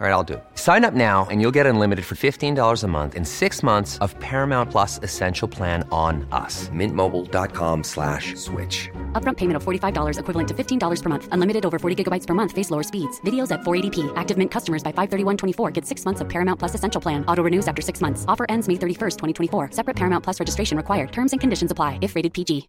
All 0.00 0.06
right, 0.06 0.12
I'll 0.12 0.22
do. 0.22 0.40
Sign 0.54 0.84
up 0.84 0.94
now 0.94 1.26
and 1.28 1.40
you'll 1.40 1.56
get 1.58 1.66
unlimited 1.66 2.04
for 2.04 2.14
$15 2.14 2.84
a 2.84 2.86
month 2.86 3.16
in 3.16 3.24
six 3.24 3.64
months 3.64 3.98
of 3.98 4.16
Paramount 4.20 4.70
Plus 4.70 5.00
Essential 5.02 5.48
Plan 5.48 5.82
on 5.90 6.24
us. 6.30 6.68
Mintmobile.com 6.68 7.82
slash 7.82 8.36
switch. 8.36 8.88
Upfront 9.20 9.38
payment 9.38 9.56
of 9.56 9.64
$45 9.64 10.20
equivalent 10.20 10.48
to 10.50 10.54
$15 10.54 11.02
per 11.02 11.08
month. 11.08 11.28
Unlimited 11.32 11.66
over 11.66 11.80
40 11.80 12.04
gigabytes 12.04 12.28
per 12.28 12.34
month. 12.34 12.52
Face 12.52 12.70
lower 12.70 12.84
speeds. 12.84 13.20
Videos 13.22 13.50
at 13.50 13.62
480p. 13.62 14.12
Active 14.14 14.38
Mint 14.38 14.52
customers 14.52 14.84
by 14.84 14.92
531.24 14.92 15.72
get 15.72 15.84
six 15.84 16.04
months 16.04 16.20
of 16.20 16.28
Paramount 16.28 16.60
Plus 16.60 16.76
Essential 16.76 17.00
Plan. 17.00 17.24
Auto 17.26 17.42
renews 17.42 17.66
after 17.66 17.82
six 17.82 18.00
months. 18.00 18.24
Offer 18.28 18.46
ends 18.48 18.68
May 18.68 18.74
31st, 18.74 19.16
2024. 19.18 19.72
Separate 19.72 19.96
Paramount 19.96 20.22
Plus 20.22 20.38
registration 20.38 20.76
required. 20.76 21.10
Terms 21.10 21.32
and 21.32 21.40
conditions 21.40 21.72
apply 21.72 21.98
if 22.02 22.14
rated 22.14 22.32
PG. 22.32 22.68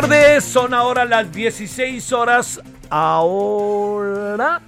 Tardes, 0.00 0.44
son 0.44 0.72
ahora 0.72 1.04
las 1.04 1.30
16 1.30 2.12
horas, 2.12 2.58
ahora 2.88 4.62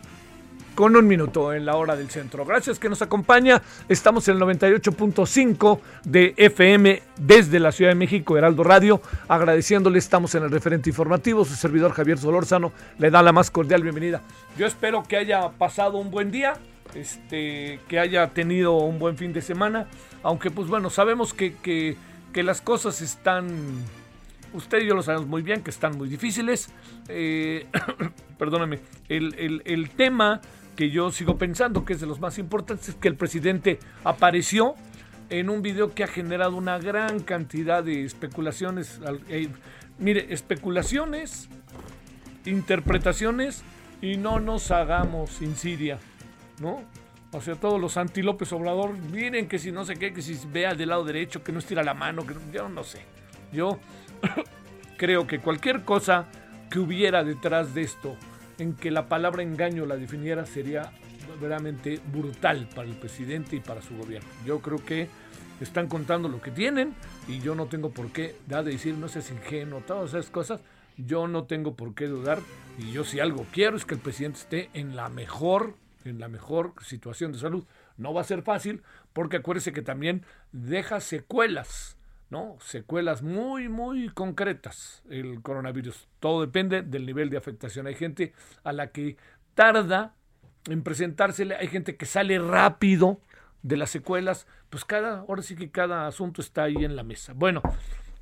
con 0.74 0.94
un 0.94 1.06
minuto 1.06 1.55
en 1.55 1.64
la 1.64 1.77
hora 1.77 1.97
del 1.97 2.11
centro. 2.11 2.44
Gracias 2.44 2.78
que 2.78 2.91
nos 2.91 3.00
acompaña, 3.00 3.62
estamos 3.89 4.28
en 4.28 4.36
el 4.36 4.42
98.5 4.42 5.80
de 6.05 6.34
FM 6.36 7.02
desde 7.16 7.61
la 7.61 7.72
Ciudad 7.72 7.92
de 7.92 7.94
México, 7.94 8.36
Heraldo 8.36 8.62
Radio, 8.62 9.00
agradeciéndole, 9.27 9.98
estamos 9.98 10.34
en 10.34 10.42
el 10.42 10.50
referente 10.50 10.91
informativo, 10.91 11.46
su 11.46 11.55
servidor 11.55 11.92
Javier 11.92 12.19
Solórzano 12.19 12.70
le 12.98 13.11
da 13.11 13.22
la 13.22 13.33
más 13.33 13.50
cordial 13.50 13.83
bienvenida. 13.83 14.20
Yo 14.58 14.67
espero 14.67 15.02
que 15.02 15.17
haya 15.17 15.48
pasado 15.48 15.96
un 15.96 16.11
buen 16.11 16.30
día, 16.30 16.55
este, 16.94 17.80
que 17.89 17.98
haya 17.98 18.28
tenido 18.34 18.74
un 18.74 18.98
buen 18.98 19.17
fin 19.17 19.33
de 19.33 19.41
semana, 19.41 19.86
aunque 20.22 20.50
pues 20.50 20.69
bueno, 20.69 20.91
sabemos 20.91 21.33
que, 21.33 21.55
que, 21.55 21.96
que 22.34 22.42
las 22.42 22.61
cosas 22.61 23.00
están 23.00 23.46
usted 24.53 24.83
y 24.83 24.86
yo 24.86 24.95
lo 24.95 25.03
sabemos 25.03 25.27
muy 25.27 25.42
bien 25.42 25.62
que 25.62 25.70
están 25.70 25.97
muy 25.97 26.08
difíciles. 26.08 26.69
Eh, 27.08 27.67
perdóname, 28.39 28.81
el, 29.08 29.62
el, 29.64 29.91
tema 29.91 30.41
que 30.77 30.91
yo 30.91 31.11
sigo 31.11 31.36
pensando 31.36 31.84
que 31.84 31.95
es 31.95 32.00
de 32.00 32.06
los 32.06 32.20
más 32.20 32.39
importantes 32.39 32.91
es 32.91 32.95
que 32.95 33.08
el 33.08 33.17
presidente 33.17 33.78
apareció 34.05 34.75
en 35.30 35.48
un 35.48 35.62
video 35.62 35.95
que 35.95 36.05
ha 36.05 36.06
generado 36.06 36.56
una 36.56 36.78
gran 36.78 37.20
cantidad 37.20 37.83
de 37.83 38.05
especulaciones. 38.05 39.01
Eh, 39.29 39.48
mire, 39.98 40.33
especulaciones, 40.33 41.48
interpretaciones 42.45 43.62
y 44.01 44.17
no 44.17 44.41
nos 44.41 44.70
hagamos 44.70 45.41
insidia, 45.41 45.98
¿no? 46.61 46.83
O 47.35 47.41
sea, 47.41 47.55
todos 47.55 47.80
los 47.80 47.96
anti 47.96 48.20
López 48.20 48.52
Obrador, 48.52 48.92
miren 49.11 49.48
que 49.48 49.58
si 49.58 49.73
no 49.73 49.86
sé 49.86 49.95
qué, 49.95 50.12
que 50.12 50.20
si 50.20 50.39
vea 50.52 50.74
del 50.74 50.91
lado 50.91 51.02
derecho, 51.05 51.42
que 51.42 51.51
no 51.51 51.61
estira 51.61 51.83
la 51.83 51.95
mano, 51.95 52.27
que 52.27 52.35
yo 52.52 52.68
no 52.68 52.85
sé. 52.85 53.01
Yo 53.52 53.79
creo 54.96 55.27
que 55.27 55.40
cualquier 55.40 55.84
cosa 55.84 56.27
que 56.70 56.78
hubiera 56.78 57.24
detrás 57.24 57.74
de 57.74 57.83
esto, 57.83 58.16
en 58.58 58.74
que 58.74 58.90
la 58.90 59.08
palabra 59.08 59.42
engaño 59.42 59.86
la 59.86 59.96
definiera, 59.96 60.46
sería 60.46 60.92
verdaderamente 61.28 62.00
brutal 62.12 62.68
para 62.74 62.88
el 62.88 62.94
presidente 62.94 63.56
y 63.56 63.61
para 63.61 63.82
su 63.82 63.96
gobierno. 63.96 64.28
Yo 64.44 64.61
creo 64.61 64.78
que 64.84 65.08
están 65.61 65.88
contando 65.88 66.28
lo 66.28 66.40
que 66.40 66.50
tienen 66.50 66.94
y 67.28 67.40
yo 67.40 67.55
no 67.55 67.66
tengo 67.66 67.90
por 67.90 68.11
qué, 68.11 68.36
da 68.46 68.62
de 68.62 68.72
decir, 68.72 68.94
no 68.94 69.08
seas 69.08 69.30
ingenuo, 69.30 69.80
todas 69.80 70.11
esas 70.11 70.30
cosas, 70.30 70.61
yo 70.96 71.28
no 71.28 71.44
tengo 71.44 71.74
por 71.74 71.94
qué 71.94 72.06
dudar 72.06 72.40
y 72.78 72.92
yo 72.92 73.05
si 73.05 73.20
algo 73.20 73.46
quiero 73.52 73.77
es 73.77 73.84
que 73.84 73.94
el 73.94 74.00
presidente 74.00 74.40
esté 74.40 74.70
en 74.74 74.96
la 74.96 75.08
mejor, 75.08 75.77
en 76.05 76.18
la 76.18 76.28
mejor 76.28 76.74
situación 76.84 77.32
de 77.32 77.38
salud. 77.38 77.64
No 77.96 78.12
va 78.12 78.22
a 78.22 78.24
ser 78.24 78.42
fácil 78.42 78.82
porque 79.12 79.36
acuérdese 79.38 79.72
que 79.72 79.82
también 79.82 80.24
deja 80.52 81.00
secuelas 81.00 81.96
¿no? 82.32 82.56
Secuelas 82.60 83.22
muy, 83.22 83.68
muy 83.68 84.08
concretas 84.08 85.02
el 85.10 85.42
coronavirus. 85.42 86.08
Todo 86.18 86.40
depende 86.40 86.80
del 86.80 87.04
nivel 87.04 87.28
de 87.28 87.36
afectación. 87.36 87.86
Hay 87.86 87.94
gente 87.94 88.32
a 88.64 88.72
la 88.72 88.88
que 88.88 89.18
tarda 89.54 90.14
en 90.66 90.82
presentársele, 90.82 91.56
hay 91.56 91.68
gente 91.68 91.96
que 91.96 92.06
sale 92.06 92.38
rápido 92.38 93.20
de 93.62 93.76
las 93.76 93.90
secuelas, 93.90 94.46
pues 94.70 94.84
cada, 94.86 95.18
ahora 95.20 95.42
sí 95.42 95.54
que 95.54 95.70
cada 95.70 96.06
asunto 96.06 96.40
está 96.40 96.64
ahí 96.64 96.76
en 96.84 96.96
la 96.96 97.02
mesa. 97.02 97.34
Bueno, 97.34 97.60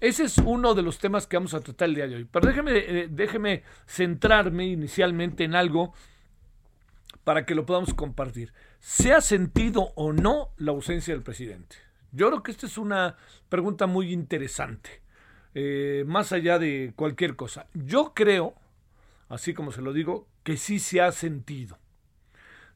ese 0.00 0.24
es 0.24 0.38
uno 0.38 0.74
de 0.74 0.82
los 0.82 0.98
temas 0.98 1.28
que 1.28 1.36
vamos 1.36 1.54
a 1.54 1.60
tratar 1.60 1.88
el 1.88 1.94
día 1.94 2.08
de 2.08 2.16
hoy. 2.16 2.24
Pero 2.24 2.48
déjeme, 2.48 2.72
eh, 2.78 3.08
déjeme 3.08 3.62
centrarme 3.86 4.66
inicialmente 4.66 5.44
en 5.44 5.54
algo 5.54 5.94
para 7.22 7.46
que 7.46 7.54
lo 7.54 7.64
podamos 7.64 7.94
compartir. 7.94 8.52
¿Se 8.80 9.12
ha 9.12 9.20
sentido 9.20 9.92
o 9.94 10.12
no 10.12 10.48
la 10.56 10.72
ausencia 10.72 11.14
del 11.14 11.22
presidente? 11.22 11.76
Yo 12.12 12.28
creo 12.28 12.42
que 12.42 12.50
esta 12.50 12.66
es 12.66 12.78
una 12.78 13.16
pregunta 13.48 13.86
muy 13.86 14.12
interesante, 14.12 15.02
eh, 15.54 16.04
más 16.06 16.32
allá 16.32 16.58
de 16.58 16.92
cualquier 16.96 17.36
cosa. 17.36 17.66
Yo 17.74 18.12
creo, 18.14 18.54
así 19.28 19.54
como 19.54 19.72
se 19.72 19.82
lo 19.82 19.92
digo, 19.92 20.26
que 20.42 20.56
sí 20.56 20.78
se 20.78 21.00
ha 21.00 21.12
sentido. 21.12 21.78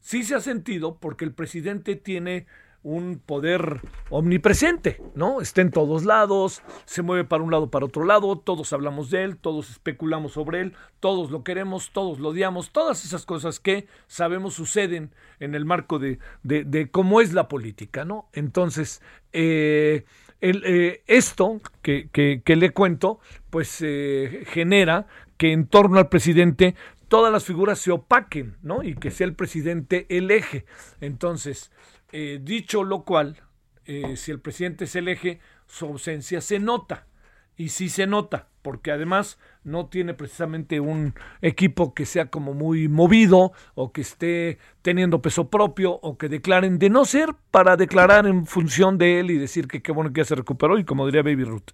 Sí 0.01 0.23
se 0.23 0.35
ha 0.35 0.41
sentido 0.41 0.99
porque 0.99 1.25
el 1.25 1.33
presidente 1.33 1.97
tiene 1.97 2.47
un 2.85 3.19
poder 3.19 3.81
omnipresente, 4.11 5.01
¿no? 5.15 5.41
Está 5.41 5.63
en 5.63 5.71
todos 5.71 6.05
lados, 6.05 6.63
se 6.85 7.03
mueve 7.03 7.25
para 7.25 7.43
un 7.43 7.51
lado, 7.51 7.71
para 7.71 7.87
otro 7.87 8.05
lado, 8.05 8.39
todos 8.39 8.73
hablamos 8.75 9.11
de 9.11 9.25
él, 9.25 9.39
todos 9.39 9.71
especulamos 9.71 10.33
sobre 10.33 10.61
él, 10.61 10.75
todos 11.01 11.31
lo 11.31 11.43
queremos, 11.43 11.91
todos 11.93 12.21
lo 12.21 12.29
odiamos, 12.29 12.71
todas 12.71 13.05
esas 13.05 13.25
cosas 13.25 13.59
que 13.59 13.89
sabemos 14.07 14.55
suceden 14.55 15.11
en 15.41 15.55
el 15.55 15.65
marco 15.65 15.99
de, 15.99 16.19
de, 16.43 16.91
cómo 16.91 17.23
es 17.23 17.33
la 17.33 17.49
política, 17.49 18.05
¿no? 18.05 18.29
Entonces, 18.35 19.03
eh, 19.33 20.05
eh, 20.43 21.03
esto 21.07 21.63
que, 21.81 22.11
que, 22.13 22.43
que, 22.45 22.57
le 22.57 22.71
cuento, 22.71 23.19
pues 23.49 23.79
eh, 23.81 24.45
genera 24.47 25.07
que 25.39 25.53
en 25.53 25.67
torno 25.67 25.99
al 25.99 26.11
presidente 26.11 26.75
todas 27.09 27.33
las 27.33 27.45
figuras 27.45 27.79
se 27.79 27.93
opaquen, 27.93 28.57
¿no? 28.63 28.83
Y 28.83 28.95
que 28.95 29.11
sea 29.11 29.27
el 29.27 29.35
presidente 29.35 30.07
el 30.11 30.31
eje. 30.31 30.67
Entonces, 31.01 31.71
eh, 32.17 32.39
dicho 32.41 32.85
lo 32.85 33.03
cual, 33.03 33.43
eh, 33.87 34.17
si 34.17 34.31
el 34.31 34.39
presidente 34.39 34.85
es 34.85 34.95
el 34.95 35.09
eje, 35.09 35.41
su 35.67 35.87
ausencia 35.87 36.41
se 36.41 36.61
nota. 36.61 37.09
Y 37.57 37.71
sí 37.71 37.89
se 37.89 38.07
nota, 38.07 38.47
porque 38.63 38.93
además 38.93 39.37
no 39.65 39.87
tiene 39.87 40.15
precisamente 40.15 40.79
un 40.79 41.15
equipo 41.43 41.93
que 41.93 42.07
sea 42.07 42.27
como 42.27 42.55
muy 42.55 42.87
movido 42.87 43.53
o 43.75 43.93
que 43.93 44.03
esté 44.03 44.59
teniendo 44.83 45.23
peso 45.23 45.51
propio 45.51 45.93
o 45.93 46.17
que 46.17 46.29
declaren 46.29 46.79
de 46.79 46.89
no 46.89 47.05
ser 47.05 47.35
para 47.51 47.77
declarar 47.77 48.29
en 48.29 48.47
función 48.47 48.97
de 48.97 49.19
él 49.19 49.33
y 49.33 49.39
decir 49.39 49.67
que 49.67 49.83
qué 49.83 49.91
bueno 49.91 50.13
que 50.13 50.21
ya 50.21 50.25
se 50.25 50.37
recuperó 50.37 50.79
y 50.79 50.85
como 50.85 51.07
diría 51.07 51.23
Baby 51.23 51.45
Ruth. 51.45 51.73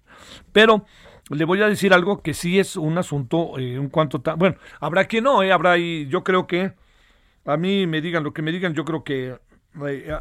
Pero 0.51 0.85
le 1.29 1.45
voy 1.45 1.61
a 1.61 1.67
decir 1.67 1.93
algo 1.93 2.23
que 2.23 2.33
sí 2.33 2.57
es 2.57 2.75
un 2.77 2.97
asunto 2.97 3.59
eh, 3.59 3.77
un 3.77 3.89
cuanto 3.89 4.21
tan... 4.21 4.39
Bueno, 4.39 4.55
habrá 4.79 5.07
que 5.07 5.21
no, 5.21 5.41
habrá 5.41 5.77
y 5.77 6.07
yo 6.07 6.23
creo 6.23 6.47
que 6.47 6.73
a 7.45 7.57
mí 7.57 7.85
me 7.85 8.01
digan 8.01 8.23
lo 8.23 8.33
que 8.33 8.41
me 8.41 8.51
digan, 8.51 8.73
yo 8.73 8.85
creo 8.85 9.03
que 9.03 9.37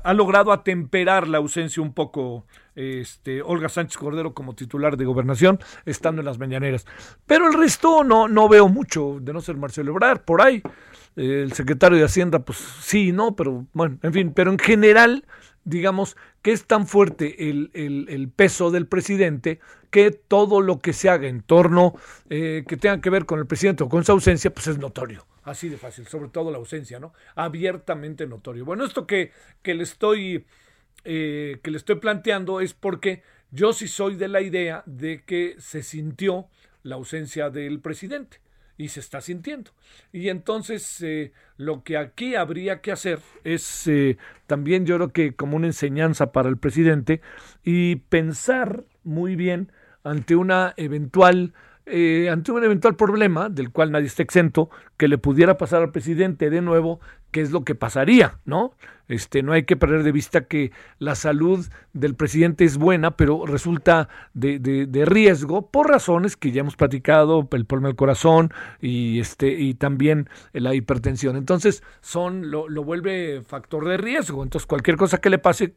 ha 0.02 0.14
logrado 0.14 0.52
atemperar 0.52 1.26
la 1.26 1.38
ausencia 1.38 1.82
un 1.82 1.92
poco 1.92 2.44
este, 2.74 3.42
Olga 3.42 3.68
Sánchez 3.68 3.96
Cordero 3.96 4.32
como 4.32 4.54
titular 4.54 4.96
de 4.96 5.04
gobernación, 5.04 5.58
estando 5.84 6.20
en 6.20 6.26
las 6.26 6.38
mañaneras. 6.38 6.86
Pero 7.26 7.48
el 7.48 7.54
resto 7.54 8.04
no, 8.04 8.28
no 8.28 8.48
veo 8.48 8.68
mucho, 8.68 9.18
de 9.20 9.32
no 9.32 9.40
ser 9.40 9.56
Marcelo 9.56 9.90
Ebrard, 9.90 10.20
por 10.20 10.40
ahí. 10.40 10.62
el 11.16 11.52
secretario 11.52 11.98
de 11.98 12.04
Hacienda, 12.04 12.38
pues 12.40 12.58
sí, 12.58 13.12
no, 13.12 13.34
pero 13.34 13.66
bueno, 13.72 13.98
en 14.02 14.12
fin, 14.12 14.32
pero 14.32 14.50
en 14.50 14.58
general 14.58 15.24
digamos, 15.64 16.16
que 16.42 16.52
es 16.52 16.64
tan 16.64 16.86
fuerte 16.86 17.50
el, 17.50 17.70
el, 17.74 18.28
peso 18.28 18.70
del 18.70 18.86
presidente 18.86 19.60
que 19.90 20.10
todo 20.10 20.60
lo 20.60 20.78
que 20.78 20.92
se 20.92 21.08
haga 21.08 21.28
en 21.28 21.42
torno 21.42 21.94
eh, 22.28 22.64
que 22.66 22.76
tenga 22.76 23.00
que 23.00 23.10
ver 23.10 23.26
con 23.26 23.38
el 23.38 23.46
presidente 23.46 23.84
o 23.84 23.88
con 23.88 24.04
su 24.04 24.12
ausencia, 24.12 24.52
pues 24.52 24.66
es 24.68 24.78
notorio. 24.78 25.26
Así 25.44 25.68
de 25.68 25.76
fácil, 25.76 26.06
sobre 26.06 26.28
todo 26.28 26.50
la 26.50 26.58
ausencia, 26.58 27.00
¿no? 27.00 27.12
Abiertamente 27.34 28.26
notorio. 28.26 28.64
Bueno, 28.64 28.84
esto 28.84 29.06
que, 29.06 29.32
que 29.62 29.74
le 29.74 29.82
estoy 29.82 30.44
eh, 31.04 31.60
que 31.62 31.70
le 31.70 31.78
estoy 31.78 31.96
planteando 31.96 32.60
es 32.60 32.74
porque 32.74 33.22
yo 33.50 33.72
sí 33.72 33.88
soy 33.88 34.16
de 34.16 34.28
la 34.28 34.42
idea 34.42 34.82
de 34.86 35.22
que 35.24 35.56
se 35.58 35.82
sintió 35.82 36.48
la 36.82 36.96
ausencia 36.96 37.50
del 37.50 37.80
presidente 37.80 38.38
y 38.80 38.88
se 38.88 39.00
está 39.00 39.20
sintiendo. 39.20 39.72
Y 40.10 40.30
entonces 40.30 41.02
eh, 41.02 41.32
lo 41.58 41.84
que 41.84 41.98
aquí 41.98 42.34
habría 42.34 42.80
que 42.80 42.92
hacer 42.92 43.18
es 43.44 43.86
eh, 43.86 44.16
también 44.46 44.86
yo 44.86 44.96
creo 44.96 45.12
que 45.12 45.34
como 45.34 45.56
una 45.56 45.66
enseñanza 45.66 46.32
para 46.32 46.48
el 46.48 46.56
presidente 46.56 47.20
y 47.62 47.96
pensar 47.96 48.84
muy 49.04 49.36
bien 49.36 49.70
ante 50.02 50.34
una 50.34 50.72
eventual 50.78 51.52
eh, 51.90 52.30
ante 52.30 52.52
un 52.52 52.62
eventual 52.64 52.96
problema 52.96 53.48
del 53.48 53.70
cual 53.70 53.92
nadie 53.92 54.06
está 54.06 54.22
exento, 54.22 54.70
que 54.96 55.08
le 55.08 55.18
pudiera 55.18 55.56
pasar 55.56 55.82
al 55.82 55.92
presidente 55.92 56.50
de 56.50 56.60
nuevo, 56.60 57.00
qué 57.30 57.40
es 57.40 57.50
lo 57.50 57.64
que 57.64 57.74
pasaría, 57.74 58.38
¿no? 58.44 58.74
Este, 59.08 59.42
no 59.42 59.52
hay 59.52 59.64
que 59.64 59.76
perder 59.76 60.04
de 60.04 60.12
vista 60.12 60.44
que 60.44 60.70
la 60.98 61.16
salud 61.16 61.66
del 61.92 62.14
presidente 62.14 62.64
es 62.64 62.78
buena, 62.78 63.16
pero 63.16 63.44
resulta 63.44 64.08
de, 64.34 64.60
de, 64.60 65.04
riesgo 65.04 65.68
por 65.68 65.88
razones 65.88 66.36
que 66.36 66.52
ya 66.52 66.60
hemos 66.60 66.76
platicado, 66.76 67.48
el 67.50 67.64
problema 67.64 67.88
del 67.88 67.96
corazón 67.96 68.52
y 68.80 69.18
este 69.18 69.50
y 69.50 69.74
también 69.74 70.28
la 70.52 70.74
hipertensión. 70.74 71.36
Entonces, 71.36 71.82
son 72.00 72.52
lo, 72.52 72.68
lo 72.68 72.84
vuelve 72.84 73.42
factor 73.42 73.88
de 73.88 73.96
riesgo. 73.96 74.44
Entonces, 74.44 74.66
cualquier 74.66 74.96
cosa 74.96 75.18
que 75.18 75.30
le 75.30 75.38
pase 75.38 75.74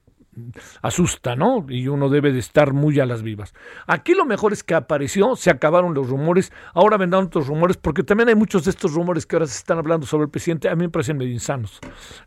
asusta, 0.81 1.35
¿no? 1.35 1.65
Y 1.69 1.87
uno 1.87 2.09
debe 2.09 2.31
de 2.31 2.39
estar 2.39 2.73
muy 2.73 2.99
a 2.99 3.05
las 3.05 3.23
vivas. 3.23 3.53
Aquí 3.87 4.13
lo 4.13 4.25
mejor 4.25 4.53
es 4.53 4.63
que 4.63 4.75
apareció, 4.75 5.35
se 5.35 5.49
acabaron 5.49 5.93
los 5.93 6.09
rumores, 6.09 6.51
ahora 6.73 6.97
vendrán 6.97 7.25
otros 7.25 7.47
rumores, 7.47 7.77
porque 7.77 8.03
también 8.03 8.29
hay 8.29 8.35
muchos 8.35 8.65
de 8.65 8.71
estos 8.71 8.93
rumores 8.93 9.25
que 9.25 9.35
ahora 9.35 9.47
se 9.47 9.57
están 9.57 9.77
hablando 9.77 10.05
sobre 10.05 10.25
el 10.25 10.29
presidente, 10.29 10.69
a 10.69 10.75
mí 10.75 10.83
me 10.83 10.89
parecen 10.89 11.17
medio 11.17 11.33
insanos. 11.33 11.79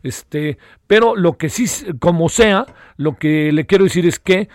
Este, 0.03 0.57
pero 0.87 1.15
lo 1.15 1.37
que 1.37 1.49
sí, 1.49 1.65
como 1.99 2.29
sea, 2.29 2.65
lo 2.97 3.15
que 3.17 3.51
le 3.51 3.65
quiero 3.65 3.83
decir 3.83 4.05
es 4.05 4.19
que 4.19 4.49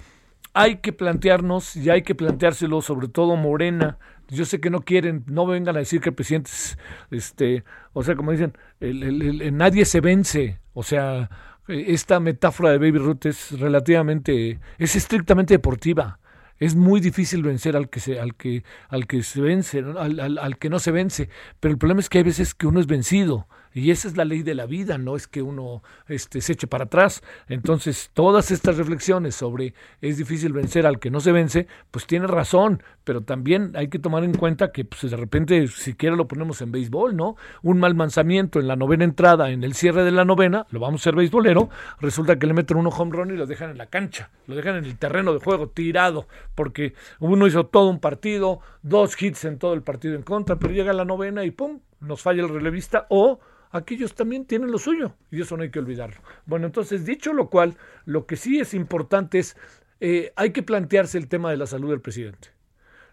hay 0.54 0.76
que 0.76 0.92
plantearnos 0.92 1.76
y 1.76 1.90
hay 1.90 2.02
que 2.02 2.14
planteárselo, 2.14 2.82
sobre 2.82 3.08
todo 3.08 3.36
Morena. 3.36 3.98
Yo 4.28 4.44
sé 4.44 4.60
que 4.60 4.70
no 4.70 4.80
quieren, 4.80 5.24
no 5.26 5.46
vengan 5.46 5.76
a 5.76 5.80
decir 5.80 6.00
que 6.00 6.10
el 6.10 6.14
presidente 6.14 6.50
es, 6.50 6.78
este, 7.10 7.64
o 7.92 8.02
sea, 8.02 8.16
como 8.16 8.32
dicen, 8.32 8.56
nadie 8.80 9.84
se 9.84 10.00
vence, 10.00 10.60
o 10.72 10.82
sea, 10.82 11.28
esta 11.68 12.20
metáfora 12.20 12.70
de 12.70 12.78
Baby 12.78 12.98
Ruth 12.98 13.26
es 13.26 13.58
relativamente, 13.58 14.60
es 14.78 14.96
estrictamente 14.96 15.54
deportiva. 15.54 16.18
Es 16.58 16.76
muy 16.76 17.00
difícil 17.00 17.42
vencer 17.42 17.76
al 17.76 17.88
que 17.88 17.98
se, 17.98 18.20
al 18.20 18.36
que, 18.36 18.62
al 18.88 19.06
que 19.06 19.22
se 19.22 19.40
vence, 19.40 19.80
al, 19.80 20.20
al, 20.20 20.38
al 20.38 20.58
que 20.58 20.70
no 20.70 20.78
se 20.78 20.92
vence. 20.92 21.28
Pero 21.58 21.72
el 21.72 21.78
problema 21.78 22.00
es 22.00 22.08
que 22.08 22.18
hay 22.18 22.24
veces 22.24 22.54
que 22.54 22.66
uno 22.66 22.78
es 22.78 22.86
vencido 22.86 23.48
y 23.74 23.90
esa 23.90 24.08
es 24.08 24.16
la 24.16 24.24
ley 24.24 24.42
de 24.42 24.54
la 24.54 24.66
vida, 24.66 24.98
no 24.98 25.16
es 25.16 25.26
que 25.26 25.42
uno 25.42 25.82
este, 26.08 26.40
se 26.40 26.52
eche 26.52 26.66
para 26.66 26.84
atrás. 26.84 27.22
Entonces, 27.48 28.10
todas 28.12 28.50
estas 28.50 28.76
reflexiones 28.76 29.34
sobre 29.34 29.74
es 30.00 30.18
difícil 30.18 30.52
vencer 30.52 30.86
al 30.86 30.98
que 30.98 31.10
no 31.10 31.20
se 31.20 31.32
vence, 31.32 31.66
pues 31.90 32.06
tiene 32.06 32.26
razón, 32.26 32.82
pero 33.04 33.22
también 33.22 33.72
hay 33.74 33.88
que 33.88 33.98
tomar 33.98 34.24
en 34.24 34.34
cuenta 34.34 34.72
que 34.72 34.84
pues, 34.84 35.10
de 35.10 35.16
repente 35.16 35.66
siquiera 35.68 36.16
lo 36.16 36.28
ponemos 36.28 36.60
en 36.62 36.72
béisbol, 36.72 37.16
¿no? 37.16 37.36
Un 37.62 37.78
mal 37.78 37.96
lanzamiento 37.96 38.60
en 38.60 38.68
la 38.68 38.76
novena 38.76 39.04
entrada, 39.04 39.50
en 39.50 39.64
el 39.64 39.74
cierre 39.74 40.04
de 40.04 40.10
la 40.10 40.24
novena, 40.24 40.66
lo 40.70 40.80
vamos 40.80 41.00
a 41.00 41.02
hacer 41.02 41.14
béisbolero, 41.14 41.70
resulta 42.00 42.38
que 42.38 42.46
le 42.46 42.54
meten 42.54 42.76
uno 42.76 42.90
home 42.90 43.16
run 43.16 43.30
y 43.30 43.36
lo 43.36 43.46
dejan 43.46 43.70
en 43.70 43.78
la 43.78 43.86
cancha, 43.86 44.30
lo 44.46 44.54
dejan 44.54 44.76
en 44.76 44.84
el 44.84 44.98
terreno 44.98 45.32
de 45.32 45.38
juego, 45.38 45.68
tirado, 45.68 46.26
porque 46.54 46.94
uno 47.20 47.46
hizo 47.46 47.66
todo 47.66 47.88
un 47.88 48.00
partido, 48.00 48.60
dos 48.82 49.20
hits 49.20 49.44
en 49.44 49.58
todo 49.58 49.74
el 49.74 49.82
partido 49.82 50.14
en 50.14 50.22
contra, 50.22 50.56
pero 50.56 50.74
llega 50.74 50.92
la 50.92 51.04
novena 51.04 51.44
y 51.44 51.50
¡pum! 51.50 51.80
Nos 52.02 52.22
falla 52.22 52.42
el 52.42 52.48
relevista 52.48 53.06
o 53.08 53.40
aquellos 53.72 54.14
también 54.14 54.44
tienen 54.44 54.70
lo 54.70 54.78
suyo 54.78 55.14
y 55.30 55.40
eso 55.40 55.56
no 55.56 55.62
hay 55.62 55.70
que 55.70 55.78
olvidarlo. 55.78 56.20
Bueno, 56.46 56.66
entonces 56.66 57.04
dicho 57.04 57.32
lo 57.32 57.48
cual, 57.48 57.76
lo 58.04 58.26
que 58.26 58.36
sí 58.36 58.60
es 58.60 58.74
importante 58.74 59.38
es, 59.38 59.56
eh, 60.00 60.32
hay 60.36 60.50
que 60.50 60.62
plantearse 60.62 61.18
el 61.18 61.28
tema 61.28 61.50
de 61.50 61.56
la 61.56 61.66
salud 61.66 61.90
del 61.90 62.00
presidente. 62.00 62.50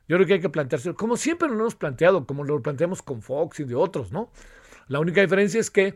Yo 0.08 0.18
creo 0.18 0.28
que 0.28 0.34
hay 0.34 0.42
que 0.42 0.50
plantearse, 0.50 0.94
como 0.94 1.18
siempre 1.18 1.48
lo 1.48 1.56
hemos 1.56 1.76
planteado, 1.76 2.26
como 2.26 2.44
lo 2.44 2.62
planteamos 2.62 3.02
con 3.02 3.22
Fox 3.22 3.60
y 3.60 3.64
de 3.64 3.76
otros, 3.76 4.12
¿no? 4.12 4.32
La 4.88 5.00
única 5.00 5.22
diferencia 5.22 5.60
es 5.60 5.70
que, 5.70 5.96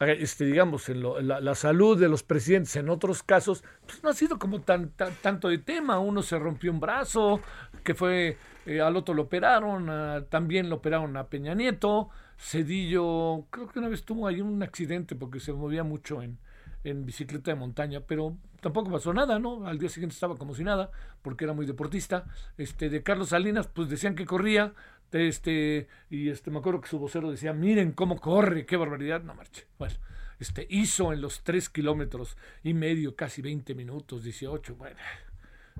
este, 0.00 0.44
digamos, 0.44 0.88
en, 0.88 1.02
la, 1.26 1.54
salud 1.56 1.98
de 1.98 2.08
los 2.08 2.22
presidentes 2.22 2.76
en 2.76 2.88
otros 2.88 3.24
casos, 3.24 3.64
pues 3.84 4.00
no 4.04 4.10
ha 4.10 4.14
sido 4.14 4.38
como 4.38 4.60
tan, 4.60 4.90
tanto 4.90 5.48
de 5.48 5.58
tema. 5.58 5.98
Uno 5.98 6.22
se 6.22 6.38
rompió 6.38 6.70
un 6.70 6.78
brazo, 6.78 7.40
que 7.82 7.94
fue, 7.94 8.36
eh, 8.64 8.80
al 8.80 8.96
otro 8.96 9.12
lo 9.12 9.22
operaron, 9.22 10.24
también 10.28 10.70
lo 10.70 10.76
operaron 10.76 11.16
a 11.16 11.26
Peña 11.26 11.56
Nieto, 11.56 12.10
Cedillo, 12.38 13.46
creo 13.50 13.68
que 13.68 13.78
una 13.78 13.88
vez 13.88 14.04
tuvo 14.04 14.26
ahí 14.26 14.40
un 14.40 14.62
accidente 14.62 15.16
porque 15.16 15.40
se 15.40 15.52
movía 15.52 15.82
mucho 15.82 16.22
en, 16.22 16.38
en 16.84 17.04
bicicleta 17.04 17.50
de 17.50 17.56
montaña, 17.56 18.00
pero 18.00 18.36
tampoco 18.60 18.90
pasó 18.90 19.12
nada, 19.12 19.38
¿no? 19.38 19.66
Al 19.66 19.78
día 19.78 19.88
siguiente 19.88 20.14
estaba 20.14 20.36
como 20.36 20.54
si 20.54 20.64
nada, 20.64 20.90
porque 21.22 21.44
era 21.44 21.52
muy 21.52 21.66
deportista. 21.66 22.26
Este, 22.56 22.88
de 22.90 23.02
Carlos 23.02 23.30
Salinas, 23.30 23.66
pues 23.66 23.88
decían 23.88 24.14
que 24.14 24.24
corría, 24.24 24.72
este, 25.12 25.88
y 26.10 26.28
este, 26.28 26.50
me 26.50 26.58
acuerdo 26.58 26.80
que 26.80 26.88
su 26.88 26.98
vocero 26.98 27.30
decía, 27.30 27.52
miren 27.52 27.92
cómo 27.92 28.20
corre, 28.20 28.66
qué 28.66 28.76
barbaridad, 28.76 29.22
no 29.22 29.34
marche. 29.34 29.66
Bueno, 29.78 29.96
este, 30.38 30.66
hizo 30.70 31.12
en 31.12 31.20
los 31.20 31.42
tres 31.42 31.68
kilómetros 31.68 32.36
y 32.62 32.72
medio, 32.72 33.16
casi 33.16 33.42
20 33.42 33.74
minutos, 33.74 34.22
18, 34.22 34.76
bueno, 34.76 34.96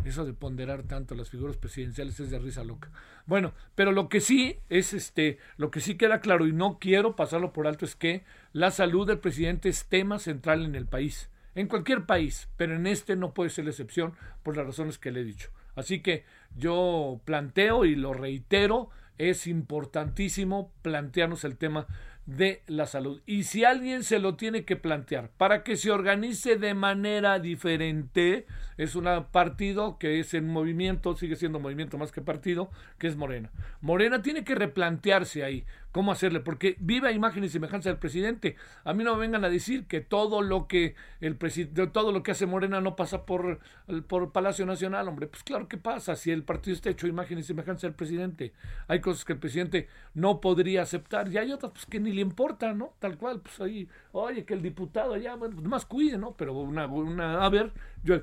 eso 0.04 0.24
de 0.24 0.32
ponderar 0.32 0.82
tanto 0.84 1.14
las 1.14 1.30
figuras 1.30 1.56
presidenciales 1.56 2.18
es 2.20 2.30
de 2.30 2.38
risa 2.38 2.64
loca. 2.64 2.90
Bueno, 3.26 3.52
pero 3.74 3.92
lo 3.92 4.08
que 4.08 4.20
sí 4.20 4.58
es 4.68 4.92
este, 4.94 5.38
lo 5.56 5.70
que 5.70 5.80
sí 5.80 5.96
queda 5.96 6.20
claro 6.20 6.46
y 6.46 6.52
no 6.52 6.78
quiero 6.78 7.16
pasarlo 7.16 7.52
por 7.52 7.66
alto 7.66 7.84
es 7.84 7.96
que 7.96 8.24
la 8.52 8.70
salud 8.70 9.06
del 9.06 9.18
presidente 9.18 9.68
es 9.68 9.86
tema 9.86 10.18
central 10.18 10.64
en 10.64 10.74
el 10.74 10.86
país, 10.86 11.30
en 11.54 11.68
cualquier 11.68 12.06
país, 12.06 12.48
pero 12.56 12.74
en 12.74 12.86
este 12.86 13.16
no 13.16 13.34
puede 13.34 13.50
ser 13.50 13.64
la 13.64 13.70
excepción 13.70 14.14
por 14.42 14.56
las 14.56 14.66
razones 14.66 14.98
que 14.98 15.10
le 15.10 15.20
he 15.20 15.24
dicho. 15.24 15.50
Así 15.74 16.00
que 16.00 16.24
yo 16.56 17.20
planteo 17.24 17.84
y 17.84 17.94
lo 17.94 18.12
reitero, 18.12 18.90
es 19.18 19.46
importantísimo 19.46 20.72
plantearnos 20.82 21.44
el 21.44 21.56
tema 21.56 21.86
de 22.28 22.62
la 22.66 22.84
salud. 22.84 23.22
Y 23.24 23.44
si 23.44 23.64
alguien 23.64 24.04
se 24.04 24.18
lo 24.18 24.36
tiene 24.36 24.66
que 24.66 24.76
plantear 24.76 25.30
para 25.38 25.62
que 25.62 25.78
se 25.78 25.90
organice 25.90 26.56
de 26.56 26.74
manera 26.74 27.38
diferente, 27.38 28.46
es 28.76 28.94
un 28.94 29.06
partido 29.32 29.98
que 29.98 30.20
es 30.20 30.34
en 30.34 30.46
movimiento, 30.46 31.16
sigue 31.16 31.36
siendo 31.36 31.58
movimiento 31.58 31.96
más 31.96 32.12
que 32.12 32.20
partido, 32.20 32.70
que 32.98 33.06
es 33.06 33.16
Morena. 33.16 33.50
Morena 33.80 34.20
tiene 34.20 34.44
que 34.44 34.54
replantearse 34.54 35.42
ahí 35.42 35.64
cómo 35.92 36.12
hacerle, 36.12 36.40
porque 36.40 36.76
viva 36.80 37.12
imagen 37.12 37.44
y 37.44 37.48
semejanza 37.48 37.88
del 37.88 37.98
presidente. 37.98 38.56
A 38.84 38.92
mí 38.92 39.04
no 39.04 39.14
me 39.14 39.20
vengan 39.20 39.44
a 39.44 39.48
decir 39.48 39.86
que 39.86 40.00
todo 40.00 40.42
lo 40.42 40.68
que 40.68 40.94
el 41.20 41.36
presidente, 41.36 41.86
todo 41.88 42.12
lo 42.12 42.22
que 42.22 42.32
hace 42.32 42.46
Morena 42.46 42.80
no 42.80 42.96
pasa 42.96 43.24
por, 43.24 43.60
por 44.06 44.32
Palacio 44.32 44.66
Nacional, 44.66 45.08
hombre. 45.08 45.26
Pues 45.26 45.42
claro 45.42 45.68
que 45.68 45.78
pasa, 45.78 46.16
si 46.16 46.30
el 46.30 46.44
partido 46.44 46.74
está 46.74 46.90
hecho 46.90 47.06
imagen 47.06 47.38
y 47.38 47.42
semejanza 47.42 47.86
del 47.86 47.94
presidente. 47.94 48.52
Hay 48.86 49.00
cosas 49.00 49.24
que 49.24 49.32
el 49.32 49.38
presidente 49.38 49.88
no 50.14 50.40
podría 50.40 50.82
aceptar 50.82 51.28
y 51.32 51.38
hay 51.38 51.52
otras 51.52 51.72
pues, 51.72 51.86
que 51.86 52.00
ni 52.00 52.12
le 52.12 52.20
importa, 52.20 52.74
¿no? 52.74 52.94
Tal 52.98 53.16
cual, 53.16 53.40
pues 53.40 53.60
ahí, 53.60 53.88
oye, 54.12 54.44
que 54.44 54.54
el 54.54 54.62
diputado 54.62 55.16
ya, 55.16 55.36
bueno, 55.36 55.56
pues 55.56 55.66
más 55.66 55.86
cuide, 55.86 56.18
¿no? 56.18 56.36
Pero 56.36 56.52
una, 56.52 56.86
una, 56.86 57.44
a 57.44 57.48
ver, 57.48 57.72
yo 58.02 58.20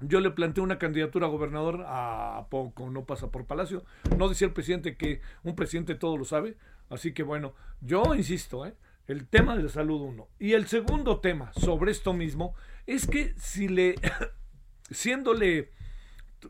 yo 0.00 0.20
le 0.20 0.30
planteé 0.30 0.62
una 0.62 0.78
candidatura 0.78 1.26
a 1.26 1.30
gobernador 1.30 1.84
a 1.86 2.46
poco, 2.50 2.90
no 2.90 3.04
pasa 3.04 3.30
por 3.30 3.46
Palacio. 3.46 3.84
No 4.18 4.28
decía 4.28 4.46
el 4.46 4.52
presidente 4.52 4.96
que 4.96 5.20
un 5.42 5.56
presidente 5.56 5.94
todo 5.94 6.18
lo 6.18 6.24
sabe. 6.24 6.56
Así 6.88 7.12
que 7.12 7.22
bueno, 7.22 7.54
yo 7.80 8.14
insisto, 8.14 8.66
¿eh? 8.66 8.74
el 9.06 9.26
tema 9.26 9.56
de 9.56 9.64
la 9.64 9.68
salud 9.68 10.00
uno. 10.00 10.28
Y 10.38 10.52
el 10.52 10.66
segundo 10.66 11.20
tema 11.20 11.52
sobre 11.54 11.92
esto 11.92 12.12
mismo 12.12 12.54
es 12.86 13.06
que 13.06 13.34
si 13.38 13.68
le, 13.68 13.96
siéndole, 14.90 15.70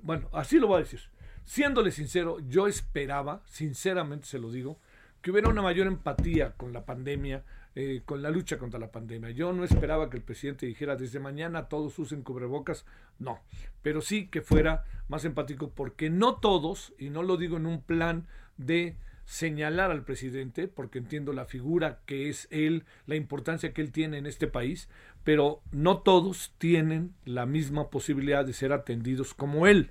bueno, 0.02 0.28
así 0.33 0.59
lo 0.59 0.69
voy 0.69 0.76
a 0.76 0.85
decir, 0.85 1.00
siéndole 1.45 1.90
sincero, 1.90 2.38
yo 2.49 2.66
esperaba, 2.66 3.43
sinceramente 3.47 4.26
se 4.26 4.38
lo 4.38 4.50
digo, 4.50 4.78
que 5.21 5.31
hubiera 5.31 5.49
una 5.49 5.62
mayor 5.62 5.87
empatía 5.87 6.52
con 6.52 6.73
la 6.73 6.85
pandemia, 6.85 7.45
eh, 7.75 8.02
con 8.05 8.23
la 8.23 8.31
lucha 8.31 8.59
contra 8.59 8.78
la 8.81 8.90
pandemia. 8.90 9.31
Yo 9.31 9.52
no 9.52 9.64
esperaba 9.64 10.09
que 10.09 10.16
el 10.16 10.23
presidente 10.23 10.66
dijera 10.66 10.97
desde 10.97 11.21
mañana 11.21 11.69
todos 11.69 11.99
usen 11.99 12.23
cubrebocas, 12.23 12.87
no, 13.19 13.40
pero 13.83 14.00
sí 14.00 14.28
que 14.28 14.40
fuera 14.40 14.85
más 15.09 15.25
empático 15.25 15.71
porque 15.71 16.11
no 16.11 16.37
todos, 16.37 16.95
y 16.99 17.11
no 17.11 17.23
lo 17.23 17.37
digo 17.37 17.57
en 17.57 17.66
un 17.66 17.83
plan 17.83 18.26
de 18.57 18.97
señalar 19.26 19.90
al 19.90 20.04
presidente, 20.04 20.68
porque 20.68 20.99
entiendo 20.99 21.33
la 21.33 21.45
figura 21.45 22.00
que 22.06 22.30
es 22.30 22.49
él, 22.50 22.85
la 23.06 23.16
importancia 23.16 23.73
que 23.75 23.83
él 23.83 23.92
tiene 23.92 24.18
en 24.18 24.26
este 24.26 24.47
país, 24.47 24.88
pero 25.25 25.61
no 25.73 25.99
todos 25.99 26.54
tienen 26.59 27.12
la 27.25 27.45
misma 27.45 27.90
posibilidad 27.90 28.45
de 28.45 28.52
ser 28.52 28.73
atendidos 28.73 29.35
como 29.35 29.66
él. 29.66 29.90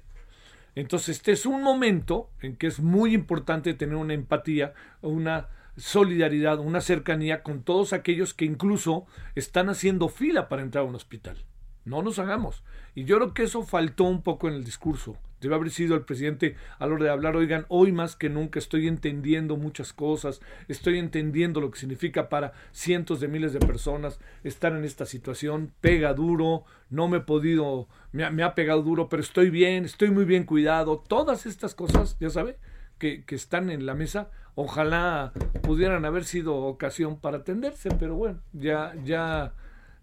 Entonces, 0.73 1.17
este 1.17 1.33
es 1.33 1.45
un 1.45 1.61
momento 1.61 2.29
en 2.41 2.55
que 2.55 2.67
es 2.67 2.79
muy 2.79 3.13
importante 3.13 3.73
tener 3.73 3.95
una 3.95 4.13
empatía, 4.13 4.73
una 5.01 5.49
solidaridad, 5.77 6.59
una 6.59 6.81
cercanía 6.81 7.43
con 7.43 7.63
todos 7.63 7.93
aquellos 7.93 8.33
que 8.33 8.45
incluso 8.45 9.05
están 9.35 9.69
haciendo 9.69 10.07
fila 10.07 10.47
para 10.47 10.61
entrar 10.61 10.85
a 10.85 10.87
un 10.87 10.95
hospital. 10.95 11.37
No 11.85 12.01
nos 12.01 12.19
hagamos. 12.19 12.63
Y 12.95 13.05
yo 13.05 13.17
creo 13.17 13.33
que 13.33 13.43
eso 13.43 13.63
faltó 13.63 14.03
un 14.05 14.23
poco 14.23 14.47
en 14.47 14.55
el 14.55 14.63
discurso. 14.63 15.17
Debe 15.39 15.55
haber 15.55 15.69
sido 15.69 15.95
el 15.95 16.01
presidente 16.01 16.55
a 16.79 16.87
la 16.87 16.93
hora 16.93 17.05
de 17.05 17.11
hablar, 17.11 17.35
oigan, 17.35 17.65
hoy 17.69 17.91
más 17.91 18.15
que 18.15 18.29
nunca 18.29 18.57
estoy 18.57 18.87
entendiendo 18.87 19.57
muchas 19.57 19.93
cosas, 19.93 20.41
estoy 20.67 20.97
entendiendo 20.97 21.61
lo 21.61 21.69
que 21.69 21.79
significa 21.79 22.29
para 22.29 22.53
cientos 22.71 23.19
de 23.19 23.27
miles 23.27 23.53
de 23.53 23.59
personas 23.59 24.19
estar 24.43 24.73
en 24.73 24.83
esta 24.83 25.05
situación, 25.05 25.71
pega 25.81 26.15
duro, 26.15 26.63
no 26.89 27.07
me 27.07 27.17
he 27.17 27.21
podido, 27.21 27.87
me 28.11 28.23
ha, 28.23 28.31
me 28.31 28.41
ha 28.41 28.55
pegado 28.55 28.81
duro, 28.81 29.07
pero 29.07 29.21
estoy 29.21 29.51
bien, 29.51 29.85
estoy 29.85 30.09
muy 30.09 30.25
bien 30.25 30.45
cuidado, 30.45 31.03
todas 31.07 31.45
estas 31.45 31.75
cosas, 31.75 32.17
ya 32.19 32.31
sabe, 32.31 32.57
que, 32.97 33.23
que 33.25 33.35
están 33.35 33.69
en 33.69 33.85
la 33.85 33.93
mesa, 33.93 34.31
ojalá 34.55 35.33
pudieran 35.61 36.05
haber 36.05 36.23
sido 36.23 36.55
ocasión 36.55 37.19
para 37.19 37.37
atenderse, 37.37 37.89
pero 37.99 38.15
bueno, 38.15 38.39
ya, 38.53 38.95
ya, 39.03 39.53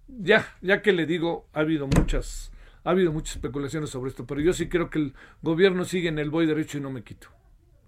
ya, 0.09 0.47
ya 0.61 0.83
que 0.83 0.93
le 0.93 1.07
digo, 1.07 1.49
ha 1.53 1.61
habido 1.61 1.87
muchas 1.87 2.53
ha 2.85 2.91
habido 2.91 3.13
muchas 3.13 3.37
especulaciones 3.37 3.91
sobre 3.91 4.11
esto, 4.11 4.27
pero 4.27 4.41
yo 4.41 4.53
sí 4.53 4.69
creo 4.69 4.91
que 4.91 4.99
el 4.99 5.15
gobierno 5.41 5.85
sigue 5.85 6.09
en 6.09 6.19
el 6.19 6.31
voy 6.31 6.47
derecho 6.47 6.79
y 6.79 6.81
no 6.81 6.91
me 6.91 7.03
quito. 7.03 7.29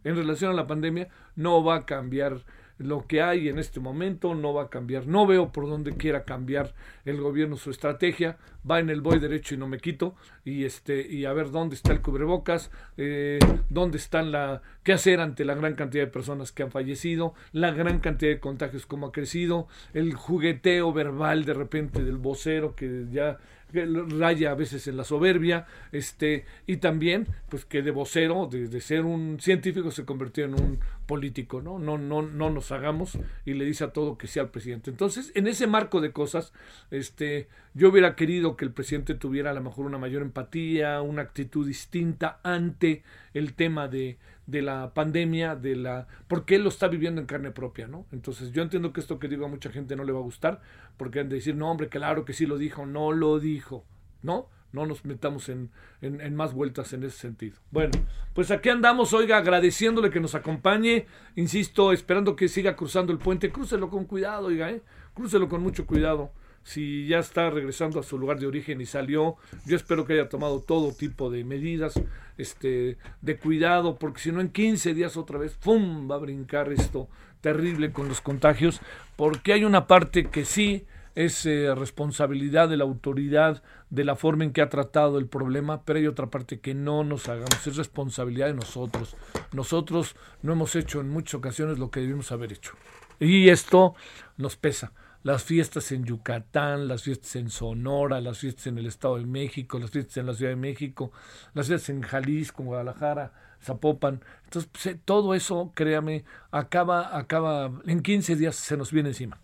En 0.04 0.16
relación 0.16 0.50
a 0.50 0.54
la 0.54 0.66
pandemia, 0.66 1.08
no 1.34 1.64
va 1.64 1.76
a 1.76 1.86
cambiar 1.86 2.44
lo 2.78 3.06
que 3.06 3.22
hay 3.22 3.48
en 3.48 3.58
este 3.58 3.80
momento, 3.80 4.34
no 4.34 4.52
va 4.52 4.64
a 4.64 4.68
cambiar. 4.70 5.06
No 5.06 5.26
veo 5.26 5.52
por 5.52 5.68
dónde 5.68 5.92
quiera 5.96 6.24
cambiar 6.24 6.74
el 7.04 7.20
gobierno 7.20 7.56
su 7.56 7.70
estrategia. 7.70 8.36
Va 8.68 8.80
en 8.80 8.90
el 8.90 9.00
voy 9.00 9.18
derecho 9.18 9.54
y 9.54 9.58
no 9.58 9.68
me 9.68 9.78
quito. 9.78 10.14
Y 10.44 10.64
este, 10.64 11.06
y 11.06 11.24
a 11.24 11.32
ver 11.32 11.50
dónde 11.50 11.76
está 11.76 11.92
el 11.92 12.00
cubrebocas, 12.00 12.70
eh, 12.96 13.38
dónde 13.68 13.98
están 13.98 14.32
la. 14.32 14.62
qué 14.82 14.92
hacer 14.92 15.20
ante 15.20 15.44
la 15.44 15.54
gran 15.54 15.74
cantidad 15.74 16.04
de 16.04 16.10
personas 16.10 16.52
que 16.52 16.62
han 16.62 16.70
fallecido, 16.70 17.34
la 17.52 17.70
gran 17.70 18.00
cantidad 18.00 18.32
de 18.32 18.40
contagios 18.40 18.86
como 18.86 19.06
ha 19.06 19.12
crecido, 19.12 19.68
el 19.92 20.14
jugueteo 20.14 20.92
verbal 20.92 21.44
de 21.44 21.54
repente 21.54 22.02
del 22.02 22.16
vocero 22.16 22.74
que 22.74 23.06
ya 23.10 23.38
raya 23.74 24.52
a 24.52 24.54
veces 24.54 24.86
en 24.86 24.96
la 24.96 25.04
soberbia, 25.04 25.66
este, 25.92 26.44
y 26.66 26.76
también, 26.78 27.26
pues 27.48 27.64
que 27.64 27.82
de 27.82 27.90
vocero, 27.90 28.48
de, 28.50 28.80
ser 28.80 29.04
un 29.04 29.38
científico, 29.40 29.90
se 29.90 30.04
convirtió 30.04 30.44
en 30.44 30.54
un 30.54 30.78
político, 31.06 31.62
¿no? 31.62 31.78
No, 31.78 31.98
no, 31.98 32.22
no 32.22 32.50
nos 32.50 32.72
hagamos, 32.72 33.18
y 33.44 33.54
le 33.54 33.64
dice 33.64 33.84
a 33.84 33.92
todo 33.92 34.18
que 34.18 34.26
sea 34.26 34.44
el 34.44 34.48
presidente. 34.48 34.90
Entonces, 34.90 35.32
en 35.34 35.46
ese 35.46 35.66
marco 35.66 36.00
de 36.00 36.12
cosas, 36.12 36.52
este, 36.90 37.48
yo 37.74 37.90
hubiera 37.90 38.16
querido 38.16 38.56
que 38.56 38.64
el 38.64 38.72
presidente 38.72 39.14
tuviera 39.14 39.50
a 39.50 39.54
lo 39.54 39.62
mejor 39.62 39.86
una 39.86 39.98
mayor 39.98 40.22
empatía, 40.22 41.00
una 41.02 41.22
actitud 41.22 41.66
distinta 41.66 42.40
ante 42.42 43.02
el 43.34 43.54
tema 43.54 43.88
de, 43.88 44.18
de 44.46 44.62
la 44.62 44.92
pandemia, 44.94 45.56
de 45.56 45.76
la 45.76 46.06
porque 46.28 46.56
él 46.56 46.62
lo 46.62 46.68
está 46.68 46.88
viviendo 46.88 47.20
en 47.20 47.26
carne 47.26 47.50
propia, 47.50 47.86
¿no? 47.86 48.06
Entonces 48.12 48.52
yo 48.52 48.62
entiendo 48.62 48.92
que 48.92 49.00
esto 49.00 49.18
que 49.18 49.28
digo 49.28 49.46
a 49.46 49.48
mucha 49.48 49.70
gente 49.70 49.96
no 49.96 50.04
le 50.04 50.12
va 50.12 50.20
a 50.20 50.22
gustar, 50.22 50.60
porque 50.96 51.20
han 51.20 51.28
de 51.28 51.36
decir, 51.36 51.56
no, 51.56 51.70
hombre, 51.70 51.88
claro 51.88 52.24
que 52.24 52.32
sí 52.32 52.46
lo 52.46 52.58
dijo, 52.58 52.86
no 52.86 53.12
lo 53.12 53.38
dijo, 53.38 53.84
¿no? 54.22 54.48
No 54.74 54.86
nos 54.86 55.04
metamos 55.04 55.48
en, 55.48 55.70
en, 56.02 56.34
más 56.34 56.52
vueltas 56.52 56.92
en 56.92 57.04
ese 57.04 57.16
sentido. 57.16 57.56
Bueno, 57.70 57.92
pues 58.34 58.50
aquí 58.50 58.68
andamos, 58.68 59.12
oiga, 59.12 59.38
agradeciéndole 59.38 60.10
que 60.10 60.20
nos 60.20 60.34
acompañe, 60.34 61.06
insisto, 61.36 61.92
esperando 61.92 62.34
que 62.34 62.48
siga 62.48 62.76
cruzando 62.76 63.12
el 63.12 63.18
puente, 63.18 63.52
crúcelo 63.52 63.88
con 63.88 64.04
cuidado, 64.04 64.48
oiga, 64.48 64.70
¿eh? 64.70 64.82
Crúcelo 65.14 65.48
con 65.48 65.62
mucho 65.62 65.86
cuidado 65.86 66.32
si 66.64 67.06
ya 67.06 67.18
está 67.18 67.50
regresando 67.50 68.00
a 68.00 68.02
su 68.02 68.18
lugar 68.18 68.40
de 68.40 68.46
origen 68.46 68.80
y 68.80 68.86
salió, 68.86 69.36
yo 69.66 69.76
espero 69.76 70.06
que 70.06 70.14
haya 70.14 70.28
tomado 70.28 70.60
todo 70.60 70.92
tipo 70.92 71.30
de 71.30 71.44
medidas 71.44 71.94
este, 72.38 72.96
de 73.20 73.36
cuidado, 73.36 73.96
porque 73.98 74.20
si 74.20 74.32
no 74.32 74.40
en 74.40 74.48
15 74.48 74.94
días 74.94 75.16
otra 75.16 75.38
vez, 75.38 75.54
¡pum!, 75.54 76.10
va 76.10 76.16
a 76.16 76.18
brincar 76.18 76.72
esto 76.72 77.08
terrible 77.42 77.92
con 77.92 78.08
los 78.08 78.22
contagios, 78.22 78.80
porque 79.16 79.52
hay 79.52 79.64
una 79.64 79.86
parte 79.86 80.24
que 80.24 80.46
sí 80.46 80.86
es 81.14 81.46
eh, 81.46 81.72
responsabilidad 81.74 82.68
de 82.68 82.78
la 82.78 82.84
autoridad 82.84 83.62
de 83.94 84.04
la 84.04 84.16
forma 84.16 84.44
en 84.44 84.52
que 84.52 84.60
ha 84.60 84.68
tratado 84.68 85.18
el 85.18 85.26
problema, 85.26 85.82
pero 85.84 85.98
hay 85.98 86.06
otra 86.06 86.26
parte 86.26 86.58
que 86.58 86.74
no 86.74 87.04
nos 87.04 87.28
hagamos, 87.28 87.66
es 87.66 87.76
responsabilidad 87.76 88.48
de 88.48 88.54
nosotros. 88.54 89.16
Nosotros 89.52 90.16
no 90.42 90.52
hemos 90.52 90.74
hecho 90.74 91.00
en 91.00 91.10
muchas 91.10 91.34
ocasiones 91.34 91.78
lo 91.78 91.90
que 91.90 92.00
debimos 92.00 92.32
haber 92.32 92.52
hecho. 92.52 92.72
Y 93.20 93.48
esto 93.48 93.94
nos 94.36 94.56
pesa 94.56 94.92
las 95.22 95.42
fiestas 95.42 95.90
en 95.92 96.04
Yucatán, 96.04 96.86
las 96.86 97.04
fiestas 97.04 97.36
en 97.36 97.48
Sonora, 97.48 98.20
las 98.20 98.38
fiestas 98.38 98.66
en 98.66 98.78
el 98.78 98.86
Estado 98.86 99.16
de 99.16 99.24
México, 99.24 99.78
las 99.78 99.90
fiestas 99.90 100.18
en 100.18 100.26
la 100.26 100.34
Ciudad 100.34 100.50
de 100.50 100.56
México, 100.56 101.12
las 101.54 101.68
fiestas 101.68 101.88
en 101.90 102.02
Jalisco, 102.02 102.64
Guadalajara, 102.64 103.32
Zapopan. 103.62 104.22
Entonces, 104.44 104.70
pues, 104.70 104.86
eh, 104.86 105.00
todo 105.02 105.34
eso, 105.34 105.72
créame, 105.74 106.24
acaba, 106.50 107.16
acaba, 107.16 107.72
en 107.86 108.02
15 108.02 108.36
días 108.36 108.56
se 108.56 108.76
nos 108.76 108.92
viene 108.92 109.10
encima. 109.10 109.40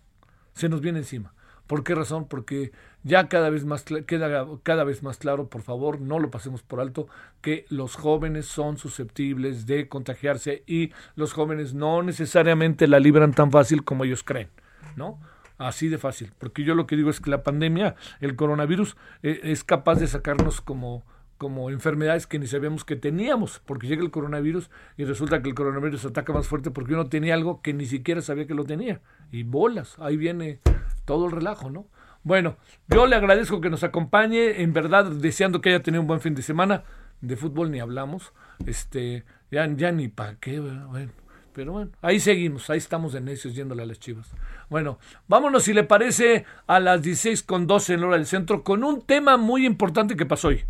Se 0.53 0.69
nos 0.69 0.81
viene 0.81 0.99
encima. 0.99 1.33
¿Por 1.65 1.83
qué 1.83 1.95
razón? 1.95 2.27
Porque 2.27 2.73
ya 3.03 3.27
cada 3.27 3.49
vez 3.49 3.65
más 3.65 3.83
queda 3.83 4.47
cada 4.63 4.83
vez 4.83 5.03
más 5.03 5.17
claro, 5.17 5.47
por 5.47 5.61
favor, 5.61 5.99
no 6.01 6.19
lo 6.19 6.29
pasemos 6.29 6.61
por 6.61 6.79
alto, 6.79 7.07
que 7.41 7.65
los 7.69 7.95
jóvenes 7.95 8.45
son 8.45 8.77
susceptibles 8.77 9.65
de 9.65 9.87
contagiarse 9.87 10.63
y 10.67 10.91
los 11.15 11.33
jóvenes 11.33 11.73
no 11.73 12.03
necesariamente 12.03 12.87
la 12.87 12.99
libran 12.99 13.33
tan 13.33 13.51
fácil 13.51 13.83
como 13.83 14.03
ellos 14.03 14.23
creen, 14.23 14.49
¿no? 14.95 15.19
Así 15.57 15.89
de 15.89 15.99
fácil. 15.99 16.31
Porque 16.39 16.63
yo 16.63 16.73
lo 16.73 16.87
que 16.87 16.95
digo 16.95 17.11
es 17.11 17.19
que 17.19 17.29
la 17.29 17.43
pandemia, 17.43 17.95
el 18.19 18.35
coronavirus, 18.35 18.97
eh, 19.21 19.41
es 19.43 19.63
capaz 19.63 19.95
de 19.99 20.07
sacarnos 20.07 20.59
como, 20.59 21.03
como 21.37 21.69
enfermedades 21.69 22.25
que 22.25 22.39
ni 22.39 22.47
sabíamos 22.47 22.83
que 22.83 22.95
teníamos, 22.95 23.61
porque 23.65 23.85
llega 23.85 24.01
el 24.01 24.09
coronavirus 24.09 24.71
y 24.97 25.05
resulta 25.05 25.41
que 25.43 25.49
el 25.49 25.55
coronavirus 25.55 26.05
ataca 26.05 26.33
más 26.33 26.47
fuerte 26.47 26.71
porque 26.71 26.93
uno 26.95 27.09
tenía 27.09 27.35
algo 27.35 27.61
que 27.61 27.73
ni 27.73 27.85
siquiera 27.85 28.21
sabía 28.21 28.47
que 28.47 28.55
lo 28.55 28.63
tenía. 28.63 29.01
Y 29.31 29.43
bolas, 29.43 29.97
ahí 29.99 30.17
viene 30.17 30.59
todo 31.05 31.27
el 31.27 31.31
relajo, 31.31 31.69
¿no? 31.69 31.85
Bueno, 32.23 32.57
yo 32.87 33.07
le 33.07 33.15
agradezco 33.15 33.61
que 33.61 33.69
nos 33.69 33.83
acompañe, 33.83 34.61
en 34.61 34.73
verdad 34.73 35.05
deseando 35.05 35.61
que 35.61 35.69
haya 35.69 35.81
tenido 35.81 36.01
un 36.01 36.07
buen 36.07 36.21
fin 36.21 36.35
de 36.35 36.41
semana. 36.41 36.83
De 37.21 37.35
fútbol 37.35 37.69
ni 37.69 37.79
hablamos, 37.79 38.33
este, 38.65 39.23
ya, 39.51 39.67
ni 39.67 40.07
para 40.07 40.35
qué, 40.35 40.59
bueno, 40.59 41.11
pero 41.53 41.73
bueno, 41.73 41.91
ahí 42.01 42.19
seguimos, 42.19 42.69
ahí 42.69 42.77
estamos 42.77 43.13
de 43.13 43.21
necios 43.21 43.53
yéndole 43.53 43.83
a 43.83 43.85
las 43.85 43.99
chivas. 43.99 44.27
Bueno, 44.69 44.97
vámonos 45.27 45.63
si 45.63 45.73
le 45.73 45.83
parece 45.83 46.45
a 46.65 46.79
las 46.79 47.01
16 47.01 47.43
con 47.43 47.67
12 47.67 47.93
en 47.93 48.03
hora 48.03 48.17
del 48.17 48.25
centro 48.25 48.63
con 48.63 48.83
un 48.83 49.01
tema 49.01 49.37
muy 49.37 49.65
importante 49.65 50.15
que 50.15 50.25
pasó 50.25 50.47
hoy. 50.47 50.63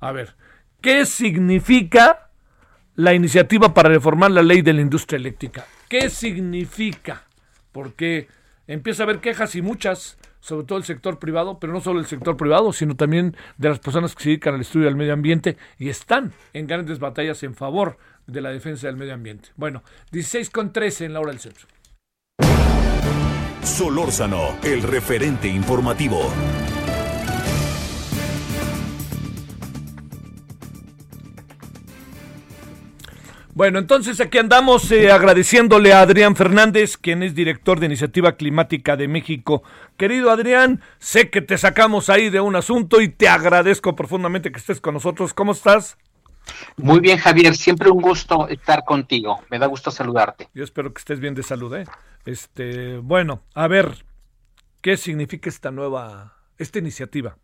A 0.00 0.12
ver, 0.12 0.34
¿qué 0.80 1.04
significa 1.04 2.30
la 2.94 3.12
iniciativa 3.12 3.74
para 3.74 3.88
reformar 3.88 4.30
la 4.30 4.42
ley 4.42 4.62
de 4.62 4.72
la 4.72 4.80
industria 4.80 5.16
eléctrica? 5.16 5.66
¿Qué 5.88 6.08
significa? 6.08 7.24
Porque 7.72 8.28
empieza 8.66 9.02
a 9.02 9.04
haber 9.04 9.20
quejas 9.20 9.54
y 9.56 9.62
muchas, 9.62 10.16
sobre 10.42 10.66
todo 10.66 10.76
el 10.76 10.84
sector 10.84 11.18
privado, 11.18 11.58
pero 11.58 11.72
no 11.72 11.80
solo 11.80 12.00
el 12.00 12.06
sector 12.06 12.36
privado, 12.36 12.72
sino 12.72 12.96
también 12.96 13.34
de 13.56 13.68
las 13.70 13.78
personas 13.78 14.14
que 14.14 14.24
se 14.24 14.28
dedican 14.30 14.54
al 14.54 14.60
estudio 14.60 14.86
del 14.86 14.96
medio 14.96 15.14
ambiente 15.14 15.56
y 15.78 15.88
están 15.88 16.32
en 16.52 16.66
grandes 16.66 16.98
batallas 16.98 17.42
en 17.44 17.54
favor 17.54 17.96
de 18.26 18.40
la 18.40 18.50
defensa 18.50 18.88
del 18.88 18.96
medio 18.96 19.14
ambiente. 19.14 19.50
Bueno, 19.56 19.82
16 20.10 20.50
con 20.50 20.72
13 20.72 21.06
en 21.06 21.12
la 21.14 21.20
hora 21.20 21.30
del 21.30 21.40
centro. 21.40 21.66
Solórzano, 23.62 24.58
el 24.64 24.82
referente 24.82 25.48
informativo. 25.48 26.30
Bueno, 33.54 33.78
entonces 33.78 34.18
aquí 34.22 34.38
andamos 34.38 34.90
eh, 34.92 35.12
agradeciéndole 35.12 35.92
a 35.92 36.00
Adrián 36.00 36.36
Fernández, 36.36 36.96
quien 36.96 37.22
es 37.22 37.34
director 37.34 37.78
de 37.78 37.84
Iniciativa 37.84 38.32
Climática 38.36 38.96
de 38.96 39.08
México. 39.08 39.62
Querido 39.98 40.30
Adrián, 40.30 40.80
sé 40.98 41.28
que 41.28 41.42
te 41.42 41.58
sacamos 41.58 42.08
ahí 42.08 42.30
de 42.30 42.40
un 42.40 42.56
asunto 42.56 43.02
y 43.02 43.10
te 43.10 43.28
agradezco 43.28 43.94
profundamente 43.94 44.50
que 44.50 44.58
estés 44.58 44.80
con 44.80 44.94
nosotros. 44.94 45.34
¿Cómo 45.34 45.52
estás? 45.52 45.98
Muy 46.78 47.00
bien, 47.00 47.18
Javier, 47.18 47.54
siempre 47.54 47.90
un 47.90 48.00
gusto 48.00 48.48
estar 48.48 48.84
contigo. 48.86 49.42
Me 49.50 49.58
da 49.58 49.66
gusto 49.66 49.90
saludarte. 49.90 50.48
Yo 50.54 50.64
espero 50.64 50.94
que 50.94 51.00
estés 51.00 51.20
bien 51.20 51.34
de 51.34 51.42
salud, 51.42 51.74
¿eh? 51.76 51.84
Este, 52.24 52.96
bueno, 52.96 53.42
a 53.54 53.68
ver, 53.68 54.06
¿qué 54.80 54.96
significa 54.96 55.50
esta 55.50 55.70
nueva, 55.70 56.38
esta 56.56 56.78
iniciativa? 56.78 57.36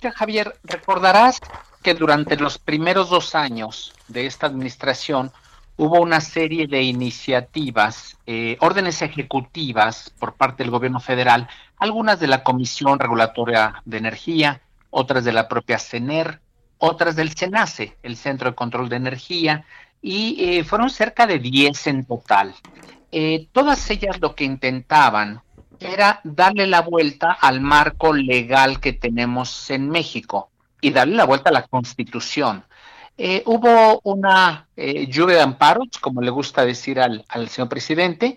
Ya, 0.00 0.12
Javier, 0.12 0.54
recordarás 0.62 1.40
que 1.88 1.94
durante 1.94 2.36
los 2.36 2.58
primeros 2.58 3.08
dos 3.08 3.34
años 3.34 3.94
de 4.08 4.26
esta 4.26 4.46
administración 4.46 5.32
hubo 5.78 6.02
una 6.02 6.20
serie 6.20 6.66
de 6.66 6.82
iniciativas, 6.82 8.18
eh, 8.26 8.58
órdenes 8.60 9.00
ejecutivas 9.00 10.12
por 10.18 10.34
parte 10.34 10.62
del 10.62 10.70
gobierno 10.70 11.00
federal, 11.00 11.48
algunas 11.78 12.20
de 12.20 12.26
la 12.26 12.42
Comisión 12.42 12.98
Regulatoria 12.98 13.80
de 13.86 13.96
Energía, 13.96 14.60
otras 14.90 15.24
de 15.24 15.32
la 15.32 15.48
propia 15.48 15.78
CENER, 15.78 16.42
otras 16.76 17.16
del 17.16 17.32
CENACE, 17.34 17.96
el 18.02 18.18
Centro 18.18 18.50
de 18.50 18.54
Control 18.54 18.90
de 18.90 18.96
Energía, 18.96 19.64
y 20.02 20.36
eh, 20.44 20.64
fueron 20.64 20.90
cerca 20.90 21.26
de 21.26 21.38
10 21.38 21.86
en 21.86 22.04
total. 22.04 22.54
Eh, 23.12 23.48
todas 23.52 23.88
ellas 23.88 24.20
lo 24.20 24.34
que 24.34 24.44
intentaban 24.44 25.40
era 25.80 26.20
darle 26.22 26.66
la 26.66 26.82
vuelta 26.82 27.32
al 27.32 27.62
marco 27.62 28.12
legal 28.12 28.78
que 28.78 28.92
tenemos 28.92 29.70
en 29.70 29.88
México 29.88 30.50
y 30.80 30.90
darle 30.90 31.16
la 31.16 31.24
vuelta 31.24 31.50
a 31.50 31.52
la 31.52 31.66
Constitución. 31.66 32.64
Eh, 33.16 33.42
hubo 33.46 34.00
una 34.04 34.68
lluvia 34.76 35.36
de 35.36 35.42
amparos, 35.42 35.88
como 36.00 36.20
le 36.22 36.30
gusta 36.30 36.64
decir 36.64 37.00
al, 37.00 37.24
señor 37.48 37.68
presidente, 37.68 38.36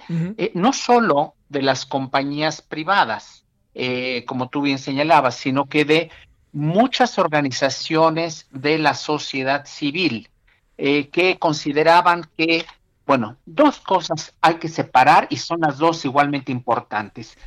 no 0.55 0.73
solo 0.73 1.35
de 1.49 1.61
las 1.61 1.85
compañías 1.85 2.61
privadas, 2.61 3.41
eh, 3.73 4.25
como 4.25 4.49
tú 4.49 4.61
bien 4.61 4.79
señalabas, 4.79 5.35
sino 5.35 5.67
que 5.67 5.85
de 5.85 6.11
muchas 6.51 7.17
organizaciones 7.17 8.47
de 8.51 8.77
la 8.77 8.93
sociedad 8.93 9.65
civil 9.65 10.29
eh, 10.77 11.09
que 11.09 11.39
consideraban 11.39 12.29
que, 12.37 12.65
bueno, 13.05 13.37
dos 13.45 13.79
cosas 13.79 14.33
hay 14.41 14.55
que 14.55 14.67
separar 14.67 15.27
y 15.29 15.37
son 15.37 15.61
las 15.61 15.77
dos 15.77 16.03
igualmente 16.03 16.51
importantes. 16.51 17.37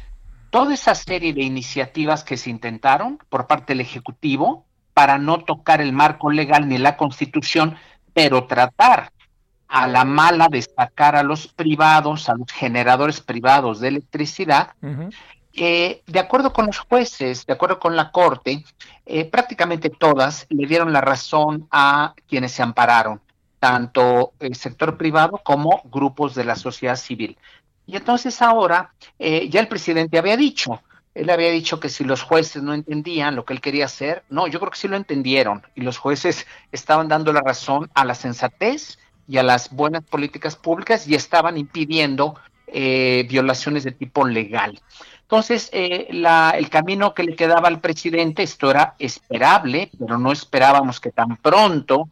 Toda 0.48 0.72
esa 0.72 0.94
serie 0.94 1.34
de 1.34 1.42
iniciativas 1.42 2.24
que 2.24 2.36
se 2.38 2.48
intentaron 2.48 3.18
por 3.28 3.46
parte 3.46 3.74
del 3.74 3.80
Ejecutivo 3.80 4.64
para 4.94 5.18
no 5.18 5.40
tocar 5.44 5.80
el 5.80 5.92
marco 5.92 6.30
legal 6.30 6.68
ni 6.68 6.78
la 6.78 6.96
Constitución, 6.96 7.76
pero 8.14 8.44
tratar 8.44 9.12
a 9.68 9.88
la 9.88 10.04
mala 10.04 10.48
de 10.48 10.62
sacar 10.62 11.16
a 11.16 11.24
los 11.24 11.48
privados, 11.48 12.28
a 12.28 12.34
los 12.36 12.50
generadores 12.52 13.20
privados 13.20 13.80
de 13.80 13.88
electricidad, 13.88 14.70
eh, 15.52 16.02
de 16.06 16.18
acuerdo 16.20 16.52
con 16.52 16.66
los 16.66 16.78
jueces, 16.78 17.44
de 17.44 17.52
acuerdo 17.52 17.80
con 17.80 17.96
la 17.96 18.12
Corte, 18.12 18.64
eh, 19.04 19.24
prácticamente 19.24 19.90
todas 19.90 20.46
le 20.48 20.66
dieron 20.66 20.92
la 20.92 21.00
razón 21.00 21.66
a 21.70 22.14
quienes 22.28 22.52
se 22.52 22.62
ampararon, 22.62 23.20
tanto 23.58 24.32
el 24.38 24.54
sector 24.54 24.96
privado 24.96 25.40
como 25.44 25.82
grupos 25.84 26.34
de 26.34 26.44
la 26.44 26.54
sociedad 26.54 26.96
civil. 26.96 27.36
Y 27.86 27.96
entonces 27.96 28.40
ahora, 28.42 28.92
eh, 29.18 29.48
ya 29.48 29.60
el 29.60 29.68
presidente 29.68 30.18
había 30.18 30.36
dicho, 30.36 30.80
él 31.14 31.30
había 31.30 31.50
dicho 31.50 31.80
que 31.80 31.88
si 31.88 32.04
los 32.04 32.22
jueces 32.22 32.62
no 32.62 32.74
entendían 32.74 33.36
lo 33.36 33.44
que 33.44 33.52
él 33.52 33.60
quería 33.60 33.86
hacer, 33.86 34.24
no, 34.28 34.46
yo 34.46 34.58
creo 34.58 34.70
que 34.70 34.78
sí 34.78 34.88
lo 34.88 34.96
entendieron 34.96 35.62
y 35.74 35.82
los 35.82 35.98
jueces 35.98 36.46
estaban 36.72 37.08
dando 37.08 37.32
la 37.32 37.40
razón 37.40 37.90
a 37.94 38.04
la 38.04 38.14
sensatez 38.14 38.98
y 39.28 39.38
a 39.38 39.42
las 39.42 39.70
buenas 39.70 40.04
políticas 40.04 40.56
públicas 40.56 41.08
y 41.08 41.14
estaban 41.14 41.56
impidiendo 41.56 42.36
violaciones 42.66 43.84
de 43.84 43.92
tipo 43.92 44.26
legal. 44.26 44.80
Entonces, 45.24 45.70
eh, 45.72 46.08
el 46.10 46.68
camino 46.68 47.14
que 47.14 47.24
le 47.24 47.34
quedaba 47.34 47.68
al 47.68 47.80
presidente, 47.80 48.42
esto 48.42 48.70
era 48.70 48.94
esperable, 48.98 49.90
pero 49.98 50.18
no 50.18 50.30
esperábamos 50.30 51.00
que 51.00 51.12
tan 51.12 51.38
pronto 51.38 52.10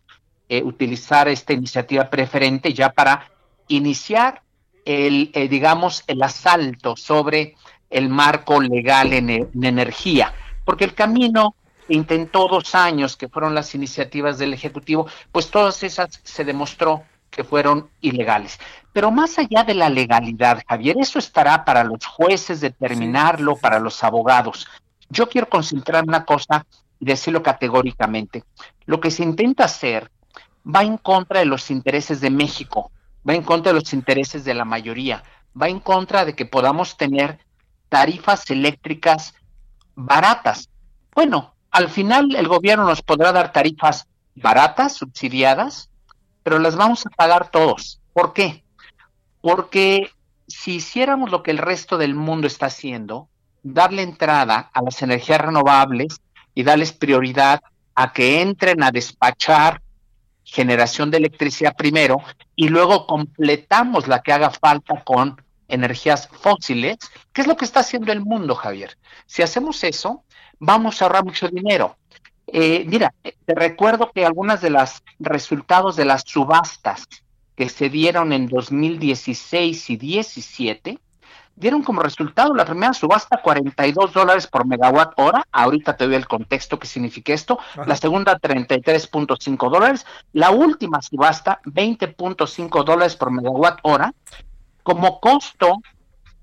eh, 0.48 0.62
utilizara 0.62 1.30
esta 1.30 1.52
iniciativa 1.52 2.08
preferente 2.08 2.72
ya 2.72 2.90
para 2.90 3.30
iniciar 3.68 4.42
el, 4.86 5.30
eh, 5.34 5.46
digamos, 5.46 6.04
el 6.06 6.22
asalto 6.22 6.96
sobre 6.96 7.54
el 7.92 8.08
marco 8.08 8.60
legal 8.60 9.12
en, 9.12 9.30
en 9.30 9.64
energía, 9.64 10.32
porque 10.64 10.84
el 10.84 10.94
camino 10.94 11.54
que 11.86 11.94
intentó 11.94 12.48
dos 12.48 12.74
años, 12.74 13.16
que 13.16 13.28
fueron 13.28 13.54
las 13.54 13.74
iniciativas 13.74 14.38
del 14.38 14.54
Ejecutivo, 14.54 15.06
pues 15.30 15.50
todas 15.50 15.82
esas 15.82 16.20
se 16.24 16.44
demostró 16.44 17.04
que 17.32 17.44
fueron 17.44 17.88
ilegales. 18.00 18.60
Pero 18.92 19.10
más 19.10 19.38
allá 19.38 19.64
de 19.64 19.74
la 19.74 19.88
legalidad, 19.88 20.62
Javier, 20.68 20.96
eso 21.00 21.18
estará 21.18 21.64
para 21.64 21.82
los 21.82 22.04
jueces 22.06 22.60
determinarlo, 22.60 23.56
para 23.56 23.80
los 23.80 24.04
abogados. 24.04 24.68
Yo 25.08 25.28
quiero 25.28 25.48
concentrar 25.48 26.04
una 26.06 26.24
cosa 26.24 26.66
y 27.00 27.06
decirlo 27.06 27.42
categóricamente. 27.42 28.44
Lo 28.84 29.00
que 29.00 29.10
se 29.10 29.24
intenta 29.24 29.64
hacer 29.64 30.10
va 30.64 30.82
en 30.82 30.98
contra 30.98 31.40
de 31.40 31.46
los 31.46 31.70
intereses 31.70 32.20
de 32.20 32.30
México, 32.30 32.92
va 33.28 33.34
en 33.34 33.42
contra 33.42 33.72
de 33.72 33.80
los 33.80 33.92
intereses 33.92 34.44
de 34.44 34.54
la 34.54 34.64
mayoría, 34.64 35.22
va 35.60 35.68
en 35.68 35.80
contra 35.80 36.24
de 36.24 36.34
que 36.34 36.46
podamos 36.46 36.96
tener 36.96 37.38
tarifas 37.92 38.50
eléctricas 38.50 39.34
baratas. 39.94 40.70
Bueno, 41.14 41.54
al 41.70 41.90
final 41.90 42.34
el 42.34 42.48
gobierno 42.48 42.86
nos 42.86 43.02
podrá 43.02 43.32
dar 43.32 43.52
tarifas 43.52 44.08
baratas, 44.34 44.94
subsidiadas, 44.94 45.90
pero 46.42 46.58
las 46.58 46.74
vamos 46.74 47.04
a 47.04 47.10
pagar 47.10 47.50
todos. 47.50 48.00
¿Por 48.14 48.32
qué? 48.32 48.64
Porque 49.42 50.10
si 50.48 50.76
hiciéramos 50.76 51.30
lo 51.30 51.42
que 51.42 51.50
el 51.50 51.58
resto 51.58 51.98
del 51.98 52.14
mundo 52.14 52.46
está 52.46 52.66
haciendo, 52.66 53.28
darle 53.62 54.00
entrada 54.00 54.70
a 54.72 54.80
las 54.80 55.02
energías 55.02 55.42
renovables 55.42 56.18
y 56.54 56.62
darles 56.62 56.92
prioridad 56.94 57.60
a 57.94 58.14
que 58.14 58.40
entren 58.40 58.82
a 58.82 58.90
despachar 58.90 59.82
generación 60.44 61.10
de 61.10 61.18
electricidad 61.18 61.76
primero 61.76 62.22
y 62.56 62.68
luego 62.68 63.06
completamos 63.06 64.08
la 64.08 64.22
que 64.22 64.32
haga 64.32 64.48
falta 64.48 65.02
con 65.04 65.36
energías 65.72 66.28
fósiles, 66.28 66.98
¿qué 67.32 67.40
es 67.40 67.46
lo 67.46 67.56
que 67.56 67.64
está 67.64 67.80
haciendo 67.80 68.12
el 68.12 68.20
mundo, 68.20 68.54
Javier? 68.54 68.96
Si 69.26 69.42
hacemos 69.42 69.82
eso, 69.84 70.24
vamos 70.58 71.00
a 71.00 71.06
ahorrar 71.06 71.24
mucho 71.24 71.48
dinero. 71.48 71.96
Eh, 72.46 72.84
mira, 72.86 73.14
te 73.22 73.54
recuerdo 73.54 74.10
que 74.12 74.26
algunas 74.26 74.60
de 74.60 74.70
los 74.70 75.02
resultados 75.18 75.96
de 75.96 76.04
las 76.04 76.22
subastas 76.26 77.08
que 77.56 77.68
se 77.68 77.88
dieron 77.88 78.32
en 78.32 78.48
2016 78.48 79.90
y 79.90 79.96
17 79.96 80.98
dieron 81.54 81.82
como 81.82 82.02
resultado 82.02 82.54
la 82.54 82.64
primera 82.64 82.92
subasta 82.92 83.40
42 83.42 84.12
dólares 84.12 84.46
por 84.46 84.66
megawatt 84.66 85.12
hora. 85.16 85.46
Ahorita 85.52 85.96
te 85.96 86.06
doy 86.06 86.14
el 86.14 86.26
contexto 86.26 86.78
que 86.78 86.86
significa 86.86 87.32
esto. 87.32 87.58
La 87.86 87.96
segunda 87.96 88.38
33.5 88.38 89.70
dólares. 89.70 90.06
La 90.32 90.50
última 90.50 91.02
subasta 91.02 91.60
20.5 91.64 92.84
dólares 92.84 93.16
por 93.16 93.30
megawatt 93.30 93.78
hora. 93.82 94.14
Como 94.82 95.20
costo 95.20 95.80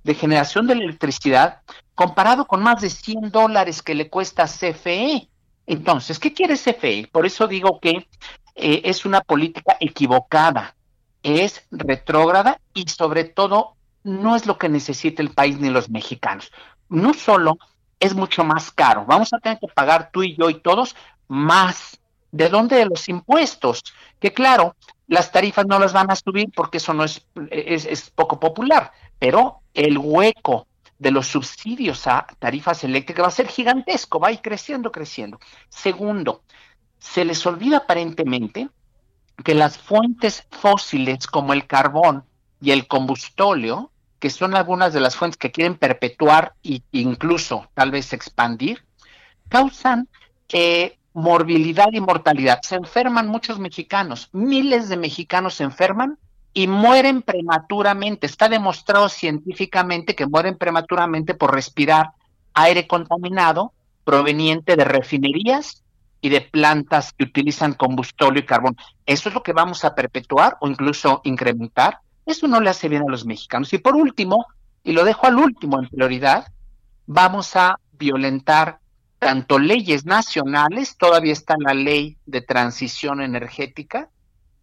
de 0.04 0.16
generación 0.16 0.68
de 0.68 0.74
electricidad 0.74 1.62
comparado 1.96 2.48
con 2.48 2.64
más 2.64 2.82
de 2.82 2.90
100 2.90 3.32
dólares 3.32 3.82
que 3.82 3.96
le 3.96 4.10
cuesta 4.10 4.46
CFE. 4.46 5.30
Entonces, 5.66 6.18
¿qué 6.18 6.34
quiere 6.34 6.56
CFE? 6.56 7.10
Por 7.12 7.26
eso 7.26 7.48
digo 7.48 7.80
que 7.80 8.08
eh, 8.56 8.82
es 8.86 9.06
una 9.06 9.22
política 9.22 9.78
equivocada, 9.80 10.76
es 11.24 11.68
retrógrada 11.72 12.60
y 12.74 12.88
sobre 12.88 13.26
todo 13.26 13.76
no 14.04 14.36
es 14.36 14.46
lo 14.46 14.58
que 14.58 14.70
necesita 14.70 15.22
el 15.22 15.32
país 15.32 15.60
ni 15.60 15.70
los 15.70 15.90
mexicanos. 15.90 16.52
No 16.88 17.14
solo 17.14 17.58
es 18.00 18.16
mucho 18.16 18.44
más 18.44 18.72
caro, 18.72 19.06
vamos 19.06 19.34
a 19.34 19.40
tener 19.40 19.60
que 19.60 19.68
pagar 19.68 20.10
tú 20.12 20.24
y 20.24 20.36
yo 20.36 20.50
y 20.50 20.62
todos 20.62 20.96
más. 21.28 21.99
¿De 22.32 22.50
dónde? 22.50 22.78
De 22.78 22.86
los 22.86 23.10
impuestos. 23.10 23.84
Que 24.20 24.34
claro, 24.34 24.76
las 25.08 25.32
tarifas 25.32 25.66
no 25.66 25.80
las 25.80 25.92
van 25.92 26.12
a 26.12 26.16
subir 26.16 26.50
porque 26.56 26.78
eso 26.78 26.94
no 26.94 27.04
es, 27.04 27.26
es, 27.50 28.10
poco 28.12 28.40
popular, 28.40 28.92
pero 29.18 29.62
el 29.74 29.98
hueco 29.98 30.68
de 31.00 31.12
los 31.12 31.28
subsidios 31.28 32.06
a 32.06 32.28
tarifas 32.38 32.84
eléctricas 32.84 33.24
va 33.24 33.28
a 33.30 33.32
ser 33.32 33.48
gigantesco, 33.48 34.20
va 34.20 34.28
a 34.28 34.32
ir 34.32 34.42
creciendo, 34.42 34.92
creciendo. 34.92 35.40
Segundo, 35.70 36.44
se 37.00 37.26
les 37.26 37.44
olvida 37.46 37.78
aparentemente 37.78 38.70
que 39.44 39.56
las 39.56 39.78
fuentes 39.78 40.46
fósiles 40.52 41.26
como 41.26 41.54
el 41.54 41.66
carbón 41.66 42.26
y 42.62 42.72
el 42.72 42.88
combustóleo, 42.88 43.92
que 44.20 44.30
son 44.30 44.54
algunas 44.54 44.94
de 44.94 45.00
las 45.00 45.16
fuentes 45.16 45.38
que 45.38 45.52
quieren 45.52 45.78
perpetuar 45.78 46.54
e 46.62 46.82
incluso 46.92 47.70
tal 47.74 47.90
vez 47.90 48.14
expandir, 48.14 48.84
causan 49.48 50.08
eh, 50.50 50.98
morbilidad 51.14 51.90
y 51.92 52.02
mortalidad. 52.02 52.60
Se 52.62 52.76
enferman 52.76 53.28
muchos 53.28 53.60
mexicanos, 53.60 54.30
miles 54.32 54.90
de 54.90 54.98
mexicanos 54.98 55.56
se 55.56 55.64
enferman 55.64 56.18
y 56.54 56.68
mueren 56.68 57.22
prematuramente. 57.22 58.26
Está 58.28 58.50
demostrado 58.50 59.10
científicamente 59.10 60.16
que 60.16 60.28
mueren 60.28 60.58
prematuramente 60.58 61.34
por 61.34 61.54
respirar 61.54 62.12
aire 62.54 62.88
contaminado 62.88 63.74
proveniente 64.04 64.76
de 64.76 64.84
refinerías 64.84 65.84
y 66.22 66.30
de 66.30 66.42
plantas 66.42 67.14
que 67.14 67.24
utilizan 67.24 67.74
combustóleo 67.74 68.42
y 68.42 68.46
carbón. 68.46 68.76
¿Eso 69.06 69.30
es 69.30 69.36
lo 69.36 69.44
que 69.44 69.54
vamos 69.54 69.86
a 69.86 69.96
perpetuar 69.96 70.58
o 70.60 70.68
incluso 70.68 71.22
incrementar? 71.24 72.00
Eso 72.26 72.48
no 72.48 72.60
le 72.60 72.70
hace 72.70 72.90
bien 72.90 73.04
a 73.04 73.12
los 73.12 73.26
mexicanos. 73.26 73.72
Y 73.74 73.78
por 73.78 73.96
último, 73.96 74.48
y 74.84 74.92
lo 74.92 75.06
dejo 75.06 75.28
al 75.28 75.38
último 75.38 75.80
en 75.80 75.88
prioridad, 75.88 76.52
vamos 77.06 77.56
a 77.56 77.80
violentar 77.94 78.80
tanto 79.20 79.60
leyes 79.60 80.06
nacionales, 80.06 80.98
todavía 80.98 81.34
está 81.34 81.56
la 81.60 81.74
ley 81.74 82.18
de 82.26 82.42
transición 82.42 83.22
energética, 83.22 84.10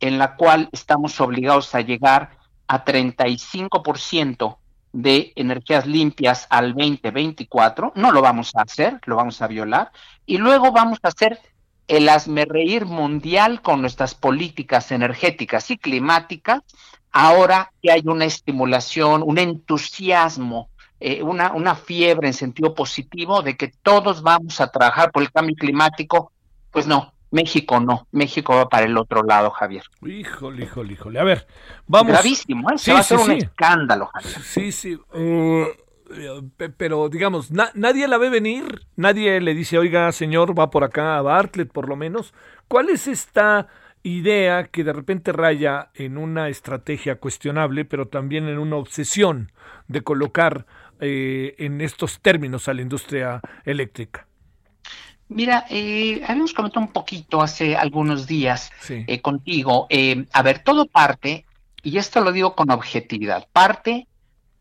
en 0.00 0.18
la 0.18 0.36
cual 0.36 0.68
estamos 0.72 1.20
obligados 1.20 1.74
a 1.74 1.82
llegar 1.82 2.38
a 2.66 2.84
35% 2.84 4.58
de 4.92 5.32
energías 5.36 5.86
limpias 5.86 6.46
al 6.48 6.74
2024. 6.74 7.92
No 7.96 8.12
lo 8.12 8.22
vamos 8.22 8.52
a 8.56 8.62
hacer, 8.62 8.98
lo 9.04 9.16
vamos 9.16 9.42
a 9.42 9.46
violar. 9.46 9.92
Y 10.24 10.38
luego 10.38 10.72
vamos 10.72 10.98
a 11.02 11.08
hacer 11.08 11.38
el 11.86 12.08
reír 12.48 12.86
mundial 12.86 13.62
con 13.62 13.80
nuestras 13.80 14.14
políticas 14.14 14.90
energéticas 14.90 15.70
y 15.70 15.78
climáticas, 15.78 16.62
ahora 17.12 17.70
que 17.80 17.92
hay 17.92 18.02
una 18.06 18.24
estimulación, 18.24 19.22
un 19.24 19.38
entusiasmo, 19.38 20.70
eh, 21.00 21.22
una, 21.22 21.52
una 21.52 21.74
fiebre 21.74 22.28
en 22.28 22.34
sentido 22.34 22.74
positivo 22.74 23.42
de 23.42 23.56
que 23.56 23.72
todos 23.82 24.22
vamos 24.22 24.60
a 24.60 24.70
trabajar 24.70 25.12
por 25.12 25.22
el 25.22 25.30
cambio 25.30 25.56
climático, 25.56 26.32
pues 26.70 26.86
no, 26.86 27.12
México 27.30 27.80
no, 27.80 28.06
México 28.12 28.54
va 28.54 28.68
para 28.68 28.86
el 28.86 28.96
otro 28.96 29.22
lado, 29.22 29.50
Javier. 29.50 29.84
Híjole, 30.04 30.64
híjole, 30.64 30.94
híjole. 30.94 31.18
A 31.18 31.24
ver, 31.24 31.46
vamos. 31.86 32.12
Gravísimo, 32.12 32.70
¿eh? 32.70 32.78
Se 32.78 32.92
va 32.92 32.98
a 32.98 33.00
hacer 33.00 33.18
un 33.18 33.32
escándalo, 33.32 34.06
Javier. 34.06 34.40
Sí, 34.42 34.72
sí. 34.72 34.94
Uh, 34.94 35.66
pero 36.76 37.08
digamos, 37.08 37.50
nadie 37.50 38.06
la 38.06 38.16
ve 38.16 38.30
venir, 38.30 38.86
nadie 38.94 39.40
le 39.40 39.54
dice, 39.54 39.76
oiga, 39.76 40.12
señor, 40.12 40.58
va 40.58 40.70
por 40.70 40.84
acá 40.84 41.18
a 41.18 41.22
Bartlett, 41.22 41.70
por 41.72 41.88
lo 41.88 41.96
menos. 41.96 42.32
¿Cuál 42.68 42.88
es 42.90 43.06
esta 43.06 43.66
idea 44.06 44.68
que 44.68 44.84
de 44.84 44.92
repente 44.92 45.32
raya 45.32 45.90
en 45.94 46.16
una 46.16 46.48
estrategia 46.48 47.16
cuestionable, 47.16 47.84
pero 47.84 48.06
también 48.06 48.48
en 48.48 48.58
una 48.58 48.76
obsesión 48.76 49.50
de 49.88 50.02
colocar 50.02 50.64
eh, 51.00 51.54
en 51.58 51.80
estos 51.80 52.20
términos 52.20 52.68
a 52.68 52.74
la 52.74 52.82
industria 52.82 53.40
eléctrica? 53.64 54.26
Mira, 55.28 55.66
eh, 55.70 56.22
habíamos 56.26 56.54
comentado 56.54 56.86
un 56.86 56.92
poquito 56.92 57.42
hace 57.42 57.76
algunos 57.76 58.26
días 58.26 58.70
eh, 58.88 59.20
contigo. 59.20 59.86
Eh, 59.90 60.24
a 60.32 60.42
ver, 60.42 60.60
todo 60.60 60.86
parte, 60.86 61.44
y 61.82 61.98
esto 61.98 62.20
lo 62.20 62.30
digo 62.30 62.54
con 62.54 62.70
objetividad, 62.70 63.48
parte 63.52 64.06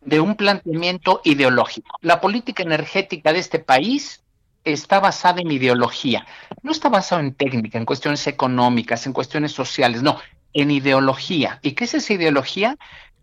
de 0.02 0.20
un 0.20 0.36
planteamiento 0.36 1.22
ideológico. 1.24 1.98
La 2.02 2.20
política 2.20 2.64
energética 2.64 3.32
de 3.32 3.40
este 3.40 3.60
país 3.60 4.24
está 4.64 5.00
basada 5.00 5.42
en 5.42 5.52
ideología. 5.52 6.26
No 6.64 6.72
está 6.72 6.90
basada 6.90 7.22
en 7.22 7.36
técnica, 7.36 7.78
en 7.78 7.86
cuestiones 7.86 8.26
económicas, 8.26 9.06
en 9.06 9.14
cuestiones 9.14 9.52
sociales, 9.52 10.02
no, 10.02 10.18
en 10.54 10.72
ideología. 10.72 11.60
¿Y 11.62 11.74
qué 11.74 11.84
es 11.84 11.94
esa 11.94 12.14
ideología? 12.14 12.76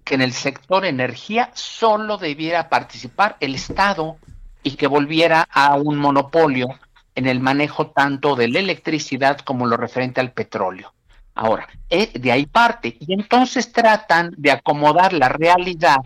Que 0.05 0.15
en 0.15 0.23
el 0.23 0.33
sector 0.33 0.85
energía 0.85 1.51
solo 1.55 2.19
debiera 2.19 2.69
participar 2.69 3.37
el 3.41 3.55
Estado 3.55 4.17
y 4.63 4.73
que 4.73 4.87
volviera 4.87 5.47
a 5.51 5.75
un 5.77 5.99
monopolio 5.99 6.69
en 7.15 7.27
el 7.27 7.41
manejo 7.41 7.89
tanto 7.89 8.37
de 8.37 8.49
la 8.49 8.59
electricidad 8.59 9.39
como 9.41 9.67
lo 9.67 9.77
referente 9.77 10.21
al 10.21 10.33
petróleo. 10.33 10.93
Ahora, 11.35 11.69
eh, 11.89 12.11
de 12.19 12.33
ahí 12.33 12.47
parte. 12.47 12.97
Y 13.01 13.13
entonces 13.15 13.73
tratan 13.73 14.35
de 14.37 14.51
acomodar 14.51 15.13
la 15.13 15.29
realidad 15.29 15.99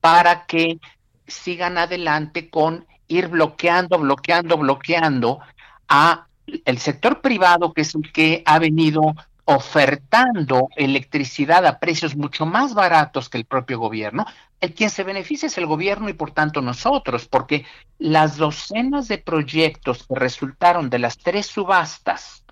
para 0.00 0.46
que 0.46 0.78
sigan 1.26 1.78
adelante 1.78 2.48
con 2.48 2.86
ir 3.08 3.28
bloqueando, 3.28 3.98
bloqueando, 3.98 4.56
bloqueando 4.56 5.40
a 5.88 6.26
el 6.64 6.78
sector 6.78 7.20
privado, 7.20 7.72
que 7.72 7.82
es 7.82 7.94
el 7.94 8.12
que 8.12 8.42
ha 8.46 8.58
venido 8.58 9.14
ofertando 9.50 10.68
electricidad 10.76 11.64
a 11.64 11.78
precios 11.78 12.14
mucho 12.14 12.44
más 12.44 12.74
baratos 12.74 13.30
que 13.30 13.38
el 13.38 13.46
propio 13.46 13.78
gobierno, 13.78 14.26
el 14.60 14.74
quien 14.74 14.90
se 14.90 15.04
beneficia 15.04 15.46
es 15.46 15.56
el 15.56 15.64
gobierno 15.64 16.10
y 16.10 16.12
por 16.12 16.32
tanto 16.32 16.60
nosotros, 16.60 17.26
porque 17.26 17.64
las 17.98 18.36
docenas 18.36 19.08
de 19.08 19.16
proyectos 19.16 20.06
que 20.06 20.16
resultaron 20.16 20.90
de 20.90 20.98
las 20.98 21.16
tres 21.16 21.46
subastas 21.46 22.44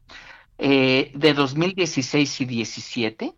eh, 0.57 1.11
de 1.15 1.35
2016 1.35 2.41
y 2.41 2.45
17, 2.47 3.35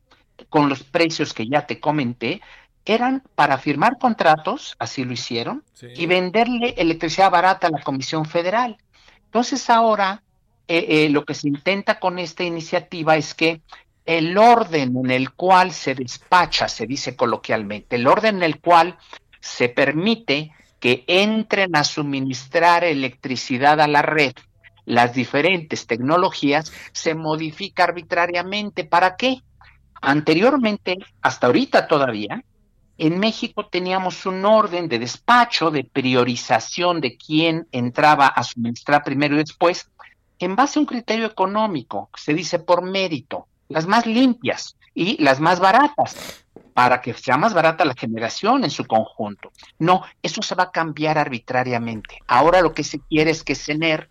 con 0.49 0.69
los 0.69 0.85
precios 0.85 1.35
que 1.35 1.49
ya 1.49 1.67
te 1.67 1.81
comenté, 1.81 2.41
eran 2.85 3.25
para 3.35 3.59
firmar 3.59 3.99
contratos, 3.99 4.77
así 4.79 5.05
lo 5.05 5.13
hicieron, 5.13 5.65
y 5.97 6.07
venderle 6.07 6.75
electricidad 6.79 7.33
barata 7.33 7.67
a 7.67 7.71
la 7.71 7.83
Comisión 7.83 8.25
Federal. 8.25 8.79
Entonces 9.25 9.69
ahora 9.69 10.23
eh, 10.69 11.05
eh, 11.05 11.09
lo 11.09 11.25
que 11.25 11.35
se 11.35 11.49
intenta 11.49 11.99
con 11.99 12.19
esta 12.19 12.45
iniciativa 12.45 13.17
es 13.17 13.35
que 13.35 13.63
el 14.05 14.39
orden 14.39 14.97
en 14.97 15.11
el 15.11 15.33
cual 15.33 15.73
se 15.73 15.95
despacha, 15.95 16.69
se 16.69 16.87
dice 16.87 17.17
coloquialmente, 17.17 17.97
el 17.97 18.07
orden 18.07 18.37
en 18.37 18.43
el 18.43 18.61
cual 18.61 18.99
se 19.41 19.69
permite 19.69 20.53
que 20.81 21.05
entren 21.07 21.75
a 21.75 21.85
suministrar 21.85 22.85
electricidad 22.85 23.81
a 23.81 23.89
la 23.89 24.03
red 24.03 24.33
las 24.89 25.13
diferentes 25.13 25.87
tecnologías, 25.87 26.73
se 26.93 27.15
modifica 27.15 27.85
arbitrariamente. 27.85 28.85
¿Para 28.85 29.17
qué? 29.17 29.43
Anteriormente, 30.01 30.97
hasta 31.21 31.47
ahorita 31.47 31.87
todavía, 31.87 32.43
en 32.97 33.19
México 33.21 33.67
teníamos 33.67 34.25
un 34.27 34.45
orden 34.45 34.89
de 34.89 34.99
despacho, 34.99 35.71
de 35.71 35.85
priorización 35.85 37.01
de 37.01 37.17
quién 37.17 37.69
entraba 37.71 38.29
a 38.29 38.43
suministrar 38.43 39.05
primero 39.05 39.35
y 39.35 39.39
después, 39.39 39.91
en 40.39 40.57
base 40.57 40.79
a 40.79 40.81
un 40.81 40.87
criterio 40.87 41.27
económico, 41.27 42.11
se 42.17 42.35
dice 42.35 42.59
por 42.59 42.83
mérito, 42.83 43.47
las 43.69 43.87
más 43.87 44.07
limpias 44.07 44.77
y 44.95 45.23
las 45.23 45.41
más 45.41 45.61
baratas, 45.61 46.45
para 46.75 47.01
que 47.01 47.13
sea 47.15 47.37
más 47.37 47.55
barata 47.55 47.85
la 47.85 47.95
generación 47.95 48.65
en 48.65 48.71
su 48.71 48.85
conjunto. 48.85 49.53
No, 49.79 50.03
eso 50.23 50.43
se 50.43 50.55
va 50.55 50.65
a 50.65 50.71
cambiar 50.71 51.19
arbitrariamente. 51.19 52.19
Ahora 52.27 52.61
lo 52.61 52.73
que 52.73 52.85
se 52.85 53.01
quiere 53.01 53.31
es 53.31 53.43
que 53.43 53.55
CENER 53.55 54.09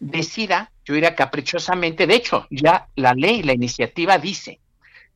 decida, 0.00 0.70
yo 0.84 0.94
diría 0.94 1.14
caprichosamente, 1.14 2.06
de 2.06 2.14
hecho, 2.14 2.46
ya 2.50 2.88
la 2.94 3.14
ley, 3.14 3.42
la 3.42 3.54
iniciativa 3.54 4.18
dice 4.18 4.60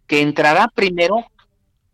que 0.06 0.22
entrará 0.22 0.68
primero 0.68 1.26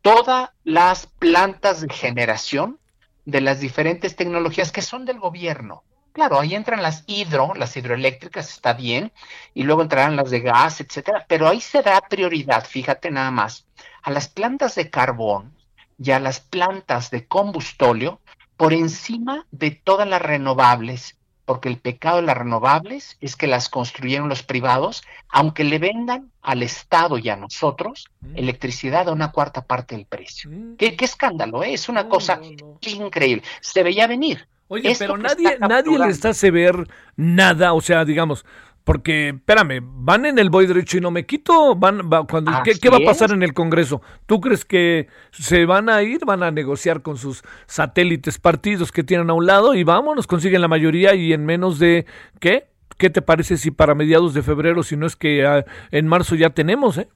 todas 0.00 0.50
las 0.62 1.06
plantas 1.06 1.80
de 1.80 1.92
generación 1.92 2.78
de 3.24 3.40
las 3.40 3.60
diferentes 3.60 4.16
tecnologías 4.16 4.70
que 4.70 4.82
son 4.82 5.04
del 5.04 5.18
gobierno. 5.18 5.82
Claro, 6.14 6.38
ahí 6.38 6.54
entran 6.54 6.80
las 6.80 7.02
hidro, 7.08 7.54
las 7.56 7.76
hidroeléctricas, 7.76 8.48
está 8.48 8.72
bien, 8.72 9.10
y 9.52 9.64
luego 9.64 9.82
entrarán 9.82 10.14
las 10.14 10.30
de 10.30 10.38
gas, 10.38 10.80
etcétera, 10.80 11.26
pero 11.28 11.48
ahí 11.48 11.60
se 11.60 11.82
da 11.82 12.00
prioridad, 12.08 12.64
fíjate 12.64 13.10
nada 13.10 13.32
más, 13.32 13.66
a 14.00 14.12
las 14.12 14.28
plantas 14.28 14.76
de 14.76 14.90
carbón 14.90 15.52
y 15.98 16.12
a 16.12 16.20
las 16.20 16.38
plantas 16.38 17.10
de 17.10 17.26
combustóleo 17.26 18.20
por 18.56 18.72
encima 18.72 19.44
de 19.50 19.72
todas 19.72 20.06
las 20.06 20.22
renovables, 20.22 21.18
porque 21.46 21.68
el 21.68 21.80
pecado 21.80 22.18
de 22.18 22.22
las 22.22 22.38
renovables 22.38 23.16
es 23.20 23.34
que 23.34 23.48
las 23.48 23.68
construyeron 23.68 24.28
los 24.28 24.44
privados, 24.44 25.02
aunque 25.28 25.64
le 25.64 25.80
vendan 25.80 26.30
al 26.42 26.62
Estado 26.62 27.18
y 27.18 27.28
a 27.28 27.34
nosotros 27.34 28.08
mm. 28.20 28.38
electricidad 28.38 29.08
a 29.08 29.12
una 29.12 29.32
cuarta 29.32 29.64
parte 29.64 29.96
del 29.96 30.06
precio. 30.06 30.48
Mm. 30.48 30.76
¿Qué, 30.76 30.96
escándalo? 31.00 31.64
¿eh? 31.64 31.74
Es 31.74 31.88
una 31.88 32.08
cosa 32.08 32.40
increíble. 32.82 33.42
Se 33.60 33.82
veía 33.82 34.06
venir. 34.06 34.46
Oye, 34.68 34.94
pero 34.98 35.16
nadie, 35.16 35.58
nadie 35.60 35.98
les 35.98 36.24
hace 36.24 36.50
ver 36.50 36.88
nada, 37.16 37.74
o 37.74 37.80
sea, 37.80 38.04
digamos, 38.04 38.44
porque, 38.84 39.30
espérame, 39.30 39.80
van 39.82 40.26
en 40.26 40.38
el 40.38 40.50
voy 40.50 40.66
derecho 40.66 40.98
y 40.98 41.00
no 41.00 41.10
me 41.10 41.24
quito, 41.24 41.74
van, 41.74 42.08
cuando, 42.28 42.52
¿qué, 42.62 42.90
va 42.90 42.98
a 42.98 43.04
pasar 43.04 43.30
en 43.32 43.42
el 43.42 43.54
Congreso? 43.54 44.02
¿Tú 44.26 44.42
crees 44.42 44.66
que 44.66 45.08
se 45.32 45.64
van 45.64 45.88
a 45.88 46.02
ir, 46.02 46.26
van 46.26 46.42
a 46.42 46.50
negociar 46.50 47.00
con 47.00 47.16
sus 47.16 47.42
satélites 47.66 48.38
partidos 48.38 48.92
que 48.92 49.02
tienen 49.02 49.30
a 49.30 49.32
un 49.32 49.46
lado 49.46 49.74
y 49.74 49.84
vámonos, 49.84 50.26
consiguen 50.26 50.60
la 50.60 50.68
mayoría 50.68 51.14
y 51.14 51.32
en 51.32 51.46
menos 51.46 51.78
de, 51.78 52.04
¿qué? 52.40 52.68
¿Qué 52.98 53.08
te 53.08 53.22
parece 53.22 53.56
si 53.56 53.70
para 53.70 53.94
mediados 53.94 54.34
de 54.34 54.42
febrero, 54.42 54.82
si 54.82 54.96
no 54.96 55.06
es 55.06 55.16
que 55.16 55.46
ah, 55.46 55.64
en 55.90 56.06
marzo 56.06 56.34
ya 56.34 56.50
tenemos, 56.50 56.98
eh? 56.98 57.08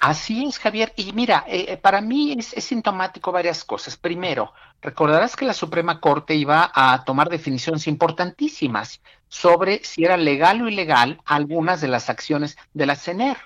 Así 0.00 0.44
es, 0.44 0.58
Javier. 0.58 0.92
Y 0.96 1.12
mira, 1.12 1.44
eh, 1.46 1.66
eh, 1.68 1.76
para 1.76 2.00
mí 2.00 2.36
es, 2.38 2.64
sintomático 2.64 3.32
varias 3.32 3.64
cosas. 3.64 3.96
Primero, 3.96 4.52
recordarás 4.82 5.36
que 5.36 5.44
la 5.44 5.54
Suprema 5.54 6.00
Corte 6.00 6.34
iba 6.34 6.70
a 6.74 7.04
tomar 7.04 7.28
definiciones 7.28 7.86
importantísimas 7.86 9.00
sobre 9.28 9.82
si 9.84 10.04
era 10.04 10.16
legal 10.16 10.62
o 10.62 10.68
ilegal 10.68 11.20
algunas 11.24 11.80
de 11.80 11.88
las 11.88 12.10
acciones 12.10 12.56
de 12.74 12.86
la 12.86 12.96
CENER. 12.96 13.36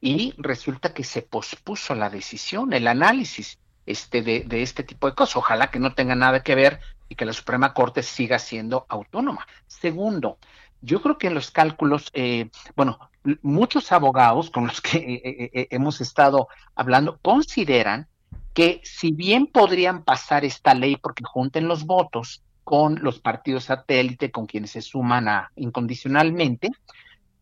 Y 0.00 0.34
resulta 0.36 0.92
que 0.92 1.04
se 1.04 1.22
pospuso 1.22 1.94
la 1.94 2.10
decisión, 2.10 2.74
el 2.74 2.86
análisis 2.86 3.58
este, 3.86 4.22
de, 4.22 4.40
de 4.40 4.62
este 4.62 4.82
tipo 4.82 5.08
de 5.08 5.14
cosas. 5.14 5.36
Ojalá 5.36 5.70
que 5.70 5.78
no 5.78 5.94
tenga 5.94 6.14
nada 6.14 6.42
que 6.42 6.54
ver 6.54 6.80
y 7.08 7.14
que 7.14 7.24
la 7.24 7.32
Suprema 7.32 7.72
Corte 7.72 8.02
siga 8.02 8.38
siendo 8.38 8.86
autónoma. 8.88 9.46
Segundo, 9.66 10.38
yo 10.84 11.00
creo 11.00 11.18
que 11.18 11.28
en 11.28 11.34
los 11.34 11.50
cálculos, 11.50 12.10
eh, 12.12 12.50
bueno, 12.76 12.98
muchos 13.42 13.90
abogados 13.90 14.50
con 14.50 14.66
los 14.66 14.80
que 14.80 14.98
eh, 14.98 15.50
eh, 15.52 15.68
hemos 15.70 16.00
estado 16.00 16.48
hablando 16.74 17.18
consideran 17.22 18.06
que 18.52 18.80
si 18.84 19.10
bien 19.10 19.46
podrían 19.46 20.04
pasar 20.04 20.44
esta 20.44 20.74
ley 20.74 20.96
porque 20.96 21.24
junten 21.24 21.66
los 21.66 21.86
votos 21.86 22.42
con 22.62 23.02
los 23.02 23.18
partidos 23.18 23.64
satélite, 23.64 24.30
con 24.30 24.46
quienes 24.46 24.70
se 24.72 24.82
suman 24.82 25.28
a 25.28 25.50
incondicionalmente, 25.56 26.70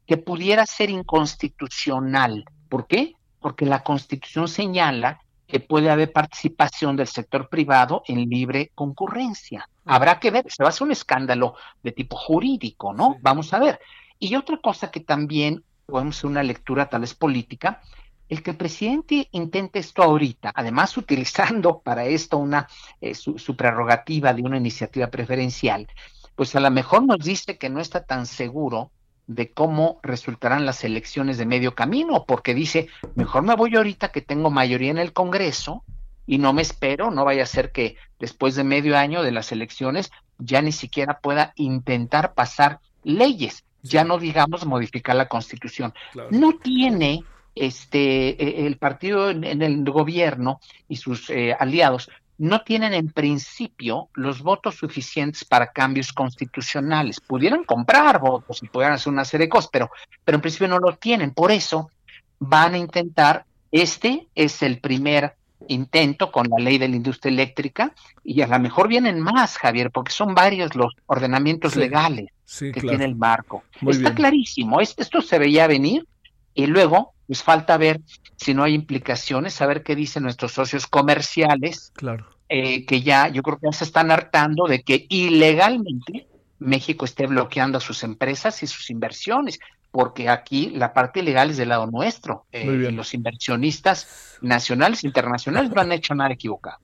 que 0.07 0.16
pudiera 0.16 0.64
ser 0.66 0.90
inconstitucional. 0.90 2.44
¿Por 2.68 2.87
qué? 2.87 3.14
Porque 3.40 3.66
la 3.66 3.83
Constitución 3.83 4.48
señala 4.48 5.20
que 5.52 5.60
puede 5.60 5.90
haber 5.90 6.10
participación 6.14 6.96
del 6.96 7.06
sector 7.06 7.50
privado 7.50 8.02
en 8.06 8.26
libre 8.26 8.72
concurrencia. 8.74 9.68
Habrá 9.84 10.18
que 10.18 10.30
ver, 10.30 10.46
se 10.50 10.62
va 10.62 10.68
a 10.68 10.70
hacer 10.70 10.86
un 10.86 10.92
escándalo 10.92 11.56
de 11.82 11.92
tipo 11.92 12.16
jurídico, 12.16 12.94
¿no? 12.94 13.18
Vamos 13.20 13.52
a 13.52 13.58
ver. 13.58 13.78
Y 14.18 14.34
otra 14.34 14.56
cosa 14.56 14.90
que 14.90 15.00
también 15.00 15.62
podemos 15.84 16.16
hacer 16.16 16.30
una 16.30 16.42
lectura 16.42 16.88
tal 16.88 17.02
vez 17.02 17.14
política, 17.14 17.82
el 18.30 18.42
que 18.42 18.52
el 18.52 18.56
presidente 18.56 19.28
intente 19.32 19.80
esto 19.80 20.02
ahorita, 20.02 20.52
además 20.54 20.96
utilizando 20.96 21.80
para 21.80 22.06
esto 22.06 22.38
una 22.38 22.66
eh, 23.02 23.14
su, 23.14 23.38
su, 23.38 23.54
prerrogativa 23.54 24.32
de 24.32 24.40
una 24.40 24.56
iniciativa 24.56 25.08
preferencial, 25.08 25.86
pues 26.34 26.56
a 26.56 26.60
lo 26.60 26.70
mejor 26.70 27.04
nos 27.04 27.18
dice 27.18 27.58
que 27.58 27.68
no 27.68 27.78
está 27.78 28.02
tan 28.02 28.24
seguro 28.24 28.90
de 29.26 29.50
cómo 29.50 30.00
resultarán 30.02 30.66
las 30.66 30.85
elecciones 30.85 31.38
de 31.38 31.46
medio 31.46 31.74
camino, 31.74 32.24
porque 32.26 32.54
dice, 32.54 32.88
mejor 33.14 33.42
me 33.42 33.54
voy 33.54 33.76
ahorita 33.76 34.11
que 34.11 34.20
tengo 34.20 34.50
mayoría 34.50 34.90
en 34.90 34.98
el 34.98 35.12
Congreso 35.12 35.85
y 36.26 36.38
no 36.38 36.52
me 36.52 36.62
espero, 36.62 37.11
no 37.11 37.24
vaya 37.24 37.42
a 37.42 37.46
ser 37.46 37.72
que 37.72 37.96
después 38.18 38.54
de 38.54 38.64
medio 38.64 38.96
año 38.96 39.22
de 39.22 39.32
las 39.32 39.52
elecciones 39.52 40.11
ya 40.38 40.62
ni 40.62 40.72
siquiera 40.72 41.20
pueda 41.20 41.52
intentar 41.56 42.35
pasar 42.35 42.80
leyes, 43.04 43.64
ya 43.82 44.04
no 44.04 44.18
digamos 44.18 44.66
modificar 44.66 45.16
la 45.16 45.28
Constitución. 45.28 45.92
No 46.30 46.52
tiene 46.62 47.24
este 47.54 48.30
e, 48.42 48.66
el 48.66 48.78
partido 48.78 49.30
en, 49.30 49.44
el 49.44 49.85
gobierno 49.85 50.61
y 50.88 50.96
sus 50.96 51.28
eh, 51.30 51.54
aliados 51.58 52.11
no 52.42 52.62
tienen 52.62 52.92
en 52.92 53.09
principio 53.09 54.09
los 54.14 54.42
votos 54.42 54.74
suficientes 54.74 55.44
para 55.44 55.70
cambios 55.70 56.12
constitucionales. 56.12 57.20
Pudieran 57.20 57.62
comprar 57.62 58.18
votos 58.18 58.61
y 58.64 58.66
pudieran 58.66 58.94
hacer 58.94 59.12
una 59.12 59.24
serie 59.24 59.46
de 59.46 59.50
cosas, 59.50 59.70
pero, 59.72 59.90
pero 60.24 60.37
en 60.37 60.42
principio 60.42 60.66
no 60.66 60.81
lo 60.81 60.96
tienen. 60.96 61.31
Por 61.31 61.52
eso 61.52 61.92
van 62.40 62.74
a 62.74 62.78
intentar, 62.78 63.44
este 63.70 64.26
es 64.35 64.61
el 64.64 64.81
primer 64.81 65.37
intento 65.68 66.33
con 66.33 66.48
la 66.48 66.59
ley 66.59 66.78
de 66.78 66.88
la 66.88 66.96
industria 66.96 67.31
eléctrica 67.31 67.94
y 68.24 68.42
a 68.42 68.48
lo 68.48 68.59
mejor 68.59 68.88
vienen 68.88 69.20
más, 69.20 69.57
Javier, 69.57 69.92
porque 69.92 70.11
son 70.11 70.35
varios 70.35 70.74
los 70.74 70.92
ordenamientos 71.07 71.76
legales 71.76 72.26
que 72.59 72.72
tiene 72.72 73.05
el 73.05 73.14
marco. 73.14 73.62
Está 73.87 74.16
clarísimo, 74.16 74.81
esto 74.81 75.22
se 75.22 75.38
veía 75.38 75.68
venir 75.68 76.09
y 76.55 76.66
luego 76.66 77.14
pues 77.28 77.44
falta 77.44 77.76
ver 77.76 78.00
si 78.37 78.52
no 78.52 78.64
hay 78.64 78.74
implicaciones, 78.74 79.55
saber 79.55 79.85
qué 79.85 79.94
dicen 79.94 80.24
nuestros 80.24 80.52
socios 80.52 80.88
comerciales, 80.88 81.92
claro. 81.94 82.32
Eh, 82.54 82.84
que 82.84 83.00
ya 83.00 83.28
yo 83.28 83.42
creo 83.42 83.56
que 83.56 83.68
ya 83.68 83.72
se 83.72 83.84
están 83.84 84.10
hartando 84.10 84.66
de 84.66 84.82
que 84.82 85.06
ilegalmente 85.08 86.28
México 86.58 87.06
esté 87.06 87.26
bloqueando 87.26 87.78
a 87.78 87.80
sus 87.80 88.02
empresas 88.02 88.62
y 88.62 88.66
sus 88.66 88.90
inversiones 88.90 89.58
porque 89.90 90.28
aquí 90.28 90.68
la 90.74 90.92
parte 90.92 91.20
ilegal 91.20 91.48
es 91.48 91.56
del 91.56 91.70
lado 91.70 91.86
nuestro. 91.86 92.44
Eh, 92.52 92.92
los 92.92 93.14
inversionistas 93.14 94.36
nacionales 94.42 95.02
e 95.02 95.06
internacionales 95.06 95.70
no 95.70 95.80
han 95.80 95.92
hecho 95.92 96.14
nada 96.14 96.34
equivocado. 96.34 96.76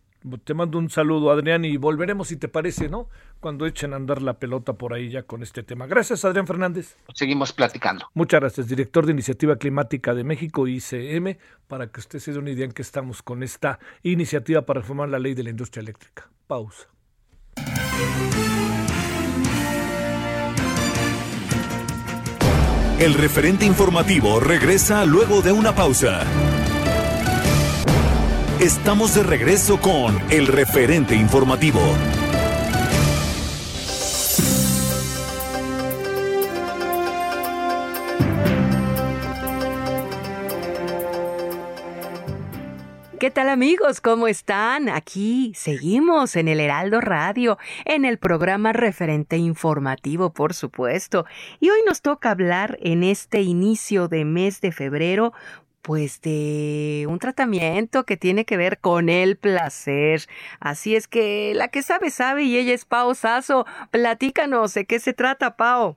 Te 0.44 0.52
mando 0.52 0.78
un 0.78 0.90
saludo, 0.90 1.30
Adrián, 1.30 1.64
y 1.64 1.76
volveremos, 1.76 2.28
si 2.28 2.36
te 2.36 2.48
parece, 2.48 2.88
¿no? 2.88 3.08
Cuando 3.38 3.66
echen 3.66 3.92
a 3.92 3.96
andar 3.96 4.20
la 4.20 4.38
pelota 4.38 4.72
por 4.72 4.92
ahí 4.92 5.10
ya 5.10 5.22
con 5.22 5.42
este 5.42 5.62
tema. 5.62 5.86
Gracias, 5.86 6.24
Adrián 6.24 6.46
Fernández. 6.46 6.96
Seguimos 7.14 7.52
platicando. 7.52 8.06
Muchas 8.14 8.40
gracias, 8.40 8.68
director 8.68 9.06
de 9.06 9.12
Iniciativa 9.12 9.56
Climática 9.56 10.14
de 10.14 10.24
México, 10.24 10.66
ICM, 10.66 11.38
para 11.68 11.92
que 11.92 12.00
usted 12.00 12.18
se 12.18 12.32
dé 12.32 12.38
una 12.38 12.50
idea 12.50 12.64
en 12.64 12.72
que 12.72 12.82
estamos 12.82 13.22
con 13.22 13.42
esta 13.42 13.78
iniciativa 14.02 14.62
para 14.62 14.80
reformar 14.80 15.08
la 15.08 15.20
ley 15.20 15.34
de 15.34 15.44
la 15.44 15.50
industria 15.50 15.82
eléctrica. 15.82 16.28
Pausa. 16.46 16.88
El 22.98 23.14
referente 23.14 23.64
informativo 23.64 24.40
regresa 24.40 25.04
luego 25.04 25.40
de 25.40 25.52
una 25.52 25.72
pausa. 25.72 26.26
Estamos 28.60 29.14
de 29.14 29.22
regreso 29.22 29.80
con 29.80 30.20
el 30.32 30.48
referente 30.48 31.14
informativo. 31.14 31.78
¿Qué 43.20 43.30
tal 43.30 43.48
amigos? 43.48 44.00
¿Cómo 44.00 44.26
están? 44.26 44.88
Aquí 44.88 45.52
seguimos 45.54 46.34
en 46.34 46.48
el 46.48 46.58
Heraldo 46.58 47.00
Radio, 47.00 47.58
en 47.84 48.04
el 48.04 48.18
programa 48.18 48.72
referente 48.72 49.36
informativo, 49.36 50.32
por 50.32 50.52
supuesto. 50.52 51.26
Y 51.60 51.70
hoy 51.70 51.78
nos 51.86 52.02
toca 52.02 52.32
hablar 52.32 52.76
en 52.80 53.04
este 53.04 53.42
inicio 53.42 54.08
de 54.08 54.24
mes 54.24 54.60
de 54.60 54.72
febrero, 54.72 55.32
pues 55.88 56.20
de 56.20 57.06
un 57.08 57.18
tratamiento 57.18 58.04
que 58.04 58.18
tiene 58.18 58.44
que 58.44 58.58
ver 58.58 58.78
con 58.78 59.08
el 59.08 59.38
placer. 59.38 60.20
Así 60.60 60.94
es 60.94 61.08
que 61.08 61.54
la 61.54 61.68
que 61.68 61.80
sabe, 61.80 62.10
sabe 62.10 62.42
y 62.42 62.58
ella 62.58 62.74
es 62.74 62.84
Pao 62.84 63.14
Sasso. 63.14 63.64
Platícanos, 63.90 64.74
¿de 64.74 64.84
qué 64.84 64.98
se 64.98 65.14
trata, 65.14 65.56
Pao? 65.56 65.96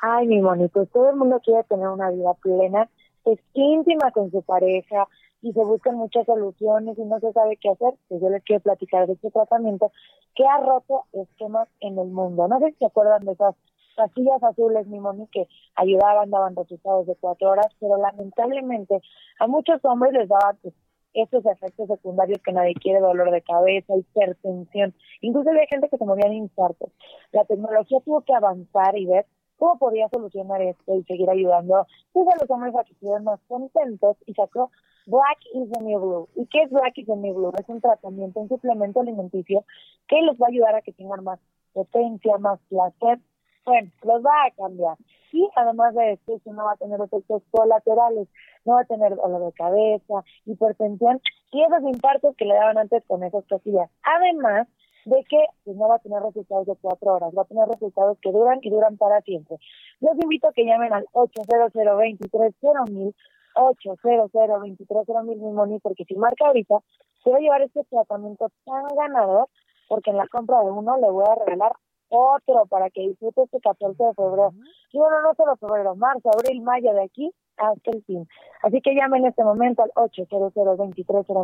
Ay, 0.00 0.26
mi 0.26 0.40
monito, 0.40 0.84
todo 0.86 1.10
el 1.10 1.16
mundo 1.16 1.40
quiere 1.44 1.62
tener 1.62 1.86
una 1.86 2.10
vida 2.10 2.34
plena, 2.42 2.90
es 3.24 3.38
íntima 3.54 4.10
con 4.10 4.32
su 4.32 4.42
pareja, 4.42 5.06
y 5.42 5.52
se 5.52 5.60
buscan 5.60 5.94
muchas 5.94 6.26
soluciones 6.26 6.98
y 6.98 7.04
no 7.04 7.20
se 7.20 7.32
sabe 7.32 7.58
qué 7.58 7.70
hacer, 7.70 7.94
pues 8.08 8.20
yo 8.20 8.30
les 8.30 8.42
quiero 8.42 8.64
platicar 8.64 9.06
de 9.06 9.12
este 9.12 9.30
tratamiento 9.30 9.92
que 10.34 10.44
ha 10.44 10.58
roto 10.58 11.04
esquemas 11.12 11.68
en 11.78 12.00
el 12.00 12.08
mundo. 12.08 12.48
No 12.48 12.58
sé 12.58 12.72
si 12.72 12.78
se 12.78 12.86
acuerdan 12.86 13.24
de 13.24 13.32
esas 13.32 13.54
pastillas 13.96 14.42
azules, 14.42 14.86
mi 14.86 15.00
Moni, 15.00 15.26
que 15.28 15.48
ayudaban, 15.74 16.30
daban 16.30 16.56
resultados 16.56 17.06
de 17.06 17.16
cuatro 17.16 17.50
horas, 17.50 17.68
pero 17.80 17.96
lamentablemente 17.96 19.00
a 19.38 19.46
muchos 19.46 19.84
hombres 19.84 20.12
les 20.12 20.28
daban 20.28 20.56
pues, 20.62 20.74
estos 21.14 21.44
efectos 21.44 21.88
secundarios 21.88 22.40
que 22.42 22.52
nadie 22.52 22.74
quiere, 22.74 23.00
dolor 23.00 23.30
de 23.30 23.42
cabeza, 23.42 23.96
hipertensión, 23.96 24.94
incluso 25.20 25.50
hay 25.50 25.66
gente 25.68 25.88
que 25.88 25.98
se 25.98 26.04
moría 26.04 26.28
de 26.28 26.36
infartos. 26.36 26.90
La 27.32 27.44
tecnología 27.44 28.00
tuvo 28.04 28.22
que 28.22 28.34
avanzar 28.34 28.96
y 28.96 29.06
ver 29.06 29.26
cómo 29.58 29.78
podía 29.78 30.08
solucionar 30.08 30.60
esto 30.62 30.94
y 30.94 31.04
seguir 31.04 31.30
ayudando 31.30 31.86
pues, 32.12 32.26
a 32.28 32.36
los 32.40 32.50
hombres 32.50 32.74
a 32.74 32.84
que 32.84 32.92
estuvieran 32.92 33.24
más 33.24 33.40
contentos 33.46 34.16
y 34.26 34.34
sacó 34.34 34.70
Black 35.06 35.38
is 35.54 35.70
the 35.70 35.84
New 35.84 36.00
Blue. 36.00 36.28
¿Y 36.36 36.46
qué 36.46 36.62
es 36.62 36.70
Black 36.70 36.96
is 36.98 37.06
the 37.06 37.16
New 37.16 37.34
Blue? 37.34 37.52
Es 37.58 37.68
un 37.68 37.80
tratamiento, 37.80 38.40
un 38.40 38.48
suplemento 38.48 39.00
alimenticio 39.00 39.64
que 40.08 40.20
les 40.22 40.36
va 40.40 40.46
a 40.46 40.50
ayudar 40.50 40.74
a 40.74 40.82
que 40.82 40.92
tengan 40.92 41.24
más 41.24 41.40
potencia, 41.72 42.38
más 42.38 42.60
placer. 42.68 43.20
Bueno, 43.64 43.90
los 44.02 44.22
va 44.22 44.46
a 44.46 44.50
cambiar. 44.50 44.96
Y 45.32 45.48
además 45.54 45.94
de 45.94 46.12
esto, 46.12 46.38
no 46.46 46.64
va 46.64 46.72
a 46.72 46.76
tener 46.76 47.00
efectos 47.00 47.42
colaterales, 47.50 48.28
no 48.64 48.74
va 48.74 48.80
a 48.80 48.84
tener 48.84 49.14
dolor 49.14 49.46
de 49.46 49.52
cabeza, 49.52 50.24
hipertensión 50.44 51.20
y 51.52 51.62
esos 51.62 51.82
infartos 51.82 52.36
que 52.36 52.44
le 52.44 52.54
daban 52.54 52.78
antes 52.78 53.04
con 53.06 53.22
esas 53.22 53.44
cosillas. 53.46 53.88
Además 54.02 54.68
de 55.04 55.24
que 55.28 55.38
pues, 55.64 55.76
no 55.76 55.88
va 55.88 55.96
a 55.96 56.00
tener 56.00 56.22
resultados 56.22 56.66
de 56.66 56.76
cuatro 56.80 57.14
horas, 57.14 57.32
va 57.36 57.42
a 57.42 57.46
tener 57.46 57.68
resultados 57.68 58.18
que 58.20 58.32
duran 58.32 58.58
y 58.62 58.70
duran 58.70 58.96
para 58.96 59.20
siempre. 59.22 59.58
Los 60.00 60.14
invito 60.20 60.48
a 60.48 60.52
que 60.52 60.64
llamen 60.64 60.92
al 60.92 61.06
800 61.12 61.72
23 61.72 62.52
mil 62.90 63.14
800 63.54 65.24
mil 65.24 65.38
mil 65.38 65.80
porque 65.82 66.04
si 66.04 66.14
marca 66.14 66.46
ahorita, 66.46 66.78
se 67.22 67.30
va 67.30 67.36
a 67.36 67.40
llevar 67.40 67.62
este 67.62 67.84
tratamiento 67.84 68.50
tan 68.64 68.84
ganador, 68.96 69.48
porque 69.88 70.10
en 70.10 70.16
la 70.16 70.26
compra 70.28 70.60
de 70.60 70.70
uno 70.70 70.96
le 70.98 71.10
voy 71.10 71.24
a 71.28 71.44
regalar 71.44 71.72
otro 72.12 72.66
para 72.66 72.90
que 72.90 73.00
disfrute 73.08 73.42
este 73.42 73.60
14 73.60 74.04
de 74.04 74.14
febrero. 74.14 74.52
Y 74.92 74.98
bueno, 74.98 75.22
no 75.22 75.34
solo 75.34 75.56
febrero, 75.56 75.96
marzo, 75.96 76.30
abril, 76.32 76.62
mayo, 76.62 76.92
de 76.92 77.04
aquí 77.04 77.32
hasta 77.56 77.90
el 77.90 78.04
fin. 78.04 78.28
Así 78.62 78.80
que 78.80 78.94
llamen 78.94 79.22
en 79.22 79.30
este 79.30 79.44
momento 79.44 79.82
al 79.82 79.90
800 79.94 80.52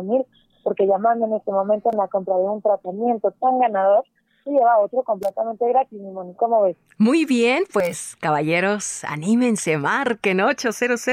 mil 0.03 0.25
porque 0.63 0.85
llamando 0.85 1.25
en 1.25 1.33
este 1.33 1.51
momento 1.51 1.89
en 1.91 1.97
la 1.97 2.07
compra 2.07 2.35
de 2.35 2.43
un 2.43 2.61
tratamiento 2.61 3.31
tan 3.39 3.59
ganador, 3.59 4.03
lleva 4.45 4.79
otro 4.79 5.03
completamente 5.03 5.67
gratis, 5.67 5.99
mi 5.99 6.33
¿Cómo 6.35 6.63
ves? 6.63 6.77
Muy 6.97 7.25
bien, 7.25 7.63
pues 7.71 8.15
caballeros, 8.19 9.03
anímense, 9.03 9.77
marquen 9.77 10.41
800 10.41 11.07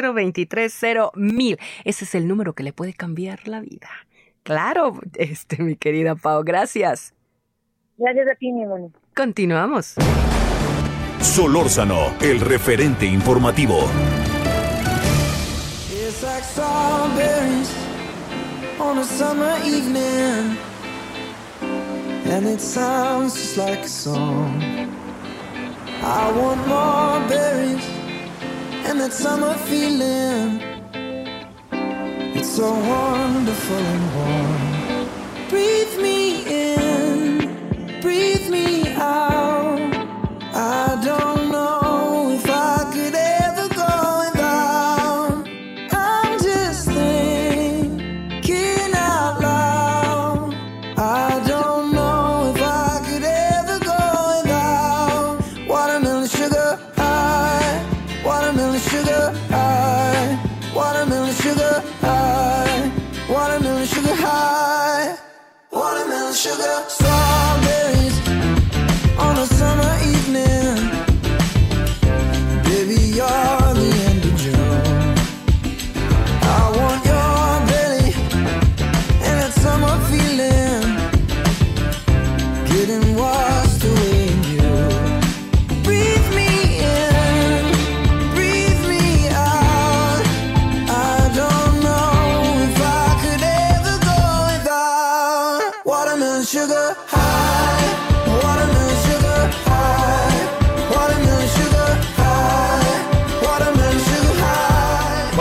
mil. 1.14 1.58
Ese 1.84 2.04
es 2.04 2.14
el 2.14 2.28
número 2.28 2.54
que 2.54 2.62
le 2.62 2.72
puede 2.72 2.94
cambiar 2.94 3.46
la 3.46 3.60
vida. 3.60 3.88
Claro, 4.42 4.94
este, 5.14 5.62
mi 5.62 5.76
querida 5.76 6.14
Pau, 6.14 6.42
gracias. 6.44 7.14
Gracias 7.98 8.28
a 8.28 8.34
ti, 8.34 8.52
mi 8.52 8.66
Continuamos. 9.16 9.94
Solórzano, 11.20 12.14
el 12.20 12.40
referente 12.40 13.06
informativo. 13.06 13.88
on 18.78 18.98
a 18.98 19.04
summer 19.04 19.56
evening. 19.64 20.56
and 22.28 22.46
it 22.46 22.60
sounds 22.60 23.34
just 23.34 23.56
like 23.56 23.80
a 23.84 23.88
song. 23.88 24.62
I 26.02 26.30
want 26.32 26.60
more 26.66 27.20
berries 27.28 27.86
and 28.86 29.00
that 29.00 29.12
summer 29.12 29.54
feeling. 29.70 30.60
It's 32.34 32.50
so 32.56 32.70
wonderful 32.70 33.84
and 33.94 34.04
warm. 34.16 35.48
Breathe 35.48 35.96
me 36.02 36.18
in, 36.74 36.85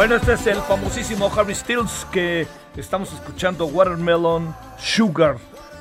Bueno, 0.06 0.18
este 0.18 0.34
es 0.34 0.46
el 0.46 0.62
famosísimo 0.62 1.32
Harry 1.36 1.56
Stills 1.56 2.06
que 2.12 2.46
estamos 2.78 3.12
escuchando 3.12 3.66
Watermelon 3.66 4.56
Sugar. 4.78 5.38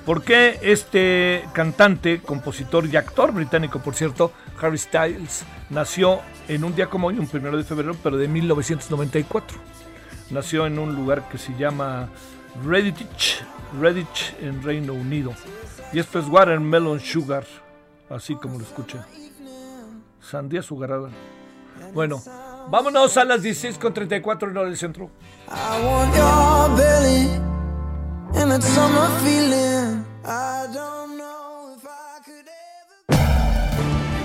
¿Por 0.07 0.23
qué 0.23 0.59
este 0.63 1.45
cantante, 1.53 2.23
compositor 2.23 2.87
y 2.87 2.97
actor 2.97 3.33
británico, 3.33 3.81
por 3.81 3.95
cierto, 3.95 4.33
Harry 4.59 4.79
Styles, 4.79 5.45
nació 5.69 6.21
en 6.49 6.65
un 6.65 6.75
día 6.75 6.87
como 6.89 7.09
hoy, 7.09 7.19
un 7.19 7.27
primero 7.27 7.59
de 7.59 7.65
febrero, 7.65 7.95
pero 8.03 8.17
de 8.17 8.27
1994? 8.27 9.59
Nació 10.31 10.65
en 10.65 10.79
un 10.79 10.95
lugar 10.95 11.29
que 11.29 11.37
se 11.37 11.55
llama 11.59 12.09
Redditch, 12.65 13.45
Redditch 13.79 14.37
en 14.41 14.63
Reino 14.63 14.95
Unido. 14.95 15.35
Y 15.93 15.99
esto 15.99 16.19
es 16.19 16.27
Watermelon 16.29 16.99
Sugar, 16.99 17.45
así 18.09 18.35
como 18.37 18.59
lo 18.59 18.65
escuchan. 18.65 19.05
Sandía 20.19 20.63
sugarada. 20.63 21.11
Bueno, 21.93 22.23
vámonos 22.71 23.17
a 23.17 23.25
las 23.25 23.43
16.34 23.43 24.51
en 24.51 24.57
hora 24.57 24.69
del 24.69 24.77
centro. 24.77 25.11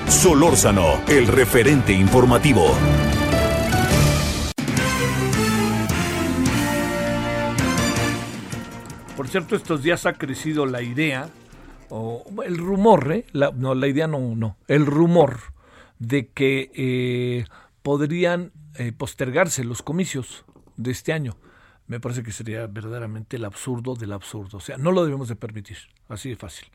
Solórzano, 0.07 0.99
el 1.07 1.27
referente 1.27 1.93
informativo. 1.93 2.71
Por 9.15 9.27
cierto, 9.27 9.55
estos 9.55 9.83
días 9.83 10.05
ha 10.05 10.13
crecido 10.13 10.65
la 10.65 10.81
idea, 10.81 11.29
o 11.89 12.23
el 12.45 12.57
rumor, 12.57 13.11
¿eh? 13.11 13.25
La- 13.33 13.51
no, 13.51 13.75
la 13.75 13.87
idea 13.87 14.07
no, 14.07 14.19
no, 14.35 14.57
el 14.67 14.85
rumor 14.85 15.39
de 15.99 16.27
que 16.27 16.71
eh, 16.73 17.45
podrían 17.89 18.51
eh, 18.75 18.91
postergarse 18.91 19.63
los 19.63 19.81
comicios 19.81 20.45
de 20.77 20.91
este 20.91 21.11
año. 21.11 21.37
Me 21.87 21.99
parece 21.99 22.21
que 22.21 22.31
sería 22.31 22.67
verdaderamente 22.67 23.37
el 23.37 23.45
absurdo 23.45 23.95
del 23.95 24.11
absurdo. 24.11 24.57
O 24.57 24.59
sea, 24.59 24.77
no 24.77 24.91
lo 24.91 25.03
debemos 25.03 25.27
de 25.27 25.35
permitir, 25.35 25.77
así 26.07 26.29
de 26.29 26.35
fácil. 26.35 26.67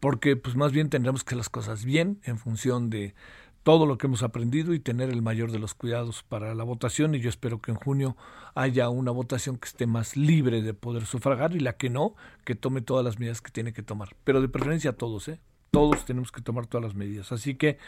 Porque 0.00 0.36
pues 0.36 0.56
más 0.56 0.72
bien 0.72 0.88
tendremos 0.88 1.22
que 1.22 1.28
hacer 1.28 1.36
las 1.36 1.50
cosas 1.50 1.84
bien 1.84 2.18
en 2.24 2.38
función 2.38 2.88
de 2.88 3.14
todo 3.62 3.84
lo 3.84 3.98
que 3.98 4.06
hemos 4.06 4.22
aprendido 4.22 4.72
y 4.72 4.80
tener 4.80 5.10
el 5.10 5.20
mayor 5.20 5.52
de 5.52 5.58
los 5.58 5.74
cuidados 5.74 6.22
para 6.22 6.54
la 6.54 6.64
votación 6.64 7.14
y 7.14 7.20
yo 7.20 7.28
espero 7.28 7.60
que 7.60 7.70
en 7.70 7.76
junio 7.76 8.16
haya 8.54 8.88
una 8.88 9.10
votación 9.10 9.58
que 9.58 9.68
esté 9.68 9.86
más 9.86 10.16
libre 10.16 10.62
de 10.62 10.72
poder 10.72 11.04
sufragar 11.04 11.54
y 11.54 11.60
la 11.60 11.74
que 11.74 11.90
no, 11.90 12.14
que 12.46 12.54
tome 12.54 12.80
todas 12.80 13.04
las 13.04 13.18
medidas 13.18 13.42
que 13.42 13.50
tiene 13.50 13.74
que 13.74 13.82
tomar. 13.82 14.16
Pero 14.24 14.40
de 14.40 14.48
preferencia 14.48 14.94
todos, 14.94 15.28
¿eh? 15.28 15.40
Todos 15.74 16.04
tenemos 16.04 16.30
que 16.30 16.40
tomar 16.40 16.68
todas 16.68 16.84
las 16.84 16.94
medidas. 16.94 17.32
Así 17.32 17.56
que 17.56 17.78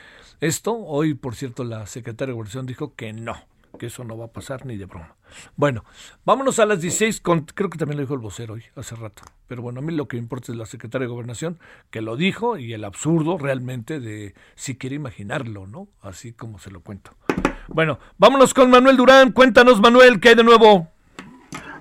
esto, 0.40 0.76
hoy 0.76 1.14
por 1.14 1.36
cierto 1.36 1.62
la 1.62 1.86
secretaria 1.86 2.32
de 2.32 2.34
Gobernación 2.34 2.66
dijo 2.66 2.96
que 2.96 3.12
no, 3.12 3.36
que 3.78 3.86
eso 3.86 4.02
no 4.02 4.18
va 4.18 4.24
a 4.24 4.32
pasar 4.32 4.66
ni 4.66 4.76
de 4.76 4.86
broma. 4.86 5.14
Bueno, 5.54 5.84
vámonos 6.24 6.58
a 6.58 6.66
las 6.66 6.80
16, 6.80 7.20
con, 7.20 7.42
creo 7.42 7.70
que 7.70 7.78
también 7.78 7.98
lo 7.98 8.02
dijo 8.02 8.14
el 8.14 8.18
vocero 8.18 8.54
hoy, 8.54 8.64
hace 8.74 8.96
rato. 8.96 9.22
Pero 9.46 9.62
bueno, 9.62 9.78
a 9.78 9.82
mí 9.84 9.94
lo 9.94 10.08
que 10.08 10.16
me 10.16 10.22
importa 10.24 10.50
es 10.50 10.58
la 10.58 10.66
secretaria 10.66 11.06
de 11.06 11.12
Gobernación, 11.12 11.60
que 11.90 12.00
lo 12.02 12.16
dijo, 12.16 12.58
y 12.58 12.72
el 12.72 12.82
absurdo 12.82 13.38
realmente 13.38 14.00
de 14.00 14.34
si 14.56 14.74
quiere 14.76 14.96
imaginarlo, 14.96 15.68
¿no? 15.68 15.86
Así 16.02 16.32
como 16.32 16.58
se 16.58 16.72
lo 16.72 16.80
cuento. 16.80 17.12
Bueno, 17.68 18.00
vámonos 18.18 18.52
con 18.52 18.68
Manuel 18.68 18.96
Durán. 18.96 19.30
Cuéntanos, 19.30 19.80
Manuel, 19.80 20.18
¿qué 20.18 20.30
hay 20.30 20.34
de 20.34 20.42
nuevo? 20.42 20.90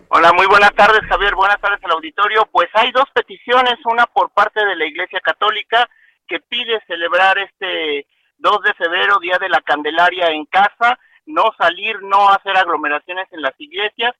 Hola, 0.08 0.34
muy 0.34 0.46
buenas 0.46 0.74
tardes, 0.76 1.02
Javier. 1.10 1.34
Buenas 1.34 1.60
tardes 1.60 1.84
al 1.84 1.94
auditorio. 1.94 2.48
Pues 2.52 2.70
hay 2.74 2.92
dos 2.92 3.06
peticiones, 3.12 3.74
una 3.86 4.06
por 4.06 4.30
parte 4.32 4.64
de 4.64 4.76
la 4.76 4.86
Iglesia 4.86 5.20
Católica 5.20 5.90
que 6.28 6.40
pide 6.40 6.80
celebrar 6.86 7.40
este 7.40 8.06
2 8.38 8.62
de 8.62 8.74
febrero, 8.76 9.18
Día 9.20 9.40
de 9.40 9.50
la 9.50 9.62
Candelaria 9.62 10.28
en 10.28 10.46
casa, 10.46 11.00
no 11.26 11.52
salir, 11.58 12.04
no 12.04 12.30
hacer 12.30 12.56
aglomeraciones 12.56 13.28
en 13.32 13.42
las 13.42 13.60
iglesias. 13.60 14.14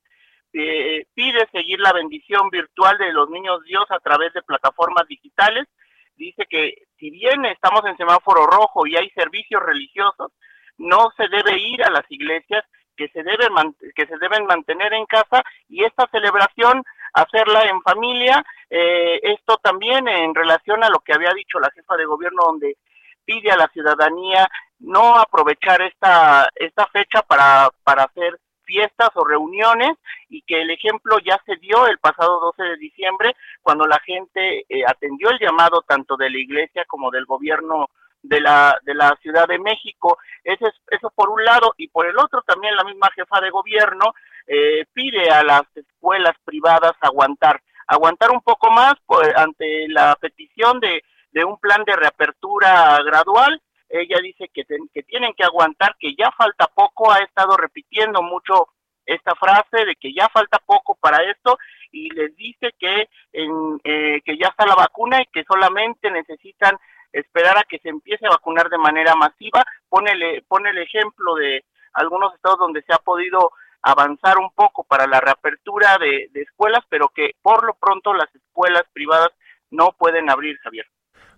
Eh, 0.54 1.06
pide 1.14 1.48
seguir 1.52 1.80
la 1.80 1.94
bendición 1.94 2.50
virtual 2.50 2.98
de 2.98 3.14
los 3.14 3.30
niños 3.30 3.64
Dios 3.66 3.86
a 3.90 4.00
través 4.00 4.34
de 4.34 4.42
plataformas 4.42 5.08
digitales. 5.08 5.68
Dice 6.16 6.48
que 6.50 6.74
si 6.98 7.12
bien 7.12 7.46
estamos 7.46 7.86
en 7.86 7.96
semáforo 7.96 8.48
rojo 8.48 8.88
y 8.88 8.96
hay 8.96 9.12
servicios 9.12 9.62
religiosos, 9.62 10.32
no 10.80 11.12
se 11.16 11.28
debe 11.28 11.60
ir 11.60 11.84
a 11.84 11.92
las 11.92 12.10
iglesias, 12.10 12.66
que 12.96 13.08
se 13.10 13.24
debe 13.24 13.50
man- 13.50 13.76
que 13.96 14.06
se 14.08 14.18
deben 14.18 14.46
mantener 14.46 14.94
en 14.94 15.06
casa 15.06 15.44
y 15.70 15.84
esta 15.84 16.08
celebración 16.12 16.84
hacerla 17.14 17.62
en 17.70 17.82
familia. 17.82 18.44
Eh, 18.70 19.20
esto 19.24 19.58
también 19.58 20.08
en 20.08 20.34
relación 20.36 20.84
a 20.84 20.90
lo 20.90 21.00
que 21.00 21.14
había 21.14 21.32
dicho 21.34 21.60
la 21.60 21.72
jefa 21.72 21.96
de 21.98 22.06
gobierno, 22.06 22.44
donde 22.46 22.78
pide 23.26 23.52
a 23.52 23.58
la 23.58 23.68
ciudadanía 23.70 24.48
no 24.80 25.18
aprovechar 25.18 25.82
esta 25.82 26.48
esta 26.56 26.86
fecha 26.88 27.22
para 27.24 27.70
para 27.84 28.04
hacer 28.04 28.40
fiestas 28.66 29.10
o 29.16 29.24
reuniones 29.24 29.96
y 30.28 30.42
que 30.42 30.62
el 30.62 30.72
ejemplo 30.72 31.18
ya 31.20 31.40
se 31.46 31.56
dio 31.58 31.86
el 31.88 32.00
pasado 32.00 32.40
12 32.40 32.64
de 32.64 32.78
diciembre 32.78 33.36
cuando 33.62 33.86
la 33.86 34.00
gente 34.00 34.66
eh, 34.68 34.84
atendió 34.88 35.30
el 35.30 35.40
llamado 35.40 35.84
tanto 35.88 36.18
de 36.18 36.30
la 36.32 36.38
iglesia 36.40 36.84
como 36.88 37.12
del 37.12 37.26
gobierno 37.26 37.88
de 38.28 38.42
la 38.42 38.78
de 38.84 38.94
la 38.94 39.18
Ciudad 39.22 39.48
de 39.48 39.60
México. 39.60 40.18
Eso 40.44 40.68
es 40.68 40.74
eso 40.90 41.12
por 41.16 41.30
un 41.30 41.44
lado 41.44 41.74
y 41.78 41.88
por 41.88 42.08
el 42.08 42.18
otro 42.18 42.42
también 42.42 42.76
la 42.76 42.84
misma 42.84 43.10
jefa 43.16 43.40
de 43.42 43.50
gobierno 43.50 44.14
eh, 44.48 44.86
pide 44.94 45.30
a 45.30 45.44
las 45.44 45.64
escuelas 45.76 46.36
privadas 46.44 46.94
aguantar 47.02 47.62
aguantar 47.88 48.32
un 48.32 48.42
poco 48.42 48.72
más 48.72 48.96
pues, 49.06 49.36
ante 49.36 49.88
la 49.90 50.16
petición 50.16 50.80
de 50.80 51.04
de 51.32 51.44
un 51.44 51.58
plan 51.60 51.84
de 51.86 51.96
reapertura 51.96 52.98
gradual. 53.04 53.62
Ella 53.90 54.18
dice 54.24 54.50
que, 54.54 54.64
que 54.94 55.04
tienen 55.04 55.34
que 55.34 55.44
aguantar, 55.44 55.96
que 56.00 56.16
ya 56.16 56.32
falta 56.32 56.68
poco, 56.68 57.12
ha 57.12 57.20
estado 57.20 57.56
repitiendo 57.58 58.22
mucho 58.22 58.70
esta 59.06 59.36
frase 59.36 59.86
de 59.86 59.96
que 59.96 60.14
ya 60.14 60.28
falta 60.30 60.58
poco 60.66 60.96
para 60.96 61.18
esto 61.30 61.58
y 61.92 62.10
les 62.10 62.36
dice 62.36 62.74
que, 62.80 63.08
en, 63.34 63.80
eh, 63.84 64.22
que 64.26 64.38
ya 64.38 64.48
está 64.48 64.66
la 64.66 64.76
vacuna 64.76 65.22
y 65.22 65.26
que 65.26 65.44
solamente 65.44 66.10
necesitan 66.10 66.78
esperar 67.20 67.58
a 67.58 67.64
que 67.64 67.80
se 67.80 67.90
empiece 67.90 68.26
a 68.26 68.32
vacunar 68.32 68.70
de 68.70 68.78
manera 68.78 69.16
masiva. 69.16 69.64
Pone, 69.90 70.12
pone 70.48 70.70
el 70.70 70.78
ejemplo 70.78 71.36
de 71.36 71.64
algunos 71.94 72.34
estados 72.36 72.60
donde 72.60 72.82
se 72.84 72.94
ha 72.94 72.98
podido 72.98 73.52
avanzar 73.82 74.38
un 74.38 74.50
poco 74.52 74.84
para 74.84 75.08
la 75.08 75.22
reapertura 75.22 75.98
de, 76.00 76.30
de 76.32 76.42
escuelas, 76.42 76.84
pero 76.90 77.10
que 77.10 77.32
por 77.42 77.66
lo 77.66 77.76
pronto 77.76 78.14
las 78.14 78.34
escuelas 78.34 78.84
privadas 78.94 79.30
no 79.70 79.96
pueden 79.98 80.30
abrir, 80.30 80.58
Javier. 80.64 80.86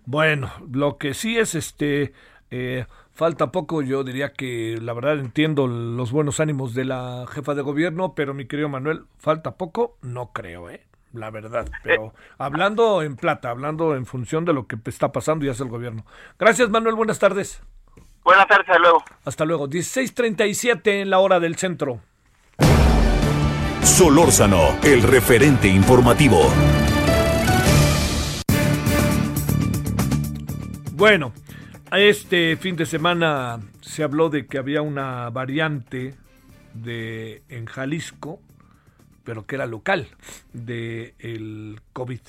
Bueno, 0.04 0.50
lo 0.72 0.96
que 0.96 1.12
sí 1.14 1.38
es 1.38 1.54
este 1.54 2.14
eh, 2.50 2.86
falta 3.12 3.52
poco, 3.52 3.82
yo 3.82 4.04
diría 4.04 4.32
que 4.32 4.78
la 4.80 4.94
verdad 4.94 5.18
entiendo 5.18 5.66
los 5.66 6.12
buenos 6.12 6.40
ánimos 6.40 6.74
de 6.74 6.86
la 6.86 7.26
jefa 7.28 7.54
de 7.54 7.62
gobierno, 7.62 8.14
pero 8.14 8.32
mi 8.32 8.46
querido 8.46 8.68
Manuel, 8.68 9.04
falta 9.18 9.56
poco, 9.56 9.98
no 10.00 10.32
creo, 10.32 10.70
eh, 10.70 10.87
la 11.12 11.30
verdad. 11.30 11.68
Pero 11.82 12.14
hablando 12.38 13.02
en 13.02 13.16
plata, 13.16 13.50
hablando 13.50 13.94
en 13.94 14.06
función 14.06 14.44
de 14.44 14.52
lo 14.52 14.66
que 14.66 14.76
está 14.86 15.12
pasando 15.12 15.44
y 15.44 15.48
hace 15.48 15.62
el 15.62 15.68
gobierno. 15.68 16.04
Gracias, 16.38 16.70
Manuel, 16.70 16.94
buenas 16.94 17.18
tardes. 17.18 17.62
Buenas 18.24 18.46
tardes, 18.46 18.68
hasta 18.68 18.78
luego. 18.78 19.04
Hasta 19.24 19.44
luego. 19.44 19.68
16:37 19.68 21.00
en 21.02 21.10
la 21.10 21.18
hora 21.18 21.40
del 21.40 21.56
centro. 21.56 22.00
Solórzano, 23.82 24.78
el 24.82 25.02
referente 25.02 25.68
informativo. 25.68 26.52
Bueno, 30.92 31.32
este 31.92 32.56
fin 32.56 32.76
de 32.76 32.84
semana 32.84 33.60
se 33.80 34.02
habló 34.02 34.28
de 34.28 34.46
que 34.46 34.58
había 34.58 34.82
una 34.82 35.30
variante 35.30 36.16
de 36.74 37.42
en 37.48 37.66
Jalisco, 37.66 38.40
pero 39.28 39.44
que 39.44 39.56
era 39.56 39.66
local 39.66 40.08
de 40.54 41.14
el 41.18 41.82
COVID. 41.92 42.20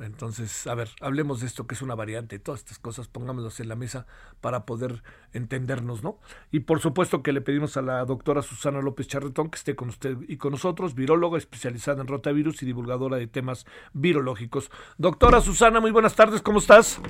Entonces, 0.00 0.66
a 0.66 0.74
ver, 0.74 0.90
hablemos 1.00 1.42
de 1.42 1.46
esto 1.46 1.68
que 1.68 1.76
es 1.76 1.82
una 1.82 1.94
variante, 1.94 2.40
todas 2.40 2.58
estas 2.58 2.80
cosas, 2.80 3.06
pongámoslas 3.06 3.60
en 3.60 3.68
la 3.68 3.76
mesa 3.76 4.04
para 4.40 4.66
poder 4.66 5.04
entendernos, 5.32 6.02
¿no? 6.02 6.18
Y 6.50 6.60
por 6.60 6.80
supuesto 6.80 7.22
que 7.22 7.32
le 7.32 7.40
pedimos 7.40 7.76
a 7.76 7.82
la 7.82 8.04
doctora 8.04 8.42
Susana 8.42 8.80
López 8.80 9.06
Charretón 9.06 9.48
que 9.48 9.58
esté 9.58 9.76
con 9.76 9.90
usted 9.90 10.16
y 10.26 10.38
con 10.38 10.50
nosotros, 10.50 10.96
viróloga 10.96 11.38
especializada 11.38 12.00
en 12.00 12.08
rotavirus 12.08 12.60
y 12.64 12.66
divulgadora 12.66 13.16
de 13.16 13.28
temas 13.28 13.64
virológicos. 13.92 14.72
Doctora 14.98 15.40
Susana, 15.40 15.78
muy 15.78 15.92
buenas 15.92 16.16
tardes, 16.16 16.42
¿cómo 16.42 16.58
estás? 16.58 17.00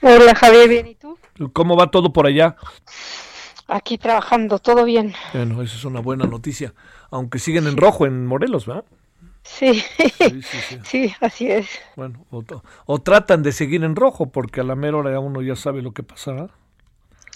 Hola 0.00 0.34
Javier, 0.34 0.68
bien, 0.70 0.86
¿y 0.86 0.94
tú? 0.94 1.18
¿Cómo 1.52 1.76
va 1.76 1.90
todo 1.90 2.10
por 2.10 2.26
allá? 2.26 2.56
Aquí 3.70 3.98
trabajando, 3.98 4.58
todo 4.58 4.86
bien. 4.86 5.12
Bueno, 5.34 5.60
esa 5.60 5.76
es 5.76 5.84
una 5.84 6.00
buena 6.00 6.24
noticia, 6.24 6.72
aunque 7.10 7.38
siguen 7.38 7.66
en 7.66 7.76
rojo 7.76 8.06
en 8.06 8.26
Morelos, 8.26 8.66
¿verdad? 8.66 8.84
Sí, 9.44 9.82
Sí, 10.16 10.42
sí, 10.42 10.60
sí. 10.62 10.80
sí, 10.84 11.14
así 11.20 11.50
es. 11.50 11.68
Bueno, 11.94 12.24
o, 12.30 12.44
o 12.86 12.98
tratan 13.02 13.42
de 13.42 13.52
seguir 13.52 13.82
en 13.84 13.96
rojo, 13.96 14.30
porque 14.30 14.60
a 14.60 14.64
la 14.64 14.76
mera 14.76 14.98
hora 14.98 15.10
ya 15.12 15.18
uno 15.20 15.42
ya 15.42 15.56
sabe 15.56 15.82
lo 15.82 15.92
que 15.92 16.02
pasará. 16.02 16.50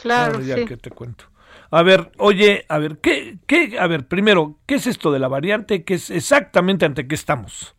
Claro, 0.01 0.35
Ahora 0.35 0.43
ya 0.43 0.61
sí. 0.61 0.65
que 0.65 0.77
te 0.77 0.91
cuento. 0.91 1.27
A 1.71 1.83
ver, 1.83 2.13
oye, 2.19 2.65
a 2.69 2.79
ver, 2.79 2.99
¿qué, 2.99 3.39
qué, 3.47 3.79
a 3.79 3.87
ver, 3.87 4.07
primero, 4.09 4.59
¿qué 4.67 4.77
es 4.77 4.87
esto 4.87 5.11
de 5.13 5.19
la 5.19 5.29
variante? 5.29 5.85
¿Qué 5.85 5.95
es 5.95 6.11
exactamente 6.11 6.85
ante 6.87 7.07
qué 7.09 7.15
estamos? 7.15 7.75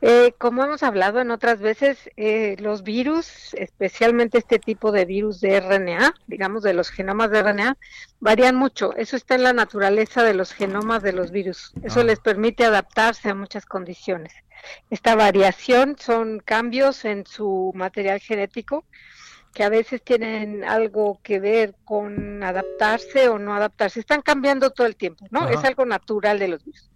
Eh, 0.00 0.32
como 0.38 0.62
hemos 0.64 0.84
hablado 0.84 1.20
en 1.20 1.32
otras 1.32 1.58
veces, 1.58 2.08
eh, 2.16 2.54
los 2.60 2.84
virus, 2.84 3.52
especialmente 3.54 4.38
este 4.38 4.60
tipo 4.60 4.92
de 4.92 5.04
virus 5.04 5.40
de 5.40 5.56
RNA, 5.60 6.14
digamos 6.28 6.62
de 6.62 6.72
los 6.72 6.88
genomas 6.90 7.30
de 7.32 7.40
RNA, 7.40 7.76
varían 8.20 8.54
mucho. 8.54 8.94
Eso 8.96 9.16
está 9.16 9.34
en 9.34 9.42
la 9.42 9.52
naturaleza 9.52 10.22
de 10.22 10.34
los 10.34 10.52
genomas 10.52 11.02
de 11.02 11.12
los 11.12 11.32
virus. 11.32 11.72
Eso 11.82 12.00
Ah. 12.00 12.04
les 12.04 12.20
permite 12.20 12.64
adaptarse 12.64 13.28
a 13.28 13.34
muchas 13.34 13.66
condiciones. 13.66 14.32
Esta 14.90 15.16
variación 15.16 15.96
son 15.98 16.40
cambios 16.44 17.04
en 17.04 17.26
su 17.26 17.72
material 17.74 18.20
genético 18.20 18.84
que 19.54 19.64
a 19.64 19.68
veces 19.68 20.02
tienen 20.02 20.62
algo 20.62 21.18
que 21.24 21.40
ver 21.40 21.74
con 21.84 22.42
adaptarse 22.44 23.28
o 23.28 23.38
no 23.38 23.54
adaptarse. 23.54 23.98
Están 23.98 24.22
cambiando 24.22 24.70
todo 24.70 24.86
el 24.86 24.94
tiempo, 24.94 25.26
¿no? 25.30 25.48
Es 25.48 25.64
algo 25.64 25.84
natural 25.86 26.38
de 26.38 26.48
los 26.48 26.64
virus. 26.64 26.90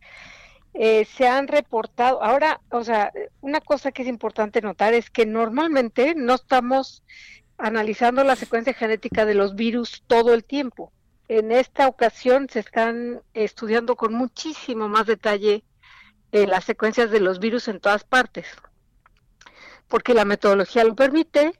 Eh, 0.74 1.04
se 1.04 1.28
han 1.28 1.48
reportado, 1.48 2.22
ahora, 2.22 2.60
o 2.70 2.82
sea, 2.82 3.12
una 3.42 3.60
cosa 3.60 3.92
que 3.92 4.02
es 4.02 4.08
importante 4.08 4.62
notar 4.62 4.94
es 4.94 5.10
que 5.10 5.26
normalmente 5.26 6.14
no 6.14 6.34
estamos 6.34 7.02
analizando 7.58 8.24
la 8.24 8.36
secuencia 8.36 8.72
genética 8.72 9.26
de 9.26 9.34
los 9.34 9.54
virus 9.54 10.02
todo 10.06 10.32
el 10.34 10.44
tiempo. 10.44 10.92
En 11.28 11.52
esta 11.52 11.88
ocasión 11.88 12.48
se 12.50 12.60
están 12.60 13.22
estudiando 13.34 13.96
con 13.96 14.14
muchísimo 14.14 14.88
más 14.88 15.06
detalle 15.06 15.62
eh, 16.32 16.46
las 16.46 16.64
secuencias 16.64 17.10
de 17.10 17.20
los 17.20 17.38
virus 17.38 17.68
en 17.68 17.78
todas 17.78 18.04
partes, 18.04 18.46
porque 19.88 20.14
la 20.14 20.24
metodología 20.24 20.84
lo 20.84 20.96
permite 20.96 21.52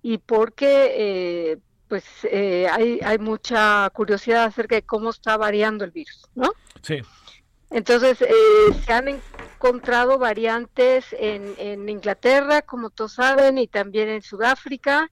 y 0.00 0.18
porque 0.18 0.94
eh, 0.96 1.58
pues 1.88 2.04
eh, 2.30 2.68
hay, 2.70 3.00
hay 3.04 3.18
mucha 3.18 3.90
curiosidad 3.90 4.44
acerca 4.44 4.76
de 4.76 4.82
cómo 4.82 5.10
está 5.10 5.36
variando 5.36 5.84
el 5.84 5.90
virus, 5.90 6.26
¿no? 6.34 6.52
Sí. 6.82 7.02
Entonces, 7.72 8.20
eh, 8.22 8.32
se 8.84 8.92
han 8.92 9.08
encontrado 9.08 10.18
variantes 10.18 11.06
en, 11.12 11.54
en 11.58 11.88
Inglaterra, 11.88 12.62
como 12.62 12.90
todos 12.90 13.14
saben, 13.14 13.58
y 13.58 13.66
también 13.66 14.08
en 14.08 14.22
Sudáfrica. 14.22 15.10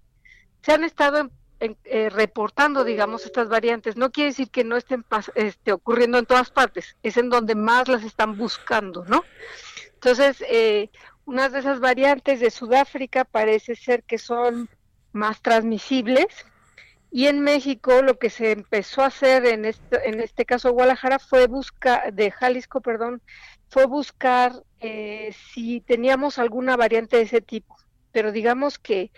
Se 0.62 0.72
han 0.72 0.84
estado 0.84 1.30
en- 1.60 1.76
eh, 1.84 2.10
reportando, 2.10 2.84
digamos, 2.84 3.24
estas 3.24 3.48
variantes. 3.48 3.96
No 3.96 4.10
quiere 4.10 4.30
decir 4.30 4.50
que 4.50 4.64
no 4.64 4.76
estén 4.76 5.04
este, 5.34 5.72
ocurriendo 5.72 6.18
en 6.18 6.26
todas 6.26 6.50
partes, 6.50 6.96
es 7.02 7.16
en 7.16 7.30
donde 7.30 7.54
más 7.54 7.88
las 7.88 8.02
están 8.04 8.36
buscando, 8.36 9.04
¿no? 9.06 9.24
Entonces, 9.94 10.42
eh, 10.48 10.90
unas 11.26 11.52
de 11.52 11.60
esas 11.60 11.80
variantes 11.80 12.40
de 12.40 12.50
Sudáfrica 12.50 13.24
parece 13.24 13.76
ser 13.76 14.02
que 14.04 14.18
son 14.18 14.68
más 15.12 15.42
transmisibles. 15.42 16.26
Y 17.10 17.26
en 17.26 17.40
México 17.40 18.02
lo 18.02 18.18
que 18.18 18.30
se 18.30 18.52
empezó 18.52 19.02
a 19.02 19.06
hacer 19.06 19.46
en 19.46 19.64
este, 19.64 20.08
en 20.08 20.20
este 20.20 20.44
caso 20.44 20.72
Guadalajara 20.72 21.18
fue 21.18 21.46
buscar, 21.48 22.12
de 22.12 22.30
Jalisco, 22.30 22.80
perdón, 22.80 23.20
fue 23.68 23.86
buscar 23.86 24.52
eh, 24.80 25.34
si 25.52 25.80
teníamos 25.80 26.38
alguna 26.38 26.76
variante 26.76 27.16
de 27.16 27.22
ese 27.22 27.40
tipo. 27.40 27.76
Pero 28.12 28.32
digamos 28.32 28.78
que 28.78 29.10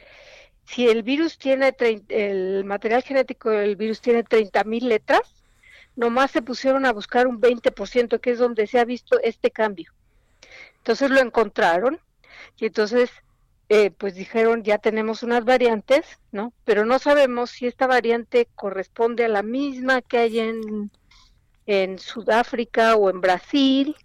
si 0.65 0.89
el 0.89 1.03
virus 1.03 1.39
tiene, 1.39 1.75
el 2.09 2.65
material 2.65 3.03
genético 3.03 3.51
del 3.51 3.77
virus 3.77 4.01
tiene 4.01 4.23
30 4.23 4.65
mil 4.65 4.89
letras, 4.89 5.21
nomás 5.97 6.31
se 6.31 6.43
pusieron 6.43 6.87
a 6.87 6.93
buscar 6.93 7.27
un 7.27 7.41
20%, 7.41 8.21
que 8.21 8.31
es 8.31 8.39
donde 8.39 8.67
se 8.67 8.79
ha 8.79 8.85
visto 8.85 9.19
este 9.21 9.51
cambio. 9.51 9.93
Entonces 10.79 11.11
lo 11.11 11.21
encontraron 11.21 12.01
y 12.57 12.67
entonces 12.67 13.11
eh, 13.75 13.91
pues 13.91 14.15
dijeron 14.15 14.65
ya 14.65 14.77
tenemos 14.77 15.23
unas 15.23 15.47
variantes, 15.47 16.21
¿no? 16.31 16.53
Pero 16.67 16.85
no 16.85 16.99
sabemos 16.99 17.53
si 17.53 17.67
esta 17.67 17.87
variante 17.87 18.47
corresponde 18.55 19.25
a 19.25 19.29
la 19.29 19.43
misma 19.43 20.03
que 20.03 20.19
hay 20.19 20.41
en, 20.41 20.91
en 21.65 21.99
Sudáfrica 21.99 22.97
o 22.97 23.09
en 23.09 23.23
Brasil, 23.23 23.97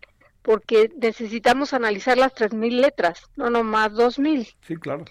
porque 0.41 0.89
necesitamos 0.95 1.73
analizar 1.73 2.17
las 2.17 2.33
3.000 2.33 2.79
letras, 2.79 3.23
no 3.35 3.49
nomás 3.49 3.91
2.000. 3.91 4.55
Sí, 4.61 4.77
claro. 4.77 5.03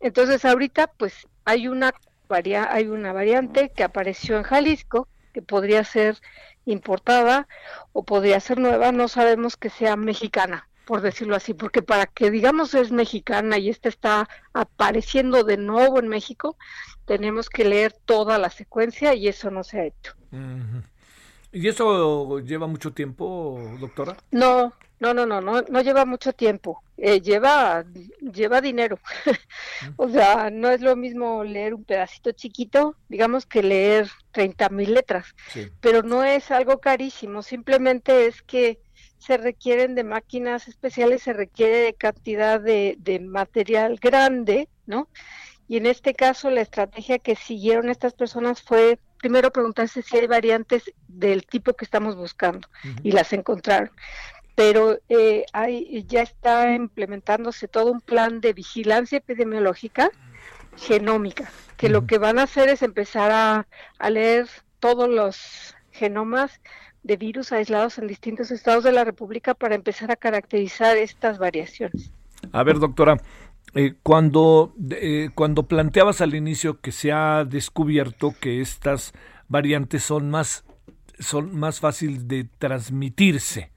Entonces 0.00 0.44
ahorita 0.44 0.88
pues 0.98 1.26
hay 1.46 1.66
una 1.66 1.94
varia 2.28 2.70
hay 2.70 2.88
una 2.88 3.14
variante 3.14 3.70
que 3.74 3.84
apareció 3.84 4.36
en 4.36 4.42
Jalisco 4.42 5.08
que 5.32 5.40
podría 5.40 5.82
ser 5.82 6.18
importada 6.66 7.48
o 7.92 8.04
podría 8.04 8.38
ser 8.40 8.58
nueva, 8.58 8.92
no 8.92 9.08
sabemos 9.08 9.56
que 9.56 9.70
sea 9.70 9.96
mexicana, 9.96 10.67
por 10.88 11.02
decirlo 11.02 11.36
así, 11.36 11.52
porque 11.52 11.82
para 11.82 12.06
que 12.06 12.30
digamos 12.30 12.72
es 12.72 12.90
mexicana 12.90 13.58
y 13.58 13.68
esta 13.68 13.90
está 13.90 14.26
apareciendo 14.54 15.44
de 15.44 15.58
nuevo 15.58 15.98
en 15.98 16.08
México, 16.08 16.56
tenemos 17.04 17.50
que 17.50 17.66
leer 17.66 17.92
toda 18.06 18.38
la 18.38 18.48
secuencia 18.48 19.12
y 19.14 19.28
eso 19.28 19.50
no 19.50 19.64
se 19.64 19.80
ha 19.80 19.84
hecho. 19.84 20.14
¿Y 21.52 21.68
eso 21.68 22.38
lleva 22.38 22.66
mucho 22.66 22.94
tiempo, 22.94 23.60
doctora? 23.78 24.16
No, 24.30 24.72
no, 24.98 25.12
no, 25.12 25.26
no, 25.26 25.42
no, 25.42 25.60
no 25.60 25.80
lleva 25.82 26.06
mucho 26.06 26.32
tiempo. 26.32 26.82
Eh, 26.96 27.20
lleva, 27.20 27.84
lleva 28.20 28.62
dinero. 28.62 28.98
o 29.98 30.08
sea, 30.08 30.48
no 30.48 30.70
es 30.70 30.80
lo 30.80 30.96
mismo 30.96 31.44
leer 31.44 31.74
un 31.74 31.84
pedacito 31.84 32.32
chiquito, 32.32 32.96
digamos, 33.10 33.44
que 33.44 33.62
leer 33.62 34.08
30 34.32 34.70
mil 34.70 34.94
letras. 34.94 35.34
Sí. 35.48 35.68
Pero 35.82 36.02
no 36.02 36.24
es 36.24 36.50
algo 36.50 36.80
carísimo, 36.80 37.42
simplemente 37.42 38.26
es 38.26 38.40
que 38.40 38.80
se 39.18 39.36
requieren 39.36 39.94
de 39.94 40.04
máquinas 40.04 40.68
especiales, 40.68 41.22
se 41.22 41.32
requiere 41.32 41.78
de 41.78 41.94
cantidad 41.94 42.60
de, 42.60 42.96
de 42.98 43.20
material 43.20 43.98
grande, 44.00 44.68
¿no? 44.86 45.08
Y 45.68 45.76
en 45.76 45.86
este 45.86 46.14
caso 46.14 46.50
la 46.50 46.62
estrategia 46.62 47.18
que 47.18 47.36
siguieron 47.36 47.90
estas 47.90 48.14
personas 48.14 48.62
fue 48.62 48.98
primero 49.18 49.52
preguntarse 49.52 50.02
si 50.02 50.16
hay 50.16 50.26
variantes 50.26 50.92
del 51.06 51.46
tipo 51.46 51.74
que 51.74 51.84
estamos 51.84 52.16
buscando 52.16 52.68
y 53.02 53.12
las 53.12 53.32
encontraron. 53.32 53.90
Pero 54.54 54.98
eh, 55.08 55.44
hay, 55.52 56.04
ya 56.08 56.22
está 56.22 56.74
implementándose 56.74 57.68
todo 57.68 57.92
un 57.92 58.00
plan 58.00 58.40
de 58.40 58.54
vigilancia 58.54 59.18
epidemiológica 59.18 60.10
genómica, 60.76 61.50
que 61.76 61.88
lo 61.88 62.06
que 62.06 62.18
van 62.18 62.38
a 62.38 62.44
hacer 62.44 62.68
es 62.68 62.82
empezar 62.82 63.30
a, 63.30 63.68
a 63.98 64.10
leer 64.10 64.48
todos 64.80 65.08
los 65.08 65.76
genomas 65.92 66.60
de 67.08 67.16
virus 67.16 67.52
aislados 67.52 67.98
en 67.98 68.06
distintos 68.06 68.50
estados 68.50 68.84
de 68.84 68.92
la 68.92 69.02
República 69.02 69.54
para 69.54 69.74
empezar 69.74 70.12
a 70.12 70.16
caracterizar 70.16 70.98
estas 70.98 71.38
variaciones. 71.38 72.12
A 72.52 72.62
ver, 72.62 72.78
doctora, 72.78 73.16
eh, 73.74 73.94
cuando, 74.02 74.74
eh, 74.90 75.30
cuando 75.34 75.66
planteabas 75.66 76.20
al 76.20 76.34
inicio 76.34 76.80
que 76.80 76.92
se 76.92 77.10
ha 77.10 77.46
descubierto 77.46 78.34
que 78.38 78.60
estas 78.60 79.14
variantes 79.48 80.02
son 80.02 80.30
más, 80.30 80.66
son 81.18 81.58
más 81.58 81.80
fáciles 81.80 82.28
de 82.28 82.44
transmitirse, 82.58 83.72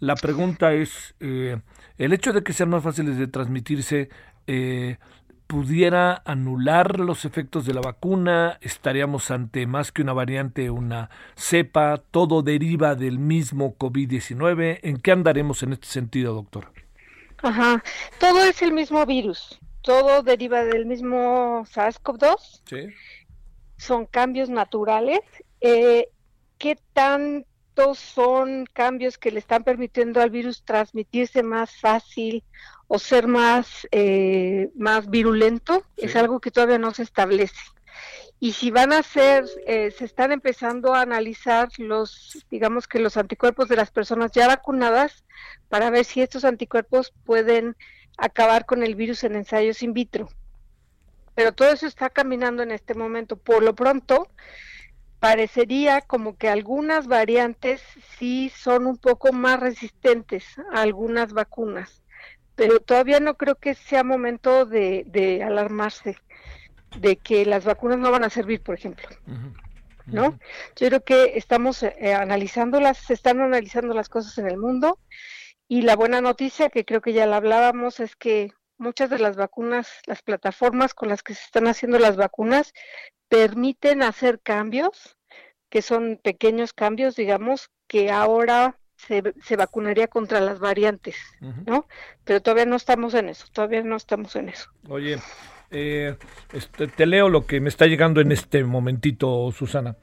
la 0.00 0.16
pregunta 0.16 0.72
es, 0.72 1.14
eh, 1.20 1.60
¿el 1.98 2.14
hecho 2.14 2.32
de 2.32 2.42
que 2.42 2.54
sean 2.54 2.70
más 2.70 2.82
fáciles 2.82 3.18
de 3.18 3.26
transmitirse 3.26 4.08
pudiera 5.52 6.22
anular 6.24 6.98
los 6.98 7.26
efectos 7.26 7.66
de 7.66 7.74
la 7.74 7.82
vacuna? 7.82 8.56
¿Estaríamos 8.62 9.30
ante 9.30 9.66
más 9.66 9.92
que 9.92 10.00
una 10.00 10.14
variante, 10.14 10.70
una 10.70 11.10
cepa? 11.36 11.98
¿Todo 12.10 12.40
deriva 12.40 12.94
del 12.94 13.18
mismo 13.18 13.76
COVID-19? 13.76 14.80
¿En 14.82 14.96
qué 14.96 15.12
andaremos 15.12 15.62
en 15.62 15.74
este 15.74 15.88
sentido, 15.88 16.32
doctora? 16.32 16.72
Ajá, 17.42 17.84
todo 18.18 18.42
es 18.44 18.62
el 18.62 18.72
mismo 18.72 19.04
virus, 19.04 19.60
todo 19.82 20.22
deriva 20.22 20.64
del 20.64 20.86
mismo 20.86 21.64
SARS-CoV-2, 21.66 22.62
Sí. 22.64 22.86
son 23.76 24.06
cambios 24.06 24.48
naturales. 24.48 25.20
Eh, 25.60 26.08
¿Qué 26.56 26.78
tantos 26.94 27.98
son 27.98 28.64
cambios 28.72 29.18
que 29.18 29.30
le 29.32 29.40
están 29.40 29.64
permitiendo 29.64 30.22
al 30.22 30.30
virus 30.30 30.62
transmitirse 30.62 31.42
más 31.42 31.76
fácil 31.78 32.42
o 32.94 32.98
ser 32.98 33.26
más, 33.26 33.88
eh, 33.90 34.68
más 34.74 35.08
virulento? 35.08 35.82
Es 35.96 36.14
algo 36.14 36.40
que 36.40 36.50
todavía 36.50 36.76
no 36.76 36.92
se 36.92 37.02
establece. 37.02 37.56
Y 38.38 38.52
si 38.52 38.70
van 38.70 38.92
a 38.92 39.02
ser, 39.02 39.46
eh, 39.66 39.90
se 39.92 40.04
están 40.04 40.30
empezando 40.30 40.94
a 40.94 41.00
analizar 41.00 41.70
los, 41.78 42.44
digamos 42.50 42.86
que 42.86 42.98
los 42.98 43.16
anticuerpos 43.16 43.70
de 43.70 43.76
las 43.76 43.90
personas 43.90 44.32
ya 44.32 44.46
vacunadas 44.46 45.24
para 45.70 45.88
ver 45.88 46.04
si 46.04 46.20
estos 46.20 46.44
anticuerpos 46.44 47.14
pueden 47.24 47.76
acabar 48.18 48.66
con 48.66 48.82
el 48.82 48.94
virus 48.94 49.24
en 49.24 49.36
ensayos 49.36 49.82
in 49.82 49.94
vitro. 49.94 50.28
Pero 51.34 51.52
todo 51.52 51.70
eso 51.72 51.86
está 51.86 52.10
caminando 52.10 52.62
en 52.62 52.72
este 52.72 52.92
momento. 52.92 53.36
Por 53.38 53.62
lo 53.62 53.74
pronto, 53.74 54.28
parecería 55.18 56.02
como 56.02 56.36
que 56.36 56.50
algunas 56.50 57.06
variantes 57.06 57.80
sí 58.18 58.52
son 58.54 58.86
un 58.86 58.98
poco 58.98 59.32
más 59.32 59.60
resistentes 59.60 60.44
a 60.74 60.82
algunas 60.82 61.32
vacunas, 61.32 62.01
pero 62.62 62.78
todavía 62.78 63.18
no 63.18 63.36
creo 63.36 63.56
que 63.56 63.74
sea 63.74 64.04
momento 64.04 64.66
de, 64.66 65.02
de 65.08 65.42
alarmarse 65.42 66.16
de 66.96 67.16
que 67.16 67.44
las 67.44 67.64
vacunas 67.64 67.98
no 67.98 68.12
van 68.12 68.22
a 68.22 68.30
servir, 68.30 68.62
por 68.62 68.76
ejemplo. 68.76 69.08
¿no? 70.06 70.38
Yo 70.76 70.88
creo 70.88 71.02
que 71.02 71.32
estamos 71.36 71.82
eh, 71.82 72.14
analizando 72.14 72.78
las, 72.78 72.98
se 72.98 73.14
están 73.14 73.40
analizando 73.40 73.94
las 73.94 74.08
cosas 74.08 74.38
en 74.38 74.46
el 74.46 74.58
mundo 74.58 75.00
y 75.66 75.82
la 75.82 75.96
buena 75.96 76.20
noticia, 76.20 76.68
que 76.68 76.84
creo 76.84 77.00
que 77.00 77.12
ya 77.12 77.26
la 77.26 77.38
hablábamos, 77.38 77.98
es 77.98 78.14
que 78.14 78.52
muchas 78.78 79.10
de 79.10 79.18
las 79.18 79.34
vacunas, 79.34 79.88
las 80.06 80.22
plataformas 80.22 80.94
con 80.94 81.08
las 81.08 81.24
que 81.24 81.34
se 81.34 81.42
están 81.42 81.66
haciendo 81.66 81.98
las 81.98 82.16
vacunas, 82.16 82.72
permiten 83.28 84.04
hacer 84.04 84.40
cambios, 84.40 85.16
que 85.68 85.82
son 85.82 86.20
pequeños 86.22 86.72
cambios, 86.72 87.16
digamos, 87.16 87.70
que 87.88 88.12
ahora 88.12 88.78
se, 89.06 89.22
se 89.42 89.56
vacunaría 89.56 90.06
contra 90.08 90.40
las 90.40 90.58
variantes, 90.58 91.16
¿no? 91.66 91.86
Pero 92.24 92.40
todavía 92.40 92.66
no 92.66 92.76
estamos 92.76 93.14
en 93.14 93.28
eso, 93.28 93.46
todavía 93.52 93.82
no 93.82 93.96
estamos 93.96 94.36
en 94.36 94.48
eso. 94.48 94.70
Oye, 94.88 95.18
eh, 95.70 96.16
este, 96.52 96.86
te 96.86 97.06
leo 97.06 97.28
lo 97.28 97.46
que 97.46 97.60
me 97.60 97.68
está 97.68 97.86
llegando 97.86 98.20
en 98.20 98.32
este 98.32 98.64
momentito, 98.64 99.50
Susana. 99.52 99.96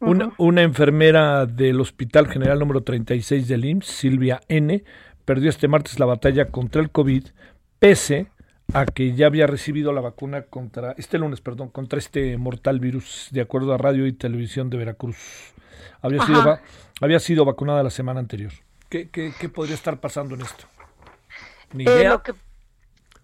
Una, 0.00 0.32
una 0.38 0.62
enfermera 0.62 1.46
del 1.46 1.80
Hospital 1.80 2.26
General 2.26 2.58
número 2.58 2.82
36 2.82 3.46
del 3.46 3.64
IMSS, 3.64 3.86
Silvia 3.86 4.40
N., 4.48 4.82
perdió 5.24 5.48
este 5.48 5.68
martes 5.68 6.00
la 6.00 6.06
batalla 6.06 6.46
contra 6.46 6.82
el 6.82 6.90
COVID, 6.90 7.28
pese 7.78 8.26
a 8.74 8.84
que 8.84 9.14
ya 9.14 9.26
había 9.26 9.46
recibido 9.46 9.92
la 9.92 10.00
vacuna 10.00 10.42
contra, 10.42 10.92
este 10.98 11.18
lunes, 11.18 11.40
perdón, 11.40 11.68
contra 11.68 12.00
este 12.00 12.36
mortal 12.36 12.80
virus, 12.80 13.28
de 13.30 13.42
acuerdo 13.42 13.74
a 13.74 13.78
Radio 13.78 14.06
y 14.08 14.12
Televisión 14.12 14.70
de 14.70 14.78
Veracruz. 14.78 15.16
Había, 16.00 16.24
sido, 16.26 16.40
Ajá. 16.40 16.48
va- 16.50 16.60
había 17.02 17.20
sido 17.20 17.44
vacunada 17.44 17.82
la 17.82 17.90
semana 17.90 18.20
anterior. 18.20 18.52
¿Qué, 18.88 19.10
qué, 19.10 19.32
qué 19.38 19.48
podría 19.48 19.74
estar 19.74 20.00
pasando 20.00 20.34
en 20.34 20.42
esto? 20.42 20.64
Ni 21.72 21.84
Eh, 21.84 21.90
idea. 21.90 22.10
lo 22.10 22.22
que, 22.22 22.34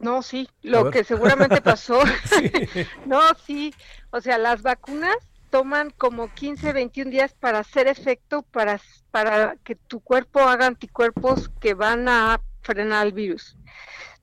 no, 0.00 0.22
sí, 0.22 0.48
lo 0.62 0.90
que 0.90 1.04
seguramente 1.04 1.60
pasó. 1.62 2.00
no, 3.06 3.20
sí, 3.46 3.74
o 4.10 4.20
sea, 4.20 4.38
las 4.38 4.62
vacunas 4.62 5.16
toman 5.50 5.90
como 5.90 6.32
15, 6.34 6.72
21 6.72 7.10
días 7.10 7.34
para 7.34 7.60
hacer 7.60 7.88
efecto, 7.88 8.42
para, 8.42 8.80
para 9.10 9.56
que 9.64 9.74
tu 9.76 10.00
cuerpo 10.00 10.40
haga 10.40 10.66
anticuerpos 10.66 11.50
que 11.60 11.74
van 11.74 12.08
a 12.08 12.40
frenar 12.62 13.06
el 13.06 13.12
virus. 13.12 13.56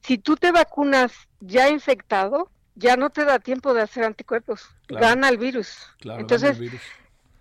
Si 0.02 0.18
tú 0.20 0.36
te 0.36 0.52
vacunas 0.52 1.14
ya 1.40 1.70
infectado, 1.70 2.52
ya 2.76 2.96
no 2.98 3.10
te 3.10 3.26
da 3.26 3.40
tiempo 3.40 3.74
de 3.74 3.82
hacer 3.82 4.04
anticuerpos, 4.04 4.68
Claro. 4.88 5.06
gana 5.08 5.30
el 5.30 5.38
virus. 5.40 5.78
Claro, 6.00 6.20
Entonces, 6.22 6.52
gana 6.52 6.64
el 6.66 6.70
virus. 6.72 6.82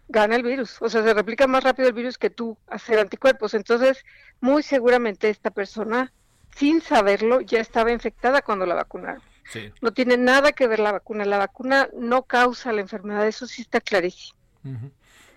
Gana 0.08 0.36
el 0.36 0.42
virus, 0.42 0.80
o 0.80 0.88
sea, 0.88 1.02
se 1.02 1.14
replica 1.14 1.46
más 1.46 1.64
rápido 1.64 1.88
el 1.88 1.94
virus 1.94 2.18
que 2.18 2.30
tú 2.30 2.56
hacer 2.68 2.98
anticuerpos. 2.98 3.54
Entonces, 3.54 4.04
muy 4.40 4.62
seguramente 4.62 5.30
esta 5.30 5.50
persona, 5.50 6.12
sin 6.56 6.80
saberlo, 6.80 7.40
ya 7.40 7.60
estaba 7.60 7.90
infectada 7.92 8.42
cuando 8.42 8.66
la 8.66 8.74
vacunaron. 8.74 9.22
Sí. 9.50 9.70
No 9.82 9.92
tiene 9.92 10.16
nada 10.16 10.52
que 10.52 10.66
ver 10.66 10.78
la 10.80 10.92
vacuna. 10.92 11.24
La 11.24 11.38
vacuna 11.38 11.88
no 11.98 12.22
causa 12.22 12.72
la 12.72 12.80
enfermedad, 12.80 13.26
eso 13.26 13.46
sí 13.46 13.62
está 13.62 13.80
clarísimo. 13.80 14.38
Ujú. 14.64 14.90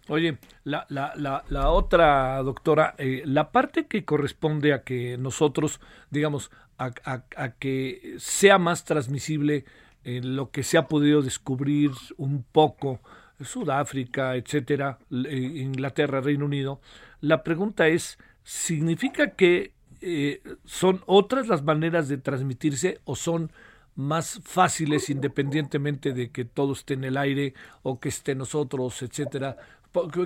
Oye, 0.09 0.37
la, 0.63 0.85
la, 0.89 1.11
la, 1.15 1.43
la 1.49 1.69
otra 1.69 2.37
doctora, 2.41 2.95
eh, 2.97 3.23
la 3.25 3.51
parte 3.51 3.87
que 3.87 4.05
corresponde 4.05 4.73
a 4.73 4.83
que 4.83 5.17
nosotros, 5.17 5.81
digamos, 6.11 6.49
a, 6.77 6.91
a- 7.03 7.23
a 7.35 7.49
que 7.51 8.15
sea 8.17 8.57
más 8.57 8.85
transmisible 8.85 9.65
eh, 10.05 10.21
lo 10.23 10.51
que 10.51 10.63
se 10.63 10.77
ha 10.77 10.87
podido 10.87 11.21
descubrir 11.21 11.91
un 12.15 12.43
poco, 12.43 13.01
Sudáfrica, 13.41 14.35
etcétera, 14.35 14.99
Inglaterra, 15.09 16.21
Reino 16.21 16.45
Unido, 16.45 16.81
la 17.21 17.43
pregunta 17.43 17.87
es, 17.87 18.17
¿significa 18.43 19.31
que 19.31 19.73
eh, 20.01 20.41
son 20.65 21.01
otras 21.05 21.47
las 21.47 21.63
maneras 21.63 22.07
de 22.07 22.17
transmitirse 22.17 22.99
o 23.05 23.15
son 23.15 23.51
más 23.95 24.39
fáciles 24.43 25.09
independientemente 25.09 26.13
de 26.13 26.29
que 26.31 26.45
todo 26.45 26.73
esté 26.73 26.93
en 26.93 27.03
el 27.03 27.17
aire 27.17 27.55
o 27.81 27.99
que 27.99 28.09
esté 28.09 28.35
nosotros, 28.35 29.01
etcétera. 29.01 29.57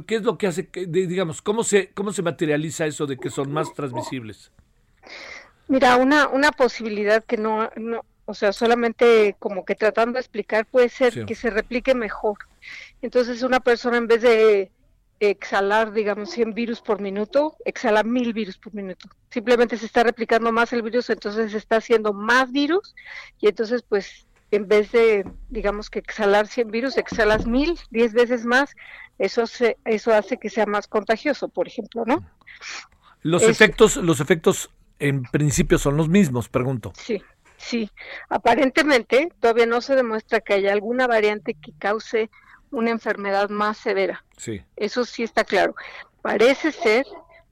¿Qué 0.05 0.15
es 0.15 0.23
lo 0.23 0.37
que 0.37 0.47
hace 0.47 0.67
que, 0.67 0.85
digamos, 0.85 1.41
cómo 1.41 1.63
se, 1.63 1.91
cómo 1.93 2.11
se 2.11 2.21
materializa 2.21 2.85
eso 2.85 3.07
de 3.07 3.17
que 3.17 3.29
son 3.29 3.51
más 3.53 3.73
transmisibles? 3.73 4.51
Mira, 5.67 5.95
una, 5.95 6.27
una 6.27 6.51
posibilidad 6.51 7.23
que 7.23 7.37
no, 7.37 7.69
no, 7.77 8.03
o 8.25 8.33
sea, 8.33 8.51
solamente 8.51 9.35
como 9.39 9.63
que 9.63 9.75
tratando 9.75 10.13
de 10.13 10.19
explicar 10.19 10.65
puede 10.65 10.89
ser 10.89 11.13
Sí. 11.13 11.25
que 11.25 11.35
se 11.35 11.49
replique 11.49 11.95
mejor. 11.95 12.37
Entonces, 13.01 13.41
una 13.43 13.59
persona 13.59 13.97
en 13.97 14.07
vez 14.07 14.21
de 14.21 14.71
exhalar, 15.19 15.91
digamos, 15.93 16.31
100 16.31 16.53
virus 16.53 16.81
por 16.81 16.99
minuto, 16.99 17.55
exhala 17.65 18.03
1000 18.03 18.33
virus 18.33 18.57
por 18.57 18.73
minuto. 18.73 19.07
Simplemente 19.29 19.77
se 19.77 19.85
está 19.85 20.03
replicando 20.03 20.51
más 20.51 20.73
el 20.73 20.81
virus, 20.81 21.09
entonces 21.11 21.51
se 21.51 21.57
está 21.57 21.77
haciendo 21.77 22.11
más 22.13 22.51
virus 22.51 22.95
y 23.39 23.47
entonces, 23.47 23.83
pues, 23.87 24.25
en 24.49 24.67
vez 24.67 24.91
de, 24.91 25.25
digamos, 25.49 25.89
que 25.89 25.99
exhalar 25.99 26.47
100 26.47 26.71
virus, 26.71 26.97
exhalas 26.97 27.45
1000, 27.45 27.79
10 27.91 28.13
veces 28.13 28.45
más. 28.45 28.75
Eso, 29.19 29.45
se, 29.45 29.77
eso 29.85 30.11
hace 30.13 30.37
que 30.37 30.49
sea 30.49 30.65
más 30.65 30.87
contagioso, 30.87 31.47
por 31.49 31.67
ejemplo, 31.67 32.03
¿no? 32.05 32.25
Los 33.21 33.43
Es- 33.43 33.49
efectos, 33.49 33.97
los 33.97 34.19
efectos 34.19 34.71
en 34.97 35.23
principio 35.23 35.77
son 35.77 35.97
los 35.97 36.09
mismos, 36.09 36.49
pregunto. 36.49 36.91
Sí, 36.97 37.21
sí. 37.57 37.89
Aparentemente 38.29 39.31
todavía 39.39 39.67
no 39.67 39.79
se 39.81 39.95
demuestra 39.95 40.41
que 40.41 40.53
haya 40.55 40.73
alguna 40.73 41.05
variante 41.07 41.53
que 41.53 41.71
cause 41.77 42.29
una 42.71 42.89
enfermedad 42.91 43.49
más 43.49 43.77
severa. 43.77 44.23
Sí. 44.37 44.61
Eso 44.75 45.05
sí 45.05 45.23
está 45.23 45.43
claro. 45.43 45.75
Parece 46.21 46.71
ser 46.71 47.05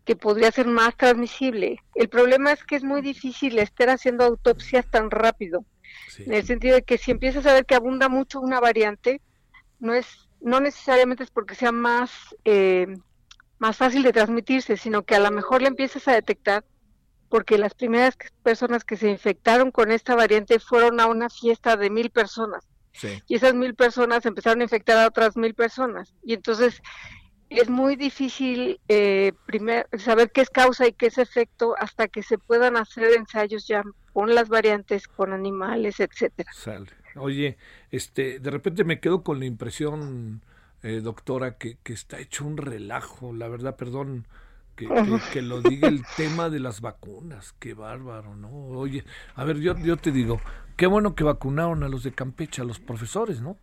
que 0.06 0.16
podría 0.16 0.52
ser 0.52 0.66
más 0.66 0.96
transmisible. 0.98 1.80
El 1.94 2.10
problema 2.10 2.52
es 2.52 2.64
que 2.64 2.76
es 2.76 2.84
muy 2.84 3.02
difícil 3.02 3.60
estar 3.60 3.90
haciendo 3.90 4.24
autopsias 4.24 4.90
tan 4.90 5.12
rápido, 5.12 5.66
Sí. 6.08 6.24
en 6.24 6.34
el 6.34 6.46
sentido 6.46 6.76
de 6.76 6.84
que 6.84 6.98
si 6.98 7.12
empiezas 7.12 7.46
a 7.46 7.54
ver 7.54 7.66
que 7.66 7.76
abunda 7.76 8.10
mucho 8.10 8.40
una 8.40 8.60
variante, 8.60 9.22
no 9.80 9.94
es, 9.94 10.28
no 10.42 10.60
necesariamente 10.60 11.24
es 11.24 11.30
porque 11.32 11.56
sea 11.56 11.72
más, 11.72 12.12
eh, 12.46 12.88
más 13.60 13.78
fácil 13.78 14.02
de 14.04 14.14
transmitirse, 14.14 14.78
sino 14.78 15.04
que 15.04 15.16
a 15.16 15.20
lo 15.20 15.32
mejor 15.32 15.62
la 15.62 15.68
empiezas 15.68 16.08
a 16.08 16.14
detectar 16.14 16.64
porque 17.28 17.58
las 17.60 17.76
primeras 17.76 18.18
personas 18.42 18.84
que 18.84 18.98
se 18.98 19.10
infectaron 19.10 19.70
con 19.72 19.92
esta 19.92 20.16
variante 20.16 20.60
fueron 20.60 21.00
a 21.00 21.06
una 21.06 21.30
fiesta 21.30 21.76
de 21.76 21.90
mil 21.92 22.10
personas 22.10 22.69
Sí. 22.92 23.22
y 23.28 23.36
esas 23.36 23.54
mil 23.54 23.76
personas 23.76 24.26
empezaron 24.26 24.62
a 24.62 24.64
infectar 24.64 24.98
a 24.98 25.08
otras 25.08 25.38
mil 25.38 25.54
personas. 25.54 26.14
Y 26.24 26.34
entonces 26.34 26.82
es 27.50 27.70
muy 27.70 27.96
difícil 27.96 28.80
eh, 28.88 29.32
primer- 29.46 29.88
saber 29.98 30.32
qué 30.32 30.42
es 30.42 30.50
causa 30.50 30.88
y 30.88 30.94
qué 30.94 31.08
es 31.08 31.18
efecto 31.18 31.76
hasta 31.80 32.08
que 32.08 32.24
se 32.24 32.38
puedan 32.38 32.78
hacer 32.78 33.14
ensayos 33.16 33.68
ya 33.68 33.84
con 34.14 34.36
las 34.36 34.50
variantes, 34.50 35.08
con 35.08 35.34
animales, 35.34 36.00
etcétera. 36.00 36.52
Sale. 36.54 36.88
Oye, 37.16 37.58
este, 37.92 38.40
de 38.40 38.52
repente 38.52 38.84
me 38.84 39.00
quedo 39.00 39.24
con 39.24 39.40
la 39.40 39.46
impresión, 39.46 40.42
eh, 40.84 41.00
doctora, 41.02 41.58
que, 41.58 41.78
que 41.84 41.94
está 41.94 42.20
hecho 42.20 42.46
un 42.46 42.58
relajo, 42.58 43.34
la 43.34 43.48
verdad, 43.48 43.76
perdón, 43.76 44.28
que, 44.80 44.88
que- 44.88 45.20
que 45.34 45.42
lo 45.42 45.62
diga 45.62 45.90
el 45.90 46.04
tema 46.16 46.50
de 46.50 46.60
las 46.60 46.80
vacunas, 46.80 47.54
qué 47.60 47.74
bárbaro, 47.74 48.36
¿no? 48.36 48.50
Oye, 48.50 49.04
a 49.36 49.44
ver, 49.44 49.58
yo, 49.60 49.78
yo 49.78 49.98
te 49.98 50.12
digo, 50.12 50.40
qué 50.78 50.88
bueno 50.88 51.16
que 51.16 51.26
vacunaron 51.26 51.84
a 51.84 51.90
los 51.90 52.04
de 52.04 52.14
Campeche, 52.14 52.62
a 52.62 52.66
los 52.66 52.80
profesores, 52.80 53.42
¿no? 53.42 53.58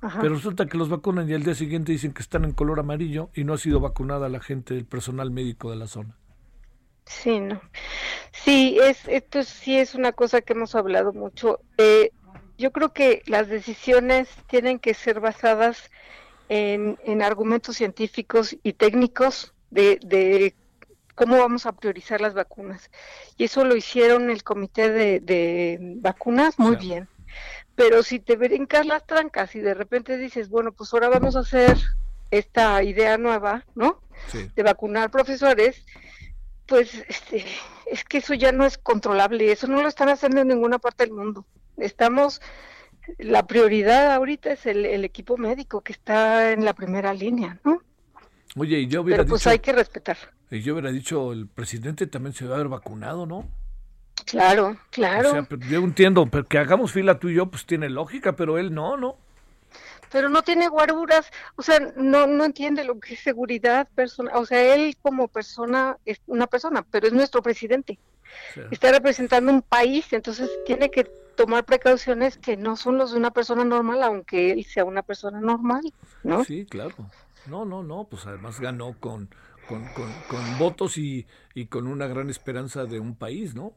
Ajá. 0.00 0.20
Pero 0.20 0.34
resulta 0.34 0.66
que 0.66 0.78
los 0.78 0.88
vacunan 0.88 1.28
y 1.28 1.34
al 1.34 1.42
día 1.42 1.54
siguiente 1.54 1.92
dicen 1.92 2.12
que 2.12 2.22
están 2.22 2.44
en 2.44 2.52
color 2.52 2.78
amarillo 2.80 3.30
y 3.34 3.44
no 3.44 3.54
ha 3.54 3.58
sido 3.58 3.80
vacunada 3.80 4.28
la 4.28 4.40
gente 4.40 4.74
del 4.74 4.84
personal 4.84 5.30
médico 5.30 5.70
de 5.70 5.76
la 5.76 5.86
zona. 5.88 6.16
Sí, 7.06 7.40
no. 7.40 7.60
Sí, 8.32 8.78
es, 8.80 9.06
esto 9.08 9.42
sí 9.42 9.76
es 9.76 9.94
una 9.94 10.12
cosa 10.12 10.40
que 10.40 10.52
hemos 10.52 10.74
hablado 10.74 11.12
mucho. 11.12 11.60
Eh, 11.76 12.10
yo 12.58 12.70
creo 12.72 12.92
que 12.92 13.22
las 13.26 13.48
decisiones 13.48 14.28
tienen 14.48 14.78
que 14.78 14.94
ser 14.94 15.20
basadas 15.20 15.90
en, 16.48 16.98
en 17.04 17.22
argumentos 17.22 17.76
científicos 17.76 18.56
y 18.62 18.74
técnicos 18.74 19.54
de, 19.72 19.98
de 20.04 20.54
cómo 21.14 21.38
vamos 21.38 21.66
a 21.66 21.72
priorizar 21.72 22.20
las 22.20 22.34
vacunas. 22.34 22.90
Y 23.36 23.44
eso 23.44 23.64
lo 23.64 23.74
hicieron 23.74 24.30
el 24.30 24.44
comité 24.44 24.90
de, 24.90 25.20
de 25.20 25.78
vacunas 25.96 26.58
muy 26.58 26.76
bien. 26.76 27.08
Pero 27.74 28.02
si 28.02 28.20
te 28.20 28.36
brincas 28.36 28.86
las 28.86 29.06
trancas 29.06 29.54
y 29.54 29.60
de 29.60 29.74
repente 29.74 30.18
dices, 30.18 30.48
bueno, 30.50 30.72
pues 30.72 30.92
ahora 30.92 31.08
vamos 31.08 31.36
a 31.36 31.40
hacer 31.40 31.76
esta 32.30 32.82
idea 32.82 33.18
nueva, 33.18 33.64
¿no? 33.74 34.00
Sí. 34.28 34.50
de 34.54 34.62
vacunar 34.62 35.10
profesores, 35.10 35.84
pues 36.66 36.94
este, 37.08 37.44
es 37.86 38.04
que 38.04 38.18
eso 38.18 38.34
ya 38.34 38.52
no 38.52 38.64
es 38.64 38.78
controlable, 38.78 39.50
eso 39.50 39.66
no 39.66 39.82
lo 39.82 39.88
están 39.88 40.10
haciendo 40.10 40.42
en 40.42 40.48
ninguna 40.48 40.78
parte 40.78 41.04
del 41.04 41.14
mundo. 41.14 41.44
Estamos, 41.76 42.40
la 43.18 43.46
prioridad 43.46 44.12
ahorita 44.12 44.52
es 44.52 44.66
el, 44.66 44.86
el 44.86 45.04
equipo 45.04 45.36
médico 45.36 45.80
que 45.80 45.92
está 45.92 46.52
en 46.52 46.64
la 46.64 46.74
primera 46.74 47.12
línea, 47.14 47.58
¿no? 47.64 47.82
Oye, 48.56 48.80
y 48.80 48.86
yo 48.86 49.02
hubiera 49.02 49.22
Pero 49.22 49.30
pues 49.30 49.42
dicho, 49.42 49.50
hay 49.50 49.58
que 49.58 49.72
respetar. 49.72 50.16
y 50.50 50.60
yo 50.60 50.74
hubiera 50.74 50.90
dicho, 50.90 51.32
el 51.32 51.46
presidente 51.48 52.06
también 52.06 52.34
se 52.34 52.44
debe 52.44 52.56
haber 52.56 52.68
vacunado, 52.68 53.26
¿no? 53.26 53.48
Claro, 54.26 54.76
claro. 54.90 55.30
O 55.30 55.32
sea, 55.32 55.48
yo 55.70 55.78
entiendo, 55.78 56.26
pero 56.26 56.46
que 56.46 56.58
hagamos 56.58 56.92
fila 56.92 57.18
tú 57.18 57.28
y 57.28 57.34
yo, 57.34 57.46
pues 57.46 57.64
tiene 57.66 57.88
lógica, 57.88 58.36
pero 58.36 58.58
él 58.58 58.74
no, 58.74 58.96
¿no? 58.96 59.16
pero 60.12 60.28
no 60.28 60.42
tiene 60.42 60.68
guaruras, 60.68 61.30
o 61.56 61.62
sea, 61.62 61.80
no, 61.96 62.26
no 62.26 62.44
entiende 62.44 62.84
lo 62.84 63.00
que 63.00 63.14
es 63.14 63.20
seguridad 63.20 63.88
personal, 63.94 64.36
o 64.36 64.44
sea, 64.44 64.74
él 64.74 64.94
como 65.00 65.26
persona 65.26 65.96
es 66.04 66.20
una 66.26 66.46
persona, 66.46 66.84
pero 66.90 67.06
es 67.06 67.14
nuestro 67.14 67.42
presidente. 67.42 67.98
Está 68.70 68.92
representando 68.92 69.50
un 69.50 69.62
país, 69.62 70.12
entonces 70.12 70.50
tiene 70.66 70.90
que 70.90 71.04
tomar 71.34 71.64
precauciones 71.64 72.36
que 72.36 72.56
no 72.58 72.76
son 72.76 72.98
los 72.98 73.12
de 73.12 73.18
una 73.18 73.30
persona 73.30 73.64
normal, 73.64 74.02
aunque 74.02 74.52
él 74.52 74.64
sea 74.64 74.84
una 74.84 75.02
persona 75.02 75.40
normal, 75.40 75.92
¿no? 76.22 76.44
Sí, 76.44 76.66
claro. 76.66 76.94
No, 77.46 77.64
no, 77.64 77.82
no, 77.82 78.08
pues 78.08 78.26
además 78.26 78.60
ganó 78.60 78.98
con, 79.00 79.28
con, 79.68 79.84
con, 79.94 80.12
con 80.28 80.58
votos 80.58 80.98
y, 80.98 81.26
y 81.54 81.66
con 81.66 81.86
una 81.86 82.06
gran 82.06 82.30
esperanza 82.30 82.84
de 82.84 83.00
un 83.00 83.16
país, 83.16 83.54
¿no? 83.54 83.72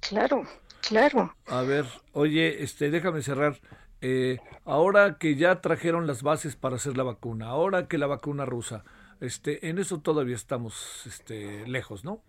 Claro, 0.00 0.42
claro. 0.80 1.34
A 1.46 1.62
ver, 1.62 1.86
oye, 2.12 2.62
este, 2.62 2.90
déjame 2.90 3.22
cerrar. 3.22 3.60
Eh, 4.02 4.38
ahora 4.64 5.18
que 5.18 5.36
ya 5.36 5.60
trajeron 5.60 6.06
las 6.06 6.22
bases 6.22 6.56
para 6.56 6.76
hacer 6.76 6.96
la 6.96 7.02
vacuna, 7.02 7.48
ahora 7.48 7.86
que 7.86 7.98
la 7.98 8.06
vacuna 8.06 8.46
rusa, 8.46 8.84
este, 9.20 9.68
en 9.68 9.78
eso 9.78 10.00
todavía 10.00 10.36
estamos 10.36 11.04
este, 11.06 11.66
lejos, 11.68 12.04
¿no? 12.04 12.22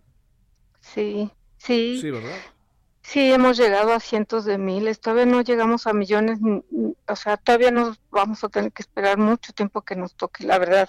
Sí, 0.80 1.30
sí. 1.56 1.98
Sí, 2.00 2.10
¿verdad? 2.10 2.38
Sí, 3.02 3.32
hemos 3.32 3.56
llegado 3.56 3.92
a 3.92 4.00
cientos 4.00 4.44
de 4.44 4.58
miles, 4.58 5.00
todavía 5.00 5.26
no 5.26 5.42
llegamos 5.42 5.86
a 5.86 5.92
millones, 5.92 6.38
o 7.08 7.16
sea, 7.16 7.36
todavía 7.36 7.70
nos 7.70 8.00
vamos 8.10 8.42
a 8.44 8.48
tener 8.48 8.72
que 8.72 8.82
esperar 8.82 9.18
mucho 9.18 9.52
tiempo 9.52 9.82
que 9.82 9.96
nos 9.96 10.14
toque, 10.14 10.44
la 10.44 10.58
verdad, 10.58 10.88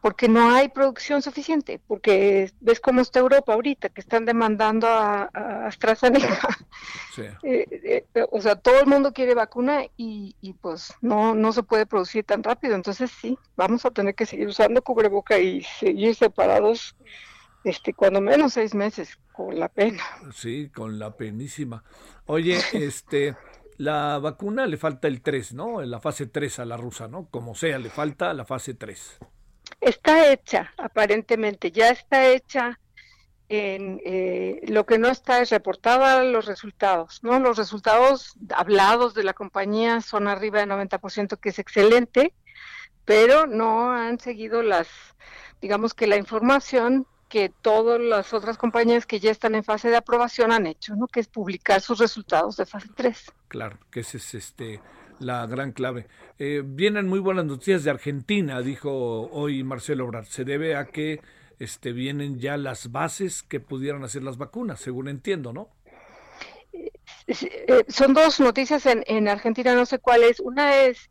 porque 0.00 0.28
no 0.28 0.50
hay 0.50 0.68
producción 0.70 1.20
suficiente, 1.20 1.78
porque 1.86 2.50
ves 2.60 2.80
cómo 2.80 3.02
está 3.02 3.18
Europa 3.18 3.52
ahorita, 3.52 3.90
que 3.90 4.00
están 4.00 4.24
demandando 4.24 4.86
a, 4.88 5.28
a 5.34 5.66
AstraZeneca, 5.66 6.38
Sí. 7.14 7.22
Eh, 7.42 8.06
eh, 8.14 8.26
o 8.30 8.40
sea, 8.40 8.56
todo 8.56 8.80
el 8.80 8.86
mundo 8.86 9.12
quiere 9.12 9.34
vacuna 9.34 9.84
y, 9.96 10.36
y 10.40 10.54
pues 10.54 10.94
no, 11.02 11.34
no 11.34 11.52
se 11.52 11.62
puede 11.64 11.86
producir 11.86 12.24
tan 12.24 12.42
rápido, 12.42 12.76
entonces 12.76 13.10
sí, 13.10 13.38
vamos 13.56 13.84
a 13.84 13.90
tener 13.90 14.14
que 14.14 14.26
seguir 14.26 14.48
usando 14.48 14.82
cubreboca 14.82 15.38
y 15.38 15.62
seguir 15.64 16.14
separados, 16.14 16.96
este, 17.64 17.94
cuando 17.94 18.20
menos 18.20 18.54
seis 18.54 18.74
meses, 18.74 19.18
con 19.32 19.58
la 19.58 19.68
pena. 19.68 20.02
Sí, 20.34 20.70
con 20.74 20.98
la 20.98 21.16
penísima. 21.16 21.82
Oye, 22.26 22.58
este, 22.72 23.36
la 23.80 24.18
vacuna 24.18 24.66
le 24.66 24.76
falta 24.76 25.08
el 25.08 25.22
3, 25.22 25.54
¿no? 25.54 25.80
La 25.82 26.00
fase 26.00 26.26
3 26.26 26.58
a 26.60 26.64
la 26.64 26.76
rusa, 26.76 27.08
¿no? 27.08 27.28
Como 27.30 27.54
sea, 27.54 27.78
le 27.78 27.88
falta 27.88 28.34
la 28.34 28.44
fase 28.44 28.74
3. 28.74 29.18
Está 29.80 30.30
hecha, 30.30 30.72
aparentemente, 30.76 31.70
ya 31.70 31.90
está 31.90 32.28
hecha. 32.28 32.78
En, 33.48 34.00
eh, 34.04 34.60
lo 34.68 34.86
que 34.86 34.98
no 34.98 35.08
está 35.08 35.40
es 35.40 35.50
reportada 35.50 36.22
los 36.22 36.46
resultados, 36.46 37.20
¿no? 37.24 37.40
Los 37.40 37.56
resultados 37.56 38.34
hablados 38.54 39.14
de 39.14 39.24
la 39.24 39.32
compañía 39.32 40.02
son 40.02 40.28
arriba 40.28 40.60
del 40.60 40.68
90%, 40.68 41.36
que 41.40 41.48
es 41.48 41.58
excelente, 41.58 42.32
pero 43.04 43.46
no 43.46 43.90
han 43.90 44.20
seguido 44.20 44.62
las, 44.62 44.88
digamos 45.60 45.94
que 45.94 46.06
la 46.06 46.16
información 46.16 47.06
que 47.30 47.48
todas 47.62 48.00
las 48.00 48.34
otras 48.34 48.58
compañías 48.58 49.06
que 49.06 49.20
ya 49.20 49.30
están 49.30 49.54
en 49.54 49.64
fase 49.64 49.88
de 49.88 49.96
aprobación 49.96 50.52
han 50.52 50.66
hecho, 50.66 50.96
¿no? 50.96 51.06
Que 51.06 51.20
es 51.20 51.28
publicar 51.28 51.80
sus 51.80 51.98
resultados 51.98 52.56
de 52.56 52.66
fase 52.66 52.88
3. 52.94 53.32
Claro, 53.48 53.78
que 53.90 54.00
esa 54.00 54.18
es 54.18 54.34
este, 54.34 54.82
la 55.20 55.46
gran 55.46 55.70
clave. 55.72 56.08
Eh, 56.38 56.62
vienen 56.64 57.06
muy 57.06 57.20
buenas 57.20 57.44
noticias 57.44 57.84
de 57.84 57.90
Argentina, 57.90 58.60
dijo 58.60 59.30
hoy 59.30 59.62
Marcelo 59.62 60.04
Obrar. 60.04 60.26
Se 60.26 60.44
debe 60.44 60.74
a 60.74 60.86
que 60.86 61.20
este, 61.60 61.92
vienen 61.92 62.40
ya 62.40 62.56
las 62.56 62.90
bases 62.90 63.44
que 63.44 63.60
pudieran 63.60 64.02
hacer 64.02 64.24
las 64.24 64.36
vacunas, 64.36 64.80
según 64.80 65.08
entiendo, 65.08 65.52
¿no? 65.52 65.68
Sí, 67.28 67.48
eh, 67.52 67.84
son 67.88 68.12
dos 68.12 68.40
noticias 68.40 68.86
en, 68.86 69.04
en 69.06 69.28
Argentina, 69.28 69.74
no 69.74 69.86
sé 69.86 70.00
cuál 70.00 70.24
es. 70.24 70.40
Una 70.40 70.82
es 70.82 71.10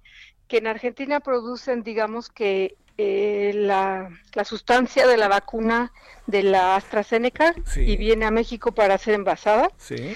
que 0.50 0.58
en 0.58 0.68
Argentina 0.68 1.22
producen, 1.22 1.82
digamos 1.82 2.30
que 2.30 2.76
eh, 3.02 3.52
la, 3.56 4.10
la 4.34 4.44
sustancia 4.44 5.08
de 5.08 5.16
la 5.16 5.30
vacuna 5.30 5.94
de 6.28 6.44
la 6.44 6.76
AstraZeneca 6.76 7.56
Sí. 7.66 7.82
y 7.82 7.96
viene 7.96 8.26
a 8.26 8.32
México 8.32 8.74
para 8.74 8.98
ser 8.98 9.14
envasada. 9.14 9.70
Sí. 9.78 10.16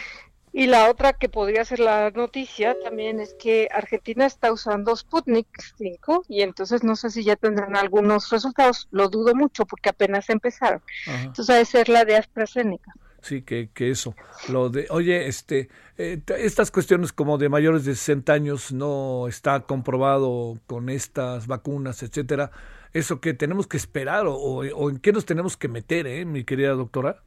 Y 0.55 0.67
la 0.67 0.89
otra 0.91 1.13
que 1.13 1.29
podría 1.29 1.63
ser 1.65 1.79
la 1.79 2.11
noticia 2.11 2.75
también 2.83 3.19
es 3.21 3.33
que 3.39 3.69
Argentina 3.71 4.25
está 4.25 4.51
usando 4.51 4.95
Sputnik 4.95 5.47
5 5.77 6.25
y 6.27 6.41
entonces 6.43 6.83
no 6.83 6.95
sé 6.95 7.09
si 7.09 7.23
ya 7.23 7.35
tendrán 7.37 7.75
algunos 7.75 8.29
resultados. 8.29 8.87
Lo 8.91 9.07
dudo 9.09 9.33
mucho 9.33 9.65
porque 9.65 9.89
apenas 9.89 10.29
empezaron. 10.29 10.81
Ajá. 11.07 11.21
Entonces 11.23 11.47
debe 11.47 11.65
ser 11.65 11.89
la 11.89 12.05
de 12.05 12.17
AstraZeneca. 12.17 12.93
Sí, 13.23 13.41
que, 13.41 13.69
que 13.73 13.89
eso. 13.89 14.15
Lo 14.49 14.69
de, 14.69 14.85
oye, 14.89 15.27
este, 15.27 15.69
eh, 15.97 16.21
estas 16.37 16.71
cuestiones 16.71 17.13
como 17.13 17.37
de 17.37 17.47
mayores 17.47 17.85
de 17.85 17.95
60 17.95 18.33
años 18.33 18.73
no 18.73 19.27
está 19.29 19.61
comprobado 19.61 20.59
con 20.67 20.89
estas 20.89 21.47
vacunas, 21.47 22.03
etcétera. 22.03 22.51
Eso 22.91 23.21
que 23.21 23.33
tenemos 23.33 23.65
que 23.65 23.77
esperar 23.77 24.27
o, 24.27 24.35
o- 24.35 24.65
o 24.75 24.89
en 24.89 24.97
qué 24.99 25.13
nos 25.13 25.25
tenemos 25.25 25.55
que 25.57 25.69
meter, 25.69 26.05
eh, 26.05 26.25
mi 26.25 26.43
querida 26.43 26.71
doctora. 26.73 27.23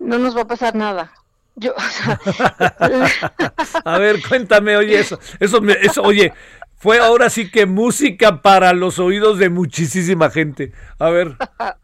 No 0.00 0.18
nos 0.18 0.34
va 0.36 0.42
a 0.42 0.46
pasar 0.46 0.74
nada. 0.74 1.12
Yo, 1.56 1.74
o 1.76 1.80
sea, 1.80 2.18
A 3.84 3.98
ver, 3.98 4.20
cuéntame, 4.26 4.76
oye, 4.76 4.98
eso, 4.98 5.18
eso, 5.40 5.60
me- 5.60 5.72
eso, 5.82 6.02
oye, 6.02 6.32
fue 6.76 6.98
ahora 6.98 7.30
sí 7.30 7.50
que 7.50 7.66
música 7.66 8.40
para 8.42 8.72
los 8.72 8.98
oídos 8.98 9.38
de 9.38 9.50
muchísima 9.50 10.30
gente. 10.30 10.72
A 10.98 11.10
ver, 11.10 11.36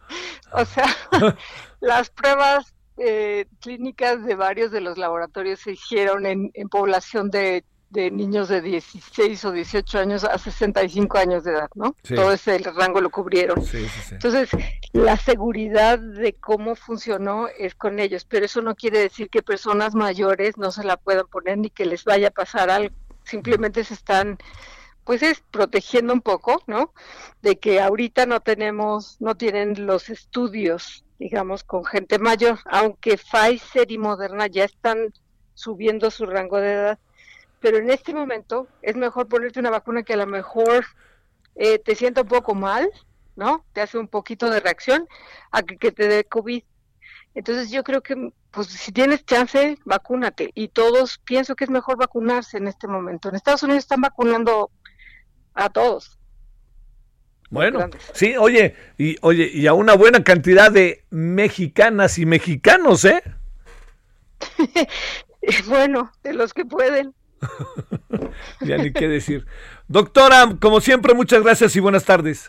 o 0.52 0.64
sea, 0.64 0.86
las 1.80 2.10
pruebas 2.10 2.73
eh, 2.98 3.46
clínicas 3.60 4.24
de 4.24 4.34
varios 4.34 4.70
de 4.70 4.80
los 4.80 4.98
laboratorios 4.98 5.60
se 5.60 5.72
hicieron 5.72 6.26
en, 6.26 6.50
en 6.54 6.68
población 6.68 7.30
de, 7.30 7.64
de 7.94 8.10
niños 8.10 8.48
de 8.48 8.60
16 8.60 9.44
o 9.44 9.52
18 9.52 9.98
años 10.00 10.24
a 10.24 10.36
65 10.36 11.16
años 11.16 11.44
de 11.44 11.52
edad, 11.52 11.70
¿no? 11.74 11.96
Sí. 12.02 12.14
Todo 12.14 12.32
ese 12.32 12.58
rango 12.58 13.00
lo 13.00 13.08
cubrieron. 13.08 13.64
sí, 13.64 13.86
sí, 13.88 14.00
sí. 14.02 14.14
Entonces, 14.14 14.50
la 14.92 15.16
seguridad 15.16 15.98
de 15.98 16.34
cómo 16.34 16.74
funcionó 16.74 17.46
es 17.56 17.74
con 17.74 18.00
ellos, 18.00 18.24
pero 18.24 18.46
eso 18.46 18.62
no 18.62 18.74
quiere 18.74 18.98
decir 18.98 19.30
que 19.30 19.42
personas 19.42 19.94
mayores 19.94 20.58
no 20.58 20.72
se 20.72 20.84
la 20.84 20.96
puedan 20.96 21.26
poner 21.28 21.58
ni 21.58 21.70
que 21.70 21.86
les 21.86 22.04
vaya 22.04 22.28
a 22.28 22.32
pasar 22.32 22.68
algo. 22.68 22.94
Simplemente 23.22 23.84
se 23.84 23.94
están, 23.94 24.38
pues 25.04 25.22
es 25.22 25.42
protegiendo 25.52 26.12
un 26.12 26.20
poco, 26.20 26.62
¿no? 26.66 26.92
De 27.42 27.58
que 27.58 27.80
ahorita 27.80 28.26
no 28.26 28.40
tenemos, 28.40 29.16
no 29.20 29.36
tienen 29.36 29.86
los 29.86 30.10
estudios, 30.10 31.03
digamos, 31.18 31.64
con 31.64 31.84
gente 31.84 32.18
mayor, 32.18 32.58
aunque 32.66 33.16
Pfizer 33.16 33.90
y 33.90 33.98
Moderna 33.98 34.46
ya 34.46 34.64
están 34.64 35.12
subiendo 35.54 36.10
su 36.10 36.26
rango 36.26 36.58
de 36.58 36.72
edad. 36.72 36.98
Pero 37.60 37.78
en 37.78 37.90
este 37.90 38.12
momento 38.12 38.68
es 38.82 38.96
mejor 38.96 39.28
ponerte 39.28 39.60
una 39.60 39.70
vacuna 39.70 40.02
que 40.02 40.14
a 40.14 40.18
lo 40.18 40.26
mejor 40.26 40.84
eh, 41.54 41.78
te 41.78 41.94
sienta 41.94 42.22
un 42.22 42.28
poco 42.28 42.54
mal, 42.54 42.90
¿no? 43.36 43.64
Te 43.72 43.80
hace 43.80 43.98
un 43.98 44.08
poquito 44.08 44.50
de 44.50 44.60
reacción 44.60 45.08
a 45.50 45.62
que, 45.62 45.78
que 45.78 45.92
te 45.92 46.08
dé 46.08 46.24
COVID. 46.24 46.62
Entonces 47.34 47.70
yo 47.70 47.82
creo 47.82 48.02
que, 48.02 48.32
pues 48.50 48.68
si 48.68 48.92
tienes 48.92 49.24
chance, 49.24 49.78
vacúnate. 49.84 50.50
Y 50.54 50.68
todos 50.68 51.18
pienso 51.18 51.56
que 51.56 51.64
es 51.64 51.70
mejor 51.70 51.96
vacunarse 51.96 52.58
en 52.58 52.68
este 52.68 52.86
momento. 52.86 53.28
En 53.28 53.36
Estados 53.36 53.62
Unidos 53.62 53.84
están 53.84 54.02
vacunando 54.02 54.70
a 55.54 55.70
todos. 55.70 56.18
Bueno, 57.50 57.78
grandes. 57.78 58.02
sí, 58.12 58.36
oye, 58.36 58.74
y 58.98 59.16
oye, 59.20 59.50
y 59.52 59.66
a 59.66 59.74
una 59.74 59.94
buena 59.94 60.24
cantidad 60.24 60.70
de 60.70 61.04
mexicanas 61.10 62.18
y 62.18 62.26
mexicanos, 62.26 63.04
¿eh? 63.04 63.22
bueno, 65.66 66.10
de 66.22 66.34
los 66.34 66.52
que 66.54 66.64
pueden. 66.64 67.14
Ya 68.60 68.78
ni 68.78 68.92
qué 68.92 69.06
decir. 69.08 69.46
Doctora, 69.86 70.56
como 70.60 70.80
siempre, 70.80 71.14
muchas 71.14 71.42
gracias 71.42 71.76
y 71.76 71.80
buenas 71.80 72.04
tardes. 72.04 72.46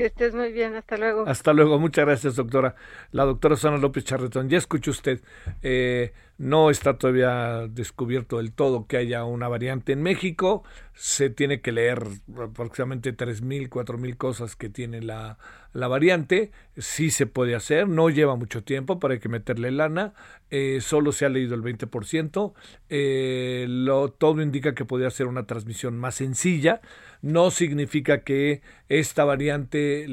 Que 0.00 0.06
estés 0.06 0.34
muy 0.34 0.50
bien. 0.50 0.76
Hasta 0.76 0.96
luego. 0.96 1.24
Hasta 1.28 1.52
luego, 1.52 1.78
muchas 1.78 2.06
gracias, 2.06 2.36
doctora. 2.36 2.74
La 3.12 3.26
doctora 3.26 3.54
Susana 3.54 3.76
López 3.76 4.02
Charretón, 4.02 4.48
ya 4.48 4.56
escuchó 4.56 4.92
usted, 4.92 5.20
eh, 5.60 6.14
no 6.38 6.70
está 6.70 6.96
todavía 6.96 7.66
descubierto 7.68 8.38
del 8.38 8.54
todo 8.54 8.86
que 8.86 8.96
haya 8.96 9.24
una 9.24 9.46
variante 9.46 9.92
en 9.92 10.02
México. 10.02 10.64
Se 10.94 11.28
tiene 11.28 11.60
que 11.60 11.72
leer 11.72 12.02
aproximadamente 12.42 13.14
3.000, 13.14 13.68
4.000 13.68 14.16
cosas 14.16 14.56
que 14.56 14.70
tiene 14.70 15.02
la, 15.02 15.36
la 15.74 15.86
variante. 15.86 16.50
Sí 16.78 17.10
se 17.10 17.26
puede 17.26 17.54
hacer, 17.54 17.86
no 17.86 18.08
lleva 18.08 18.36
mucho 18.36 18.64
tiempo, 18.64 18.98
para 18.98 19.18
que 19.18 19.28
meterle 19.28 19.70
lana. 19.70 20.14
Eh, 20.50 20.78
solo 20.80 21.12
se 21.12 21.26
ha 21.26 21.28
leído 21.28 21.54
el 21.54 21.62
20%. 21.62 22.54
Eh, 22.88 23.66
lo, 23.68 24.10
todo 24.10 24.40
indica 24.40 24.74
que 24.74 24.86
podría 24.86 25.10
ser 25.10 25.26
una 25.26 25.46
transmisión 25.46 25.98
más 25.98 26.14
sencilla. 26.14 26.80
No 27.22 27.50
significa 27.50 28.22
que 28.24 28.62
esta 28.88 29.24
variante 29.24 30.06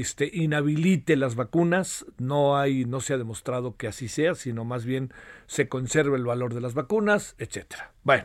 este, 0.00 0.28
inhabilite 0.32 1.16
las 1.16 1.36
vacunas. 1.36 2.06
No 2.18 2.56
hay, 2.56 2.84
no 2.84 3.00
se 3.00 3.14
ha 3.14 3.18
demostrado 3.18 3.76
que 3.76 3.86
así 3.86 4.08
sea, 4.08 4.34
sino 4.34 4.64
más 4.64 4.84
bien 4.84 5.12
se 5.46 5.68
conserva 5.68 6.16
el 6.16 6.24
valor 6.24 6.54
de 6.54 6.60
las 6.60 6.74
vacunas, 6.74 7.36
etcétera. 7.38 7.92
Bueno, 8.02 8.24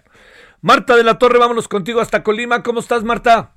Marta 0.61 0.95
de 0.95 1.03
la 1.03 1.19
Torre, 1.19 1.37
vámonos 1.37 1.67
contigo 1.67 2.01
hasta 2.01 2.23
Colima. 2.23 2.63
¿Cómo 2.63 2.79
estás, 2.79 3.03
Marta? 3.03 3.53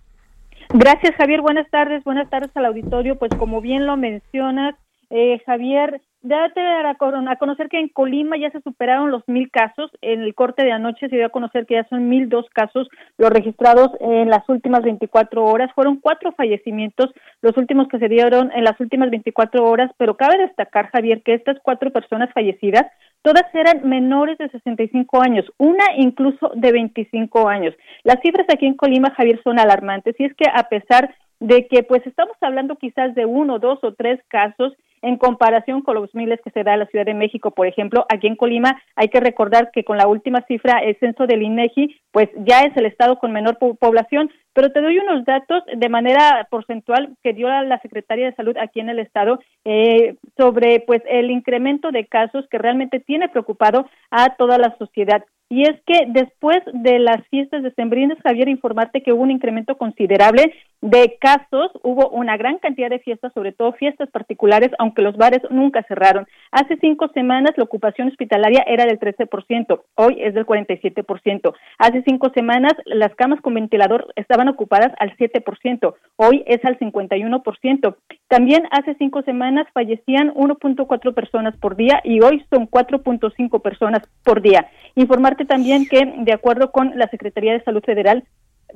Gracias, 0.71 1.15
Javier. 1.17 1.41
Buenas 1.41 1.69
tardes. 1.71 2.05
Buenas 2.05 2.29
tardes 2.29 2.51
al 2.55 2.67
auditorio. 2.67 3.17
Pues 3.17 3.31
como 3.39 3.61
bien 3.61 3.87
lo 3.87 3.97
mencionas, 3.97 4.75
eh, 5.11 5.41
Javier, 5.47 6.03
date 6.23 6.61
a, 6.61 6.95
con- 6.97 7.29
a 7.29 7.37
conocer 7.37 7.69
que 7.69 7.79
en 7.79 7.89
Colima 7.89 8.37
ya 8.37 8.51
se 8.51 8.61
superaron 8.61 9.11
los 9.11 9.23
mil 9.29 9.51
casos. 9.51 9.91
En 10.01 10.23
el 10.23 10.35
corte 10.35 10.65
de 10.65 10.73
anoche 10.73 11.09
se 11.09 11.17
dio 11.17 11.27
a 11.27 11.31
conocer 11.31 11.67
que 11.67 11.75
ya 11.75 11.87
son 11.89 12.09
mil 12.09 12.29
dos 12.29 12.47
casos 12.53 12.89
los 13.17 13.31
registrados 13.31 13.91
en 14.01 14.29
las 14.31 14.49
últimas 14.49 14.83
24 14.83 15.45
horas. 15.45 15.71
Fueron 15.75 15.97
cuatro 16.01 16.33
fallecimientos, 16.33 17.11
los 17.43 17.57
últimos 17.57 17.89
que 17.89 17.99
se 17.99 18.09
dieron 18.09 18.51
en 18.55 18.65
las 18.65 18.79
últimas 18.81 19.11
24 19.11 19.65
horas, 19.65 19.91
pero 19.97 20.17
cabe 20.17 20.39
destacar, 20.39 20.91
Javier, 20.91 21.23
que 21.23 21.35
estas 21.35 21.59
cuatro 21.63 21.91
personas 21.93 22.33
fallecidas 22.33 22.87
todas 23.23 23.45
eran 23.53 23.89
menores 23.89 24.39
de 24.39 24.49
65 24.49 25.21
años, 25.21 25.45
una 25.59 25.85
incluso 25.97 26.53
de 26.55 26.73
25 26.73 27.49
años. 27.49 27.75
Las 28.05 28.21
cifras 28.23 28.47
aquí 28.53 28.67
en 28.67 28.75
Colima, 28.77 29.11
Javier, 29.17 29.41
son 29.43 29.59
alarmantes 29.59 30.15
y 30.19 30.25
es 30.25 30.35
que 30.35 30.49
a 30.53 30.69
pesar 30.69 31.15
de 31.41 31.67
que 31.69 31.83
pues 31.83 32.07
estamos 32.07 32.37
hablando 32.41 32.77
quizás 32.77 33.15
de 33.15 33.25
uno, 33.25 33.59
dos 33.59 33.79
o 33.83 33.95
tres 33.95 34.21
casos 34.29 34.73
en 35.03 35.17
comparación 35.17 35.83
con 35.83 35.95
los 35.95 36.15
miles 36.15 36.41
que 36.43 36.51
se 36.51 36.65
da 36.65 36.75
en 36.75 36.81
la 36.81 36.87
Ciudad 36.87 37.07
de 37.07 37.15
México, 37.15 37.51
por 37.51 37.67
ejemplo. 37.67 38.07
Aquí 38.09 38.27
en 38.27 38.37
Colima 38.37 38.81
hay 38.97 39.09
que 39.09 39.21
recordar 39.21 39.71
que 39.73 39.85
con 39.85 39.97
la 39.97 40.09
última 40.09 40.43
cifra, 40.49 40.79
el 40.79 40.99
censo 40.99 41.27
del 41.27 41.43
INEGI, 41.43 42.01
pues 42.13 42.29
ya 42.37 42.61
es 42.61 42.77
el 42.77 42.87
estado 42.87 43.19
con 43.19 43.33
menor 43.33 43.59
población, 43.59 44.31
pero 44.53 44.73
te 44.73 44.81
doy 44.81 44.99
unos 44.99 45.25
datos 45.25 45.63
de 45.73 45.89
manera 45.89 46.49
porcentual 46.51 47.17
que 47.23 47.33
dio 47.33 47.49
la 47.49 47.81
Secretaría 47.81 48.27
de 48.27 48.35
Salud 48.35 48.57
aquí 48.59 48.81
en 48.81 48.89
el 48.89 48.99
estado 48.99 49.39
eh, 49.65 50.17
sobre 50.37 50.81
pues 50.81 51.03
el 51.09 51.31
incremento 51.31 51.91
de 51.93 52.07
casos 52.07 52.47
que 52.51 52.59
realmente 52.59 53.01
tiene 53.01 53.29
preocupado 53.29 53.89
a 54.11 54.37
toda 54.37 54.59
la 54.59 54.77
sociedad. 54.79 55.25
Y 55.51 55.63
es 55.63 55.81
que 55.87 56.05
después 56.09 56.59
de 56.75 56.99
las 56.99 57.27
fiestas 57.29 57.63
de 57.63 57.73
Sembrines, 57.73 58.19
Javier, 58.23 58.49
informarte 58.49 59.03
que 59.03 59.13
hubo 59.13 59.23
un 59.23 59.31
incremento 59.31 59.79
considerable 59.79 60.53
de 60.83 61.17
casos, 61.19 61.71
hubo 61.83 62.11
una 62.11 62.37
gran 62.37 62.59
cantidad 62.59 62.91
de 62.91 62.99
fiestas, 62.99 63.33
sobre 63.33 63.53
todo 63.53 63.73
fiestas 63.73 64.11
particulares, 64.11 64.71
aunque 64.79 64.88
los 64.97 65.17
bares 65.17 65.43
nunca 65.51 65.83
cerraron. 65.85 66.27
Hace 66.51 66.77
cinco 66.81 67.09
semanas 67.15 67.53
la 67.57 67.65
ocupación 67.65 68.09
hospitalaria 68.09 68.65
era 68.67 68.85
del 68.87 68.99
13%, 68.99 69.81
hoy 69.95 70.17
es 70.21 70.35
del 70.35 70.47
47%. 70.47 71.55
Hace 71.79 72.03
cinco 72.03 72.31
semanas 72.35 72.73
las 72.85 73.15
camas 73.15 73.41
con 73.41 73.55
ventilador 73.55 74.13
estaban 74.17 74.49
ocupadas 74.49 74.93
al 74.99 75.17
7%, 75.17 75.95
hoy 76.17 76.45
es 76.47 76.65
al 76.65 76.79
51%. 76.79 77.97
También 78.29 78.65
hace 78.71 78.95
cinco 78.95 79.23
semanas 79.23 79.67
fallecían 79.73 80.33
1.4 80.35 81.15
personas 81.15 81.57
por 81.57 81.77
día 81.77 82.01
y 82.05 82.21
hoy 82.21 82.45
son 82.51 82.69
4.5 82.69 83.63
personas 83.63 84.03
por 84.25 84.43
día. 84.43 84.69
Informarte 84.95 85.45
también 85.45 85.87
que, 85.87 86.05
de 86.19 86.33
acuerdo 86.33 86.71
con 86.73 86.99
la 86.99 87.09
Secretaría 87.09 87.53
de 87.53 87.65
Salud 87.65 87.83
Federal, 87.85 88.25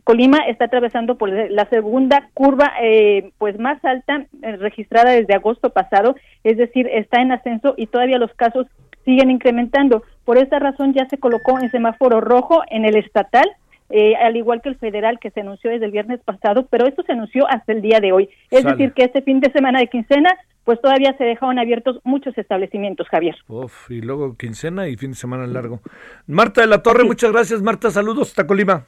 Colima 0.04 0.38
está 0.48 0.64
atravesando 0.64 1.16
por 1.16 1.28
la 1.28 1.68
segunda 1.68 2.28
curva 2.34 2.72
eh, 2.82 3.32
pues 3.38 3.58
más 3.58 3.84
alta 3.84 4.26
eh, 4.42 4.56
registrada 4.56 5.12
desde 5.12 5.34
agosto 5.34 5.70
pasado, 5.70 6.16
es 6.44 6.56
decir, 6.56 6.88
está 6.92 7.20
en 7.20 7.32
ascenso 7.32 7.74
y 7.76 7.86
todavía 7.86 8.18
los 8.18 8.32
casos 8.34 8.66
siguen 9.04 9.30
incrementando. 9.30 10.02
Por 10.24 10.38
esta 10.38 10.58
razón 10.58 10.94
ya 10.94 11.08
se 11.08 11.18
colocó 11.18 11.58
en 11.60 11.70
semáforo 11.70 12.20
rojo 12.20 12.62
en 12.68 12.84
el 12.84 12.96
estatal, 12.96 13.48
eh, 13.90 14.16
al 14.16 14.36
igual 14.36 14.62
que 14.62 14.70
el 14.70 14.76
federal 14.76 15.18
que 15.20 15.30
se 15.30 15.40
anunció 15.40 15.70
desde 15.70 15.84
el 15.84 15.92
viernes 15.92 16.20
pasado, 16.24 16.66
pero 16.70 16.86
esto 16.86 17.02
se 17.02 17.12
anunció 17.12 17.46
hasta 17.48 17.72
el 17.72 17.82
día 17.82 18.00
de 18.00 18.12
hoy. 18.12 18.30
Es 18.50 18.64
decir, 18.64 18.92
que 18.92 19.04
este 19.04 19.22
fin 19.22 19.40
de 19.40 19.52
semana 19.52 19.80
de 19.80 19.88
quincena, 19.88 20.30
pues 20.64 20.80
todavía 20.80 21.14
se 21.18 21.24
dejaron 21.24 21.58
abiertos 21.58 22.00
muchos 22.04 22.36
establecimientos, 22.38 23.08
Javier. 23.08 23.36
Uf, 23.48 23.90
y 23.90 24.00
luego 24.00 24.36
quincena 24.36 24.88
y 24.88 24.96
fin 24.96 25.10
de 25.10 25.16
semana 25.16 25.46
largo. 25.46 25.80
Marta 26.26 26.62
de 26.62 26.68
la 26.68 26.82
Torre, 26.82 27.04
muchas 27.04 27.32
gracias, 27.32 27.60
Marta. 27.60 27.90
Saludos 27.90 28.30
hasta 28.30 28.46
Colima. 28.46 28.86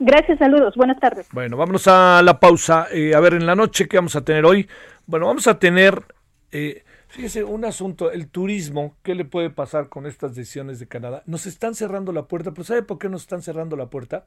Gracias, 0.00 0.38
saludos, 0.38 0.76
buenas 0.76 1.00
tardes. 1.00 1.26
Bueno, 1.32 1.56
vámonos 1.56 1.88
a 1.88 2.22
la 2.22 2.38
pausa. 2.38 2.86
Eh, 2.92 3.14
a 3.16 3.20
ver, 3.20 3.34
en 3.34 3.46
la 3.46 3.56
noche, 3.56 3.88
¿qué 3.88 3.96
vamos 3.96 4.14
a 4.14 4.24
tener 4.24 4.44
hoy? 4.44 4.68
Bueno, 5.06 5.26
vamos 5.26 5.48
a 5.48 5.58
tener, 5.58 6.04
eh, 6.52 6.84
fíjese, 7.08 7.42
un 7.42 7.64
asunto, 7.64 8.12
el 8.12 8.28
turismo, 8.28 8.94
¿qué 9.02 9.16
le 9.16 9.24
puede 9.24 9.50
pasar 9.50 9.88
con 9.88 10.06
estas 10.06 10.36
decisiones 10.36 10.78
de 10.78 10.86
Canadá? 10.86 11.24
Nos 11.26 11.46
están 11.46 11.74
cerrando 11.74 12.12
la 12.12 12.26
puerta, 12.26 12.52
pero 12.52 12.62
¿sabe 12.62 12.82
por 12.84 12.98
qué 12.98 13.08
nos 13.08 13.22
están 13.22 13.42
cerrando 13.42 13.76
la 13.76 13.86
puerta? 13.86 14.24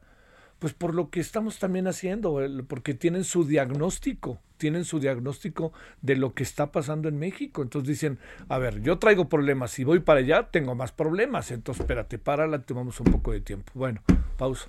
Pues 0.58 0.74
por 0.74 0.94
lo 0.94 1.08
que 1.08 1.20
estamos 1.20 1.58
también 1.58 1.88
haciendo, 1.88 2.38
porque 2.68 2.92
tienen 2.92 3.24
su 3.24 3.44
diagnóstico, 3.44 4.40
tienen 4.58 4.84
su 4.84 5.00
diagnóstico 5.00 5.72
de 6.02 6.16
lo 6.16 6.34
que 6.34 6.42
está 6.42 6.70
pasando 6.70 7.08
en 7.08 7.18
México. 7.18 7.62
Entonces 7.62 7.88
dicen, 7.88 8.18
a 8.48 8.58
ver, 8.58 8.82
yo 8.82 8.98
traigo 8.98 9.30
problemas, 9.30 9.70
si 9.70 9.84
voy 9.84 10.00
para 10.00 10.20
allá 10.20 10.50
tengo 10.50 10.74
más 10.74 10.92
problemas, 10.92 11.50
entonces 11.50 11.80
espérate, 11.80 12.18
párala, 12.18 12.60
tomamos 12.60 13.00
un 13.00 13.10
poco 13.10 13.32
de 13.32 13.40
tiempo. 13.40 13.72
Bueno, 13.74 14.02
pausa. 14.36 14.68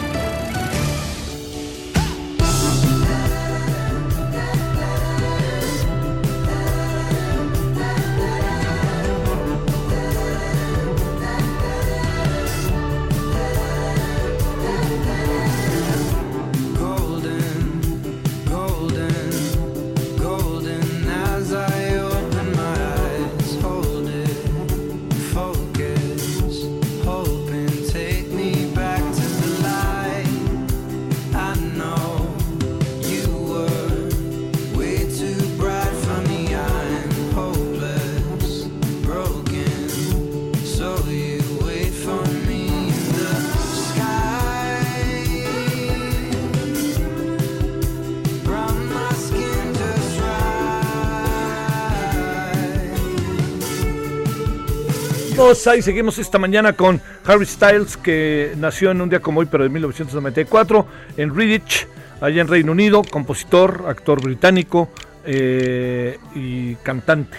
Ahí 55.67 55.81
seguimos 55.81 56.17
esta 56.17 56.39
mañana 56.39 56.73
con 56.73 56.99
Harry 57.25 57.45
Styles, 57.45 57.95
que 57.95 58.53
nació 58.57 58.91
en 58.91 59.01
un 59.01 59.09
día 59.09 59.19
como 59.19 59.41
hoy, 59.41 59.47
pero 59.49 59.63
de 59.63 59.69
1994, 59.69 60.87
en 61.17 61.35
Redditch, 61.35 61.87
allá 62.19 62.41
en 62.41 62.47
Reino 62.47 62.71
Unido, 62.71 63.03
compositor, 63.03 63.85
actor 63.87 64.21
británico 64.21 64.89
eh, 65.23 66.17
y 66.33 66.75
cantante. 66.75 67.37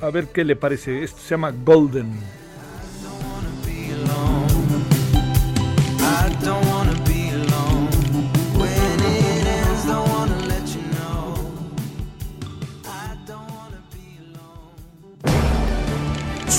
A 0.00 0.10
ver 0.10 0.28
qué 0.28 0.44
le 0.44 0.56
parece. 0.56 1.02
Esto 1.02 1.20
se 1.20 1.30
llama 1.30 1.52
Golden. 1.64 2.12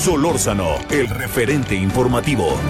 Solórzano, 0.04 0.76
el 0.90 1.08
referente 1.08 1.74
informativo. 1.74 2.60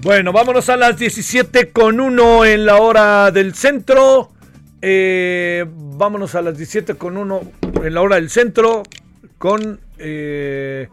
Bueno, 0.00 0.32
vámonos 0.32 0.70
a 0.70 0.78
las 0.78 0.96
17 0.96 1.70
con 1.72 2.00
1 2.00 2.46
en 2.46 2.64
la 2.64 2.76
hora 2.78 3.30
del 3.30 3.52
centro. 3.54 4.30
Eh, 4.80 5.66
vámonos 5.68 6.34
a 6.34 6.40
las 6.40 6.56
17 6.56 6.94
con 6.94 7.18
1 7.18 7.42
en 7.84 7.92
la 7.92 8.00
hora 8.00 8.16
del 8.16 8.30
centro 8.30 8.84
con, 9.36 9.80
eh, 9.98 10.88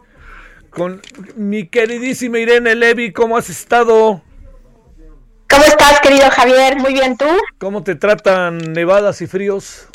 con 0.68 1.00
mi 1.36 1.66
queridísima 1.68 2.38
Irene 2.40 2.74
Levi. 2.74 3.10
¿Cómo 3.10 3.38
has 3.38 3.48
estado? 3.48 4.22
¿Cómo 5.48 5.64
estás, 5.64 6.00
querido 6.00 6.28
Javier? 6.30 6.76
Muy 6.76 6.92
bien, 6.92 7.16
¿tú? 7.16 7.26
¿Cómo 7.58 7.82
te 7.82 7.94
tratan 7.94 8.58
nevadas 8.72 9.20
y 9.22 9.26
fríos? 9.26 9.88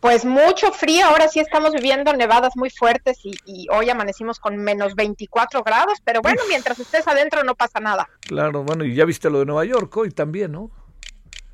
Pues 0.00 0.24
mucho 0.24 0.72
frío, 0.72 1.06
ahora 1.06 1.28
sí 1.28 1.40
estamos 1.40 1.72
viviendo 1.72 2.12
nevadas 2.12 2.56
muy 2.56 2.68
fuertes 2.68 3.18
y, 3.24 3.66
hoy 3.70 3.88
amanecimos 3.88 4.38
con 4.38 4.56
menos 4.56 4.94
24 4.94 5.62
grados, 5.62 5.98
pero 6.04 6.20
bueno, 6.20 6.42
mientras 6.48 6.78
estés 6.78 7.06
adentro 7.06 7.44
no 7.44 7.54
pasa 7.54 7.80
nada. 7.80 8.08
Claro, 8.20 8.64
bueno, 8.64 8.84
y 8.84 8.94
ya 8.94 9.04
viste 9.04 9.30
lo 9.30 9.38
de 9.38 9.46
Nueva 9.46 9.64
York 9.64 9.96
hoy 9.96 10.10
también, 10.10 10.52
¿no? 10.52 10.70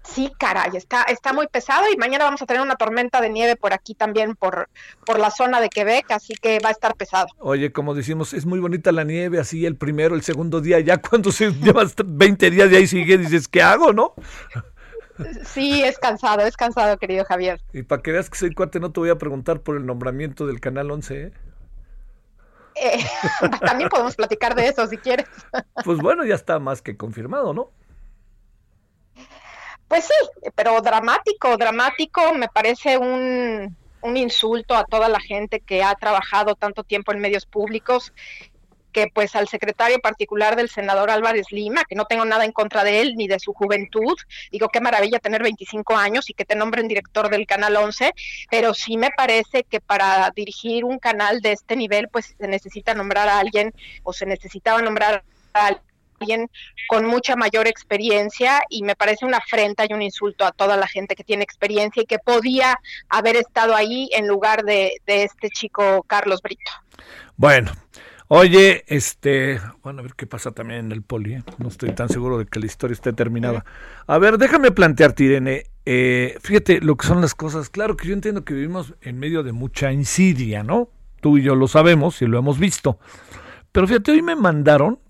Sí, 0.05 0.31
caray, 0.39 0.77
está, 0.77 1.03
está 1.05 1.33
muy 1.33 1.47
pesado 1.49 1.85
y 1.91 1.97
mañana 1.97 2.25
vamos 2.25 2.43
a 2.43 2.47
tener 2.47 2.61
una 2.61 2.77
tormenta 2.77 3.23
de 3.23 3.31
nieve 3.31 3.57
por 3.57 3.73
aquí 3.73 3.95
también, 3.95 4.37
por, 4.37 4.69
por 5.07 5.19
la 5.19 5.31
zona 5.31 5.61
de 5.61 5.71
Quebec, 5.71 6.11
así 6.11 6.35
que 6.35 6.59
va 6.59 6.69
a 6.69 6.73
estar 6.73 6.95
pesado. 6.95 7.27
Oye, 7.39 7.73
como 7.73 7.95
decimos, 7.95 8.35
es 8.35 8.45
muy 8.45 8.61
bonita 8.61 8.93
la 8.93 9.05
nieve, 9.05 9.41
así 9.41 9.65
el 9.65 9.77
primero, 9.77 10.15
el 10.15 10.23
segundo 10.23 10.61
día, 10.61 10.79
ya 10.81 10.99
cuando 10.99 11.33
se 11.33 11.53
llevas 11.53 11.95
20 12.05 12.51
días 12.51 12.71
de 12.71 12.77
ahí 12.77 12.87
sigue, 12.87 13.17
dices, 13.17 13.49
¿qué 13.49 13.63
hago, 13.63 13.95
no? 13.95 14.15
Sí, 15.45 15.83
es 15.83 15.99
cansado, 15.99 16.43
es 16.43 16.57
cansado, 16.57 16.99
querido 16.99 17.25
Javier. 17.25 17.61
Y 17.73 17.83
para 17.83 18.03
que 18.03 18.13
veas 18.13 18.29
que 18.29 18.37
soy 18.37 18.53
cuate, 18.53 18.81
no 18.81 18.93
te 18.93 19.01
voy 19.01 19.11
a 19.11 19.17
preguntar 19.17 19.61
por 19.61 19.77
el 19.77 19.87
nombramiento 19.87 20.47
del 20.47 20.61
Canal 20.61 20.91
11, 20.91 21.23
¿eh? 21.23 21.33
eh 22.75 23.05
también 23.65 23.89
podemos 23.89 24.17
platicar 24.17 24.55
de 24.55 24.69
eso 24.69 24.87
si 24.87 24.99
quieres. 24.99 25.27
Pues 25.83 25.99
bueno, 25.99 26.25
ya 26.25 26.35
está 26.35 26.59
más 26.59 26.83
que 26.83 26.97
confirmado, 26.97 27.55
¿no? 27.55 27.71
Pues 29.89 30.05
sí, 30.05 30.15
pero 30.55 30.81
dramático, 30.81 31.57
dramático, 31.57 32.35
me 32.35 32.49
parece 32.49 32.99
un, 32.99 33.77
un 34.01 34.17
insulto 34.17 34.75
a 34.75 34.85
toda 34.85 35.09
la 35.09 35.21
gente 35.21 35.61
que 35.61 35.83
ha 35.83 35.95
trabajado 35.95 36.55
tanto 36.55 36.85
tiempo 36.85 37.13
en 37.13 37.21
medios 37.21 37.47
públicos 37.47 38.13
que 38.95 39.09
pues 39.13 39.35
al 39.35 39.49
secretario 39.49 39.99
particular 39.99 40.57
del 40.57 40.71
senador 40.71 41.11
Álvarez 41.11 41.51
Lima, 41.51 41.85
que 41.85 41.97
no 41.97 42.07
tengo 42.07 42.25
nada 42.25 42.47
en 42.47 42.53
contra 42.53 42.85
de 42.85 43.01
él 43.01 43.15
ni 43.17 43.27
de 43.27 43.41
su 43.41 43.53
juventud, 43.53 44.15
digo 44.51 44.69
qué 44.69 44.81
maravilla 44.81 45.19
tener 45.19 45.43
25 45.43 45.97
años 45.97 46.31
y 46.31 46.35
que 46.35 46.45
te 46.47 46.55
nombren 46.55 46.89
director 46.89 47.29
del 47.29 47.47
Canal 47.47 47.77
11, 47.77 48.13
pero 48.51 48.73
sí 48.73 48.97
me 48.97 49.11
parece 49.11 49.65
que 49.65 49.81
para 49.81 50.31
dirigir 50.35 50.85
un 50.85 50.99
canal 50.99 51.41
de 51.41 51.53
este 51.53 51.77
nivel 51.77 52.09
pues 52.09 52.35
se 52.39 52.47
necesita 52.49 52.95
nombrar 52.95 53.29
a 53.29 53.41
alguien 53.41 53.75
o 54.05 54.13
se 54.13 54.27
necesitaba 54.27 54.81
nombrar 54.81 55.25
a 55.53 55.77
alguien 56.21 56.51
con 56.89 57.07
mucha 57.07 57.37
mayor 57.37 57.67
experiencia 57.67 58.63
y 58.69 58.83
me 58.83 58.97
parece 58.97 59.25
una 59.25 59.39
afrenta 59.39 59.85
y 59.89 59.93
un 59.93 60.03
insulto 60.03 60.45
a 60.45 60.53
toda 60.53 60.77
la 60.77 60.87
gente 60.87 61.15
que 61.15 61.25
tiene 61.25 61.45
experiencia 61.45 62.03
y 62.03 62.07
que 62.07 62.19
podía 62.19 62.79
haber 63.09 63.37
estado 63.37 63.75
ahí 63.75 64.09
en 64.13 64.29
lugar 64.29 64.65
de, 64.65 65.01
de 65.07 65.25
este 65.25 65.51
chico 65.51 66.05
Carlos 66.07 66.43
Brito. 66.43 66.71
Bueno, 67.37 67.73
oye, 68.29 68.85
este, 68.87 69.61
bueno, 69.83 70.01
a 70.01 70.03
ver 70.03 70.15
qué 70.15 70.27
pasa 70.27 70.53
también 70.53 70.87
en 70.87 70.93
el 70.93 71.03
poli, 71.03 71.35
¿eh? 71.35 71.43
no 71.59 71.69
estoy 71.69 71.93
tan 71.93 72.09
seguro 72.09 72.39
de 72.39 72.47
que 72.47 72.61
la 72.61 72.67
historia 72.67 72.95
esté 72.95 73.13
terminada. 73.13 73.65
A 74.07 74.19
ver, 74.19 74.39
déjame 74.39 74.71
plantearte, 74.71 75.25
Irene, 75.25 75.65
eh, 75.87 76.39
fíjate 76.41 76.81
lo 76.81 76.97
que 76.97 77.07
son 77.07 77.21
las 77.21 77.35
cosas. 77.35 77.71
Claro 77.71 77.97
que 77.97 78.09
yo 78.09 78.15
entiendo 78.15 78.45
que 78.45 78.55
vivimos 78.55 78.95
en 79.03 79.19
medio 79.19 79.43
de 79.43 79.53
mucha 79.53 79.93
insidia, 79.93 80.63
¿no? 80.63 80.89
Tú 81.21 81.39
y 81.39 81.43
yo 81.43 81.55
lo 81.55 81.69
sabemos 81.69 82.21
y 82.23 82.27
lo 82.27 82.39
hemos 82.39 82.59
visto. 82.59 82.99
Pero 83.73 83.87
fíjate, 83.87 84.13
hoy 84.13 84.23
me 84.23 84.37
mandaron 84.37 85.01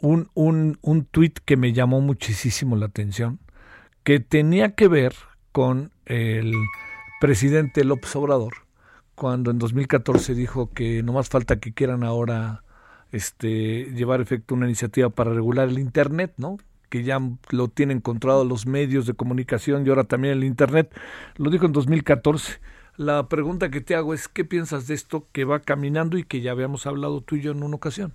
un, 0.00 0.30
un, 0.34 0.78
un 0.82 1.04
tuit 1.04 1.38
que 1.44 1.56
me 1.56 1.72
llamó 1.72 2.00
muchísimo 2.00 2.76
la 2.76 2.86
atención, 2.86 3.38
que 4.02 4.20
tenía 4.20 4.74
que 4.74 4.88
ver 4.88 5.14
con 5.52 5.92
el 6.06 6.54
presidente 7.20 7.84
López 7.84 8.14
Obrador, 8.16 8.54
cuando 9.14 9.50
en 9.50 9.58
2014 9.58 10.34
dijo 10.34 10.72
que 10.72 11.02
no 11.02 11.12
más 11.12 11.28
falta 11.28 11.60
que 11.60 11.74
quieran 11.74 12.04
ahora 12.04 12.64
este, 13.12 13.92
llevar 13.94 14.20
efecto 14.20 14.54
una 14.54 14.66
iniciativa 14.66 15.10
para 15.10 15.32
regular 15.32 15.68
el 15.68 15.78
Internet, 15.78 16.32
¿no? 16.38 16.58
que 16.90 17.04
ya 17.04 17.20
lo 17.50 17.68
tienen 17.68 18.00
controlado 18.00 18.44
los 18.44 18.66
medios 18.66 19.06
de 19.06 19.14
comunicación 19.14 19.86
y 19.86 19.88
ahora 19.88 20.04
también 20.04 20.34
el 20.34 20.44
Internet. 20.44 20.92
Lo 21.36 21.50
dijo 21.50 21.64
en 21.64 21.72
2014. 21.72 22.60
La 22.96 23.28
pregunta 23.28 23.70
que 23.70 23.80
te 23.80 23.94
hago 23.94 24.12
es, 24.12 24.28
¿qué 24.28 24.44
piensas 24.44 24.86
de 24.88 24.94
esto 24.94 25.26
que 25.32 25.44
va 25.44 25.60
caminando 25.60 26.18
y 26.18 26.24
que 26.24 26.40
ya 26.40 26.50
habíamos 26.50 26.86
hablado 26.86 27.22
tú 27.22 27.36
y 27.36 27.42
yo 27.42 27.52
en 27.52 27.62
una 27.62 27.76
ocasión? 27.76 28.12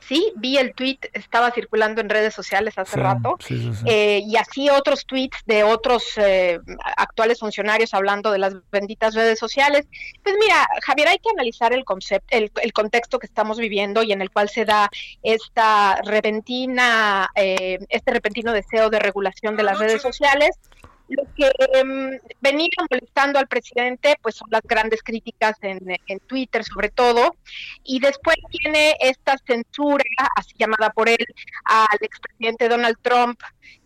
Sí, 0.00 0.32
vi 0.36 0.56
el 0.56 0.72
tweet, 0.74 0.98
estaba 1.12 1.50
circulando 1.50 2.00
en 2.00 2.08
redes 2.08 2.32
sociales 2.32 2.78
hace 2.78 2.94
Sí, 2.94 3.00
rato, 3.00 3.36
sí, 3.40 3.58
sí, 3.60 3.74
sí. 3.74 3.84
eh, 3.86 4.22
y 4.24 4.36
así 4.36 4.70
otros 4.70 5.04
tweets 5.04 5.36
de 5.44 5.64
otros 5.64 6.02
eh, 6.16 6.58
actuales 6.96 7.40
funcionarios 7.40 7.92
hablando 7.92 8.30
de 8.30 8.38
las 8.38 8.54
benditas 8.72 9.14
redes 9.14 9.38
sociales. 9.38 9.86
Pues 10.22 10.34
mira, 10.40 10.66
Javier, 10.82 11.08
hay 11.08 11.18
que 11.18 11.28
analizar 11.28 11.74
el 11.74 11.84
concepto, 11.84 12.26
el, 12.30 12.50
el 12.62 12.72
contexto 12.72 13.18
que 13.18 13.26
estamos 13.26 13.58
viviendo 13.58 14.02
y 14.02 14.12
en 14.12 14.22
el 14.22 14.30
cual 14.30 14.48
se 14.48 14.64
da 14.64 14.88
esta 15.22 16.00
repentina, 16.04 17.28
eh, 17.34 17.78
este 17.90 18.12
repentino 18.12 18.52
deseo 18.52 18.88
de 18.90 18.98
regulación 18.98 19.56
de 19.56 19.62
las 19.62 19.78
redes 19.78 20.00
sociales. 20.00 20.56
Lo 21.08 21.24
que 21.34 21.50
em, 21.74 22.18
venía 22.40 22.68
molestando 22.90 23.38
al 23.38 23.48
presidente, 23.48 24.16
pues 24.20 24.36
son 24.36 24.48
las 24.50 24.62
grandes 24.62 25.02
críticas 25.02 25.56
en, 25.62 25.80
Twitter, 26.26 26.62
sobre 26.64 26.90
todo, 26.90 27.34
y 27.82 27.98
después 27.98 28.36
tiene 28.50 28.94
esta 29.00 29.36
censura, 29.46 30.04
así 30.36 30.52
llamada 30.58 30.90
por 30.90 31.08
él, 31.08 31.24
al 31.64 31.98
expresidente 32.00 32.68
Donald 32.68 32.96
Trump, 33.00 33.40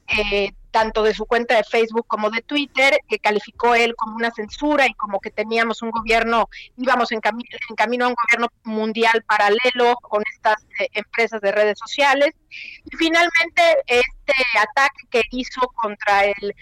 eh, 0.09 0.51
tanto 0.73 1.03
de 1.03 1.14
su 1.14 1.27
cuenta 1.27 1.55
de 1.55 1.64
Facebook 1.64 2.07
como 2.09 2.31
de 2.31 2.43
Twitter, 2.43 2.99
que 3.07 3.18
calificó 3.18 3.75
él 3.75 3.95
como 3.95 4.16
una 4.16 4.31
censura 4.31 4.87
y 4.87 4.95
como 4.95 5.20
que 5.20 5.31
teníamos 5.31 5.83
un 5.83 5.91
gobierno, 5.91 6.49
íbamos 6.77 7.12
en, 7.12 7.20
cami- 7.20 7.47
en 7.68 7.77
camino 7.77 8.07
a 8.07 8.09
un 8.09 8.14
gobierno 8.14 8.49
mundial 8.64 9.23
paralelo 9.29 9.95
con 10.03 10.23
estas 10.35 10.57
eh, 10.81 10.89
empresas 10.95 11.41
de 11.41 11.53
redes 11.53 11.79
sociales. 11.79 12.31
Y 12.51 12.97
finalmente, 12.97 13.62
este 13.87 14.35
ataque 14.61 15.03
que 15.11 15.23
hizo 15.31 15.61
contra 15.75 16.25
el 16.25 16.55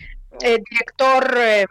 eh, 0.42 0.58
director 0.70 1.34
eh, 1.38 1.66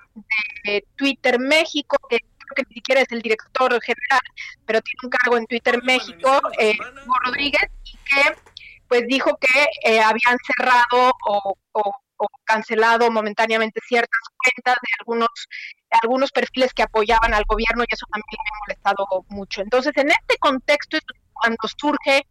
de 0.66 0.84
Twitter 0.96 1.40
México, 1.40 1.98
que 2.10 2.18
creo 2.20 2.56
que 2.56 2.64
ni 2.70 2.74
siquiera 2.76 3.02
es 3.02 3.12
el 3.12 3.22
director 3.22 3.72
general, 3.82 4.20
pero 4.66 4.82
tiene 4.82 5.00
un 5.04 5.10
cargo 5.10 5.38
en 5.38 5.46
Twitter 5.46 5.82
México, 5.84 6.42
eh, 6.60 6.74
Hugo 7.06 7.16
Rodríguez, 7.26 7.70
y 7.84 7.98
que 7.98 8.36
pues 8.88 9.04
dijo 9.08 9.38
que 9.40 9.66
eh, 9.86 10.00
habían 10.02 10.38
cerrado 10.48 11.12
o, 11.28 11.54
o- 11.74 11.96
o 12.22 12.28
cancelado 12.44 13.10
momentáneamente 13.12 13.80
ciertas 13.88 14.20
cuentas 14.38 14.76
de 14.82 14.90
algunos 15.00 15.30
algunos 16.02 16.32
perfiles 16.32 16.74
que 16.74 16.84
apoyaban 16.84 17.34
al 17.34 17.46
gobierno 17.46 17.84
y 17.84 17.94
eso 17.94 18.06
también 18.12 18.38
me 18.44 18.50
ha 18.50 18.60
molestado 18.68 19.26
mucho. 19.30 19.62
Entonces, 19.62 19.94
en 19.96 20.10
este 20.12 20.38
contexto 20.38 20.98
es 20.98 21.04
cuando 21.34 21.58
surge 21.78 22.28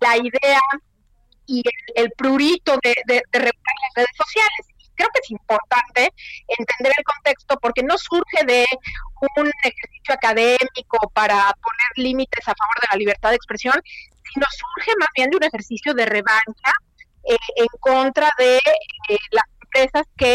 la 0.00 0.16
idea 0.16 0.60
y 1.46 1.62
el, 1.64 2.04
el 2.04 2.10
prurito 2.16 2.78
de, 2.82 2.94
de, 3.06 3.22
de 3.30 3.38
regular 3.38 3.74
las 3.82 3.94
redes 3.94 4.16
sociales. 4.16 4.66
Creo 4.98 5.08
que 5.14 5.20
es 5.22 5.30
importante 5.30 6.12
entender 6.48 6.92
el 6.98 7.04
contexto 7.04 7.56
porque 7.60 7.84
no 7.84 7.96
surge 7.96 8.44
de 8.44 8.66
un 9.36 9.50
ejercicio 9.62 10.14
académico 10.14 10.98
para 11.14 11.36
poner 11.36 11.90
límites 11.96 12.46
a 12.48 12.54
favor 12.54 12.76
de 12.82 12.88
la 12.90 12.98
libertad 12.98 13.30
de 13.30 13.36
expresión, 13.36 13.80
sino 14.32 14.44
surge 14.50 14.92
más 14.98 15.08
bien 15.14 15.30
de 15.30 15.36
un 15.36 15.44
ejercicio 15.44 15.94
de 15.94 16.04
revancha 16.04 16.72
eh, 17.24 17.36
en 17.56 17.68
contra 17.78 18.28
de 18.38 18.56
eh, 18.56 19.16
las 19.30 19.44
empresas 19.62 20.02
que 20.16 20.34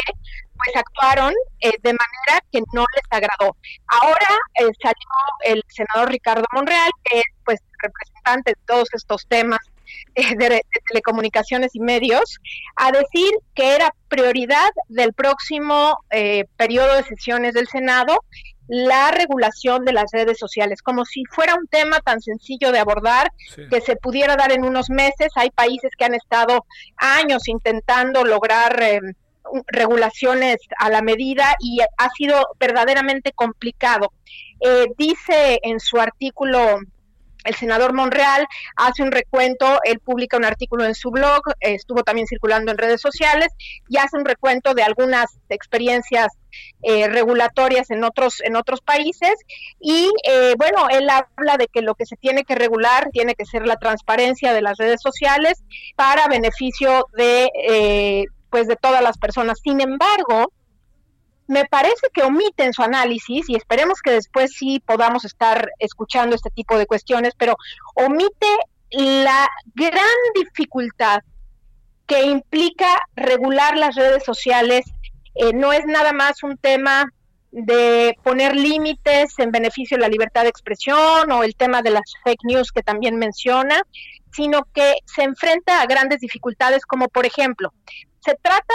pues 0.55 0.75
actuaron 0.75 1.33
eh, 1.59 1.71
de 1.81 1.91
manera 1.91 2.45
que 2.51 2.61
no 2.73 2.85
les 2.95 3.03
agradó. 3.09 3.57
Ahora 3.87 4.37
eh, 4.55 4.69
salió 4.81 5.55
el 5.55 5.63
senador 5.67 6.09
Ricardo 6.09 6.45
Monreal, 6.53 6.89
que 7.03 7.19
es 7.19 7.25
pues 7.43 7.59
representante 7.81 8.51
de 8.51 8.57
todos 8.65 8.87
estos 8.93 9.27
temas 9.27 9.59
eh, 10.15 10.35
de, 10.37 10.49
de 10.49 10.63
telecomunicaciones 10.87 11.75
y 11.75 11.79
medios, 11.79 12.39
a 12.75 12.91
decir 12.91 13.31
que 13.55 13.75
era 13.75 13.93
prioridad 14.07 14.69
del 14.87 15.13
próximo 15.13 15.97
eh, 16.11 16.45
periodo 16.57 16.95
de 16.95 17.03
sesiones 17.03 17.53
del 17.53 17.67
Senado 17.67 18.19
la 18.67 19.11
regulación 19.11 19.83
de 19.85 19.93
las 19.93 20.11
redes 20.11 20.39
sociales, 20.39 20.81
como 20.81 21.05
si 21.05 21.25
fuera 21.25 21.55
un 21.55 21.67
tema 21.67 21.99
tan 21.99 22.21
sencillo 22.21 22.71
de 22.71 22.79
abordar 22.79 23.31
que 23.69 23.81
se 23.81 23.95
pudiera 23.95 24.35
dar 24.35 24.51
en 24.51 24.63
unos 24.63 24.89
meses. 24.89 25.29
Hay 25.35 25.51
países 25.51 25.91
que 25.97 26.05
han 26.05 26.15
estado 26.15 26.65
años 26.97 27.47
intentando 27.47 28.23
lograr 28.23 28.81
eh, 28.81 29.01
regulaciones 29.67 30.57
a 30.77 30.89
la 30.89 31.01
medida 31.01 31.55
y 31.59 31.81
ha 31.81 32.09
sido 32.17 32.47
verdaderamente 32.59 33.33
complicado. 33.33 34.13
Eh, 34.61 34.87
dice 34.97 35.59
en 35.63 35.79
su 35.79 35.99
artículo 35.99 36.79
el 37.43 37.55
senador 37.55 37.93
Monreal 37.93 38.47
hace 38.75 39.03
un 39.03 39.11
recuento, 39.11 39.79
él 39.83 39.99
publica 39.99 40.37
un 40.37 40.45
artículo 40.45 40.85
en 40.85 40.95
su 40.95 41.11
blog, 41.11 41.41
estuvo 41.59 42.03
también 42.03 42.27
circulando 42.27 42.71
en 42.71 42.77
redes 42.77 43.01
sociales 43.01 43.49
y 43.87 43.97
hace 43.97 44.17
un 44.17 44.25
recuento 44.25 44.73
de 44.73 44.83
algunas 44.83 45.37
experiencias 45.49 46.27
eh, 46.83 47.07
regulatorias 47.07 47.89
en 47.89 48.03
otros 48.03 48.41
en 48.41 48.55
otros 48.55 48.81
países. 48.81 49.33
Y 49.79 50.09
eh, 50.27 50.53
bueno 50.57 50.87
él 50.89 51.09
habla 51.09 51.57
de 51.57 51.67
que 51.67 51.81
lo 51.81 51.95
que 51.95 52.05
se 52.05 52.15
tiene 52.15 52.43
que 52.43 52.55
regular 52.55 53.09
tiene 53.11 53.35
que 53.35 53.45
ser 53.45 53.65
la 53.65 53.77
transparencia 53.77 54.53
de 54.53 54.61
las 54.61 54.77
redes 54.77 55.01
sociales 55.01 55.63
para 55.95 56.27
beneficio 56.27 57.07
de 57.13 57.49
eh, 57.69 58.25
pues 58.49 58.67
de 58.67 58.75
todas 58.75 59.01
las 59.01 59.17
personas. 59.17 59.59
Sin 59.63 59.81
embargo 59.81 60.51
me 61.53 61.65
parece 61.65 62.07
que 62.13 62.23
omite 62.23 62.63
en 62.63 62.73
su 62.73 62.81
análisis, 62.81 63.47
y 63.47 63.55
esperemos 63.55 64.01
que 64.01 64.11
después 64.11 64.51
sí 64.53 64.81
podamos 64.85 65.23
estar 65.23 65.69
escuchando 65.79 66.35
este 66.35 66.49
tipo 66.49 66.77
de 66.77 66.87
cuestiones, 66.87 67.33
pero 67.37 67.55
omite 67.95 68.47
la 68.89 69.47
gran 69.73 70.17
dificultad 70.35 71.21
que 72.05 72.23
implica 72.23 72.87
regular 73.15 73.77
las 73.77 73.95
redes 73.95 74.23
sociales. 74.23 74.85
Eh, 75.35 75.53
no 75.53 75.71
es 75.71 75.85
nada 75.85 76.11
más 76.11 76.43
un 76.43 76.57
tema 76.57 77.05
de 77.51 78.17
poner 78.23 78.55
límites 78.55 79.37
en 79.37 79.51
beneficio 79.51 79.97
de 79.97 80.01
la 80.01 80.09
libertad 80.09 80.41
de 80.41 80.49
expresión 80.49 81.31
o 81.31 81.43
el 81.43 81.55
tema 81.55 81.81
de 81.83 81.91
las 81.91 82.13
fake 82.23 82.43
news 82.43 82.71
que 82.71 82.81
también 82.81 83.15
menciona, 83.17 83.81
sino 84.31 84.63
que 84.73 84.95
se 85.05 85.23
enfrenta 85.23 85.81
a 85.81 85.85
grandes 85.85 86.19
dificultades 86.19 86.85
como 86.85 87.07
por 87.09 87.25
ejemplo, 87.27 87.71
se 88.21 88.35
trata 88.41 88.73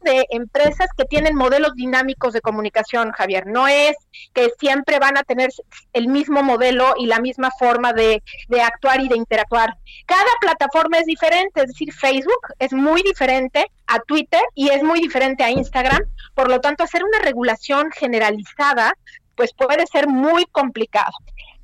de 0.00 0.26
empresas 0.30 0.88
que 0.96 1.04
tienen 1.04 1.34
modelos 1.34 1.74
dinámicos 1.74 2.32
de 2.32 2.40
comunicación, 2.40 3.12
Javier. 3.12 3.46
No 3.46 3.68
es 3.68 3.96
que 4.34 4.50
siempre 4.58 4.98
van 4.98 5.16
a 5.16 5.22
tener 5.22 5.50
el 5.92 6.08
mismo 6.08 6.42
modelo 6.42 6.94
y 6.98 7.06
la 7.06 7.20
misma 7.20 7.50
forma 7.58 7.92
de, 7.92 8.22
de 8.48 8.60
actuar 8.62 9.00
y 9.00 9.08
de 9.08 9.16
interactuar. 9.16 9.76
Cada 10.06 10.30
plataforma 10.40 10.98
es 10.98 11.06
diferente, 11.06 11.62
es 11.62 11.68
decir, 11.68 11.92
Facebook 11.92 12.54
es 12.58 12.72
muy 12.72 13.02
diferente 13.02 13.66
a 13.86 13.98
Twitter 14.00 14.42
y 14.54 14.68
es 14.70 14.82
muy 14.82 15.00
diferente 15.00 15.44
a 15.44 15.50
Instagram. 15.50 16.02
Por 16.34 16.48
lo 16.48 16.60
tanto, 16.60 16.84
hacer 16.84 17.02
una 17.04 17.18
regulación 17.20 17.90
generalizada 17.90 18.94
pues 19.38 19.54
puede 19.54 19.86
ser 19.86 20.08
muy 20.08 20.46
complicado. 20.46 21.12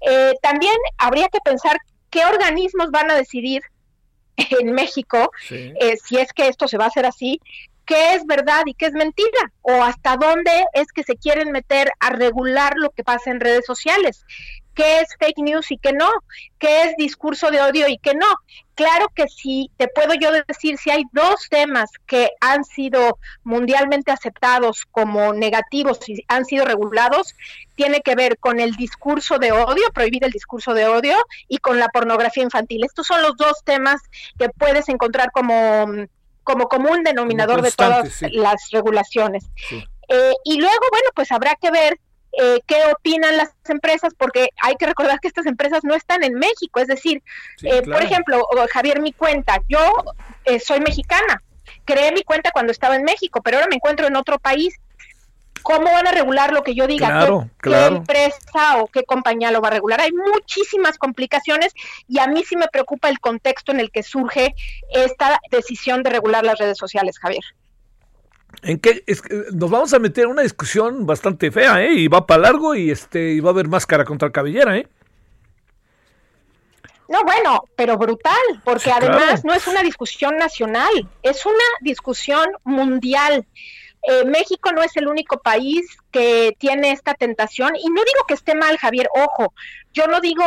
Eh, 0.01 0.35
también 0.41 0.77
habría 0.97 1.29
que 1.29 1.41
pensar 1.45 1.77
qué 2.09 2.25
organismos 2.25 2.91
van 2.93 3.11
a 3.11 3.17
decidir 3.17 3.63
en 4.37 4.73
México, 4.73 5.31
eh, 5.51 5.97
si 6.03 6.17
es 6.17 6.33
que 6.33 6.49
esto 6.49 6.69
se 6.69 6.79
va 6.79 6.85
a 6.85 6.89
hacer 6.89 7.05
así, 7.05 7.41
qué 7.87 8.15
es 8.15 8.25
verdad 8.27 8.63
y 8.67 8.75
qué 8.75 8.87
es 8.87 8.93
mentira, 8.93 9.53
o 9.63 9.83
hasta 9.83 10.17
dónde 10.17 10.65
es 10.73 10.87
que 10.93 11.03
se 11.03 11.17
quieren 11.17 11.53
meter 11.53 11.91
a 12.01 12.11
regular 12.11 12.75
lo 12.77 12.91
que 12.91 13.05
pasa 13.05 13.31
en 13.31 13.41
redes 13.41 13.67
sociales. 13.67 14.25
qué 14.75 15.01
es 15.01 15.09
fake 15.19 15.39
news 15.39 15.71
y 15.71 15.79
qué 15.79 15.93
no, 15.93 16.11
qué 16.59 16.83
es 16.83 16.97
discurso 16.97 17.51
de 17.51 17.61
odio 17.61 17.89
y 17.89 17.99
qué 17.99 18.15
no. 18.15 18.27
Claro 18.75 19.07
que 19.15 19.29
sí, 19.29 19.71
te 19.77 19.87
puedo 19.87 20.15
yo 20.15 20.31
decir, 20.49 20.79
si 20.79 20.91
hay 20.91 21.05
dos 21.13 21.49
temas 21.49 21.91
que 22.07 22.31
han 22.41 22.65
sido 22.65 23.19
mundialmente 23.45 24.11
aceptados 24.11 24.85
como 24.91 25.33
negativos 25.33 26.01
y 26.09 26.25
han 26.27 26.45
sido 26.45 26.65
regulados, 26.65 27.37
tiene 27.77 28.01
que 28.01 28.17
ver 28.17 28.37
con 28.39 28.59
el 28.59 28.73
discurso 28.73 29.39
de 29.39 29.53
odio, 29.53 29.85
prohibir 29.95 30.25
el 30.25 30.33
discurso 30.33 30.75
de 30.75 30.89
odio, 30.89 31.17
y 31.47 31.59
con 31.59 31.79
la 31.79 31.89
pornografía 31.89 32.43
infantil. 32.43 32.85
Estos 32.85 33.07
son 33.07 33.23
los 33.23 33.37
dos 33.37 33.63
temas 33.65 34.01
que 34.39 34.49
puedes 34.49 34.89
encontrar 34.89 35.31
como, 35.31 35.87
como 36.45 36.69
común 36.69 37.03
denominador 37.03 37.63
de 37.63 37.73
todas 37.73 38.23
las 38.31 38.71
regulaciones. 38.71 39.45
Eh, 40.09 40.35
y 40.45 40.61
luego, 40.61 40.87
bueno, 40.91 41.09
pues 41.15 41.33
habrá 41.33 41.57
que 41.57 41.71
ver 41.71 41.99
eh, 42.37 42.61
qué 42.67 42.77
opinan 42.93 43.37
las 43.37 43.51
empresas, 43.69 44.13
porque 44.17 44.49
hay 44.61 44.75
que 44.75 44.87
recordar 44.87 45.21
que 45.21 45.29
estas 45.29 45.47
empresas 45.47 45.85
no 45.85 45.95
están 45.95 46.25
en 46.25 46.35
México. 46.35 46.81
Es 46.81 46.89
decir, 46.89 47.23
eh, 47.63 47.83
por 47.83 48.03
ejemplo, 48.03 48.47
Javier, 48.73 49.01
mi 49.01 49.13
cuenta, 49.13 49.61
yo 49.69 49.79
eh, 50.45 50.59
soy 50.59 50.81
mexicana, 50.81 51.43
creé 51.85 52.13
mi 52.13 52.23
cuenta 52.23 52.51
cuando 52.51 52.73
estaba 52.73 52.97
en 52.97 53.05
México, 53.05 53.41
pero 53.43 53.59
ahora 53.59 53.69
me 53.69 53.77
encuentro 53.77 54.07
en 54.07 54.17
otro 54.17 54.39
país. 54.39 54.75
¿Cómo 55.65 55.91
van 55.91 56.07
a 56.07 56.13
regular 56.13 56.53
lo 56.53 56.63
que 56.63 56.75
yo 56.75 56.87
diga? 56.87 57.27
¿Qué, 57.61 57.87
empresa 57.87 58.77
o 58.79 58.87
qué 58.87 59.03
compañía 59.05 59.51
lo 59.51 59.63
va 59.63 59.69
a 59.69 59.73
regular? 59.73 59.99
Hay 60.01 60.13
muchísimas 60.13 60.99
complicaciones 60.99 61.73
y 62.07 62.19
a 62.19 62.27
mí 62.27 62.45
sí 62.45 62.55
me 62.55 62.69
preocupa 62.69 63.09
el 63.09 63.19
contexto 63.19 63.73
en 63.73 63.81
el 63.81 63.91
que 63.91 64.03
surge 64.03 64.55
esta 64.91 65.41
decisión 65.51 66.03
de 66.03 66.11
regular 66.11 66.45
las 66.45 66.59
redes 66.59 66.79
sociales, 66.79 67.19
Javier 67.19 67.43
en 68.63 68.79
qué 68.79 69.05
nos 69.53 69.69
vamos 69.69 69.93
a 69.95 69.99
meter 69.99 70.25
en 70.25 70.31
una 70.31 70.43
discusión 70.43 71.07
bastante 71.07 71.51
fea, 71.51 71.83
¿eh? 71.83 71.93
Y 71.93 72.09
va 72.09 72.25
para 72.25 72.43
largo 72.43 72.77
y 72.77 72.91
este 72.91 73.33
y 73.33 73.41
va 73.41 73.51
a 73.51 73.53
haber 73.53 73.67
máscara 73.67 74.05
contra 74.05 74.31
cabellera, 74.31 74.77
¿eh? 74.79 74.87
No, 77.09 77.23
bueno, 77.25 77.65
pero 77.77 77.99
brutal, 77.99 78.63
porque 78.65 78.91
además 78.93 79.45
no 79.45 79.53
es 79.53 79.67
una 79.67 79.83
discusión 79.83 80.37
nacional, 80.37 81.09
es 81.23 81.45
una 81.45 81.65
discusión 81.81 82.47
mundial. 82.65 83.45
Eh, 84.07 84.25
México 84.25 84.73
no 84.73 84.83
es 84.83 84.97
el 84.97 85.09
único 85.09 85.41
país 85.41 85.87
que 86.11 86.55
tiene 86.59 86.93
esta 86.93 87.15
tentación 87.15 87.75
y 87.77 87.89
no 87.89 88.03
digo 88.05 88.27
que 88.29 88.35
esté 88.35 88.55
mal, 88.55 88.77
Javier, 88.77 89.09
ojo, 89.15 89.55
yo 89.93 90.07
no 90.07 90.21
digo 90.21 90.45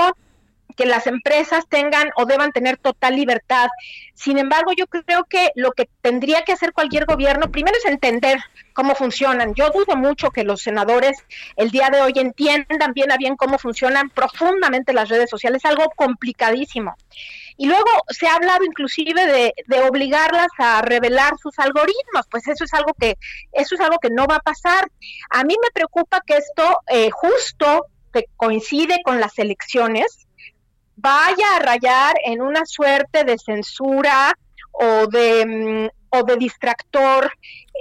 que 0.78 0.86
las 0.86 1.08
empresas 1.08 1.68
tengan 1.68 2.12
o 2.16 2.26
deban 2.26 2.52
tener 2.52 2.78
total 2.78 3.16
libertad. 3.16 3.68
Sin 4.14 4.38
embargo, 4.38 4.72
yo 4.78 4.86
creo 4.86 5.24
que 5.26 5.50
lo 5.56 5.72
que 5.72 5.90
tendría 6.02 6.44
que 6.44 6.54
hacer 6.54 6.72
cualquier 6.72 7.06
gobierno 7.06 7.52
primero 7.52 7.76
es 7.78 7.86
entender 7.86 8.40
cómo 8.74 8.94
funcionan. 8.94 9.56
Yo 9.56 9.72
dudo 9.72 9.98
mucho 9.98 10.30
que 10.30 10.44
los 10.44 10.62
senadores 10.62 11.18
el 11.56 11.72
día 11.72 11.90
de 11.90 12.02
hoy 12.02 12.14
entiendan 12.16 12.94
bien 12.94 13.12
a 13.12 13.18
bien 13.18 13.36
cómo 13.36 13.58
funcionan 13.58 14.12
profundamente 14.12 14.94
las 14.94 15.10
redes 15.10 15.32
sociales, 15.32 15.66
algo 15.66 15.90
complicadísimo. 15.96 16.96
Y 17.58 17.66
luego 17.68 17.90
se 18.10 18.28
ha 18.28 18.36
hablado 18.36 18.64
inclusive 18.64 19.54
de, 19.68 19.82
obligarlas 19.82 20.48
a 20.60 20.82
revelar 20.82 21.34
sus 21.42 21.58
algoritmos, 21.58 22.28
pues 22.30 22.48
eso 22.48 22.64
es 22.64 22.74
algo 22.74 22.94
que 22.94 23.18
eso 23.52 23.76
es 23.76 23.82
algo 23.82 23.98
que 24.00 24.10
no 24.10 24.26
va 24.28 24.36
a 24.36 24.42
pasar. 24.42 24.90
A 25.32 25.44
mí 25.44 25.56
me 25.62 25.72
preocupa 25.72 26.22
que 26.26 26.38
esto 26.38 26.80
eh, 26.88 27.10
justo 27.12 27.88
que 28.14 28.26
coincide 28.36 29.02
con 29.04 29.20
las 29.20 29.38
elecciones 29.40 30.28
vaya 30.96 31.56
a 31.56 31.60
rayar 31.60 32.16
en 32.26 32.42
una 32.42 32.66
suerte 32.66 33.24
de 33.24 33.38
censura 33.38 34.38
o 34.72 35.08
de, 35.08 35.46
mm, 35.46 35.90
o 36.10 36.24
de 36.24 36.38
distractor 36.38 37.32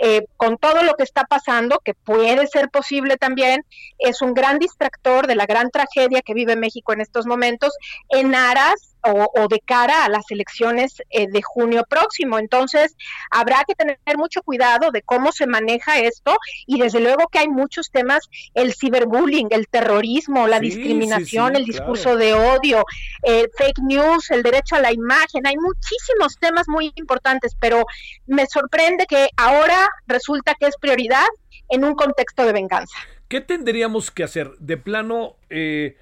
eh, 0.03 0.27
con 0.37 0.59
todo 0.59 0.83
lo 0.83 0.95
que 0.95 1.05
está 1.05 1.25
pasando, 1.25 1.81
que 1.83 1.95
puede 1.95 2.47
ser 2.49 2.69
posible 2.69 3.17
también, 3.17 3.65
es 3.99 4.21
un 4.21 4.35
gran 4.35 4.59
distractor 4.59 5.27
de 5.27 5.37
la 5.37 5.47
gran 5.47 5.71
tragedia 5.71 6.21
que 6.21 6.35
vive 6.35 6.55
México 6.55 6.93
en 6.93 7.01
estos 7.01 7.27
momentos, 7.27 7.73
en 8.11 8.35
aras 8.35 8.97
o, 9.09 9.47
de 9.49 9.61
cara 9.61 10.05
a 10.05 10.09
las 10.09 10.25
elecciones 10.31 10.97
eh, 11.11 11.29
de 11.29 11.41
junio 11.41 11.85
próximo. 11.89 12.39
Entonces, 12.39 12.97
habrá 13.31 13.63
que 13.67 13.75
tener 13.75 13.99
mucho 14.17 14.43
cuidado 14.43 14.91
de 14.91 15.03
cómo 15.03 15.33
se 15.33 15.47
maneja 15.47 16.01
esto 16.01 16.37
y 16.67 16.81
desde 16.81 17.01
luego 17.01 17.29
que 17.29 17.39
hay 17.39 17.49
muchos 17.49 17.91
temas, 17.91 18.29
el 18.55 18.75
ciberbullying, 18.75 19.49
el 19.51 19.69
terrorismo, 19.69 20.47
la 20.49 20.61
discriminación, 20.61 21.57
el 21.57 21.65
discurso 21.65 22.17
de 22.17 22.35
odio, 22.35 22.85
eh, 23.23 23.49
fake 23.57 23.79
news, 23.83 24.31
el 24.31 24.43
derecho 24.43 24.77
a 24.77 24.81
la 24.81 24.93
imagen, 24.93 25.47
hay 25.47 25.57
muchísimos 25.57 26.37
temas 26.39 26.69
muy 26.69 26.93
importantes, 26.97 27.57
pero 27.59 27.85
me 28.27 28.47
sorprende 28.47 29.07
que 29.07 29.29
ahora 29.37 29.89
resulta 30.07 30.55
que 30.59 30.67
es 30.67 30.77
prioridad 30.81 31.27
en 31.69 31.85
un 31.85 31.95
contexto 31.95 32.45
de 32.45 32.53
venganza. 32.53 32.97
¿Qué 33.29 33.41
tendríamos 33.41 34.11
que 34.11 34.23
hacer? 34.23 34.53
De 34.59 34.77
plano, 34.77 35.37
eh, 35.51 35.97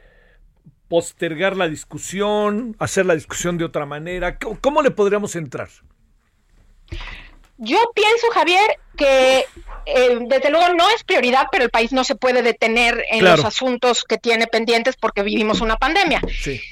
postergar 0.89 1.57
la 1.57 1.69
discusión, 1.69 2.77
hacer 2.79 3.07
la 3.07 3.15
discusión 3.15 3.57
de 3.57 3.65
otra 3.65 3.87
manera. 3.87 4.39
¿Cómo, 4.39 4.83
le 4.83 4.91
podríamos 4.91 5.35
entrar? 5.37 5.69
Yo 7.57 7.79
pienso, 7.95 8.27
Javier, 8.33 8.79
que 8.97 9.47
eh, 9.87 10.19
desde 10.29 10.51
luego 10.51 10.75
no 10.75 10.89
es 10.91 11.03
prioridad, 11.05 11.47
pero 11.51 11.65
el 11.65 11.71
país 11.71 11.93
no 11.93 12.05
se 12.05 12.15
puede 12.15 12.43
detener 12.43 13.03
en 13.11 13.25
los 13.25 13.45
asuntos 13.45 14.05
que 14.05 14.19
tiene 14.19 14.47
pendientes 14.47 14.97
porque 14.97 15.23
vivimos 15.23 15.61
una 15.61 15.77
pandemia. 15.77 16.21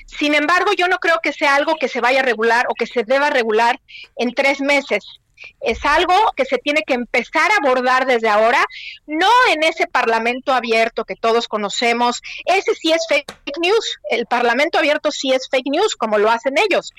Sin 0.06 0.34
embargo, 0.34 0.72
yo 0.76 0.88
no 0.88 0.98
creo 0.98 1.20
que 1.22 1.32
sea 1.32 1.54
algo 1.54 1.76
que 1.76 1.88
se 1.88 2.00
vaya 2.00 2.20
a 2.20 2.24
regular 2.24 2.66
o 2.68 2.74
que 2.74 2.86
se 2.86 3.04
deba 3.04 3.30
regular 3.30 3.80
en 4.16 4.34
tres 4.34 4.60
meses 4.60 5.04
es 5.60 5.84
algo 5.84 6.14
que 6.36 6.44
se 6.44 6.58
tiene 6.58 6.82
que 6.86 6.94
empezar 6.94 7.50
a 7.50 7.56
abordar 7.56 8.06
desde 8.06 8.28
ahora, 8.28 8.64
no 9.06 9.30
en 9.50 9.62
ese 9.62 9.86
parlamento 9.86 10.52
abierto 10.52 11.04
que 11.04 11.16
todos 11.16 11.48
conocemos, 11.48 12.20
ese 12.44 12.74
sí 12.74 12.92
es 12.92 13.06
fake 13.08 13.58
news, 13.60 13.98
el 14.10 14.26
parlamento 14.26 14.78
abierto 14.78 15.10
sí 15.10 15.32
es 15.32 15.48
fake 15.50 15.70
news, 15.70 15.96
como 15.96 16.18
lo 16.18 16.30
hacen 16.30 16.54
ellos, 16.58 16.92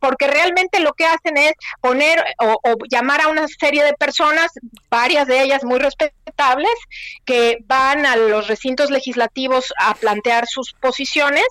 porque 0.00 0.26
realmente 0.26 0.80
lo 0.80 0.92
que 0.94 1.06
hacen 1.06 1.36
es 1.36 1.52
poner 1.80 2.24
o, 2.38 2.58
llamar 2.90 3.20
a 3.20 3.28
una 3.28 3.46
serie 3.46 3.84
de 3.84 3.92
personas, 3.92 4.50
varias 4.88 5.26
de 5.26 5.42
ellas 5.42 5.62
muy 5.62 5.78
respetables, 5.78 6.74
que 7.24 7.58
van 7.66 8.06
a 8.06 8.16
los 8.16 8.48
recintos 8.48 8.90
legislativos 8.90 9.72
a 9.78 9.94
plantear 9.94 10.46
sus 10.46 10.72
posiciones 10.72 11.46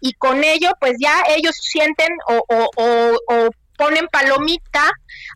y 0.00 0.14
con 0.14 0.44
ello 0.44 0.70
pues 0.80 0.94
ya 0.98 1.24
ellos 1.28 1.56
sienten 1.60 2.08
o, 2.26 2.42
o 2.48 3.50
ponen 3.80 4.08
palomita 4.08 4.92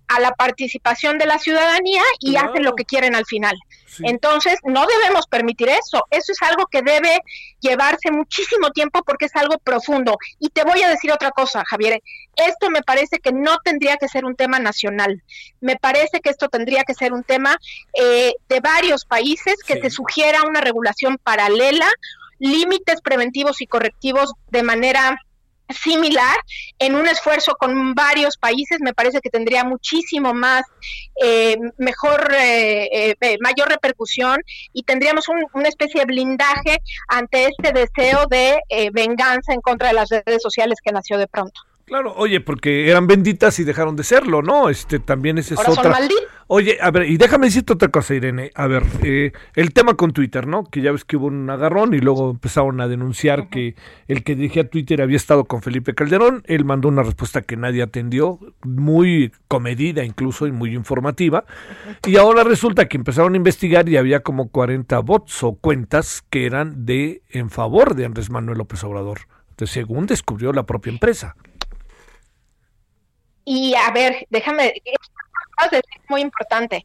a 0.06 0.20
la 0.20 0.32
participación 0.32 1.16
de 1.16 1.24
la 1.24 1.38
ciudadanía 1.38 2.02
y 2.20 2.36
hacen 2.36 2.62
lo 2.62 2.74
que 2.74 2.84
quieren 2.84 3.14
al 3.14 3.24
final. 3.24 3.56
Entonces, 4.00 4.58
no 4.64 4.84
debemos 4.86 5.26
permitir 5.28 5.70
eso. 5.70 6.04
Eso 6.10 6.32
es 6.32 6.42
algo 6.42 6.66
que 6.66 6.82
debe 6.82 7.20
llevarse 7.60 8.10
muchísimo 8.10 8.68
tiempo 8.70 9.02
porque 9.06 9.26
es 9.26 9.36
algo 9.36 9.56
profundo. 9.56 10.18
Y 10.38 10.50
te 10.50 10.62
voy 10.62 10.82
a 10.82 10.90
decir 10.90 11.10
otra 11.10 11.30
cosa, 11.30 11.64
Javier. 11.66 12.02
Esto 12.36 12.68
me 12.68 12.82
parece 12.82 13.18
que 13.18 13.32
no 13.32 13.56
tendría 13.64 13.96
que 13.96 14.08
ser 14.08 14.26
un 14.26 14.36
tema 14.36 14.58
nacional. 14.58 15.22
Me 15.62 15.76
parece 15.76 16.20
que 16.20 16.28
esto 16.28 16.50
tendría 16.50 16.84
que 16.84 16.92
ser 16.92 17.14
un 17.14 17.22
tema 17.22 17.56
eh, 17.98 18.34
de 18.50 18.60
varios 18.60 19.06
países, 19.06 19.54
que 19.66 19.80
se 19.80 19.88
sugiera 19.88 20.42
una 20.42 20.60
regulación 20.60 21.16
paralela, 21.16 21.88
límites 22.38 23.00
preventivos 23.00 23.62
y 23.62 23.66
correctivos 23.66 24.34
de 24.50 24.62
manera 24.62 25.16
similar 25.68 26.36
en 26.78 26.94
un 26.94 27.06
esfuerzo 27.06 27.54
con 27.58 27.94
varios 27.94 28.36
países 28.36 28.78
me 28.80 28.92
parece 28.92 29.20
que 29.20 29.30
tendría 29.30 29.64
muchísimo 29.64 30.34
más 30.34 30.62
eh, 31.22 31.56
mejor 31.78 32.34
eh, 32.34 33.16
eh, 33.20 33.36
mayor 33.40 33.68
repercusión 33.68 34.40
y 34.72 34.82
tendríamos 34.82 35.26
una 35.28 35.68
especie 35.68 36.00
de 36.00 36.06
blindaje 36.06 36.78
ante 37.08 37.46
este 37.46 37.72
deseo 37.72 38.26
de 38.26 38.60
venganza 38.92 39.52
en 39.52 39.60
contra 39.60 39.88
de 39.88 39.94
las 39.94 40.10
redes 40.10 40.42
sociales 40.42 40.78
que 40.84 40.92
nació 40.92 41.18
de 41.18 41.26
pronto 41.26 41.60
Claro, 41.86 42.14
oye, 42.16 42.40
porque 42.40 42.88
eran 42.88 43.06
benditas 43.06 43.58
y 43.58 43.64
dejaron 43.64 43.94
de 43.94 44.04
serlo, 44.04 44.40
¿no? 44.40 44.70
Este 44.70 45.00
también 45.00 45.36
ese 45.36 45.54
es 45.54 45.60
otra. 45.68 45.98
Oye, 46.46 46.78
a 46.80 46.90
ver, 46.90 47.08
y 47.08 47.16
déjame 47.16 47.46
decirte 47.46 47.72
otra 47.72 47.88
cosa, 47.88 48.14
Irene. 48.14 48.50
A 48.54 48.66
ver, 48.66 48.84
eh, 49.02 49.32
el 49.54 49.72
tema 49.72 49.94
con 49.94 50.12
Twitter, 50.12 50.46
¿no? 50.46 50.64
Que 50.64 50.82
ya 50.82 50.92
ves 50.92 51.04
que 51.04 51.16
hubo 51.16 51.26
un 51.26 51.48
agarrón 51.48 51.94
y 51.94 51.98
luego 51.98 52.30
empezaron 52.30 52.80
a 52.80 52.88
denunciar 52.88 53.48
que 53.48 53.76
el 54.08 54.24
que 54.24 54.34
dirigía 54.34 54.68
Twitter 54.68 55.00
había 55.00 55.16
estado 55.16 55.44
con 55.44 55.62
Felipe 55.62 55.94
Calderón. 55.94 56.42
Él 56.46 56.64
mandó 56.64 56.88
una 56.88 57.02
respuesta 57.02 57.42
que 57.42 57.56
nadie 57.56 57.82
atendió, 57.82 58.38
muy 58.62 59.32
comedida 59.48 60.04
incluso 60.04 60.46
y 60.46 60.52
muy 60.52 60.74
informativa. 60.74 61.44
Y 62.06 62.16
ahora 62.16 62.44
resulta 62.44 62.88
que 62.88 62.98
empezaron 62.98 63.34
a 63.34 63.38
investigar 63.38 63.88
y 63.88 63.96
había 63.96 64.20
como 64.20 64.48
40 64.48 64.98
bots 65.00 65.42
o 65.42 65.54
cuentas 65.54 66.24
que 66.28 66.44
eran 66.44 66.84
de 66.84 67.22
en 67.30 67.48
favor 67.50 67.94
de 67.94 68.04
Andrés 68.04 68.30
Manuel 68.30 68.58
López 68.58 68.84
Obrador. 68.84 69.20
Entonces, 69.50 69.72
según 69.72 70.06
descubrió 70.06 70.52
la 70.52 70.66
propia 70.66 70.90
empresa. 70.90 71.36
Y 73.44 73.74
a 73.74 73.90
ver, 73.90 74.26
déjame, 74.30 74.74
es 75.72 75.82
muy 76.08 76.22
importante. 76.22 76.84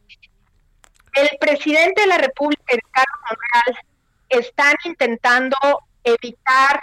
El 1.14 1.30
presidente 1.40 2.02
de 2.02 2.06
la 2.06 2.18
República 2.18 2.74
y 2.74 2.78
Carlos 2.92 3.20
Monreal 3.30 3.84
están 4.28 4.74
intentando 4.84 5.56
evitar 6.04 6.80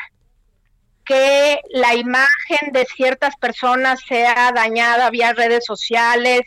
que 1.05 1.59
la 1.69 1.95
imagen 1.95 2.73
de 2.73 2.85
ciertas 2.85 3.35
personas 3.37 4.01
sea 4.05 4.51
dañada 4.53 5.09
vía 5.09 5.31
redes 5.31 5.63
sociales, 5.65 6.41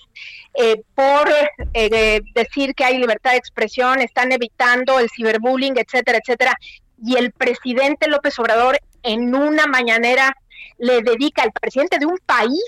eh, 0.55 0.83
por 0.95 1.33
eh, 1.72 2.20
decir 2.35 2.74
que 2.74 2.85
hay 2.85 2.99
libertad 2.99 3.31
de 3.31 3.39
expresión, 3.39 4.01
están 4.01 4.33
evitando 4.33 4.99
el 4.99 5.09
ciberbullying, 5.09 5.78
etcétera, 5.78 6.18
etcétera. 6.18 6.55
y 7.03 7.16
el 7.16 7.33
presidente 7.33 8.09
López 8.09 8.39
Obrador 8.39 8.78
en 9.03 9.35
una 9.35 9.66
mañanera 9.66 10.37
le 10.76 11.01
dedica, 11.01 11.43
al 11.43 11.53
presidente 11.53 11.99
de 11.99 12.05
un 12.05 12.18
país, 12.26 12.62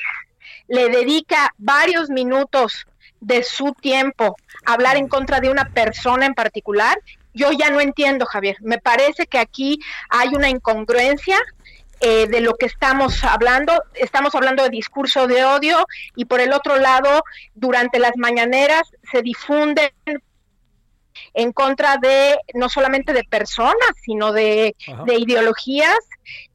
le 0.73 0.89
dedica 0.89 1.55
varios 1.59 2.09
minutos 2.09 2.87
de 3.21 3.43
su 3.43 3.75
tiempo 3.75 4.37
a 4.65 4.73
hablar 4.73 4.97
en 4.97 5.07
contra 5.07 5.39
de 5.39 5.51
una 5.51 5.67
persona 5.69 6.25
en 6.25 6.33
particular, 6.33 6.99
yo 7.35 7.53
ya 7.53 7.69
no 7.69 7.83
entiendo, 7.83 8.25
Javier. 8.25 8.57
Me 8.63 8.79
parece 8.79 9.27
que 9.27 9.39
aquí 9.39 9.81
hay 10.09 10.31
una 10.31 10.49
incongruencia 10.49 11.37
eh, 12.01 12.27
de 12.27 12.41
lo 12.41 12.55
que 12.55 12.65
estamos 12.65 13.23
hablando. 13.23 13.83
Estamos 13.97 14.35
hablando 14.35 14.63
de 14.63 14.71
discurso 14.71 15.27
de 15.27 15.45
odio 15.45 15.87
y 16.17 16.25
por 16.25 16.41
el 16.41 16.55
otro 16.55 16.79
lado, 16.79 17.23
durante 17.55 17.99
las 17.99 18.17
mañaneras 18.17 18.83
se 19.11 19.21
difunden 19.21 19.91
en 21.35 21.53
contra 21.53 21.97
de 21.97 22.39
no 22.55 22.69
solamente 22.69 23.13
de 23.13 23.25
personas, 23.25 23.77
sino 24.03 24.33
de, 24.33 24.77
de, 25.07 25.15
ideologías. 25.15 25.99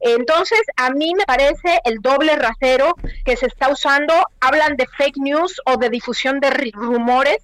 Entonces, 0.00 0.60
a 0.76 0.90
mí 0.90 1.14
me 1.14 1.24
parece 1.24 1.80
el 1.84 2.00
doble 2.00 2.36
rasero 2.36 2.94
que 3.24 3.36
se 3.36 3.46
está 3.46 3.68
usando. 3.68 4.14
Hablan 4.40 4.76
de 4.76 4.86
fake 4.86 5.18
news 5.18 5.60
o 5.66 5.76
de 5.76 5.90
difusión 5.90 6.40
de 6.40 6.50
rumores 6.72 7.38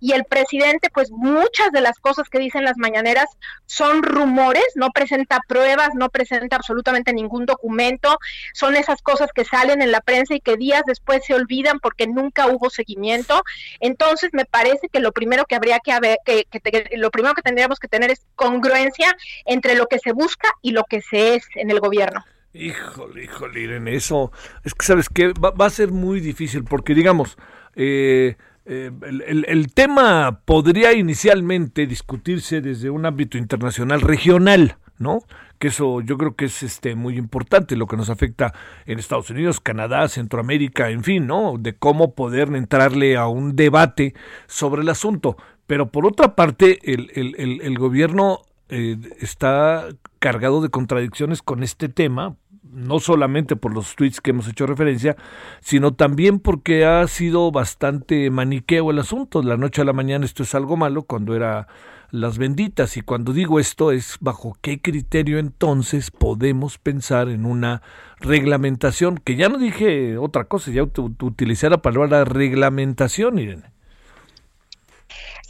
y 0.00 0.12
el 0.12 0.24
presidente, 0.24 0.90
pues 0.92 1.10
muchas 1.10 1.70
de 1.72 1.80
las 1.80 1.98
cosas 1.98 2.28
que 2.28 2.38
dicen 2.38 2.64
las 2.64 2.76
mañaneras 2.76 3.26
son 3.66 4.02
rumores, 4.02 4.64
no 4.74 4.90
presenta 4.90 5.40
pruebas, 5.46 5.90
no 5.94 6.08
presenta 6.08 6.56
absolutamente 6.56 7.12
ningún 7.12 7.46
documento, 7.46 8.18
son 8.52 8.76
esas 8.76 9.00
cosas 9.02 9.30
que 9.32 9.44
salen 9.44 9.82
en 9.82 9.92
la 9.92 10.00
prensa 10.00 10.34
y 10.34 10.40
que 10.40 10.56
días 10.56 10.82
después 10.86 11.24
se 11.24 11.34
olvidan 11.34 11.80
porque 11.80 12.06
nunca 12.06 12.46
hubo 12.46 12.70
seguimiento. 12.70 13.42
Entonces, 13.80 14.30
me 14.32 14.44
parece 14.44 14.88
que 14.88 15.00
lo 15.00 15.12
primero 15.12 15.44
que 15.44 15.54
habría 15.54 15.80
que 15.80 15.92
haber, 15.92 16.18
que, 16.24 16.44
que 16.50 16.59
lo 16.96 17.10
primero 17.10 17.34
que 17.34 17.42
tendríamos 17.42 17.78
que 17.78 17.88
tener 17.88 18.10
es 18.10 18.26
congruencia 18.34 19.16
entre 19.44 19.74
lo 19.74 19.86
que 19.86 19.98
se 19.98 20.12
busca 20.12 20.48
y 20.62 20.72
lo 20.72 20.84
que 20.84 21.00
se 21.00 21.34
es 21.34 21.44
en 21.54 21.70
el 21.70 21.80
gobierno. 21.80 22.24
Híjole, 22.52 23.24
híjole, 23.24 23.60
Irene, 23.60 23.94
eso 23.94 24.32
es 24.64 24.74
que 24.74 24.84
sabes 24.84 25.08
que 25.08 25.32
va, 25.32 25.66
a 25.66 25.70
ser 25.70 25.92
muy 25.92 26.18
difícil 26.18 26.64
porque 26.64 26.94
digamos, 26.94 27.38
eh, 27.76 28.36
eh, 28.66 28.90
el, 29.02 29.44
el, 29.46 29.72
tema 29.72 30.40
podría 30.44 30.92
inicialmente 30.92 31.86
discutirse 31.86 32.60
desde 32.60 32.90
un 32.90 33.06
ámbito 33.06 33.38
internacional 33.38 34.00
regional, 34.00 34.76
¿no? 34.98 35.20
Que 35.58 35.68
eso 35.68 36.00
yo 36.02 36.18
creo 36.18 36.36
que 36.36 36.44
es 36.44 36.62
este 36.62 36.94
muy 36.94 37.16
importante, 37.16 37.74
lo 37.74 37.86
que 37.86 37.96
nos 37.96 38.10
afecta 38.10 38.52
en 38.84 38.98
Estados 38.98 39.30
Unidos, 39.30 39.60
Canadá, 39.60 40.08
Centroamérica, 40.08 40.90
en 40.90 41.04
fin, 41.04 41.26
¿no? 41.26 41.54
De 41.58 41.74
cómo 41.74 42.14
poder 42.14 42.48
entrarle 42.54 43.16
a 43.16 43.26
un 43.26 43.56
debate 43.56 44.14
sobre 44.46 44.82
el 44.82 44.88
asunto. 44.88 45.36
Pero 45.70 45.92
por 45.92 46.04
otra 46.04 46.34
parte, 46.34 46.80
el, 46.82 47.12
el, 47.14 47.60
el, 47.60 47.78
gobierno 47.78 48.40
eh, 48.70 48.96
está 49.20 49.86
cargado 50.18 50.62
de 50.62 50.68
contradicciones 50.68 51.42
con 51.42 51.62
este 51.62 51.88
tema, 51.88 52.34
no 52.64 52.98
solamente 52.98 53.54
por 53.54 53.72
los 53.72 53.94
tweets 53.94 54.20
que 54.20 54.30
hemos 54.30 54.48
hecho 54.48 54.66
referencia, 54.66 55.14
sino 55.60 55.94
también 55.94 56.40
porque 56.40 56.84
ha 56.84 57.06
sido 57.06 57.52
bastante 57.52 58.30
maniqueo 58.30 58.90
el 58.90 58.98
asunto. 58.98 59.44
La 59.44 59.56
noche 59.56 59.82
a 59.82 59.84
la 59.84 59.92
mañana 59.92 60.24
esto 60.24 60.42
es 60.42 60.56
algo 60.56 60.76
malo 60.76 61.02
cuando 61.04 61.36
era 61.36 61.68
las 62.10 62.36
benditas. 62.36 62.96
Y 62.96 63.02
cuando 63.02 63.32
digo 63.32 63.60
esto 63.60 63.92
es 63.92 64.16
bajo 64.20 64.56
qué 64.62 64.80
criterio 64.80 65.38
entonces 65.38 66.10
podemos 66.10 66.78
pensar 66.78 67.28
en 67.28 67.46
una 67.46 67.80
reglamentación, 68.18 69.18
que 69.18 69.36
ya 69.36 69.48
no 69.48 69.56
dije 69.56 70.18
otra 70.18 70.46
cosa, 70.46 70.72
ya 70.72 70.82
utilicé 70.82 71.70
la 71.70 71.80
palabra 71.80 72.24
reglamentación, 72.24 73.38
Irene. 73.38 73.79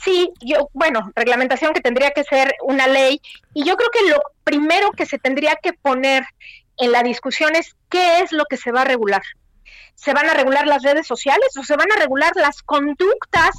Sí, 0.02 0.32
yo, 0.40 0.70
bueno, 0.72 1.12
reglamentación 1.14 1.74
que 1.74 1.82
tendría 1.82 2.10
que 2.12 2.24
ser 2.24 2.54
una 2.62 2.86
ley 2.86 3.20
y 3.52 3.64
yo 3.64 3.76
creo 3.76 3.90
que 3.90 4.08
lo 4.08 4.20
primero 4.44 4.92
que 4.92 5.04
se 5.04 5.18
tendría 5.18 5.56
que 5.56 5.74
poner 5.74 6.24
en 6.78 6.92
la 6.92 7.02
discusión 7.02 7.54
es 7.54 7.76
qué 7.90 8.20
es 8.20 8.32
lo 8.32 8.44
que 8.46 8.56
se 8.56 8.72
va 8.72 8.82
a 8.82 8.86
regular. 8.86 9.22
¿Se 9.94 10.14
van 10.14 10.30
a 10.30 10.34
regular 10.34 10.66
las 10.66 10.82
redes 10.82 11.06
sociales 11.06 11.54
o 11.58 11.62
se 11.62 11.76
van 11.76 11.92
a 11.92 11.96
regular 11.96 12.32
las 12.36 12.62
conductas 12.62 13.50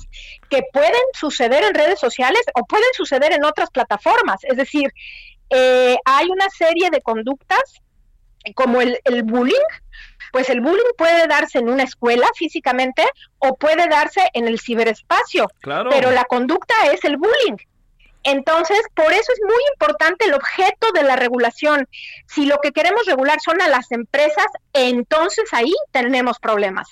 que 0.49 0.63
pueden 0.73 1.03
suceder 1.13 1.63
en 1.63 1.75
redes 1.75 1.99
sociales 1.99 2.41
o 2.55 2.65
pueden 2.65 2.89
suceder 2.93 3.33
en 3.33 3.45
otras 3.45 3.69
plataformas? 3.69 4.43
Es 4.43 4.57
decir, 4.57 4.91
eh, 5.51 5.97
hay 6.05 6.27
una 6.27 6.49
serie 6.49 6.89
de 6.89 7.01
conductas 7.01 7.61
como 8.55 8.81
el, 8.81 8.99
el 9.05 9.23
bullying, 9.23 9.55
pues 10.31 10.49
el 10.49 10.61
bullying 10.61 10.93
puede 10.97 11.27
darse 11.27 11.59
en 11.59 11.69
una 11.69 11.83
escuela 11.83 12.27
físicamente 12.35 13.03
o 13.39 13.55
puede 13.55 13.87
darse 13.87 14.29
en 14.33 14.47
el 14.47 14.59
ciberespacio, 14.59 15.47
pero 15.61 16.11
la 16.11 16.23
conducta 16.25 16.73
es 16.91 17.03
el 17.03 17.17
bullying. 17.17 17.57
Entonces, 18.23 18.79
por 18.93 19.11
eso 19.11 19.31
es 19.33 19.39
muy 19.43 19.63
importante 19.73 20.25
el 20.25 20.35
objeto 20.35 20.91
de 20.93 21.03
la 21.03 21.15
regulación. 21.15 21.87
Si 22.27 22.45
lo 22.45 22.57
que 22.59 22.71
queremos 22.71 23.07
regular 23.07 23.39
son 23.43 23.61
a 23.61 23.67
las 23.67 23.91
empresas, 23.91 24.45
entonces 24.73 25.45
ahí 25.53 25.73
tenemos 25.91 26.37
problemas, 26.37 26.87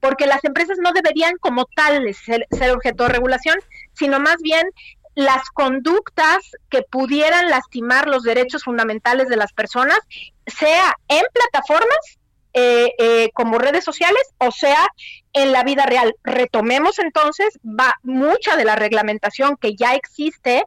porque 0.00 0.26
las 0.26 0.44
empresas 0.44 0.78
no 0.82 0.92
deberían 0.92 1.36
como 1.38 1.66
tales 1.66 2.18
ser, 2.18 2.46
ser 2.50 2.72
objeto 2.72 3.04
de 3.04 3.10
regulación, 3.10 3.56
sino 3.92 4.18
más 4.18 4.36
bien 4.42 4.68
las 5.14 5.50
conductas 5.50 6.38
que 6.70 6.82
pudieran 6.82 7.50
lastimar 7.50 8.08
los 8.08 8.22
derechos 8.22 8.64
fundamentales 8.64 9.28
de 9.28 9.36
las 9.36 9.52
personas, 9.52 9.98
sea 10.46 10.94
en 11.08 11.24
plataformas 11.32 12.18
eh, 12.54 12.92
eh, 12.98 13.30
como 13.32 13.58
redes 13.58 13.82
sociales, 13.82 14.22
o 14.36 14.50
sea, 14.50 14.86
en 15.32 15.52
la 15.52 15.64
vida 15.64 15.86
real. 15.86 16.14
Retomemos 16.22 16.98
entonces 16.98 17.58
va 17.64 17.94
mucha 18.02 18.56
de 18.56 18.66
la 18.66 18.76
reglamentación 18.76 19.56
que 19.56 19.74
ya 19.74 19.94
existe 19.94 20.64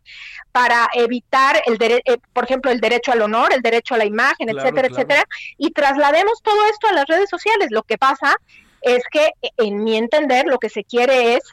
para 0.52 0.90
evitar 0.96 1.62
el 1.68 1.78
eh, 1.80 2.18
por 2.34 2.46
ejemplo, 2.46 2.72
el 2.72 2.82
derecho 2.82 3.12
al 3.12 3.22
honor, 3.22 3.54
el 3.54 3.62
derecho 3.62 3.94
a 3.94 4.00
la 4.00 4.06
imagen, 4.06 4.50
etcétera, 4.50 4.88
etcétera, 4.88 5.26
y 5.60 5.72
traslademos 5.72 6.42
todo 6.42 6.66
esto 6.72 6.88
a 6.88 6.94
las 6.94 7.06
redes 7.06 7.30
sociales. 7.30 7.68
Lo 7.70 7.84
que 7.84 8.00
pasa 8.00 8.36
es 8.82 9.04
que, 9.12 9.30
en 9.58 9.84
mi 9.84 9.96
entender, 9.96 10.48
lo 10.48 10.58
que 10.58 10.70
se 10.70 10.84
quiere 10.84 11.36
es 11.36 11.44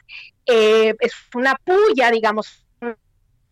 es 0.45 1.13
una 1.33 1.55
puya, 1.63 2.11
digamos, 2.11 2.62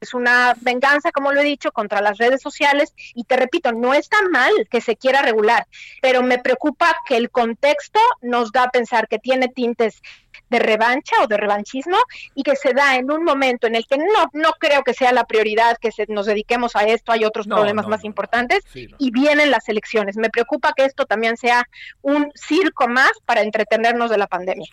es 0.01 0.13
una 0.13 0.55
venganza, 0.61 1.11
como 1.11 1.31
lo 1.31 1.41
he 1.41 1.45
dicho, 1.45 1.71
contra 1.71 2.01
las 2.01 2.17
redes 2.17 2.41
sociales 2.41 2.93
y 3.13 3.23
te 3.23 3.37
repito, 3.37 3.71
no 3.71 3.93
está 3.93 4.17
mal 4.31 4.51
que 4.69 4.81
se 4.81 4.97
quiera 4.97 5.21
regular, 5.21 5.67
pero 6.01 6.23
me 6.23 6.39
preocupa 6.39 6.95
que 7.07 7.17
el 7.17 7.29
contexto 7.29 7.99
nos 8.21 8.51
da 8.51 8.63
a 8.63 8.71
pensar 8.71 9.07
que 9.07 9.19
tiene 9.19 9.47
tintes 9.47 10.01
de 10.49 10.59
revancha 10.59 11.15
o 11.23 11.27
de 11.27 11.37
revanchismo 11.37 11.97
y 12.35 12.43
que 12.43 12.55
se 12.55 12.73
da 12.73 12.97
en 12.97 13.11
un 13.11 13.23
momento 13.23 13.67
en 13.67 13.75
el 13.75 13.85
que 13.85 13.97
no 13.97 14.29
no 14.33 14.51
creo 14.59 14.83
que 14.83 14.93
sea 14.93 15.13
la 15.13 15.25
prioridad 15.25 15.77
que 15.77 15.91
se, 15.91 16.05
nos 16.07 16.25
dediquemos 16.25 16.75
a 16.75 16.83
esto, 16.85 17.11
hay 17.11 17.23
otros 17.23 17.47
problemas 17.47 17.87
más 17.87 18.03
importantes 18.03 18.63
y 18.73 19.11
vienen 19.11 19.51
las 19.51 19.69
elecciones. 19.69 20.17
Me 20.17 20.29
preocupa 20.29 20.73
que 20.75 20.85
esto 20.85 21.05
también 21.05 21.37
sea 21.37 21.67
un 22.01 22.31
circo 22.35 22.87
más 22.87 23.11
para 23.25 23.41
entretenernos 23.41 24.09
de 24.09 24.17
la 24.17 24.27
pandemia. 24.27 24.67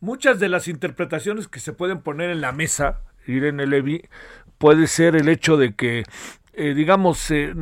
Muchas 0.00 0.40
de 0.40 0.48
las 0.48 0.66
interpretaciones 0.68 1.48
que 1.48 1.60
se 1.60 1.72
pueden 1.72 2.02
poner 2.02 2.30
en 2.30 2.40
la 2.40 2.52
mesa, 2.52 3.00
Irene 3.26 3.66
Levy, 3.66 4.08
puede 4.62 4.86
ser 4.86 5.16
el 5.16 5.28
hecho 5.28 5.56
de 5.56 5.74
que 5.74 6.04
eh, 6.52 6.72
digamos, 6.72 7.32
eh, 7.32 7.52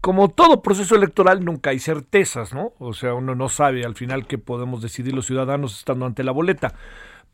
como 0.00 0.30
todo 0.30 0.62
proceso 0.62 0.96
electoral, 0.96 1.44
nunca 1.44 1.68
hay 1.68 1.78
certezas, 1.80 2.54
¿no? 2.54 2.72
O 2.78 2.94
sea, 2.94 3.12
uno 3.12 3.34
no 3.34 3.50
sabe 3.50 3.84
al 3.84 3.94
final 3.94 4.26
qué 4.26 4.38
podemos 4.38 4.80
decidir 4.80 5.12
los 5.14 5.26
ciudadanos 5.26 5.76
estando 5.76 6.06
ante 6.06 6.24
la 6.24 6.32
boleta. 6.32 6.72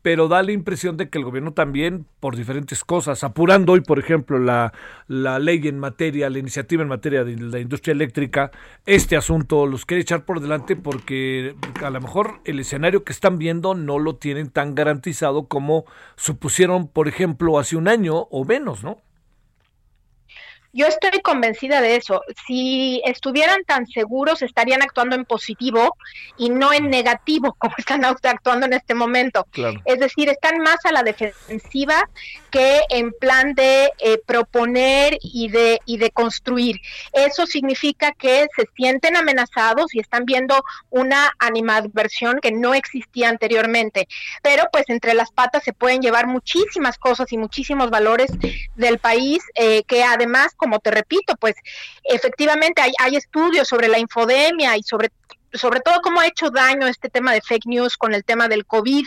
Pero 0.01 0.27
da 0.27 0.43
la 0.43 0.51
impresión 0.51 0.97
de 0.97 1.07
que 1.09 1.19
el 1.19 1.23
gobierno 1.23 1.53
también, 1.53 2.05
por 2.19 2.35
diferentes 2.35 2.83
cosas, 2.83 3.23
apurando 3.23 3.71
hoy, 3.71 3.79
por 3.79 3.97
ejemplo, 3.97 4.39
la, 4.39 4.73
la 5.07 5.39
ley 5.39 5.65
en 5.69 5.79
materia, 5.79 6.29
la 6.29 6.39
iniciativa 6.39 6.83
en 6.83 6.89
materia 6.89 7.23
de 7.23 7.37
la 7.37 7.59
industria 7.59 7.93
eléctrica, 7.93 8.51
este 8.85 9.15
asunto 9.15 9.67
los 9.67 9.85
quiere 9.85 10.01
echar 10.01 10.25
por 10.25 10.41
delante 10.41 10.75
porque 10.75 11.55
a 11.81 11.89
lo 11.91 12.01
mejor 12.01 12.41
el 12.43 12.59
escenario 12.59 13.05
que 13.05 13.13
están 13.13 13.37
viendo 13.37 13.73
no 13.73 13.99
lo 13.99 14.17
tienen 14.17 14.49
tan 14.49 14.75
garantizado 14.75 15.47
como 15.47 15.85
supusieron, 16.17 16.89
por 16.89 17.07
ejemplo, 17.07 17.57
hace 17.57 17.77
un 17.77 17.87
año 17.87 18.27
o 18.29 18.43
menos, 18.43 18.83
¿no? 18.83 18.97
Yo 20.75 20.87
estoy 20.87 21.21
convencida 21.21 21.81
de 21.81 21.97
eso. 21.97 22.23
Si 22.47 22.99
estuvieran 23.05 23.63
tan 23.63 23.85
seguros, 23.85 24.41
estarían 24.41 24.81
actuando 24.81 25.15
en 25.15 25.23
positivo 25.23 25.95
y 26.35 26.49
no 26.49 26.73
en 26.73 26.89
negativo, 26.89 27.53
como 27.59 27.75
están 27.77 28.03
actuando 28.05 28.65
en 28.65 28.73
este 28.73 28.95
momento. 28.95 29.45
Es 29.85 29.99
decir, 29.99 30.29
están 30.29 30.57
más 30.57 30.77
a 30.85 30.91
la 30.91 31.03
defensiva 31.03 32.09
que 32.49 32.81
en 32.89 33.11
plan 33.11 33.53
de 33.53 33.91
eh, 33.99 34.19
proponer 34.25 35.17
y 35.21 35.49
de, 35.49 35.79
y 35.85 35.97
de 35.97 36.09
construir. 36.09 36.77
Eso 37.11 37.45
significa 37.45 38.11
que 38.11 38.47
se 38.55 38.67
sienten 38.75 39.15
amenazados 39.15 39.93
y 39.93 39.99
están 39.99 40.25
viendo 40.25 40.63
una 40.89 41.33
animadversión 41.39 42.39
que 42.41 42.51
no 42.51 42.73
existía 42.73 43.29
anteriormente. 43.29 44.07
Pero 44.41 44.63
pues 44.71 44.85
entre 44.89 45.13
las 45.13 45.31
patas 45.31 45.63
se 45.63 45.73
pueden 45.73 46.01
llevar 46.01 46.25
muchísimas 46.25 46.97
cosas 46.97 47.31
y 47.31 47.37
muchísimos 47.37 47.91
valores 47.91 48.31
del 48.75 48.97
país 48.97 49.43
eh, 49.55 49.83
que 49.83 50.03
además 50.03 50.55
como 50.63 50.79
te 50.79 50.91
repito, 50.91 51.35
pues 51.35 51.55
efectivamente 52.03 52.81
hay, 52.81 52.93
hay 52.99 53.17
estudios 53.17 53.67
sobre 53.67 53.89
la 53.89 53.99
infodemia 53.99 54.77
y 54.77 54.83
sobre 54.83 55.11
sobre 55.53 55.81
todo 55.81 56.01
cómo 56.01 56.19
ha 56.19 56.27
hecho 56.27 56.49
daño 56.49 56.87
este 56.87 57.09
tema 57.09 57.31
de 57.31 57.41
fake 57.41 57.67
news 57.67 57.95
con 57.97 58.13
el 58.13 58.23
tema 58.23 58.47
del 58.47 58.65
COVID, 58.65 59.05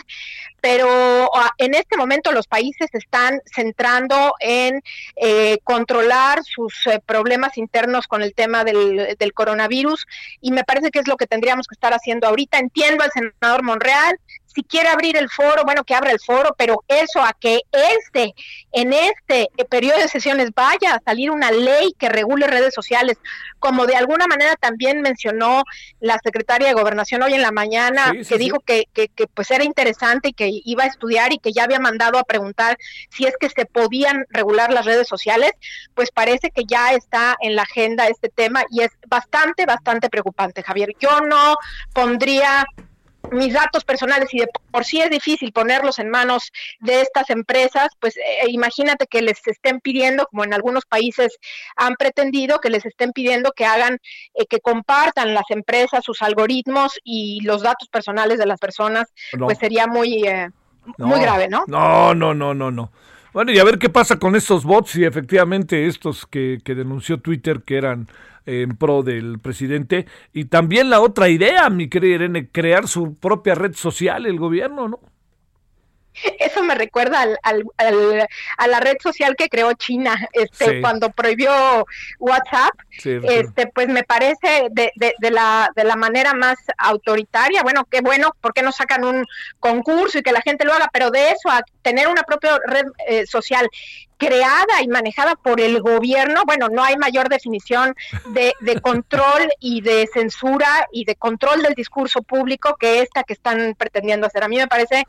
pero 0.61 1.29
ah, 1.35 1.51
en 1.57 1.73
este 1.73 1.97
momento 1.97 2.31
los 2.31 2.47
países 2.47 2.87
están 2.93 3.41
centrando 3.53 4.33
en 4.39 4.81
eh, 5.17 5.57
controlar 5.63 6.43
sus 6.43 6.87
eh, 6.87 7.01
problemas 7.05 7.57
internos 7.57 8.07
con 8.07 8.21
el 8.21 8.33
tema 8.33 8.63
del, 8.63 9.15
del 9.19 9.33
coronavirus 9.33 10.05
y 10.41 10.51
me 10.51 10.63
parece 10.63 10.89
que 10.89 10.99
es 10.99 11.07
lo 11.07 11.17
que 11.17 11.27
tendríamos 11.27 11.67
que 11.67 11.73
estar 11.73 11.93
haciendo 11.93 12.27
ahorita. 12.27 12.59
Entiendo 12.59 13.03
al 13.03 13.11
senador 13.11 13.63
Monreal, 13.63 14.17
si 14.57 14.63
quiere 14.63 14.89
abrir 14.89 15.15
el 15.17 15.29
foro, 15.29 15.65
bueno, 15.65 15.83
que 15.83 15.93
abra 15.93 16.09
el 16.09 16.19
foro, 16.19 16.55
pero 16.57 16.83
eso 16.87 17.21
a 17.21 17.31
que 17.39 17.61
este, 17.71 18.33
en 18.71 18.91
este 18.91 19.51
periodo 19.69 19.99
de 19.99 20.07
sesiones 20.07 20.49
vaya 20.55 20.95
a 20.95 21.01
salir 21.05 21.29
una 21.29 21.51
ley 21.51 21.93
que 21.99 22.09
regule 22.09 22.47
redes 22.47 22.73
sociales, 22.73 23.19
como 23.59 23.85
de 23.85 23.95
alguna 23.95 24.25
manera 24.25 24.55
también 24.55 25.01
mencionó 25.01 25.61
la 25.99 26.17
secretaria 26.23 26.69
de 26.69 26.73
Gobernación 26.73 27.21
hoy 27.21 27.35
en 27.35 27.43
la 27.43 27.51
mañana, 27.51 28.13
que 28.27 28.37
dijo 28.39 28.59
Que, 28.61 28.85
que, 28.93 29.09
que 29.09 29.27
pues 29.27 29.51
era 29.51 29.63
interesante 29.63 30.29
y 30.29 30.33
que 30.33 30.49
iba 30.49 30.85
a 30.85 30.87
estudiar 30.87 31.31
y 31.33 31.37
que 31.37 31.53
ya 31.53 31.65
había 31.65 31.79
mandado 31.79 32.17
a 32.17 32.23
preguntar 32.23 32.79
si 33.11 33.27
es 33.27 33.35
que 33.39 33.49
se 33.49 33.67
podían 33.67 34.25
regular 34.29 34.73
las 34.73 34.85
redes 34.85 35.07
sociales, 35.07 35.51
pues 35.93 36.09
parece 36.09 36.49
que 36.49 36.63
ya 36.65 36.93
está 36.93 37.35
en 37.41 37.55
la 37.55 37.61
agenda 37.61 38.07
este 38.07 38.29
tema 38.29 38.63
y 38.71 38.81
es 38.81 38.89
bastante, 39.07 39.67
bastante 39.67 40.09
preocupante, 40.09 40.63
Javier. 40.63 40.95
Yo 40.99 41.21
no 41.21 41.57
pondría 41.93 42.65
mis 43.31 43.53
datos 43.53 43.83
personales 43.83 44.33
y 44.33 44.39
de 44.39 44.47
por 44.71 44.85
sí 44.85 45.01
es 45.01 45.09
difícil 45.09 45.51
ponerlos 45.51 45.99
en 45.99 46.09
manos 46.09 46.51
de 46.79 47.01
estas 47.01 47.29
empresas, 47.29 47.89
pues 47.99 48.17
eh, 48.17 48.49
imagínate 48.49 49.07
que 49.07 49.21
les 49.21 49.45
estén 49.47 49.79
pidiendo, 49.79 50.27
como 50.27 50.43
en 50.43 50.53
algunos 50.53 50.85
países 50.85 51.37
han 51.75 51.95
pretendido, 51.95 52.59
que 52.59 52.69
les 52.69 52.85
estén 52.85 53.11
pidiendo 53.11 53.51
que 53.51 53.65
hagan, 53.65 53.99
eh, 54.33 54.45
que 54.49 54.59
compartan 54.59 55.33
las 55.33 55.49
empresas 55.49 56.03
sus 56.03 56.21
algoritmos 56.21 56.99
y 57.03 57.41
los 57.41 57.61
datos 57.61 57.89
personales 57.89 58.39
de 58.39 58.45
las 58.45 58.59
personas, 58.59 59.07
pues 59.37 59.57
sería 59.57 59.87
muy, 59.87 60.27
eh, 60.27 60.49
muy 60.97 61.19
grave, 61.19 61.47
¿no? 61.49 61.63
No, 61.67 62.13
no, 62.13 62.33
no, 62.33 62.53
no, 62.53 62.71
no. 62.71 62.91
Bueno, 63.33 63.51
y 63.51 63.59
a 63.59 63.63
ver 63.63 63.77
qué 63.77 63.89
pasa 63.89 64.17
con 64.17 64.35
estos 64.35 64.63
bots 64.63 64.95
y 64.95 65.05
efectivamente 65.05 65.85
estos 65.85 66.25
que, 66.25 66.59
que 66.63 66.75
denunció 66.75 67.19
Twitter 67.19 67.61
que 67.63 67.77
eran 67.77 68.07
en 68.47 68.77
pro 68.77 69.03
del 69.03 69.39
presidente. 69.39 70.07
Y 70.33 70.45
también 70.45 70.89
la 70.89 71.01
otra 71.01 71.29
idea, 71.29 71.69
mi 71.69 71.89
querida 71.89 72.15
Irene, 72.15 72.49
crear 72.49 72.87
su 72.87 73.15
propia 73.15 73.53
red 73.53 73.73
social, 73.73 74.25
el 74.25 74.39
gobierno, 74.39 74.87
¿no? 74.87 74.99
Eso 76.39 76.63
me 76.63 76.73
recuerda 76.73 77.21
al, 77.21 77.37
al, 77.43 78.27
a 78.57 78.67
la 78.67 78.79
red 78.79 78.95
social 78.99 79.35
que 79.35 79.49
creó 79.49 79.73
China 79.73 80.27
este, 80.33 80.81
cuando 80.81 81.11
prohibió 81.11 81.85
WhatsApp. 82.17 82.73
este, 83.03 83.67
pues 83.67 83.87
me 83.87 84.01
parece 84.03 84.69
de, 84.71 84.91
de, 84.95 85.13
de, 85.19 85.31
la, 85.31 85.69
de 85.75 85.83
la 85.83 85.95
manera 85.95 86.33
más 86.33 86.57
autoritaria. 86.77 87.61
Bueno, 87.61 87.85
qué 87.91 88.01
bueno, 88.01 88.35
¿por 88.41 88.53
qué 88.53 88.63
no 88.63 88.71
sacan 88.71 89.03
un 89.03 89.25
concurso 89.59 90.17
y 90.17 90.23
que 90.23 90.31
la 90.31 90.41
gente 90.41 90.65
lo 90.65 90.73
haga? 90.73 90.89
Pero 90.91 91.11
de 91.11 91.29
eso 91.29 91.49
a 91.51 91.61
tener 91.87 92.09
una 92.09 92.23
propia 92.23 92.59
red 92.65 92.83
eh, 93.07 93.25
social 93.25 93.69
creada 94.17 94.81
y 94.81 94.89
manejada 94.89 95.35
por 95.35 95.61
el 95.61 95.79
gobierno, 95.79 96.43
bueno, 96.45 96.67
no 96.67 96.83
hay 96.83 96.97
mayor 96.97 97.29
definición 97.29 97.95
de, 98.25 98.53
de, 98.59 98.81
control 98.81 99.47
y 99.61 99.79
de 99.79 100.09
censura 100.11 100.87
y 100.91 101.05
de 101.05 101.15
control 101.15 101.61
del 101.61 101.75
discurso 101.75 102.21
público 102.23 102.75
que 102.77 103.01
esta 103.01 103.23
que 103.23 103.33
están 103.33 103.73
pretendiendo 103.77 104.27
hacer. 104.27 104.43
A 104.43 104.49
mí 104.49 104.57
me 104.57 104.67
parece 104.67 105.05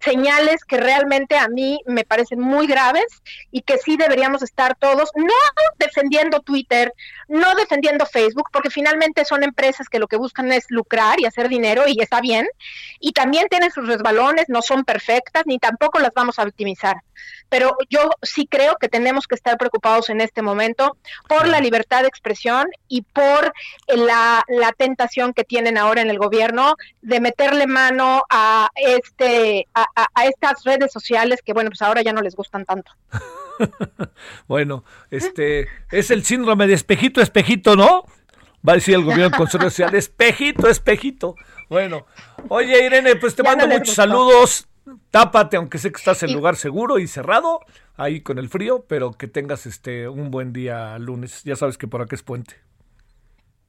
señales 0.00 0.64
que 0.64 0.76
realmente 0.76 1.36
a 1.36 1.48
mí 1.48 1.80
me 1.86 2.04
parecen 2.04 2.40
muy 2.40 2.66
graves 2.66 3.22
y 3.50 3.62
que 3.62 3.78
sí 3.78 3.96
deberíamos 3.96 4.42
estar 4.42 4.76
todos, 4.76 5.10
no 5.14 5.34
defendiendo 5.78 6.40
Twitter, 6.40 6.92
no 7.28 7.54
defendiendo 7.54 8.04
Facebook, 8.04 8.48
porque 8.52 8.70
finalmente 8.70 9.24
son 9.24 9.42
empresas 9.42 9.88
que 9.88 9.98
lo 9.98 10.06
que 10.06 10.16
buscan 10.16 10.52
es 10.52 10.66
lucrar 10.68 11.20
y 11.20 11.26
hacer 11.26 11.48
dinero 11.48 11.84
y 11.86 12.00
está 12.02 12.20
bien, 12.20 12.46
y 12.98 13.12
también 13.12 13.46
tienen 13.48 13.70
sus 13.70 13.86
resbalones, 13.86 14.46
no 14.48 14.62
son 14.62 14.84
perfectas, 14.84 15.44
ni 15.46 15.58
tampoco 15.58 15.98
las 16.00 16.12
vamos 16.14 16.38
a 16.38 16.44
victimizar. 16.44 16.96
Pero 17.48 17.76
yo 17.88 18.10
sí 18.22 18.46
creo 18.46 18.76
que 18.76 18.88
tenemos 18.88 19.26
que 19.26 19.34
estar 19.34 19.58
preocupados 19.58 20.08
en 20.08 20.20
este 20.20 20.40
momento 20.40 20.96
por 21.28 21.48
la 21.48 21.60
libertad 21.60 22.02
de 22.02 22.08
expresión 22.08 22.68
y 22.88 23.02
por 23.02 23.52
la, 23.88 24.44
la 24.48 24.72
tentación 24.72 25.32
que 25.34 25.44
tienen 25.44 25.76
ahora 25.76 26.00
en 26.00 26.10
el 26.10 26.18
gobierno 26.18 26.76
de 27.02 27.20
meterle 27.20 27.66
mano 27.66 28.22
a 28.30 28.68
este 28.74 29.66
a, 29.74 29.84
a, 29.96 30.06
a, 30.14 30.26
estas 30.26 30.64
redes 30.64 30.92
sociales 30.92 31.40
que 31.44 31.52
bueno 31.52 31.70
pues 31.70 31.82
ahora 31.82 32.02
ya 32.02 32.12
no 32.12 32.22
les 32.22 32.34
gustan 32.34 32.64
tanto. 32.64 32.92
Bueno 34.46 34.84
este 35.10 35.68
es 35.90 36.10
el 36.10 36.24
síndrome 36.24 36.66
de 36.66 36.74
espejito 36.74 37.20
espejito 37.20 37.76
no 37.76 38.04
va 38.66 38.72
a 38.72 38.76
decir 38.76 38.94
el 38.94 39.04
gobierno 39.04 39.36
con 39.36 39.48
sociales 39.48 40.04
espejito 40.08 40.68
espejito. 40.68 41.34
Bueno 41.68 42.06
oye 42.48 42.84
Irene 42.84 43.16
pues 43.16 43.34
te 43.34 43.42
ya 43.42 43.50
mando 43.50 43.66
no 43.66 43.66
muchos 43.66 43.96
gustó. 43.96 44.02
saludos 44.02 44.68
tápate 45.10 45.56
aunque 45.56 45.78
sé 45.78 45.90
que 45.92 45.98
estás 45.98 46.22
en 46.22 46.32
lugar 46.32 46.56
seguro 46.56 46.98
y 46.98 47.06
cerrado 47.06 47.60
ahí 47.96 48.20
con 48.20 48.38
el 48.38 48.48
frío 48.48 48.84
pero 48.88 49.12
que 49.12 49.28
tengas 49.28 49.66
este 49.66 50.08
un 50.08 50.30
buen 50.30 50.52
día 50.52 50.98
lunes 50.98 51.42
ya 51.44 51.56
sabes 51.56 51.78
que 51.78 51.88
por 51.88 52.02
acá 52.02 52.16
es 52.16 52.22
puente 52.22 52.56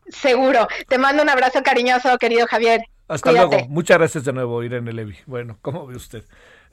seguro 0.09 0.67
te 0.87 0.97
mando 0.97 1.23
un 1.23 1.29
abrazo 1.29 1.61
cariñoso 1.63 2.17
querido 2.17 2.45
Javier 2.47 2.81
hasta 3.11 3.29
Cuídate. 3.29 3.55
luego. 3.57 3.67
Muchas 3.67 3.97
gracias 3.97 4.23
de 4.23 4.31
nuevo, 4.31 4.63
Irene 4.63 4.93
Levy. 4.93 5.17
Bueno, 5.25 5.57
¿cómo 5.61 5.85
ve 5.85 5.97
usted? 5.97 6.23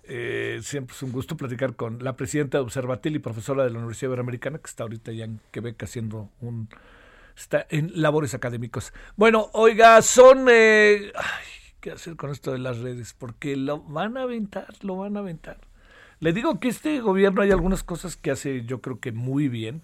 Eh, 0.04 0.60
siempre 0.62 0.94
es 0.94 1.02
un 1.02 1.10
gusto 1.10 1.36
platicar 1.36 1.74
con 1.74 2.02
la 2.04 2.14
presidenta 2.14 2.58
de 2.58 2.62
Observatil 2.62 3.16
y 3.16 3.18
profesora 3.18 3.64
de 3.64 3.70
la 3.70 3.78
Universidad 3.78 4.10
Iberoamericana, 4.10 4.58
que 4.58 4.66
está 4.66 4.84
ahorita 4.84 5.10
ya 5.10 5.24
en 5.24 5.40
Quebec 5.50 5.82
haciendo 5.82 6.30
un... 6.40 6.68
está 7.36 7.66
en 7.70 7.90
labores 8.00 8.34
académicos. 8.34 8.92
Bueno, 9.16 9.50
oiga, 9.52 10.00
son... 10.00 10.46
Eh, 10.48 11.12
ay, 11.16 11.44
¿Qué 11.80 11.92
hacer 11.92 12.16
con 12.16 12.30
esto 12.30 12.52
de 12.52 12.58
las 12.58 12.78
redes? 12.78 13.14
Porque 13.14 13.56
lo 13.56 13.80
van 13.82 14.16
a 14.16 14.22
aventar, 14.22 14.66
lo 14.82 14.96
van 14.96 15.16
a 15.16 15.20
aventar. 15.20 15.58
Le 16.18 16.32
digo 16.32 16.58
que 16.58 16.68
este 16.68 17.00
gobierno 17.00 17.42
hay 17.42 17.52
algunas 17.52 17.84
cosas 17.84 18.16
que 18.16 18.32
hace 18.32 18.64
yo 18.64 18.80
creo 18.80 18.98
que 18.98 19.12
muy 19.12 19.48
bien, 19.48 19.82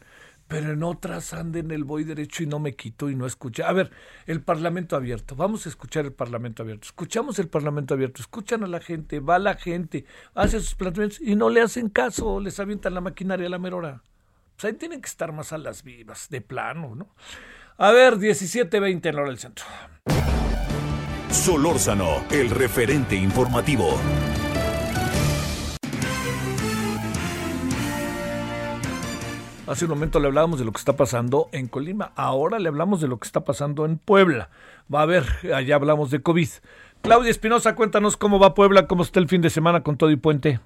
pero 0.48 0.72
en 0.72 0.82
otras 0.82 1.32
anden 1.32 1.70
el 1.70 1.84
voy 1.84 2.02
derecho 2.02 2.42
y 2.42 2.46
no 2.46 2.58
me 2.58 2.74
quito 2.74 3.10
y 3.10 3.14
no 3.14 3.26
escucha. 3.26 3.68
A 3.68 3.72
ver, 3.72 3.92
el 4.26 4.42
Parlamento 4.42 4.96
abierto, 4.96 5.36
vamos 5.36 5.66
a 5.66 5.68
escuchar 5.68 6.04
el 6.04 6.12
Parlamento 6.12 6.64
abierto. 6.64 6.86
Escuchamos 6.86 7.38
el 7.38 7.46
Parlamento 7.46 7.94
abierto, 7.94 8.20
escuchan 8.20 8.64
a 8.64 8.66
la 8.66 8.80
gente, 8.80 9.20
va 9.20 9.38
la 9.38 9.54
gente, 9.54 10.04
hace 10.34 10.58
sus 10.58 10.74
planteamientos 10.74 11.20
y 11.20 11.36
no 11.36 11.48
le 11.48 11.60
hacen 11.60 11.88
caso, 11.90 12.40
les 12.40 12.58
avientan 12.58 12.94
la 12.94 13.02
maquinaria 13.02 13.46
a 13.46 13.50
la 13.50 13.58
merora. 13.58 14.02
Pues 14.56 14.64
ahí 14.64 14.72
tienen 14.72 15.00
que 15.00 15.08
estar 15.08 15.32
más 15.32 15.52
a 15.52 15.58
las 15.58 15.84
vivas, 15.84 16.28
de 16.28 16.40
plano, 16.40 16.96
¿no? 16.96 17.14
A 17.76 17.92
ver, 17.92 18.16
17-20 18.16 19.06
en 19.06 19.14
hora 19.14 19.28
del 19.28 19.38
centro. 19.38 19.64
Solórzano, 21.34 22.22
el 22.30 22.48
referente 22.48 23.16
informativo. 23.16 23.98
Hace 29.66 29.84
un 29.84 29.90
momento 29.90 30.20
le 30.20 30.28
hablábamos 30.28 30.60
de 30.60 30.64
lo 30.64 30.70
que 30.70 30.78
está 30.78 30.96
pasando 30.96 31.48
en 31.50 31.66
Colima, 31.66 32.12
ahora 32.14 32.60
le 32.60 32.68
hablamos 32.68 33.00
de 33.00 33.08
lo 33.08 33.18
que 33.18 33.26
está 33.26 33.44
pasando 33.44 33.84
en 33.84 33.98
Puebla. 33.98 34.48
Va 34.94 35.02
a 35.02 35.06
ver, 35.06 35.26
allá 35.52 35.74
hablamos 35.74 36.12
de 36.12 36.22
COVID. 36.22 36.48
Claudia 37.02 37.32
Espinosa, 37.32 37.74
cuéntanos 37.74 38.16
cómo 38.16 38.38
va 38.38 38.54
Puebla, 38.54 38.86
cómo 38.86 39.02
está 39.02 39.18
el 39.18 39.28
fin 39.28 39.42
de 39.42 39.50
semana 39.50 39.82
con 39.82 39.96
todo 39.96 40.12
y 40.12 40.16
puente. 40.16 40.60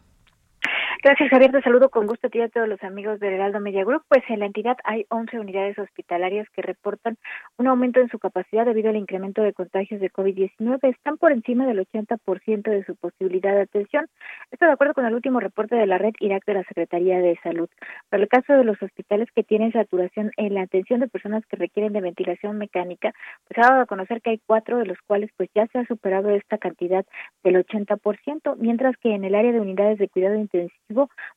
Gracias, 1.00 1.30
Javier. 1.30 1.52
Te 1.52 1.62
saludo 1.62 1.90
con 1.90 2.08
gusto 2.08 2.26
a 2.26 2.30
ti 2.30 2.38
y 2.38 2.42
a 2.42 2.48
todos 2.48 2.66
los 2.66 2.82
amigos 2.82 3.20
del 3.20 3.34
Heraldo 3.34 3.60
Media 3.60 3.84
Group. 3.84 4.02
Pues 4.08 4.24
en 4.28 4.40
la 4.40 4.46
entidad 4.46 4.76
hay 4.82 5.06
11 5.10 5.38
unidades 5.38 5.78
hospitalarias 5.78 6.48
que 6.50 6.60
reportan 6.60 7.16
un 7.56 7.68
aumento 7.68 8.00
en 8.00 8.08
su 8.08 8.18
capacidad 8.18 8.66
debido 8.66 8.90
al 8.90 8.96
incremento 8.96 9.42
de 9.42 9.52
contagios 9.52 10.00
de 10.00 10.10
COVID-19. 10.10 10.80
Están 10.82 11.16
por 11.16 11.30
encima 11.30 11.66
del 11.66 11.86
80% 11.86 12.62
de 12.62 12.84
su 12.84 12.96
posibilidad 12.96 13.54
de 13.54 13.60
atención. 13.60 14.06
Esto 14.50 14.66
de 14.66 14.72
acuerdo 14.72 14.94
con 14.94 15.06
el 15.06 15.14
último 15.14 15.38
reporte 15.38 15.76
de 15.76 15.86
la 15.86 15.98
red 15.98 16.14
Irak 16.18 16.44
de 16.46 16.54
la 16.54 16.64
Secretaría 16.64 17.20
de 17.20 17.38
Salud. 17.44 17.68
Para 18.08 18.24
el 18.24 18.28
caso 18.28 18.54
de 18.54 18.64
los 18.64 18.82
hospitales 18.82 19.28
que 19.32 19.44
tienen 19.44 19.70
saturación 19.70 20.32
en 20.36 20.54
la 20.54 20.62
atención 20.62 20.98
de 20.98 21.06
personas 21.06 21.46
que 21.46 21.56
requieren 21.56 21.92
de 21.92 22.00
ventilación 22.00 22.58
mecánica, 22.58 23.12
pues 23.46 23.64
ha 23.64 23.70
dado 23.70 23.82
a 23.82 23.86
conocer 23.86 24.20
que 24.20 24.30
hay 24.30 24.40
cuatro 24.44 24.78
de 24.78 24.86
los 24.86 24.98
cuales 25.06 25.30
pues 25.36 25.48
ya 25.54 25.68
se 25.68 25.78
ha 25.78 25.86
superado 25.86 26.30
esta 26.30 26.58
cantidad 26.58 27.06
del 27.44 27.64
80%, 27.64 28.56
mientras 28.56 28.96
que 28.96 29.14
en 29.14 29.22
el 29.22 29.36
área 29.36 29.52
de 29.52 29.60
unidades 29.60 29.98
de 29.98 30.08
cuidado 30.08 30.34
intensivo 30.34 30.87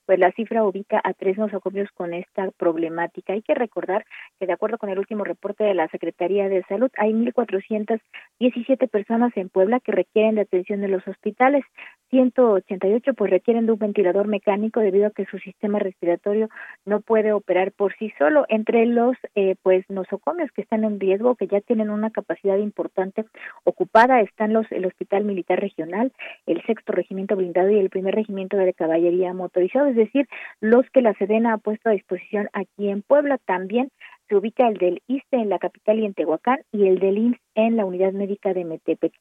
pues 0.05 0.19
la 0.19 0.31
cifra 0.31 0.63
ubica 0.63 1.01
a 1.03 1.13
tres 1.13 1.37
nosocomios 1.37 1.89
con 1.93 2.13
esta 2.13 2.51
problemática. 2.51 3.33
Hay 3.33 3.41
que 3.41 3.55
recordar 3.55 4.05
que 4.39 4.47
de 4.47 4.53
acuerdo 4.53 4.77
con 4.77 4.89
el 4.89 4.99
último 4.99 5.23
reporte 5.23 5.63
de 5.63 5.73
la 5.73 5.87
Secretaría 5.89 6.49
de 6.49 6.63
Salud, 6.63 6.89
hay 6.97 7.13
1.417 7.13 8.89
personas 8.89 9.35
en 9.35 9.49
Puebla 9.49 9.79
que 9.79 9.91
requieren 9.91 10.35
de 10.35 10.41
atención 10.41 10.83
en 10.83 10.91
los 10.91 11.07
hospitales, 11.07 11.65
188 12.11 13.13
pues 13.13 13.31
requieren 13.31 13.65
de 13.65 13.71
un 13.71 13.79
ventilador 13.79 14.27
mecánico 14.27 14.79
debido 14.79 15.07
a 15.07 15.11
que 15.11 15.25
su 15.25 15.39
sistema 15.39 15.79
respiratorio 15.79 16.49
no 16.85 16.99
puede 17.01 17.31
operar 17.33 17.71
por 17.71 17.95
sí 17.97 18.13
solo. 18.17 18.45
Entre 18.49 18.85
los 18.85 19.15
eh, 19.35 19.55
pues 19.63 19.85
nosocomios 19.89 20.51
que 20.51 20.61
están 20.61 20.83
en 20.83 20.99
riesgo, 20.99 21.35
que 21.35 21.47
ya 21.47 21.61
tienen 21.61 21.89
una 21.89 22.11
capacidad 22.11 22.57
importante 22.57 23.25
ocupada, 23.63 24.21
están 24.21 24.53
los 24.53 24.69
el 24.71 24.85
Hospital 24.85 25.23
Militar 25.23 25.59
Regional, 25.59 26.11
el 26.45 26.61
Sexto 26.65 26.91
Regimiento 26.91 27.35
Blindado 27.35 27.69
y 27.71 27.79
el 27.79 27.89
Primer 27.89 28.15
Regimiento 28.15 28.57
de 28.57 28.73
Caballería 28.73 29.33
motorizado, 29.41 29.87
es 29.87 29.95
decir, 29.95 30.27
los 30.59 30.89
que 30.91 31.01
la 31.01 31.13
Sedena 31.15 31.53
ha 31.53 31.57
puesto 31.57 31.89
a 31.89 31.93
disposición 31.93 32.49
aquí 32.53 32.89
en 32.89 33.01
Puebla. 33.01 33.37
También 33.39 33.91
se 34.31 34.37
ubica 34.37 34.65
el 34.65 34.77
del 34.77 35.01
ISTE 35.07 35.35
en 35.35 35.49
la 35.49 35.59
capital 35.59 35.99
y 35.99 36.05
en 36.05 36.13
Tehuacán 36.13 36.59
y 36.71 36.87
el 36.87 36.99
del 36.99 37.17
IMSS 37.17 37.41
en 37.55 37.75
la 37.75 37.83
unidad 37.83 38.13
médica 38.13 38.53
de 38.53 38.63
Metepec. 38.63 39.11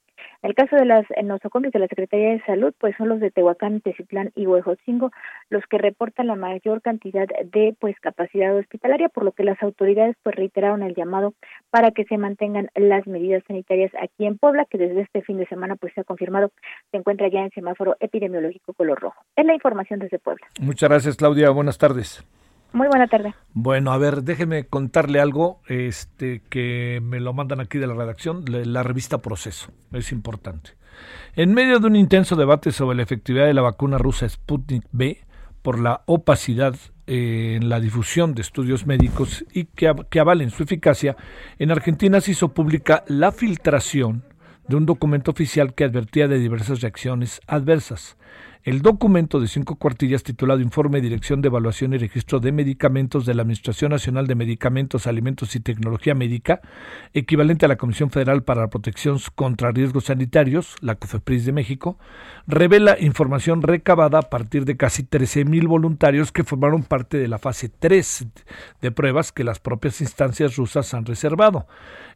En 0.43 0.51
el 0.51 0.55
caso 0.55 0.77
de 0.77 0.85
las 0.85 1.05
nosocomios 1.25 1.73
de 1.73 1.81
la 1.81 1.89
Secretaría 1.89 2.31
de 2.31 2.43
Salud, 2.45 2.73
pues 2.79 2.95
son 2.97 3.09
los 3.09 3.19
de 3.19 3.33
Tehuacán, 3.33 3.81
Teciplán 3.81 4.31
y 4.37 4.47
Huejotzingo 4.47 5.11
los 5.49 5.65
que 5.69 5.79
reportan 5.79 6.29
la 6.29 6.37
mayor 6.37 6.81
cantidad 6.81 7.27
de 7.27 7.75
pues 7.81 7.99
capacidad 7.99 8.55
hospitalaria, 8.55 9.09
por 9.09 9.25
lo 9.25 9.33
que 9.33 9.43
las 9.43 9.61
autoridades 9.65 10.15
pues 10.23 10.37
reiteraron 10.37 10.85
el 10.85 10.95
llamado 10.95 11.35
para 11.71 11.91
que 11.91 12.05
se 12.05 12.17
mantengan 12.17 12.69
las 12.77 13.05
medidas 13.09 13.43
sanitarias 13.49 13.91
aquí 14.01 14.27
en 14.27 14.39
Puebla, 14.39 14.65
que 14.71 14.79
desde 14.79 15.01
este 15.01 15.23
fin 15.23 15.39
de 15.39 15.47
semana 15.47 15.75
pues 15.75 15.93
se 15.95 16.03
ha 16.03 16.05
confirmado 16.05 16.53
se 16.93 16.99
encuentra 16.99 17.29
ya 17.29 17.41
en 17.41 17.51
semáforo 17.51 17.97
epidemiológico 17.99 18.75
color 18.75 19.01
rojo. 19.01 19.21
Es 19.35 19.45
la 19.45 19.55
información 19.55 19.99
desde 19.99 20.21
Puebla. 20.21 20.47
Muchas 20.61 20.89
gracias, 20.89 21.17
Claudia. 21.17 21.51
Buenas 21.51 21.79
tardes. 21.79 22.25
Muy 22.73 22.89
buena 22.89 23.09
tarde. 23.09 23.35
Bueno, 23.53 23.93
a 23.93 23.99
ver, 23.99 24.23
déjeme 24.23 24.67
contarle 24.67 25.21
algo 25.21 25.61
este, 25.67 26.43
que 26.49 27.01
me 27.03 27.21
lo 27.21 27.33
mandan 27.33 27.61
aquí 27.61 27.79
de 27.79 27.87
la 27.87 27.95
redacción, 27.95 28.45
la 28.47 28.83
revista 28.83 29.19
Proceso. 29.19 29.73
Es 29.93 30.13
importante. 30.13 30.71
En 31.35 31.53
medio 31.53 31.79
de 31.81 31.87
un 31.87 31.97
intenso 31.97 32.37
debate 32.37 32.73
sobre 32.73 32.97
la 32.97 33.03
efectividad 33.03 33.47
de 33.47 33.55
la 33.55 33.63
vacuna 33.63 33.99
rusa 33.99 34.29
Sputnik 34.29 34.85
B 34.93 35.21
por 35.63 35.81
la 35.81 36.03
opacidad 36.07 36.77
eh, 37.07 37.59
en 37.61 37.69
la 37.69 37.81
difusión 37.81 38.35
de 38.35 38.43
estudios 38.43 38.87
médicos 38.87 39.45
y 39.53 39.65
que, 39.65 39.93
que 40.09 40.21
avalen 40.21 40.51
su 40.51 40.63
eficacia, 40.63 41.17
en 41.59 41.71
Argentina 41.71 42.21
se 42.21 42.33
hizo 42.33 42.55
pública 42.55 43.05
la 43.09 43.33
filtración 43.33 44.25
de 44.69 44.77
un 44.77 44.87
documento 44.87 45.33
oficial 45.33 45.75
que 45.75 45.85
advertía 45.85 46.29
de 46.29 46.39
diversas 46.39 46.81
reacciones 46.81 47.41
adversas. 47.47 48.17
El 48.63 48.83
documento 48.83 49.41
de 49.41 49.49
cinco 49.49 49.77
cuartillas 49.77 50.23
titulado 50.23 50.61
Informe 50.61 51.01
Dirección 51.01 51.41
de 51.41 51.49
Evaluación 51.49 51.95
y 51.95 51.99
Registro 51.99 52.41
de 52.41 52.53
Medicamentos 52.53 53.25
de 53.25 53.33
la 53.33 53.41
Administración 53.41 53.91
Nacional 53.91 54.27
de 54.27 54.35
Medicamentos, 54.35 55.07
Alimentos 55.07 55.57
y 55.57 55.61
Tecnología 55.61 56.15
Médica, 56.15 56.61
equivalente 57.15 57.65
a 57.65 57.69
la 57.69 57.77
Comisión 57.77 58.11
Federal 58.11 58.43
para 58.43 58.61
la 58.61 58.69
Protección 58.69 59.19
contra 59.35 59.71
Riesgos 59.71 60.05
Sanitarios, 60.05 60.77
la 60.83 60.97
COFEPRIS 60.97 61.47
de 61.47 61.53
México, 61.53 61.99
revela 62.47 62.99
información 63.01 63.63
recabada 63.63 64.19
a 64.19 64.29
partir 64.29 64.67
de 64.67 64.77
casi 64.77 65.05
13.000 65.05 65.67
voluntarios 65.67 66.31
que 66.31 66.45
formaron 66.45 66.83
parte 66.83 67.17
de 67.17 67.29
la 67.29 67.39
fase 67.39 67.71
3 67.71 68.27
de 68.83 68.91
pruebas 68.91 69.33
que 69.33 69.43
las 69.43 69.59
propias 69.59 70.03
instancias 70.03 70.57
rusas 70.57 70.93
han 70.93 71.07
reservado. 71.07 71.67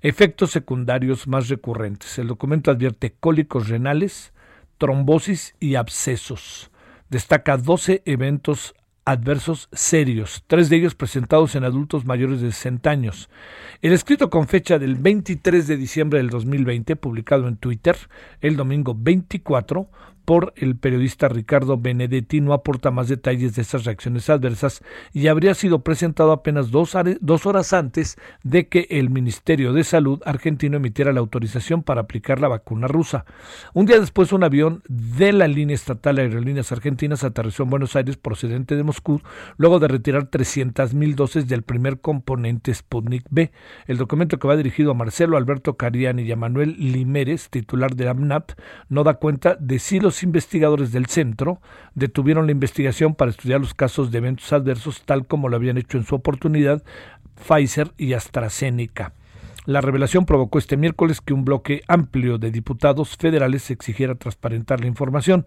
Efectos 0.02 0.50
secundarios 0.50 1.26
más 1.26 1.48
recurrentes. 1.48 2.18
El 2.18 2.26
documento 2.26 2.70
advierte 2.70 3.14
cólicos 3.18 3.70
renales, 3.70 4.33
trombosis 4.78 5.54
y 5.60 5.74
abscesos. 5.74 6.70
Destaca 7.10 7.56
12 7.56 8.02
eventos 8.04 8.74
adversos 9.04 9.68
serios, 9.72 10.44
tres 10.46 10.70
de 10.70 10.76
ellos 10.76 10.94
presentados 10.94 11.54
en 11.54 11.64
adultos 11.64 12.06
mayores 12.06 12.40
de 12.40 12.50
60 12.50 12.90
años. 12.90 13.28
El 13.82 13.92
escrito 13.92 14.30
con 14.30 14.48
fecha 14.48 14.78
del 14.78 14.94
23 14.94 15.66
de 15.66 15.76
diciembre 15.76 16.18
del 16.18 16.30
2020, 16.30 16.96
publicado 16.96 17.46
en 17.48 17.56
Twitter 17.56 17.96
el 18.40 18.56
domingo 18.56 18.96
24, 18.98 19.88
por 20.24 20.52
el 20.56 20.76
periodista 20.76 21.28
Ricardo 21.28 21.78
Benedetti 21.78 22.40
no 22.40 22.52
aporta 22.52 22.90
más 22.90 23.08
detalles 23.08 23.54
de 23.54 23.62
estas 23.62 23.84
reacciones 23.84 24.30
adversas 24.30 24.82
y 25.12 25.28
habría 25.28 25.54
sido 25.54 25.80
presentado 25.80 26.32
apenas 26.32 26.70
dos, 26.70 26.94
horas 27.46 27.72
antes 27.72 28.16
de 28.42 28.68
que 28.68 28.86
el 28.90 29.10
Ministerio 29.10 29.72
de 29.72 29.84
Salud 29.84 30.22
argentino 30.24 30.76
emitiera 30.76 31.12
la 31.12 31.20
autorización 31.20 31.82
para 31.82 32.02
aplicar 32.02 32.40
la 32.40 32.48
vacuna 32.48 32.88
rusa. 32.88 33.24
Un 33.74 33.86
día 33.86 34.00
después, 34.00 34.32
un 34.32 34.44
avión 34.44 34.82
de 34.88 35.32
la 35.32 35.48
línea 35.48 35.74
estatal 35.74 36.18
Aerolíneas 36.18 36.72
Argentinas 36.72 37.24
aterrizó 37.24 37.64
en 37.64 37.70
Buenos 37.70 37.96
Aires 37.96 38.16
procedente 38.16 38.76
de 38.76 38.82
Moscú 38.82 39.20
luego 39.56 39.78
de 39.78 39.88
retirar 39.88 40.30
300.000 40.30 41.14
dosis 41.14 41.48
del 41.48 41.62
primer 41.62 42.00
componente 42.00 42.72
Sputnik 42.72 43.26
B. 43.30 43.52
El 43.86 43.98
documento 43.98 44.38
que 44.38 44.48
va 44.48 44.56
dirigido 44.56 44.92
a 44.92 44.94
Marcelo 44.94 45.36
Alberto 45.36 45.76
Cariani 45.76 46.22
y 46.22 46.32
a 46.32 46.36
Manuel 46.36 46.76
Limeres, 46.78 47.50
titular 47.50 47.94
de 47.94 48.08
AMNAP, 48.08 48.52
no 48.88 49.04
da 49.04 49.14
cuenta 49.14 49.56
de 49.58 49.78
si 49.78 50.00
los 50.00 50.13
investigadores 50.22 50.92
del 50.92 51.06
centro 51.06 51.60
detuvieron 51.94 52.46
la 52.46 52.52
investigación 52.52 53.14
para 53.14 53.30
estudiar 53.30 53.60
los 53.60 53.74
casos 53.74 54.10
de 54.10 54.18
eventos 54.18 54.52
adversos 54.52 55.02
tal 55.04 55.26
como 55.26 55.48
lo 55.48 55.56
habían 55.56 55.78
hecho 55.78 55.98
en 55.98 56.04
su 56.04 56.14
oportunidad 56.14 56.82
Pfizer 57.46 57.92
y 57.96 58.12
AstraZeneca. 58.12 59.12
La 59.66 59.80
revelación 59.80 60.26
provocó 60.26 60.58
este 60.58 60.76
miércoles 60.76 61.20
que 61.20 61.32
un 61.32 61.44
bloque 61.44 61.82
amplio 61.88 62.36
de 62.36 62.50
diputados 62.50 63.16
federales 63.16 63.70
exigiera 63.70 64.14
transparentar 64.14 64.80
la 64.80 64.86
información. 64.86 65.44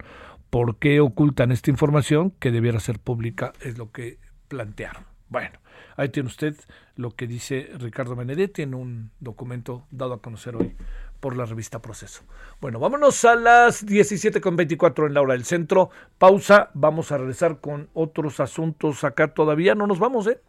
¿Por 0.50 0.76
qué 0.78 1.00
ocultan 1.00 1.52
esta 1.52 1.70
información 1.70 2.32
que 2.40 2.50
debiera 2.50 2.80
ser 2.80 2.98
pública? 2.98 3.52
Es 3.60 3.78
lo 3.78 3.92
que 3.92 4.18
plantearon. 4.48 5.04
Bueno, 5.28 5.58
ahí 5.96 6.08
tiene 6.08 6.28
usted 6.28 6.56
lo 6.96 7.14
que 7.14 7.26
dice 7.26 7.70
Ricardo 7.78 8.16
Benedetti 8.16 8.62
en 8.62 8.74
un 8.74 9.10
documento 9.20 9.86
dado 9.90 10.14
a 10.14 10.22
conocer 10.22 10.56
hoy 10.56 10.74
por 11.20 11.36
la 11.36 11.44
revista 11.44 11.80
Proceso. 11.80 12.22
Bueno, 12.60 12.78
vámonos 12.78 13.24
a 13.24 13.34
las 13.34 13.84
17.24 13.86 15.06
en 15.06 15.14
la 15.14 15.22
hora 15.22 15.34
del 15.34 15.44
centro. 15.44 15.90
Pausa, 16.18 16.70
vamos 16.74 17.12
a 17.12 17.18
regresar 17.18 17.60
con 17.60 17.88
otros 17.94 18.40
asuntos 18.40 19.04
acá 19.04 19.28
todavía. 19.34 19.74
No 19.74 19.86
nos 19.86 19.98
vamos, 19.98 20.26
¿eh? 20.26 20.40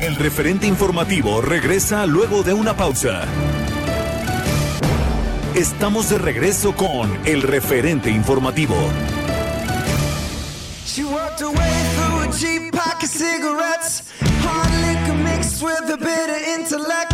El 0.00 0.16
referente 0.16 0.66
informativo 0.66 1.40
regresa 1.40 2.06
luego 2.06 2.42
de 2.42 2.54
una 2.54 2.76
pausa. 2.76 3.24
Estamos 5.54 6.08
de 6.08 6.18
regreso 6.18 6.74
con 6.74 7.10
el 7.26 7.42
referente 7.42 8.10
informativo. 8.10 8.76
Mixed 15.24 15.62
with 15.62 15.90
a 15.90 15.96
bit 15.96 16.30
of 16.30 16.42
intellect. 16.54 17.09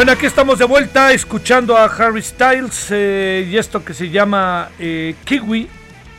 Bueno, 0.00 0.12
aquí 0.12 0.24
estamos 0.24 0.58
de 0.58 0.64
vuelta 0.64 1.12
escuchando 1.12 1.76
a 1.76 1.84
Harry 1.84 2.22
Styles 2.22 2.88
eh, 2.90 3.46
y 3.46 3.58
esto 3.58 3.84
que 3.84 3.92
se 3.92 4.08
llama 4.08 4.70
eh, 4.78 5.14
Kiwi, 5.26 5.68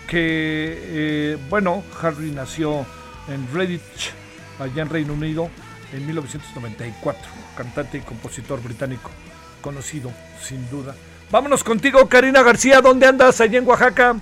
que 0.08 0.20
eh, 0.22 1.38
bueno, 1.50 1.82
Harry 2.00 2.30
nació 2.30 2.86
en 3.28 3.52
Redditch, 3.52 4.14
allá 4.60 4.84
en 4.84 4.90
Reino 4.90 5.14
Unido, 5.14 5.50
en 5.94 6.06
1994, 6.06 7.24
cantante 7.58 7.98
y 7.98 8.02
compositor 8.02 8.62
británico, 8.62 9.10
conocido 9.62 10.12
sin 10.40 10.70
duda. 10.70 10.94
Vámonos 11.32 11.64
contigo, 11.64 12.08
Karina 12.08 12.44
García, 12.44 12.82
¿dónde 12.82 13.08
andas? 13.08 13.42
Allá 13.42 13.58
en 13.58 13.68
Oaxaca. 13.68 14.16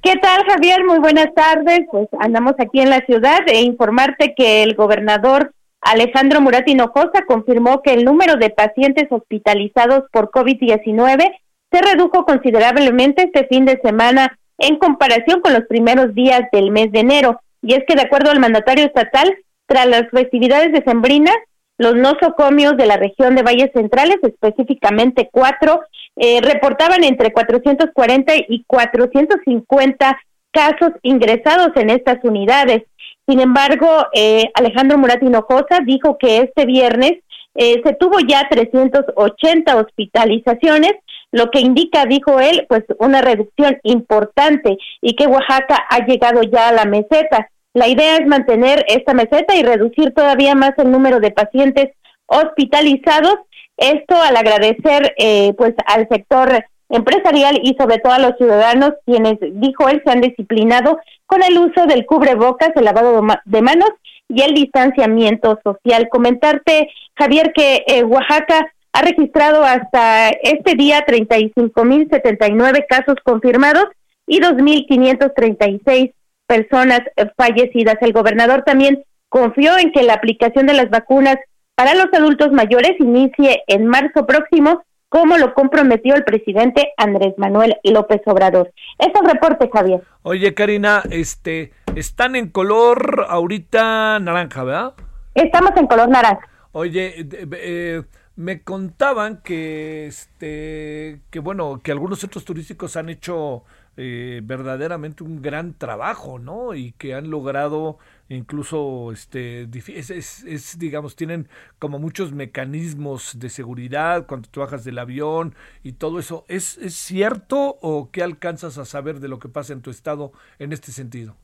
¿Qué 0.00 0.14
tal, 0.22 0.44
Javier? 0.48 0.84
Muy 0.84 1.00
buenas 1.00 1.34
tardes. 1.34 1.80
Pues 1.90 2.06
andamos 2.20 2.54
aquí 2.60 2.80
en 2.80 2.90
la 2.90 3.00
ciudad 3.00 3.40
e 3.48 3.62
informarte 3.62 4.32
que 4.36 4.62
el 4.62 4.76
gobernador 4.76 5.54
Alejandro 5.80 6.40
Murat 6.40 6.68
Hinojosa 6.68 7.24
confirmó 7.26 7.82
que 7.82 7.94
el 7.94 8.04
número 8.04 8.36
de 8.36 8.50
pacientes 8.50 9.06
hospitalizados 9.10 10.04
por 10.12 10.30
COVID-19 10.30 11.30
se 11.70 11.80
redujo 11.80 12.24
considerablemente 12.24 13.24
este 13.24 13.46
fin 13.46 13.64
de 13.64 13.80
semana 13.82 14.38
en 14.58 14.76
comparación 14.76 15.40
con 15.40 15.52
los 15.52 15.64
primeros 15.64 16.14
días 16.14 16.42
del 16.52 16.70
mes 16.70 16.92
de 16.92 17.00
enero. 17.00 17.40
Y 17.62 17.74
es 17.74 17.84
que, 17.86 17.94
de 17.94 18.02
acuerdo 18.02 18.30
al 18.30 18.40
mandatario 18.40 18.84
estatal, 18.84 19.34
tras 19.66 19.86
las 19.86 20.08
festividades 20.10 20.72
decembrinas, 20.72 21.36
los 21.78 21.96
nosocomios 21.96 22.76
de 22.76 22.86
la 22.86 22.96
región 22.96 23.34
de 23.34 23.42
Valles 23.42 23.70
Centrales, 23.72 24.18
específicamente 24.22 25.30
cuatro, 25.32 25.80
eh, 26.16 26.40
reportaban 26.42 27.04
entre 27.04 27.32
440 27.32 28.34
y 28.48 28.64
450 28.66 30.20
casos 30.50 30.90
ingresados 31.02 31.70
en 31.76 31.90
estas 31.90 32.18
unidades. 32.22 32.82
Sin 33.26 33.40
embargo, 33.40 33.86
eh, 34.12 34.50
Alejandro 34.54 34.98
Murat 34.98 35.22
Hinojosa 35.22 35.80
dijo 35.84 36.18
que 36.18 36.38
este 36.38 36.66
viernes 36.66 37.12
eh, 37.54 37.80
se 37.84 37.94
tuvo 37.94 38.18
ya 38.20 38.48
380 38.48 39.76
hospitalizaciones, 39.76 40.92
lo 41.32 41.50
que 41.50 41.60
indica, 41.60 42.06
dijo 42.06 42.40
él, 42.40 42.66
pues 42.68 42.84
una 42.98 43.20
reducción 43.20 43.78
importante 43.82 44.78
y 45.00 45.14
que 45.14 45.26
Oaxaca 45.26 45.86
ha 45.88 46.04
llegado 46.06 46.42
ya 46.42 46.68
a 46.68 46.72
la 46.72 46.84
meseta. 46.84 47.50
La 47.72 47.86
idea 47.86 48.16
es 48.16 48.26
mantener 48.26 48.84
esta 48.88 49.14
meseta 49.14 49.54
y 49.54 49.62
reducir 49.62 50.12
todavía 50.12 50.54
más 50.54 50.72
el 50.78 50.90
número 50.90 51.20
de 51.20 51.30
pacientes 51.30 51.90
hospitalizados. 52.26 53.36
Esto 53.76 54.16
al 54.20 54.36
agradecer 54.36 55.14
eh, 55.18 55.54
pues 55.56 55.74
al 55.86 56.08
sector 56.08 56.64
empresarial 56.90 57.58
y 57.62 57.74
sobre 57.78 57.98
todo 57.98 58.12
a 58.12 58.18
los 58.18 58.36
ciudadanos 58.36 58.92
quienes, 59.06 59.38
dijo 59.40 59.88
él, 59.88 60.02
se 60.04 60.10
han 60.10 60.20
disciplinado 60.20 60.98
con 61.26 61.42
el 61.42 61.56
uso 61.58 61.86
del 61.86 62.04
cubrebocas, 62.04 62.70
el 62.74 62.84
lavado 62.84 63.24
de 63.44 63.62
manos 63.62 63.90
y 64.28 64.42
el 64.42 64.54
distanciamiento 64.54 65.58
social. 65.64 66.08
Comentarte, 66.10 66.90
Javier, 67.16 67.52
que 67.54 67.84
eh, 67.86 68.04
Oaxaca 68.04 68.70
ha 68.92 69.02
registrado 69.02 69.64
hasta 69.64 70.30
este 70.30 70.74
día 70.74 71.06
35.079 71.06 72.84
casos 72.88 73.14
confirmados 73.22 73.86
y 74.26 74.40
2.536 74.40 76.12
personas 76.46 77.00
fallecidas. 77.36 77.96
El 78.00 78.12
gobernador 78.12 78.62
también 78.64 79.04
confió 79.28 79.78
en 79.78 79.92
que 79.92 80.02
la 80.02 80.14
aplicación 80.14 80.66
de 80.66 80.74
las 80.74 80.90
vacunas 80.90 81.36
para 81.76 81.94
los 81.94 82.06
adultos 82.12 82.52
mayores 82.52 82.98
inicie 82.98 83.62
en 83.68 83.86
marzo 83.86 84.26
próximo, 84.26 84.82
como 85.10 85.36
lo 85.36 85.52
comprometió 85.54 86.14
el 86.14 86.24
presidente 86.24 86.92
Andrés 86.96 87.34
Manuel 87.36 87.76
López 87.84 88.22
Obrador. 88.26 88.72
Es 88.98 89.08
el 89.08 89.28
reporte, 89.28 89.68
Javier. 89.70 90.02
Oye, 90.22 90.54
Karina, 90.54 91.02
este, 91.10 91.72
están 91.96 92.36
en 92.36 92.48
color 92.48 93.26
ahorita 93.28 94.20
naranja, 94.20 94.62
¿verdad? 94.62 94.94
Estamos 95.34 95.72
en 95.76 95.86
color 95.88 96.08
naranja. 96.08 96.48
Oye, 96.72 97.26
eh, 97.52 98.02
me 98.36 98.62
contaban 98.62 99.42
que, 99.42 100.06
este, 100.06 101.20
que 101.30 101.40
bueno, 101.40 101.80
que 101.82 101.90
algunos 101.90 102.20
centros 102.20 102.44
turísticos 102.44 102.96
han 102.96 103.08
hecho 103.08 103.64
eh, 103.96 104.40
verdaderamente 104.44 105.24
un 105.24 105.42
gran 105.42 105.74
trabajo, 105.74 106.38
¿no? 106.38 106.74
Y 106.74 106.92
que 106.92 107.14
han 107.14 107.30
logrado 107.30 107.98
incluso, 108.30 109.12
este, 109.12 109.68
es, 109.72 110.78
digamos, 110.78 111.16
tienen 111.16 111.48
como 111.78 111.98
muchos 111.98 112.32
mecanismos 112.32 113.38
de 113.38 113.50
seguridad 113.50 114.26
cuando 114.26 114.48
tú 114.48 114.60
bajas 114.60 114.84
del 114.84 114.98
avión 114.98 115.54
y 115.82 115.92
todo 115.92 116.18
eso. 116.18 116.44
¿Es, 116.48 116.78
¿Es 116.78 116.94
cierto 116.94 117.78
o 117.82 118.10
qué 118.10 118.22
alcanzas 118.22 118.78
a 118.78 118.84
saber 118.84 119.20
de 119.20 119.28
lo 119.28 119.38
que 119.38 119.48
pasa 119.48 119.72
en 119.72 119.82
tu 119.82 119.90
estado 119.90 120.32
en 120.58 120.72
este 120.72 120.92
sentido? 120.92 121.36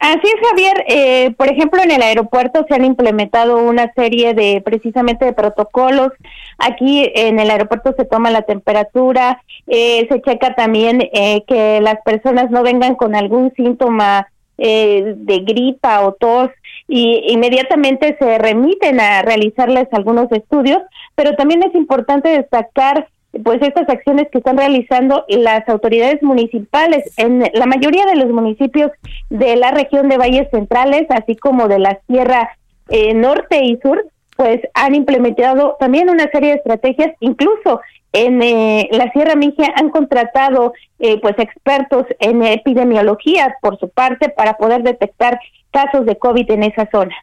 Así 0.00 0.22
es, 0.22 0.48
Javier. 0.48 0.84
Eh, 0.86 1.34
por 1.36 1.48
ejemplo, 1.48 1.82
en 1.82 1.90
el 1.90 2.02
aeropuerto 2.02 2.64
se 2.68 2.74
han 2.74 2.84
implementado 2.84 3.58
una 3.58 3.92
serie 3.94 4.32
de 4.32 4.62
precisamente 4.64 5.24
de 5.24 5.32
protocolos. 5.32 6.12
Aquí 6.58 7.10
en 7.14 7.40
el 7.40 7.50
aeropuerto 7.50 7.94
se 7.96 8.04
toma 8.04 8.30
la 8.30 8.42
temperatura, 8.42 9.42
eh, 9.66 10.06
se 10.08 10.22
checa 10.22 10.54
también 10.54 11.02
eh, 11.12 11.42
que 11.48 11.80
las 11.80 11.96
personas 12.04 12.50
no 12.50 12.62
vengan 12.62 12.94
con 12.94 13.16
algún 13.16 13.52
síntoma 13.56 14.28
de 14.58 15.38
gripa 15.46 16.04
o 16.04 16.12
tos 16.12 16.50
y 16.88 17.32
inmediatamente 17.32 18.16
se 18.18 18.38
remiten 18.38 18.98
a 18.98 19.22
realizarles 19.22 19.86
algunos 19.92 20.30
estudios, 20.32 20.78
pero 21.14 21.34
también 21.36 21.62
es 21.62 21.74
importante 21.74 22.28
destacar 22.28 23.08
pues 23.44 23.60
estas 23.62 23.88
acciones 23.88 24.28
que 24.32 24.38
están 24.38 24.56
realizando 24.56 25.24
las 25.28 25.68
autoridades 25.68 26.22
municipales. 26.22 27.12
En 27.18 27.44
la 27.52 27.66
mayoría 27.66 28.06
de 28.06 28.16
los 28.16 28.30
municipios 28.30 28.90
de 29.30 29.56
la 29.56 29.70
región 29.70 30.08
de 30.08 30.16
Valles 30.16 30.48
Centrales, 30.50 31.06
así 31.10 31.36
como 31.36 31.68
de 31.68 31.78
la 31.78 32.00
Sierra 32.06 32.50
eh, 32.88 33.14
Norte 33.14 33.64
y 33.64 33.78
Sur, 33.82 34.06
pues 34.38 34.60
han 34.72 34.94
implementado 34.94 35.76
también 35.80 36.08
una 36.08 36.30
serie 36.30 36.50
de 36.50 36.56
estrategias, 36.58 37.10
incluso 37.18 37.80
en 38.12 38.40
eh, 38.40 38.88
la 38.92 39.10
Sierra 39.10 39.34
Migia 39.34 39.74
han 39.74 39.90
contratado 39.90 40.74
eh, 41.00 41.20
pues 41.20 41.34
expertos 41.40 42.06
en 42.20 42.44
epidemiología 42.44 43.56
por 43.60 43.80
su 43.80 43.88
parte 43.88 44.28
para 44.28 44.56
poder 44.56 44.84
detectar 44.84 45.40
casos 45.72 46.06
de 46.06 46.16
COVID 46.16 46.48
en 46.52 46.62
esa 46.62 46.88
zona. 46.92 47.16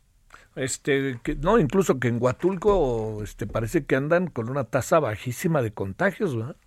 Este 0.58 1.18
que, 1.24 1.36
no 1.36 1.58
incluso 1.58 2.02
que 2.02 2.10
en 2.10 2.22
Huatulco 2.22 3.24
este 3.24 3.48
parece 3.48 3.86
que 3.86 3.96
andan 3.96 4.28
con 4.28 4.50
una 4.50 4.66
tasa 4.66 5.00
bajísima 5.00 5.62
de 5.62 5.74
contagios 5.74 6.36
¿verdad? 6.36 6.58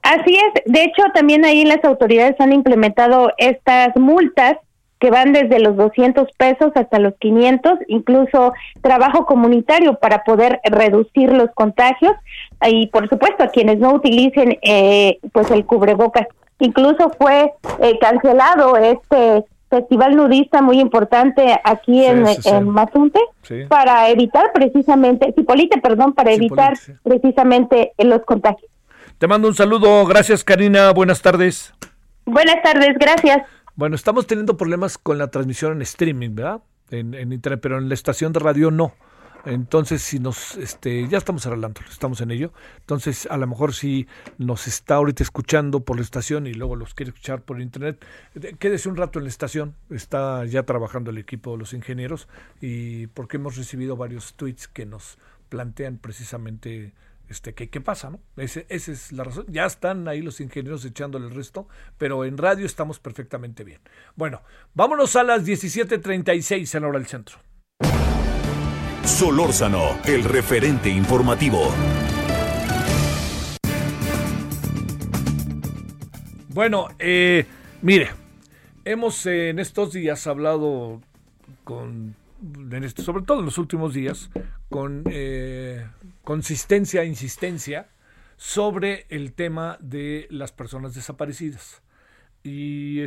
así 0.00 0.34
es. 0.34 0.62
De 0.64 0.82
hecho 0.82 1.02
también 1.12 1.44
ahí 1.44 1.66
las 1.66 1.84
autoridades 1.84 2.36
han 2.38 2.54
implementado 2.54 3.32
estas 3.36 3.94
multas 3.96 4.56
que 4.98 5.10
van 5.10 5.32
desde 5.32 5.60
los 5.60 5.76
200 5.76 6.28
pesos 6.36 6.72
hasta 6.74 6.98
los 6.98 7.14
500 7.18 7.80
incluso 7.88 8.52
trabajo 8.80 9.26
comunitario 9.26 9.98
para 9.98 10.24
poder 10.24 10.60
reducir 10.64 11.32
los 11.32 11.50
contagios 11.54 12.12
y 12.66 12.86
por 12.88 13.08
supuesto 13.08 13.44
a 13.44 13.48
quienes 13.48 13.78
no 13.78 13.92
utilicen 13.92 14.58
eh, 14.62 15.18
pues 15.32 15.50
el 15.50 15.66
cubrebocas. 15.66 16.26
Incluso 16.58 17.10
fue 17.18 17.52
eh, 17.80 17.98
cancelado 18.00 18.76
este 18.78 19.44
festival 19.68 20.16
nudista 20.16 20.62
muy 20.62 20.80
importante 20.80 21.60
aquí 21.64 22.04
en, 22.04 22.24
Mazunte 22.66 23.20
para 23.68 24.08
evitar 24.08 24.52
precisamente, 24.54 25.32
Cipolite, 25.34 25.80
perdón, 25.80 26.14
para 26.14 26.32
evitar 26.32 26.74
precisamente 27.02 27.92
los 27.98 28.22
contagios. 28.24 28.70
Te 29.18 29.26
mando 29.26 29.48
un 29.48 29.54
saludo, 29.54 30.06
gracias 30.06 30.44
Karina, 30.44 30.92
buenas 30.92 31.20
tardes. 31.20 31.74
Buenas 32.24 32.62
tardes, 32.62 32.96
gracias. 32.98 33.42
Bueno, 33.76 33.94
estamos 33.94 34.26
teniendo 34.26 34.56
problemas 34.56 34.96
con 34.96 35.18
la 35.18 35.30
transmisión 35.30 35.72
en 35.72 35.82
streaming, 35.82 36.34
¿verdad? 36.34 36.62
En, 36.90 37.12
en 37.12 37.30
internet, 37.30 37.60
pero 37.62 37.76
en 37.76 37.90
la 37.90 37.94
estación 37.94 38.32
de 38.32 38.40
radio 38.40 38.70
no. 38.70 38.94
Entonces, 39.44 40.00
si 40.00 40.18
nos, 40.18 40.56
este, 40.56 41.06
ya 41.08 41.18
estamos 41.18 41.46
arreglando, 41.46 41.82
estamos 41.90 42.22
en 42.22 42.30
ello. 42.30 42.54
Entonces, 42.80 43.28
a 43.30 43.36
lo 43.36 43.46
mejor 43.46 43.74
si 43.74 44.06
nos 44.38 44.66
está 44.66 44.94
ahorita 44.94 45.22
escuchando 45.22 45.80
por 45.80 45.96
la 45.96 46.02
estación 46.02 46.46
y 46.46 46.54
luego 46.54 46.74
los 46.74 46.94
quiere 46.94 47.10
escuchar 47.10 47.42
por 47.42 47.60
internet, 47.60 48.02
quédese 48.58 48.88
un 48.88 48.96
rato 48.96 49.18
en 49.18 49.26
la 49.26 49.28
estación. 49.28 49.74
Está 49.90 50.46
ya 50.46 50.62
trabajando 50.62 51.10
el 51.10 51.18
equipo 51.18 51.52
de 51.52 51.58
los 51.58 51.74
ingenieros 51.74 52.28
y 52.62 53.08
porque 53.08 53.36
hemos 53.36 53.56
recibido 53.56 53.94
varios 53.94 54.34
tweets 54.34 54.68
que 54.68 54.86
nos 54.86 55.18
plantean 55.50 55.98
precisamente 55.98 56.94
este 57.28 57.54
qué, 57.54 57.68
qué 57.68 57.80
pasa, 57.80 58.10
¿no? 58.10 58.20
Ese, 58.36 58.66
esa 58.68 58.92
es 58.92 59.12
la 59.12 59.24
razón. 59.24 59.46
Ya 59.48 59.66
están 59.66 60.08
ahí 60.08 60.22
los 60.22 60.40
ingenieros 60.40 60.84
echándole 60.84 61.26
el 61.26 61.34
resto, 61.34 61.68
pero 61.98 62.24
en 62.24 62.38
radio 62.38 62.66
estamos 62.66 62.98
perfectamente 62.98 63.64
bien. 63.64 63.80
Bueno, 64.14 64.42
vámonos 64.74 65.16
a 65.16 65.22
las 65.22 65.44
17:36 65.44 66.74
en 66.74 66.84
hora 66.84 66.98
del 66.98 67.08
centro. 67.08 67.38
Solórzano, 69.04 70.00
el 70.04 70.24
referente 70.24 70.88
informativo. 70.88 71.72
Bueno, 76.48 76.88
eh, 76.98 77.44
mire, 77.82 78.08
hemos 78.84 79.26
eh, 79.26 79.50
en 79.50 79.58
estos 79.58 79.92
días 79.92 80.26
hablado 80.26 81.02
con, 81.64 82.16
este, 82.82 83.02
sobre 83.02 83.24
todo 83.24 83.40
en 83.40 83.46
los 83.46 83.58
últimos 83.58 83.94
días, 83.94 84.30
con 84.68 85.04
eh, 85.10 85.86
consistencia 86.24 87.02
e 87.02 87.06
insistencia 87.06 87.88
sobre 88.36 89.06
el 89.08 89.32
tema 89.32 89.78
de 89.80 90.26
las 90.30 90.52
personas 90.52 90.94
desaparecidas. 90.94 91.82
y 92.42 93.00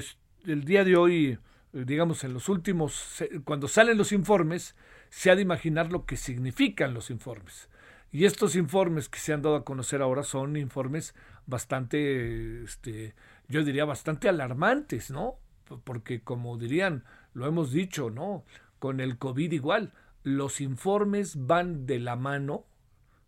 el 0.46 0.64
día 0.64 0.84
de 0.84 0.96
hoy, 0.96 1.38
digamos, 1.74 2.24
en 2.24 2.34
los 2.34 2.50
últimos, 2.50 3.24
cuando 3.44 3.68
salen 3.68 3.98
los 3.98 4.12
informes, 4.12 4.76
se 5.10 5.32
ha 5.32 5.36
de 5.36 5.42
imaginar 5.42 5.92
lo 5.92 6.06
que 6.06 6.18
significan 6.18 6.94
los 6.94 7.10
informes. 7.10 7.70
Y 8.12 8.26
estos 8.26 8.56
informes 8.56 9.08
que 9.08 9.20
se 9.20 9.34
han 9.34 9.42
dado 9.42 9.56
a 9.56 9.66
conocer 9.66 10.02
ahora 10.02 10.24
son 10.24 10.58
informes 10.58 11.14
bastante, 11.46 12.64
este, 12.64 13.14
yo 13.48 13.64
diría, 13.64 13.86
bastante 13.86 14.30
alarmantes, 14.30 15.12
¿no? 15.12 15.36
Porque 15.84 16.22
como 16.22 16.58
dirían, 16.58 17.04
lo 17.34 17.46
hemos 17.46 17.72
dicho, 17.72 18.10
¿no? 18.10 18.44
Con 18.80 19.02
el 19.02 19.18
COVID 19.18 19.52
igual, 19.52 19.92
los 20.24 20.62
informes 20.62 21.46
van 21.46 21.86
de 21.86 22.00
la 22.00 22.16
mano 22.16 22.66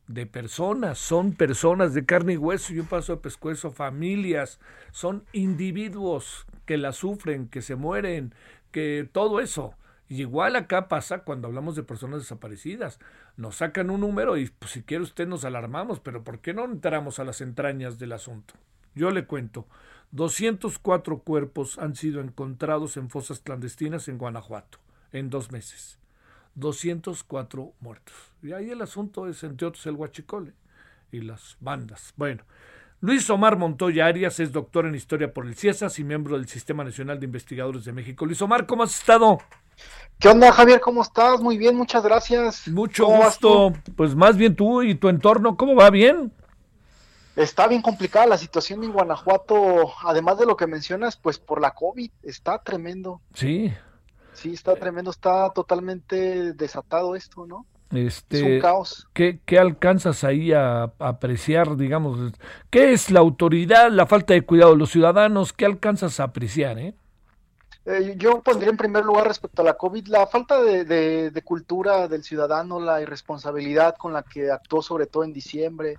de 0.08 0.26
personas, 0.26 0.98
son 0.98 1.34
personas 1.34 1.94
de 1.94 2.06
carne 2.06 2.34
y 2.34 2.38
hueso 2.38 2.74
y 2.74 2.80
un 2.80 2.86
paso 2.86 3.16
de 3.16 3.22
pescuezo, 3.22 3.72
familias, 3.72 4.60
son 4.92 5.26
individuos 5.34 6.46
que 6.66 6.78
la 6.78 6.94
sufren, 6.94 7.48
que 7.48 7.62
se 7.62 7.76
mueren, 7.76 8.34
que 8.72 9.10
todo 9.12 9.40
eso. 9.42 9.76
Y 10.08 10.22
igual 10.22 10.56
acá 10.56 10.88
pasa 10.88 11.20
cuando 11.20 11.48
hablamos 11.48 11.76
de 11.76 11.84
personas 11.84 12.22
desaparecidas. 12.22 13.00
Nos 13.38 13.58
sacan 13.58 13.90
un 13.90 14.02
número 14.02 14.38
y 14.38 14.50
pues, 14.50 14.72
si 14.72 14.84
quiere 14.84 15.04
usted 15.04 15.28
nos 15.28 15.46
alarmamos, 15.46 16.00
pero 16.02 16.24
¿por 16.24 16.40
qué 16.40 16.54
no 16.54 16.66
entramos 16.66 17.20
a 17.20 17.24
las 17.24 17.40
entrañas 17.40 17.98
del 18.00 18.12
asunto? 18.12 18.54
Yo 18.94 19.12
le 19.12 19.26
cuento, 19.26 19.68
204 20.12 21.20
cuerpos 21.20 21.78
han 21.78 21.96
sido 21.96 22.20
encontrados 22.20 22.98
en 22.98 23.10
fosas 23.10 23.40
clandestinas 23.40 24.10
en 24.10 24.18
Guanajuato 24.18 24.80
en 25.12 25.30
dos 25.30 25.52
meses. 25.52 26.00
204 26.56 27.74
muertos. 27.80 28.16
Y 28.42 28.54
ahí 28.54 28.70
el 28.70 28.82
asunto 28.82 29.28
es, 29.28 29.44
entre 29.44 29.68
otros, 29.68 29.86
el 29.86 29.96
huachicole 29.96 30.54
y 31.12 31.22
las 31.22 31.58
bandas. 31.60 32.14
Bueno, 32.18 32.44
Luis 33.00 33.30
Omar 33.30 33.58
Montoya 33.58 34.06
Arias 34.06 34.40
es 34.40 34.52
doctor 34.52 34.86
en 34.86 34.96
Historia 34.96 35.34
por 35.34 35.48
el 35.48 35.56
CIESAS 35.56 35.98
y 36.00 36.04
miembro 36.04 36.38
del 36.38 36.48
Sistema 36.48 36.84
Nacional 36.84 37.20
de 37.20 37.26
Investigadores 37.26 37.86
de 37.86 37.94
México. 37.94 38.26
Luis 38.26 38.42
Omar, 38.42 38.66
¿cómo 38.66 38.84
has 38.84 38.98
estado? 38.98 39.40
¿Qué 40.20 40.28
onda, 40.28 40.52
Javier? 40.52 40.80
¿Cómo 40.80 41.02
estás? 41.02 41.42
Muy 41.42 41.58
bien, 41.58 41.76
muchas 41.76 42.04
gracias. 42.04 42.68
Mucho 42.68 43.06
¿Cómo 43.06 43.20
vas 43.20 43.40
gusto. 43.40 43.74
Pues 43.96 44.16
más 44.16 44.38
bien 44.38 44.56
tú 44.56 44.84
y 44.84 44.96
tu 44.96 45.10
entorno, 45.10 45.58
¿cómo 45.58 45.76
va? 45.76 45.90
¿Bien? 45.90 46.32
Está 47.36 47.68
bien 47.68 47.82
complicada 47.82 48.28
la 48.28 48.38
situación 48.38 48.84
en 48.84 48.92
Guanajuato, 48.92 49.92
además 50.04 50.38
de 50.38 50.46
lo 50.46 50.56
que 50.56 50.68
mencionas, 50.68 51.16
pues 51.18 51.40
por 51.40 51.62
la 51.62 51.72
COVID, 51.72 52.12
está 52.22 52.62
tremendo. 52.62 53.22
Sí. 53.34 53.74
Sí, 54.34 54.54
está 54.54 54.76
tremendo, 54.76 55.12
está 55.12 55.50
totalmente 55.52 56.54
desatado 56.54 57.16
esto, 57.16 57.46
¿no? 57.46 57.66
Este, 57.92 58.38
Es 58.38 58.44
un 58.44 58.60
caos. 58.60 59.08
¿qué, 59.14 59.42
qué 59.46 59.60
alcanzas 59.60 60.24
ahí 60.24 60.54
a, 60.54 60.84
a 60.84 60.92
apreciar, 61.00 61.76
digamos? 61.76 62.32
¿Qué 62.70 62.94
es 62.94 63.12
la 63.12 63.20
autoridad, 63.20 63.92
la 63.92 64.06
falta 64.08 64.34
de 64.34 64.44
cuidado 64.44 64.72
de 64.72 64.78
los 64.78 64.92
ciudadanos? 64.92 65.52
¿Qué 65.52 65.66
alcanzas 65.66 66.20
a 66.20 66.24
apreciar, 66.26 66.80
eh? 66.80 66.96
Eh, 67.86 68.14
yo 68.18 68.42
pondría 68.44 68.70
en 68.70 68.78
primer 68.78 69.04
lugar 69.04 69.28
respecto 69.28 69.62
a 69.64 69.66
la 69.66 69.74
COVID 69.74 70.08
la 70.08 70.28
falta 70.28 70.62
de, 70.62 70.86
de- 70.86 71.32
de 71.32 71.42
cultura 71.42 72.08
del 72.08 72.24
ciudadano, 72.24 72.80
la 72.80 73.02
irresponsabilidad 73.02 73.96
con 73.98 74.14
la 74.14 74.24
que 74.24 74.52
actuó 74.52 74.82
sobre 74.82 75.08
todo 75.08 75.24
en 75.24 75.34
diciembre. 75.34 75.98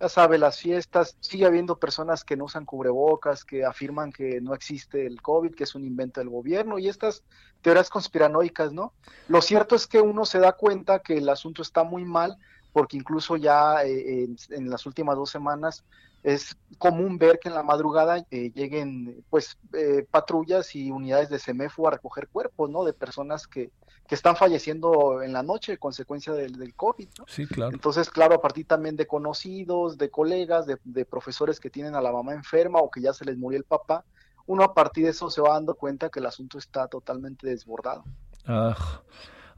Ya 0.00 0.08
sabe, 0.08 0.38
las 0.38 0.58
fiestas, 0.58 1.18
sigue 1.20 1.44
habiendo 1.44 1.78
personas 1.78 2.24
que 2.24 2.34
no 2.34 2.46
usan 2.46 2.64
cubrebocas, 2.64 3.44
que 3.44 3.66
afirman 3.66 4.12
que 4.12 4.40
no 4.40 4.54
existe 4.54 5.06
el 5.06 5.20
COVID, 5.20 5.54
que 5.54 5.64
es 5.64 5.74
un 5.74 5.84
invento 5.84 6.20
del 6.20 6.30
gobierno 6.30 6.78
y 6.78 6.88
estas 6.88 7.22
teorías 7.60 7.90
conspiranoicas, 7.90 8.72
¿no? 8.72 8.94
Lo 9.28 9.42
cierto 9.42 9.76
es 9.76 9.86
que 9.86 10.00
uno 10.00 10.24
se 10.24 10.38
da 10.38 10.52
cuenta 10.52 11.00
que 11.00 11.18
el 11.18 11.28
asunto 11.28 11.60
está 11.60 11.84
muy 11.84 12.06
mal 12.06 12.38
porque 12.72 12.96
incluso 12.96 13.36
ya 13.36 13.84
eh, 13.84 14.24
en, 14.24 14.36
en 14.50 14.70
las 14.70 14.86
últimas 14.86 15.16
dos 15.16 15.30
semanas 15.30 15.84
es 16.22 16.56
común 16.78 17.18
ver 17.18 17.38
que 17.38 17.48
en 17.48 17.54
la 17.54 17.62
madrugada 17.62 18.24
eh, 18.30 18.50
lleguen 18.54 19.24
pues 19.30 19.56
eh, 19.72 20.06
patrullas 20.10 20.74
y 20.74 20.90
unidades 20.90 21.30
de 21.30 21.38
CEMEFO 21.38 21.88
a 21.88 21.92
recoger 21.92 22.28
cuerpos, 22.28 22.68
¿no? 22.68 22.84
De 22.84 22.92
personas 22.92 23.46
que, 23.46 23.70
que 24.06 24.14
están 24.14 24.36
falleciendo 24.36 25.22
en 25.22 25.32
la 25.32 25.42
noche, 25.42 25.78
consecuencia 25.78 26.34
del, 26.34 26.58
del 26.58 26.74
COVID, 26.74 27.08
¿no? 27.18 27.24
Sí, 27.26 27.46
claro. 27.46 27.72
Entonces, 27.72 28.10
claro, 28.10 28.34
a 28.34 28.42
partir 28.42 28.66
también 28.66 28.96
de 28.96 29.06
conocidos, 29.06 29.96
de 29.96 30.10
colegas, 30.10 30.66
de, 30.66 30.78
de 30.84 31.04
profesores 31.06 31.58
que 31.58 31.70
tienen 31.70 31.94
a 31.94 32.02
la 32.02 32.12
mamá 32.12 32.34
enferma 32.34 32.80
o 32.80 32.90
que 32.90 33.00
ya 33.00 33.14
se 33.14 33.24
les 33.24 33.38
murió 33.38 33.58
el 33.58 33.64
papá, 33.64 34.04
uno 34.46 34.64
a 34.64 34.74
partir 34.74 35.04
de 35.04 35.10
eso 35.10 35.30
se 35.30 35.40
va 35.40 35.54
dando 35.54 35.74
cuenta 35.74 36.10
que 36.10 36.20
el 36.20 36.26
asunto 36.26 36.58
está 36.58 36.86
totalmente 36.86 37.46
desbordado. 37.46 38.04
Ah. 38.46 38.76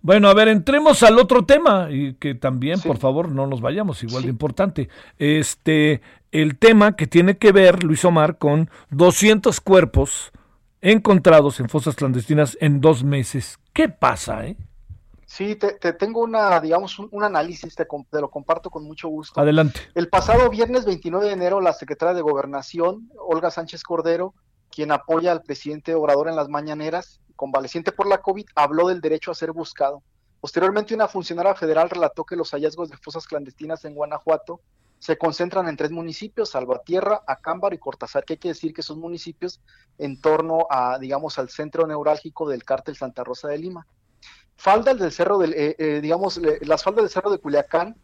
Bueno, 0.03 0.29
a 0.29 0.35
ver, 0.35 0.49
entremos 0.49 1.05
al 1.05 1.19
otro 1.19 1.45
tema 1.45 1.89
y 1.91 2.15
que 2.15 2.35
también, 2.35 2.81
por 2.81 2.99
favor, 2.99 3.29
no 3.29 3.47
nos 3.47 3.61
vayamos, 3.61 4.03
igual 4.03 4.25
de 4.25 4.31
importante. 4.31 4.89
Este, 5.17 6.03
el 6.33 6.59
tema 6.59 6.97
que 6.97 7.07
tiene 7.07 7.39
que 7.39 7.53
ver, 7.53 7.85
Luis 7.85 8.05
Omar, 8.05 8.37
con 8.37 8.69
200 8.91 9.61
cuerpos 9.61 10.33
encontrados 10.81 11.61
en 11.61 11.69
fosas 11.69 11.95
clandestinas 11.95 12.59
en 12.61 12.81
dos 12.81 13.05
meses. 13.05 13.61
¿Qué 13.73 13.89
pasa, 13.89 14.45
eh? 14.45 14.57
Sí, 15.25 15.55
te, 15.55 15.75
te 15.75 15.93
tengo 15.93 16.21
una, 16.21 16.61
digamos, 16.61 16.99
un, 16.99 17.09
un 17.13 17.23
análisis, 17.23 17.75
te, 17.75 17.87
te 17.87 18.21
lo 18.21 18.29
comparto 18.29 18.71
con 18.71 18.85
mucho 18.85 19.09
gusto. 19.09 19.41
Adelante. 19.41 19.81
El 19.95 20.09
pasado 20.09 20.51
viernes 20.51 20.85
29 20.85 21.27
de 21.27 21.33
enero, 21.33 21.61
la 21.61 21.73
secretaria 21.73 22.13
de 22.13 22.23
Gobernación, 22.23 23.09
Olga 23.17 23.51
Sánchez 23.53 23.85
Cordero, 23.85 24.35
quien 24.73 24.91
apoya 24.91 25.31
al 25.31 25.43
presidente 25.43 25.95
Obrador 25.95 26.29
en 26.29 26.37
las 26.37 26.49
mañaneras, 26.49 27.21
convaleciente 27.37 27.93
por 27.93 28.09
la 28.09 28.19
COVID, 28.19 28.47
habló 28.55 28.89
del 28.89 29.01
derecho 29.01 29.31
a 29.31 29.35
ser 29.35 29.53
buscado. 29.53 30.03
Posteriormente, 30.41 30.95
una 30.95 31.07
funcionaria 31.07 31.55
federal 31.55 31.89
relató 31.89 32.25
que 32.25 32.35
los 32.35 32.51
hallazgos 32.51 32.91
de 32.91 32.97
fosas 32.97 33.27
clandestinas 33.27 33.85
en 33.85 33.95
Guanajuato 33.95 34.61
se 34.99 35.19
concentran 35.19 35.69
en 35.69 35.77
tres 35.77 35.91
municipios, 35.91 36.51
Salvatierra, 36.51 37.23
Acámbaro 37.27 37.75
y 37.75 37.79
Cortázar, 37.79 38.25
que 38.25 38.35
hay 38.35 38.39
que 38.39 38.49
decir 38.49 38.73
que 38.73 38.83
son 38.83 39.01
municipios 39.01 39.61
en 39.99 40.21
torno 40.21 40.67
a, 40.71 40.99
digamos, 40.99 41.39
al 41.39 41.49
centro 41.49 41.87
neurálgico 41.87 42.49
del 42.49 42.65
cártel 42.65 42.97
Santa 42.97 43.25
Rosa 43.25 43.49
de 43.49 43.59
Lima. 43.59 43.87
Faldas 44.57 44.99
del 44.99 45.13
cerro 45.13 45.39
del, 45.39 45.55
eh, 45.55 45.75
eh, 45.79 46.01
digamos, 46.01 46.41
las 46.61 46.83
faldas 46.85 47.03
del 47.03 47.11
cerro 47.11 47.31
de 47.31 47.39
Culiacán 47.39 47.97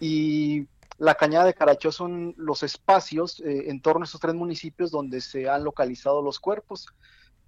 y 0.00 0.66
la 1.00 1.14
cañada 1.14 1.46
de 1.46 1.54
Carachó 1.54 1.90
son 1.90 2.34
los 2.36 2.62
espacios 2.62 3.40
eh, 3.40 3.70
en 3.70 3.80
torno 3.80 4.02
a 4.02 4.04
estos 4.04 4.20
tres 4.20 4.34
municipios 4.34 4.90
donde 4.90 5.22
se 5.22 5.48
han 5.48 5.64
localizado 5.64 6.20
los 6.20 6.38
cuerpos. 6.38 6.88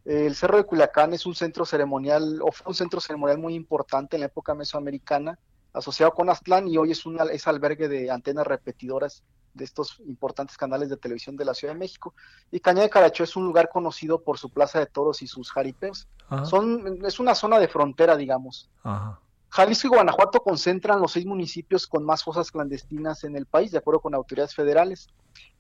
Eh, 0.07 0.25
el 0.25 0.35
Cerro 0.35 0.57
de 0.57 0.65
Culiacán 0.65 1.13
es 1.13 1.27
un 1.27 1.35
centro 1.35 1.67
ceremonial, 1.67 2.41
o 2.43 2.51
fue 2.51 2.71
un 2.71 2.75
centro 2.75 2.99
ceremonial 2.99 3.37
muy 3.37 3.55
importante 3.55 4.17
en 4.17 4.21
la 4.21 4.29
época 4.29 4.55
mesoamericana, 4.55 5.39
asociado 5.75 6.13
con 6.13 6.31
Aztlán, 6.31 6.67
y 6.67 6.79
hoy 6.79 6.93
es, 6.93 7.05
una, 7.05 7.25
es 7.25 7.47
albergue 7.47 7.89
de 7.89 8.11
antenas 8.11 8.47
repetidoras 8.47 9.23
de 9.53 9.65
estos 9.65 10.01
importantes 10.07 10.57
canales 10.57 10.89
de 10.89 10.97
televisión 10.97 11.37
de 11.37 11.45
la 11.45 11.53
Ciudad 11.53 11.75
de 11.75 11.79
México. 11.79 12.15
Y 12.51 12.59
Cañada 12.59 12.85
de 12.85 12.91
Carachó 12.91 13.23
es 13.23 13.37
un 13.37 13.45
lugar 13.45 13.69
conocido 13.69 14.23
por 14.23 14.39
su 14.39 14.49
plaza 14.49 14.79
de 14.79 14.87
toros 14.87 15.21
y 15.21 15.27
sus 15.27 15.53
jaripeos. 15.53 16.09
Ajá. 16.27 16.47
Son, 16.47 17.05
es 17.05 17.21
una 17.21 17.35
zona 17.35 17.59
de 17.59 17.69
frontera, 17.69 18.17
digamos. 18.17 18.71
Ajá. 18.83 19.21
Jalisco 19.53 19.87
y 19.87 19.91
Guanajuato 19.91 20.43
concentran 20.43 20.99
los 20.99 21.13
seis 21.13 21.27
municipios 21.27 21.87
con 21.87 22.05
más 22.05 22.25
fosas 22.25 22.51
clandestinas 22.51 23.23
en 23.25 23.37
el 23.37 23.45
país, 23.45 23.71
de 23.71 23.79
acuerdo 23.79 24.01
con 24.01 24.15
autoridades 24.15 24.55
federales. 24.55 25.09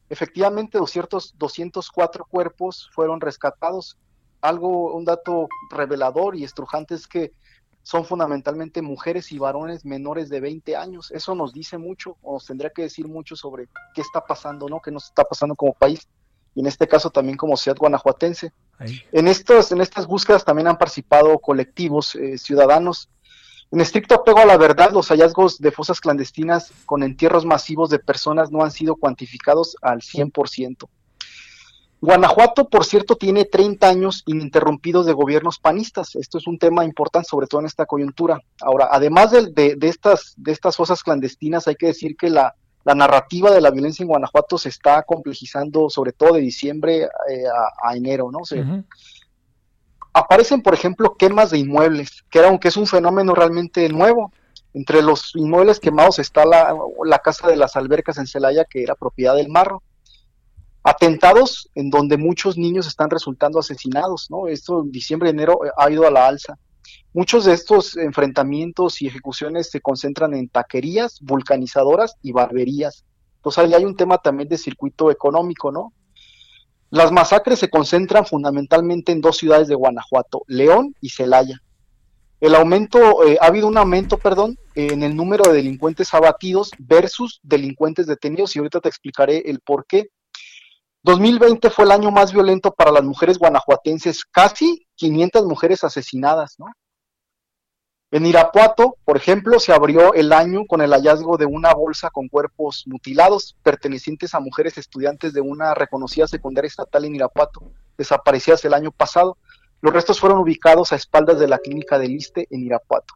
Efectivamente, 0.08 0.78
200, 0.78 1.34
204 1.36 2.24
cuerpos 2.24 2.88
fueron 2.94 3.20
rescatados. 3.20 3.98
Algo, 4.40 4.94
un 4.94 5.04
dato 5.04 5.46
revelador 5.70 6.36
y 6.36 6.44
estrujante 6.44 6.94
es 6.94 7.06
que 7.06 7.32
son 7.82 8.06
fundamentalmente 8.06 8.80
mujeres 8.80 9.30
y 9.30 9.38
varones 9.38 9.84
menores 9.84 10.30
de 10.30 10.40
20 10.40 10.74
años. 10.74 11.10
Eso 11.10 11.34
nos 11.34 11.52
dice 11.52 11.76
mucho, 11.76 12.16
o 12.22 12.32
nos 12.32 12.46
tendría 12.46 12.70
que 12.70 12.82
decir 12.82 13.06
mucho 13.06 13.36
sobre 13.36 13.68
qué 13.94 14.00
está 14.00 14.24
pasando, 14.24 14.70
¿no? 14.70 14.80
¿Qué 14.80 14.90
nos 14.90 15.04
está 15.04 15.24
pasando 15.24 15.54
como 15.54 15.74
país? 15.74 16.08
Y 16.54 16.60
en 16.60 16.66
este 16.66 16.88
caso 16.88 17.10
también 17.10 17.36
como 17.36 17.58
ciudad 17.58 17.76
guanajuatense. 17.76 18.54
Ahí. 18.78 19.02
En 19.12 19.28
estas, 19.28 19.70
en 19.70 19.82
estas 19.82 20.06
búsquedas 20.06 20.46
también 20.46 20.68
han 20.68 20.78
participado 20.78 21.38
colectivos 21.38 22.14
eh, 22.14 22.38
ciudadanos. 22.38 23.10
En 23.72 23.80
estricto 23.80 24.14
apego 24.14 24.38
a 24.38 24.44
la 24.44 24.58
verdad, 24.58 24.92
los 24.92 25.08
hallazgos 25.08 25.58
de 25.58 25.72
fosas 25.72 26.00
clandestinas 26.00 26.70
con 26.86 27.02
entierros 27.02 27.44
masivos 27.46 27.88
de 27.90 27.98
personas 27.98 28.50
no 28.50 28.62
han 28.62 28.70
sido 28.70 28.96
cuantificados 28.96 29.76
al 29.82 30.00
100%. 30.02 30.88
Guanajuato, 32.00 32.68
por 32.68 32.84
cierto, 32.84 33.14
tiene 33.16 33.44
30 33.44 33.88
años 33.88 34.24
ininterrumpidos 34.26 35.06
de 35.06 35.12
gobiernos 35.12 35.60
panistas. 35.60 36.16
Esto 36.16 36.38
es 36.38 36.46
un 36.48 36.58
tema 36.58 36.84
importante, 36.84 37.28
sobre 37.28 37.46
todo 37.46 37.60
en 37.60 37.66
esta 37.66 37.86
coyuntura. 37.86 38.40
Ahora, 38.60 38.88
además 38.90 39.30
de, 39.30 39.52
de- 39.52 39.76
de 39.76 39.88
estas, 39.88 40.34
de 40.36 40.50
estas 40.50 40.76
fosas 40.76 41.02
clandestinas, 41.02 41.68
hay 41.68 41.76
que 41.76 41.86
decir 41.86 42.16
que 42.16 42.28
la, 42.28 42.56
la 42.84 42.94
narrativa 42.96 43.52
de 43.52 43.60
la 43.60 43.70
violencia 43.70 44.02
en 44.02 44.08
Guanajuato 44.08 44.58
se 44.58 44.68
está 44.68 45.04
complejizando, 45.04 45.88
sobre 45.88 46.10
todo 46.12 46.34
de 46.34 46.40
diciembre 46.40 47.02
eh, 47.04 47.44
a, 47.46 47.88
a 47.90 47.96
enero, 47.96 48.30
¿no? 48.32 48.44
Se-. 48.44 48.58
Aparecen, 50.12 50.62
por 50.62 50.74
ejemplo, 50.74 51.16
quemas 51.16 51.50
de 51.50 51.58
inmuebles, 51.58 52.24
que 52.30 52.40
aunque 52.40 52.68
es 52.68 52.76
un 52.76 52.86
fenómeno 52.86 53.34
realmente 53.34 53.88
nuevo. 53.88 54.32
Entre 54.74 55.02
los 55.02 55.32
inmuebles 55.34 55.80
quemados 55.80 56.18
está 56.18 56.46
la, 56.46 56.74
la 57.04 57.18
casa 57.18 57.48
de 57.48 57.56
las 57.56 57.76
albercas 57.76 58.16
en 58.16 58.26
Celaya, 58.26 58.64
que 58.64 58.82
era 58.82 58.94
propiedad 58.94 59.36
del 59.36 59.50
Marro. 59.50 59.82
Atentados 60.82 61.70
en 61.74 61.90
donde 61.90 62.16
muchos 62.16 62.56
niños 62.56 62.86
están 62.86 63.10
resultando 63.10 63.58
asesinados, 63.58 64.30
¿no? 64.30 64.48
Esto 64.48 64.82
en 64.82 64.90
diciembre, 64.90 65.30
enero 65.30 65.64
eh, 65.64 65.70
ha 65.76 65.90
ido 65.90 66.06
a 66.06 66.10
la 66.10 66.26
alza. 66.26 66.58
Muchos 67.12 67.44
de 67.44 67.52
estos 67.52 67.96
enfrentamientos 67.96 69.02
y 69.02 69.06
ejecuciones 69.06 69.70
se 69.70 69.80
concentran 69.80 70.34
en 70.34 70.48
taquerías, 70.48 71.18
vulcanizadoras 71.20 72.16
y 72.22 72.32
barberías. 72.32 73.04
Entonces 73.36 73.64
ahí 73.64 73.74
hay 73.74 73.84
un 73.84 73.96
tema 73.96 74.18
también 74.18 74.48
de 74.48 74.56
circuito 74.56 75.10
económico, 75.10 75.70
¿no? 75.70 75.92
Las 76.92 77.10
masacres 77.10 77.58
se 77.58 77.70
concentran 77.70 78.26
fundamentalmente 78.26 79.12
en 79.12 79.22
dos 79.22 79.38
ciudades 79.38 79.66
de 79.66 79.74
Guanajuato, 79.74 80.42
León 80.46 80.94
y 81.00 81.08
Celaya. 81.08 81.58
El 82.38 82.54
aumento, 82.54 83.24
eh, 83.26 83.38
ha 83.40 83.46
habido 83.46 83.66
un 83.66 83.78
aumento, 83.78 84.18
perdón, 84.18 84.58
en 84.74 85.02
el 85.02 85.16
número 85.16 85.44
de 85.44 85.54
delincuentes 85.54 86.12
abatidos 86.12 86.70
versus 86.78 87.40
delincuentes 87.42 88.06
detenidos 88.06 88.54
y 88.54 88.58
ahorita 88.58 88.80
te 88.80 88.90
explicaré 88.90 89.38
el 89.46 89.60
por 89.60 89.86
qué. 89.86 90.10
2020 91.02 91.70
fue 91.70 91.86
el 91.86 91.92
año 91.92 92.10
más 92.10 92.30
violento 92.30 92.74
para 92.74 92.92
las 92.92 93.04
mujeres 93.04 93.38
guanajuatenses, 93.38 94.26
casi 94.26 94.86
500 94.96 95.46
mujeres 95.46 95.84
asesinadas, 95.84 96.56
¿no? 96.58 96.66
En 98.12 98.26
Irapuato, 98.26 98.98
por 99.06 99.16
ejemplo, 99.16 99.58
se 99.58 99.72
abrió 99.72 100.12
el 100.12 100.34
año 100.34 100.66
con 100.66 100.82
el 100.82 100.90
hallazgo 100.90 101.38
de 101.38 101.46
una 101.46 101.72
bolsa 101.72 102.10
con 102.10 102.28
cuerpos 102.28 102.84
mutilados 102.86 103.56
pertenecientes 103.62 104.34
a 104.34 104.40
mujeres 104.40 104.76
estudiantes 104.76 105.32
de 105.32 105.40
una 105.40 105.72
reconocida 105.72 106.28
secundaria 106.28 106.68
estatal 106.68 107.06
en 107.06 107.14
Irapuato, 107.14 107.62
desaparecidas 107.96 108.62
el 108.66 108.74
año 108.74 108.90
pasado. 108.92 109.38
Los 109.80 109.94
restos 109.94 110.20
fueron 110.20 110.40
ubicados 110.40 110.92
a 110.92 110.96
espaldas 110.96 111.38
de 111.38 111.48
la 111.48 111.56
clínica 111.56 111.98
del 111.98 112.12
Liste 112.12 112.46
en 112.50 112.62
Irapuato. 112.64 113.14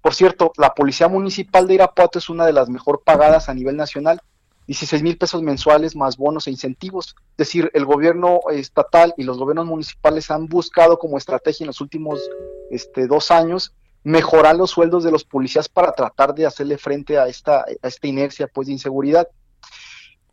Por 0.00 0.14
cierto, 0.14 0.52
la 0.56 0.72
Policía 0.72 1.08
Municipal 1.08 1.68
de 1.68 1.74
Irapuato 1.74 2.18
es 2.18 2.30
una 2.30 2.46
de 2.46 2.54
las 2.54 2.70
mejor 2.70 3.02
pagadas 3.04 3.50
a 3.50 3.54
nivel 3.54 3.76
nacional, 3.76 4.22
16 4.66 5.02
mil 5.02 5.18
pesos 5.18 5.42
mensuales 5.42 5.94
más 5.94 6.16
bonos 6.16 6.46
e 6.46 6.50
incentivos. 6.52 7.16
Es 7.32 7.48
decir, 7.48 7.70
el 7.74 7.84
gobierno 7.84 8.40
estatal 8.50 9.12
y 9.18 9.24
los 9.24 9.36
gobiernos 9.36 9.66
municipales 9.66 10.30
han 10.30 10.46
buscado 10.46 10.98
como 10.98 11.18
estrategia 11.18 11.64
en 11.64 11.68
los 11.68 11.82
últimos 11.82 12.30
este, 12.70 13.06
dos 13.06 13.30
años 13.30 13.74
mejorar 14.04 14.56
los 14.56 14.70
sueldos 14.70 15.04
de 15.04 15.12
los 15.12 15.24
policías 15.24 15.68
para 15.68 15.92
tratar 15.92 16.34
de 16.34 16.46
hacerle 16.46 16.78
frente 16.78 17.18
a 17.18 17.28
esta, 17.28 17.60
a 17.60 17.88
esta 17.88 18.06
inercia 18.06 18.48
pues, 18.48 18.66
de 18.66 18.72
inseguridad. 18.72 19.28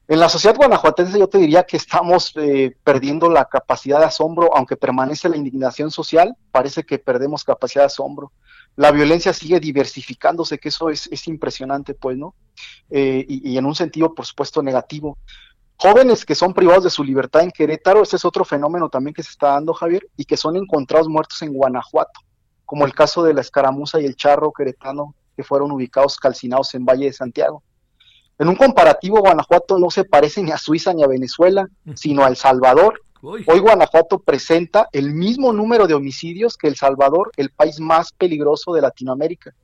En 0.08 0.20
la 0.20 0.28
sociedad 0.28 0.56
guanajuatense 0.56 1.20
yo 1.20 1.28
te 1.28 1.38
diría 1.38 1.64
que 1.64 1.78
estamos 1.78 2.34
eh, 2.36 2.76
perdiendo 2.84 3.30
la 3.30 3.46
capacidad 3.46 4.00
de 4.00 4.06
asombro, 4.06 4.56
aunque 4.56 4.76
permanece 4.76 5.30
la 5.30 5.38
indignación 5.38 5.92
social, 5.92 6.36
parece 6.52 6.84
que 6.84 6.98
perdemos 6.98 7.44
capacidad 7.44 7.84
de 7.84 7.88
asombro. 7.88 8.32
La 8.76 8.92
violencia 8.92 9.34
sigue 9.34 9.60
diversificándose, 9.60 10.58
que 10.58 10.70
eso 10.70 10.90
es, 10.90 11.08
es 11.12 11.28
impresionante, 11.28 11.94
pues, 11.94 12.18
¿no? 12.18 12.34
Eh, 12.90 13.24
y, 13.28 13.56
en 13.56 13.66
un 13.68 13.76
sentido, 13.76 14.16
por 14.16 14.26
supuesto, 14.26 14.64
negativo. 14.64 15.20
Jóvenes 15.78 16.26
que 16.26 16.34
son 16.34 16.56
privados 16.56 16.86
de 16.86 16.90
su 16.90 17.04
libertad 17.04 17.44
en 17.44 17.52
Querétaro, 17.52 18.02
ese 18.02 18.16
es 18.16 18.26
otro 18.26 18.44
fenómeno 18.44 18.90
también 18.90 19.14
que 19.14 19.22
se 19.22 19.30
está 19.30 19.50
dando, 19.50 19.76
Javier, 19.76 20.08
y 20.18 20.26
que 20.26 20.38
son 20.38 20.56
encontrados 20.56 21.08
muertos 21.08 21.40
en 21.44 21.54
Guanajuato 21.54 22.20
como 22.70 22.86
el 22.86 22.94
caso 22.94 23.24
de 23.24 23.34
la 23.34 23.42
escaramuza 23.42 24.00
y 24.00 24.06
el 24.06 24.16
charro 24.16 24.54
queretano 24.54 25.16
que 25.36 25.44
fueron 25.44 25.72
ubicados 25.72 26.18
calcinados 26.18 26.76
en 26.76 26.86
Valle 26.86 27.06
de 27.06 27.14
Santiago. 27.14 27.64
En 28.38 28.48
un 28.48 28.56
comparativo, 28.56 29.22
Guanajuato 29.22 29.80
no 29.80 29.90
se 29.90 30.04
parece 30.04 30.44
ni 30.44 30.52
a 30.52 30.58
Suiza 30.60 30.94
ni 30.94 31.02
a 31.02 31.08
Venezuela, 31.08 31.68
sino 31.96 32.24
a 32.24 32.28
El 32.28 32.36
Salvador. 32.36 33.02
Hoy 33.24 33.60
Guanajuato 33.60 34.20
presenta 34.20 34.88
el 34.92 35.16
mismo 35.16 35.52
número 35.52 35.88
de 35.88 35.96
homicidios 35.96 36.58
que 36.58 36.68
El 36.68 36.76
Salvador, 36.76 37.32
el 37.38 37.50
país 37.50 37.80
más 37.80 38.12
peligroso 38.12 38.72
de 38.72 38.82
Latinoamérica. 38.82 39.56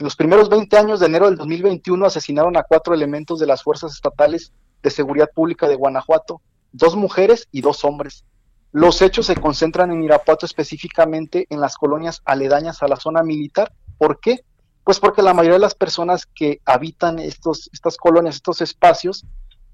En 0.00 0.02
los 0.02 0.16
primeros 0.16 0.48
20 0.48 0.76
años 0.76 0.98
de 0.98 1.06
enero 1.06 1.26
del 1.26 1.36
2021 1.36 2.04
asesinaron 2.04 2.56
a 2.56 2.64
cuatro 2.64 2.94
elementos 2.94 3.38
de 3.38 3.46
las 3.46 3.62
fuerzas 3.62 3.92
estatales 3.92 4.52
de 4.82 4.90
seguridad 4.90 5.30
pública 5.32 5.68
de 5.68 5.76
Guanajuato, 5.76 6.40
dos 6.72 6.96
mujeres 6.96 7.46
y 7.52 7.60
dos 7.60 7.84
hombres. 7.84 8.24
Los 8.72 9.02
hechos 9.02 9.26
se 9.26 9.36
concentran 9.36 9.90
en 9.90 10.04
Irapuato 10.04 10.46
específicamente 10.46 11.46
en 11.50 11.60
las 11.60 11.76
colonias 11.76 12.22
aledañas 12.24 12.82
a 12.82 12.88
la 12.88 12.96
zona 12.96 13.22
militar. 13.22 13.72
¿Por 13.98 14.20
qué? 14.20 14.44
Pues 14.84 15.00
porque 15.00 15.22
la 15.22 15.34
mayoría 15.34 15.56
de 15.56 15.60
las 15.60 15.74
personas 15.74 16.26
que 16.26 16.60
habitan 16.64 17.18
estos, 17.18 17.68
estas 17.72 17.96
colonias, 17.96 18.36
estos 18.36 18.60
espacios, 18.60 19.26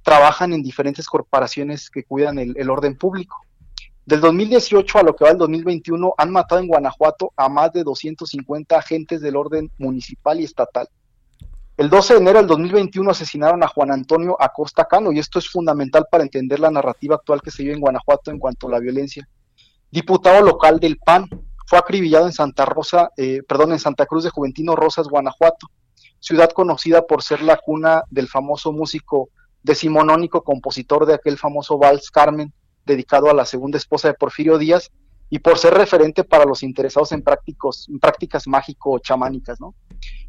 trabajan 0.02 0.52
en 0.52 0.62
diferentes 0.62 1.06
corporaciones 1.06 1.90
que 1.90 2.05
cuidan 2.05 2.39
el, 2.39 2.55
el 2.56 2.70
orden 2.70 2.97
público. 2.97 3.36
Del 4.06 4.20
2018 4.20 4.98
a 4.98 5.02
lo 5.02 5.16
que 5.16 5.24
va 5.24 5.31
el 5.31 5.39
2021 5.39 6.14
han 6.16 6.31
matado 6.31 6.60
en 6.60 6.68
Guanajuato 6.68 7.32
a 7.36 7.48
más 7.48 7.73
de 7.73 7.82
250 7.82 8.78
agentes 8.78 9.20
del 9.20 9.36
orden 9.36 9.70
municipal 9.78 10.40
y 10.40 10.44
estatal. 10.44 10.89
El 11.77 11.90
12 11.90 12.15
de 12.15 12.20
enero 12.20 12.39
del 12.39 12.47
2021 12.47 13.11
asesinaron 13.11 13.62
a 13.62 13.69
Juan 13.69 13.90
Antonio 13.90 14.35
Acosta 14.40 14.86
Cano 14.86 15.12
y 15.12 15.19
esto 15.19 15.39
es 15.39 15.51
fundamental 15.51 16.07
para 16.11 16.24
entender 16.24 16.59
la 16.59 16.70
narrativa 16.70 17.16
actual 17.16 17.43
que 17.43 17.51
se 17.51 17.65
vive 17.65 17.74
en 17.74 17.81
Guanajuato 17.81 18.31
en 18.31 18.39
cuanto 18.39 18.66
a 18.66 18.70
la 18.70 18.78
violencia. 18.78 19.28
Diputado 19.90 20.43
local 20.43 20.81
del 20.81 20.97
PAN, 20.97 21.28
fue 21.66 21.78
acribillado 21.78 22.27
en 22.27 22.32
Santa 22.32 22.65
Rosa, 22.65 23.11
eh, 23.19 23.43
perdón, 23.47 23.73
en 23.73 23.78
Santa 23.78 24.07
Cruz 24.07 24.24
de 24.24 24.31
Juventino 24.31 24.74
Rosas, 24.74 25.09
Guanajuato, 25.09 25.66
ciudad 26.19 26.51
conocida 26.53 27.03
por 27.03 27.23
ser 27.23 27.43
la 27.43 27.59
cuna 27.59 28.05
del 28.09 28.28
famoso 28.28 28.73
músico 28.73 29.28
decimonónico 29.62 30.43
compositor 30.43 31.05
de 31.05 31.15
aquel 31.15 31.36
famoso 31.36 31.77
vals 31.77 32.11
Carmen, 32.11 32.55
dedicado 32.86 33.28
a 33.28 33.35
la 33.35 33.44
segunda 33.44 33.77
esposa 33.77 34.09
de 34.09 34.15
Porfirio 34.15 34.57
Díaz, 34.57 34.90
y 35.28 35.39
por 35.40 35.59
ser 35.59 35.74
referente 35.74 36.23
para 36.24 36.44
los 36.44 36.62
interesados 36.62 37.12
en, 37.12 37.23
prácticos, 37.23 37.89
en 37.89 37.98
prácticas 37.98 38.47
mágico-chamánicas, 38.47 39.61
¿no? 39.61 39.74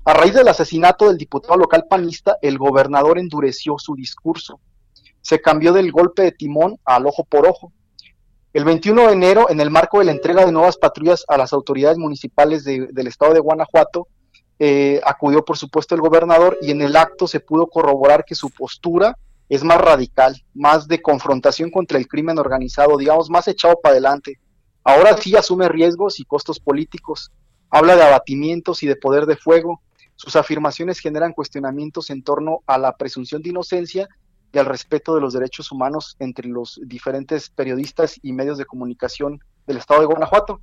A 0.05 0.13
raíz 0.13 0.33
del 0.33 0.47
asesinato 0.47 1.07
del 1.07 1.17
diputado 1.17 1.55
local 1.57 1.85
panista, 1.89 2.37
el 2.41 2.57
gobernador 2.57 3.19
endureció 3.19 3.75
su 3.77 3.95
discurso. 3.95 4.59
Se 5.21 5.39
cambió 5.41 5.73
del 5.73 5.91
golpe 5.91 6.23
de 6.23 6.31
timón 6.31 6.77
al 6.85 7.05
ojo 7.05 7.23
por 7.25 7.45
ojo. 7.47 7.73
El 8.53 8.63
21 8.65 9.07
de 9.07 9.13
enero, 9.13 9.49
en 9.49 9.59
el 9.59 9.69
marco 9.69 9.99
de 9.99 10.05
la 10.05 10.13
entrega 10.13 10.45
de 10.45 10.51
nuevas 10.51 10.77
patrullas 10.77 11.23
a 11.27 11.37
las 11.37 11.53
autoridades 11.53 11.97
municipales 11.97 12.63
de- 12.63 12.87
del 12.91 13.07
estado 13.07 13.33
de 13.33 13.39
Guanajuato, 13.39 14.07
eh, 14.59 14.99
acudió 15.05 15.45
por 15.45 15.57
supuesto 15.57 15.93
el 15.93 16.01
gobernador 16.01 16.57
y 16.61 16.71
en 16.71 16.81
el 16.81 16.95
acto 16.95 17.27
se 17.27 17.39
pudo 17.39 17.67
corroborar 17.67 18.25
que 18.25 18.33
su 18.33 18.49
postura 18.49 19.15
es 19.49 19.63
más 19.63 19.79
radical, 19.79 20.41
más 20.55 20.87
de 20.87 21.01
confrontación 21.01 21.69
contra 21.69 21.99
el 21.99 22.07
crimen 22.07 22.39
organizado, 22.39 22.97
digamos, 22.97 23.29
más 23.29 23.47
echado 23.47 23.79
para 23.81 23.91
adelante. 23.93 24.39
Ahora 24.87 25.17
sí 25.17 25.35
asume 25.35 25.67
riesgos 25.67 26.17
y 26.21 26.23
costos 26.23 26.61
políticos, 26.61 27.29
habla 27.69 27.97
de 27.97 28.03
abatimientos 28.03 28.83
y 28.83 28.87
de 28.87 28.95
poder 28.95 29.25
de 29.25 29.35
fuego. 29.35 29.81
Sus 30.15 30.37
afirmaciones 30.37 30.99
generan 30.99 31.33
cuestionamientos 31.33 32.09
en 32.09 32.23
torno 32.23 32.61
a 32.67 32.77
la 32.77 32.95
presunción 32.95 33.41
de 33.41 33.49
inocencia 33.49 34.07
y 34.53 34.57
al 34.57 34.65
respeto 34.65 35.13
de 35.13 35.19
los 35.19 35.33
derechos 35.33 35.73
humanos 35.73 36.15
entre 36.19 36.47
los 36.47 36.79
diferentes 36.85 37.49
periodistas 37.49 38.17
y 38.23 38.31
medios 38.31 38.57
de 38.57 38.63
comunicación 38.63 39.41
del 39.65 39.75
estado 39.75 39.99
de 39.99 40.05
Guanajuato. 40.05 40.61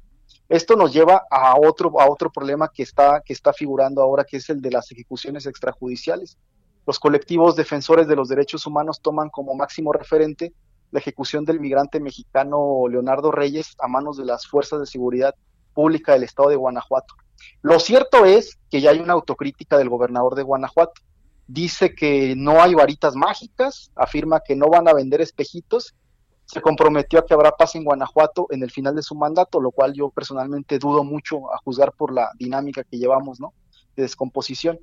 Esto 0.49 0.75
nos 0.75 0.95
lleva 0.95 1.25
a 1.31 1.57
otro, 1.59 2.01
a 2.01 2.11
otro 2.11 2.33
problema 2.33 2.71
que 2.73 2.83
está, 2.83 3.21
que 3.23 3.35
está 3.35 3.53
figurando 3.53 4.01
ahora, 4.01 4.25
que 4.25 4.39
es 4.39 4.49
el 4.49 4.63
de 4.63 4.71
las 4.71 4.91
ejecuciones 4.91 5.45
extrajudiciales. 5.45 6.39
Los 6.87 6.99
colectivos 6.99 7.57
defensores 7.57 8.09
de 8.09 8.17
los 8.17 8.31
derechos 8.31 8.67
humanos 8.67 9.03
toman 9.03 9.29
como 9.29 9.55
máximo 9.55 9.93
referente 9.93 10.55
la 10.95 11.01
ejecución 11.01 11.45
del 11.45 11.59
migrante 11.59 11.99
mexicano 11.99 12.87
Leonardo 12.89 13.33
Reyes 13.33 13.75
a 13.81 13.89
manos 13.89 14.17
de 14.17 14.25
las 14.25 14.47
fuerzas 14.47 14.79
de 14.79 14.87
seguridad 14.87 15.35
pública 15.75 16.13
del 16.13 16.23
estado 16.23 16.51
de 16.51 16.57
Guanajuato. 16.57 17.15
Lo 17.63 17.81
cierto 17.81 18.25
es 18.25 18.61
que 18.71 18.81
ya 18.81 18.91
hay 18.91 19.01
una 19.01 19.15
autocrítica 19.15 19.77
del 19.77 19.89
gobernador 19.89 20.37
de 20.37 20.45
Guanajuato. 20.45 21.03
Dice 21.49 21.97
que 21.97 22.37
no 22.37 22.63
hay 22.63 22.75
varitas 22.75 23.17
mágicas, 23.17 23.91
afirma 23.97 24.39
que 24.39 24.55
no 24.55 24.69
van 24.69 24.87
a 24.87 24.95
vender 24.95 25.21
espejitos, 25.21 25.97
se 26.45 26.61
comprometió 26.61 27.19
a 27.19 27.27
que 27.27 27.35
habrá 27.35 27.51
paz 27.51 27.75
en 27.75 27.83
Guanajuato 27.83 28.47
en 28.51 28.63
el 28.63 28.71
final 28.71 28.95
de 28.95 29.03
su 29.03 29.17
mandato, 29.17 29.61
lo 29.61 29.73
cual 29.73 29.95
yo 29.95 30.11
personalmente 30.11 30.79
dudo 30.79 31.03
mucho 31.03 31.53
a 31.53 31.59
juzgar 31.59 31.93
por 31.93 32.15
la 32.15 32.31
dinámica 32.39 32.85
que 32.85 32.99
llevamos, 32.99 33.41
¿no? 33.41 33.53
De 33.97 34.05
descomposición. 34.05 34.79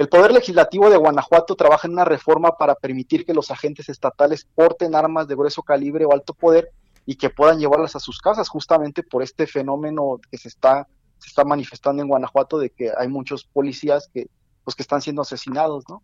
El 0.00 0.08
Poder 0.08 0.32
Legislativo 0.32 0.88
de 0.88 0.96
Guanajuato 0.96 1.54
trabaja 1.56 1.86
en 1.86 1.92
una 1.92 2.06
reforma 2.06 2.56
para 2.56 2.74
permitir 2.74 3.26
que 3.26 3.34
los 3.34 3.50
agentes 3.50 3.90
estatales 3.90 4.48
porten 4.54 4.94
armas 4.94 5.28
de 5.28 5.34
grueso 5.34 5.62
calibre 5.62 6.06
o 6.06 6.14
alto 6.14 6.32
poder 6.32 6.70
y 7.04 7.16
que 7.16 7.28
puedan 7.28 7.58
llevarlas 7.58 7.94
a 7.96 8.00
sus 8.00 8.18
casas, 8.18 8.48
justamente 8.48 9.02
por 9.02 9.22
este 9.22 9.46
fenómeno 9.46 10.18
que 10.30 10.38
se 10.38 10.48
está, 10.48 10.88
se 11.18 11.28
está 11.28 11.44
manifestando 11.44 12.00
en 12.00 12.08
Guanajuato 12.08 12.58
de 12.58 12.70
que 12.70 12.90
hay 12.96 13.08
muchos 13.08 13.44
policías 13.44 14.08
que, 14.10 14.28
pues, 14.64 14.74
que 14.74 14.80
están 14.80 15.02
siendo 15.02 15.20
asesinados, 15.20 15.84
¿no? 15.86 16.02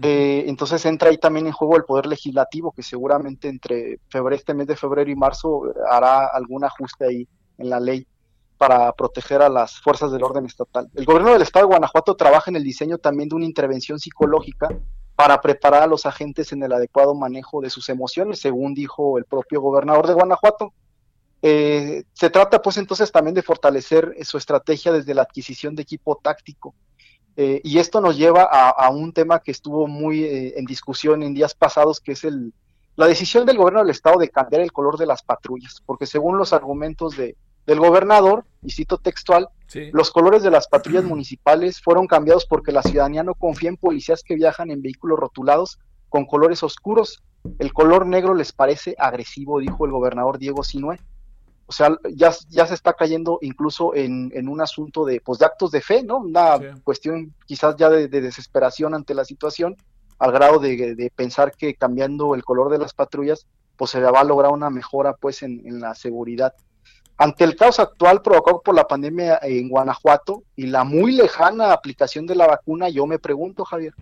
Eh, 0.00 0.44
entonces 0.46 0.86
entra 0.86 1.10
ahí 1.10 1.18
también 1.18 1.46
en 1.46 1.52
juego 1.52 1.76
el 1.76 1.84
poder 1.84 2.06
legislativo, 2.06 2.72
que 2.72 2.82
seguramente 2.82 3.48
entre 3.48 4.00
febrero, 4.08 4.36
este 4.36 4.54
mes 4.54 4.68
de 4.68 4.76
febrero 4.76 5.10
y 5.10 5.16
marzo 5.16 5.64
hará 5.90 6.28
algún 6.28 6.64
ajuste 6.64 7.04
ahí 7.04 7.28
en 7.58 7.68
la 7.68 7.78
ley 7.78 8.06
para 8.58 8.92
proteger 8.92 9.40
a 9.40 9.48
las 9.48 9.80
fuerzas 9.80 10.10
del 10.10 10.24
orden 10.24 10.44
estatal. 10.44 10.90
El 10.94 11.04
gobierno 11.04 11.32
del 11.32 11.42
estado 11.42 11.66
de 11.66 11.70
Guanajuato 11.70 12.16
trabaja 12.16 12.50
en 12.50 12.56
el 12.56 12.64
diseño 12.64 12.98
también 12.98 13.28
de 13.28 13.36
una 13.36 13.44
intervención 13.44 14.00
psicológica 14.00 14.68
para 15.14 15.40
preparar 15.40 15.84
a 15.84 15.86
los 15.86 16.06
agentes 16.06 16.52
en 16.52 16.62
el 16.62 16.72
adecuado 16.72 17.14
manejo 17.14 17.60
de 17.60 17.70
sus 17.70 17.88
emociones, 17.88 18.40
según 18.40 18.74
dijo 18.74 19.16
el 19.16 19.24
propio 19.24 19.60
gobernador 19.60 20.06
de 20.06 20.14
Guanajuato. 20.14 20.72
Eh, 21.40 22.02
se 22.12 22.30
trata 22.30 22.60
pues 22.60 22.76
entonces 22.78 23.12
también 23.12 23.34
de 23.34 23.42
fortalecer 23.42 24.12
eh, 24.16 24.24
su 24.24 24.38
estrategia 24.38 24.92
desde 24.92 25.14
la 25.14 25.22
adquisición 25.22 25.76
de 25.76 25.82
equipo 25.82 26.20
táctico. 26.22 26.74
Eh, 27.36 27.60
y 27.62 27.78
esto 27.78 28.00
nos 28.00 28.16
lleva 28.16 28.42
a, 28.42 28.90
un 28.90 29.12
tema 29.12 29.38
que 29.38 29.52
estuvo 29.52 29.86
muy 29.86 30.24
en 30.24 30.64
discusión 30.64 31.22
en 31.22 31.34
días 31.34 31.54
pasados, 31.54 32.00
que 32.00 32.12
es 32.12 32.24
el, 32.24 32.52
la 32.96 33.06
decisión 33.06 33.46
del 33.46 33.58
gobierno 33.58 33.78
del 33.78 33.90
estado 33.90 34.18
de 34.18 34.28
cambiar 34.28 34.60
el 34.62 34.72
color 34.72 34.98
de 34.98 35.06
las 35.06 35.22
patrullas, 35.22 35.80
porque 35.86 36.04
según 36.04 36.36
los 36.36 36.52
argumentos 36.52 37.16
de, 37.16 37.36
del 37.68 37.78
gobernador, 37.78 38.44
y 38.62 38.72
cito 38.72 38.98
textual, 38.98 39.48
Sí. 39.68 39.90
los 39.92 40.10
colores 40.10 40.42
de 40.42 40.50
las 40.50 40.66
patrullas 40.66 41.04
municipales 41.14 41.80
fueron 41.82 42.06
cambiados 42.06 42.46
porque 42.46 42.72
la 42.72 42.82
ciudadanía 42.82 43.22
no 43.22 43.34
confía 43.34 43.68
en 43.68 43.76
policías 43.76 44.22
que 44.22 44.34
viajan 44.34 44.70
en 44.70 44.80
vehículos 44.82 45.18
rotulados 45.18 45.78
con 46.08 46.24
colores 46.24 46.62
oscuros. 46.62 47.22
El 47.58 47.72
color 47.74 48.06
negro 48.06 48.34
les 48.34 48.52
parece 48.52 48.94
agresivo, 48.98 49.60
dijo 49.60 49.84
el 49.84 49.92
gobernador 49.92 50.38
Diego 50.38 50.64
Sinué. 50.64 50.98
O 51.66 51.72
sea, 51.72 51.94
ya, 52.14 52.32
ya 52.48 52.66
se 52.66 52.72
está 52.72 52.94
cayendo 52.94 53.38
incluso 53.42 53.94
en, 53.94 54.32
en 54.34 54.48
un 54.48 54.62
asunto 54.62 55.04
de, 55.04 55.20
pues, 55.20 55.38
de 55.38 55.44
actos 55.44 55.70
de 55.70 55.82
fe, 55.82 56.02
¿no? 56.02 56.16
Una 56.16 56.58
cuestión 56.82 57.34
quizás 57.44 57.76
ya 57.76 57.90
de, 57.90 58.08
de 58.08 58.22
desesperación 58.22 58.94
ante 58.94 59.12
la 59.12 59.26
situación, 59.26 59.76
al 60.18 60.32
grado 60.32 60.58
de, 60.60 60.94
de 60.94 61.10
pensar 61.14 61.52
que 61.52 61.74
cambiando 61.74 62.34
el 62.34 62.42
color 62.42 62.70
de 62.70 62.78
las 62.78 62.94
patrullas, 62.94 63.46
pues 63.76 63.90
se 63.90 64.00
va 64.00 64.20
a 64.20 64.24
lograr 64.24 64.50
una 64.50 64.70
mejora 64.70 65.12
pues 65.12 65.42
en, 65.42 65.62
en 65.66 65.78
la 65.80 65.94
seguridad. 65.94 66.54
Ante 67.20 67.42
el 67.42 67.56
caos 67.56 67.80
actual 67.80 68.22
provocado 68.22 68.62
por 68.62 68.76
la 68.76 68.86
pandemia 68.86 69.40
en 69.42 69.68
Guanajuato 69.68 70.44
y 70.54 70.66
la 70.66 70.84
muy 70.84 71.10
lejana 71.10 71.72
aplicación 71.72 72.26
de 72.26 72.36
la 72.36 72.46
vacuna, 72.46 72.88
yo 72.90 73.06
me 73.06 73.18
pregunto, 73.18 73.64
Javier, 73.64 73.92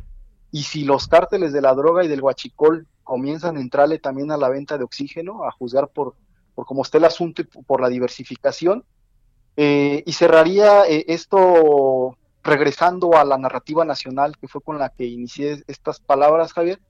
¿y 0.52 0.64
si 0.64 0.84
los 0.84 1.09
cárteles 1.09 1.55
de 1.55 1.62
la 1.62 1.72
droga 1.72 2.05
y 2.05 2.09
del 2.09 2.20
huachicol 2.20 2.86
comienzan 3.05 3.56
a 3.56 3.60
entrarle 3.60 3.98
también 3.98 4.30
a 4.32 4.36
la 4.36 4.51
venta 4.51 4.76
de 4.76 4.84
oxígeno, 4.84 5.44
a 5.44 5.51
juzgar 5.51 5.88
por, 5.88 6.14
por 6.55 6.66
cómo 6.66 6.82
está 6.82 6.98
el 6.98 7.06
asunto 7.06 7.40
y 7.40 7.44
por 7.44 7.80
la 7.80 7.88
diversificación? 7.88 8.84
Eh, 9.56 10.02
y 10.05 10.12
cerraría 10.12 10.86
eh, 10.86 11.06
esto 11.09 12.18
regresando 12.44 13.16
a 13.16 13.24
la 13.24 13.38
narrativa 13.38 13.86
nacional, 13.86 14.36
que 14.38 14.47
fue 14.47 14.60
con 14.60 14.78
la 14.78 14.90
que 14.90 15.06
inicié 15.06 15.64
estas 15.68 16.01
palabras, 16.01 16.52
Javier. 16.52 16.80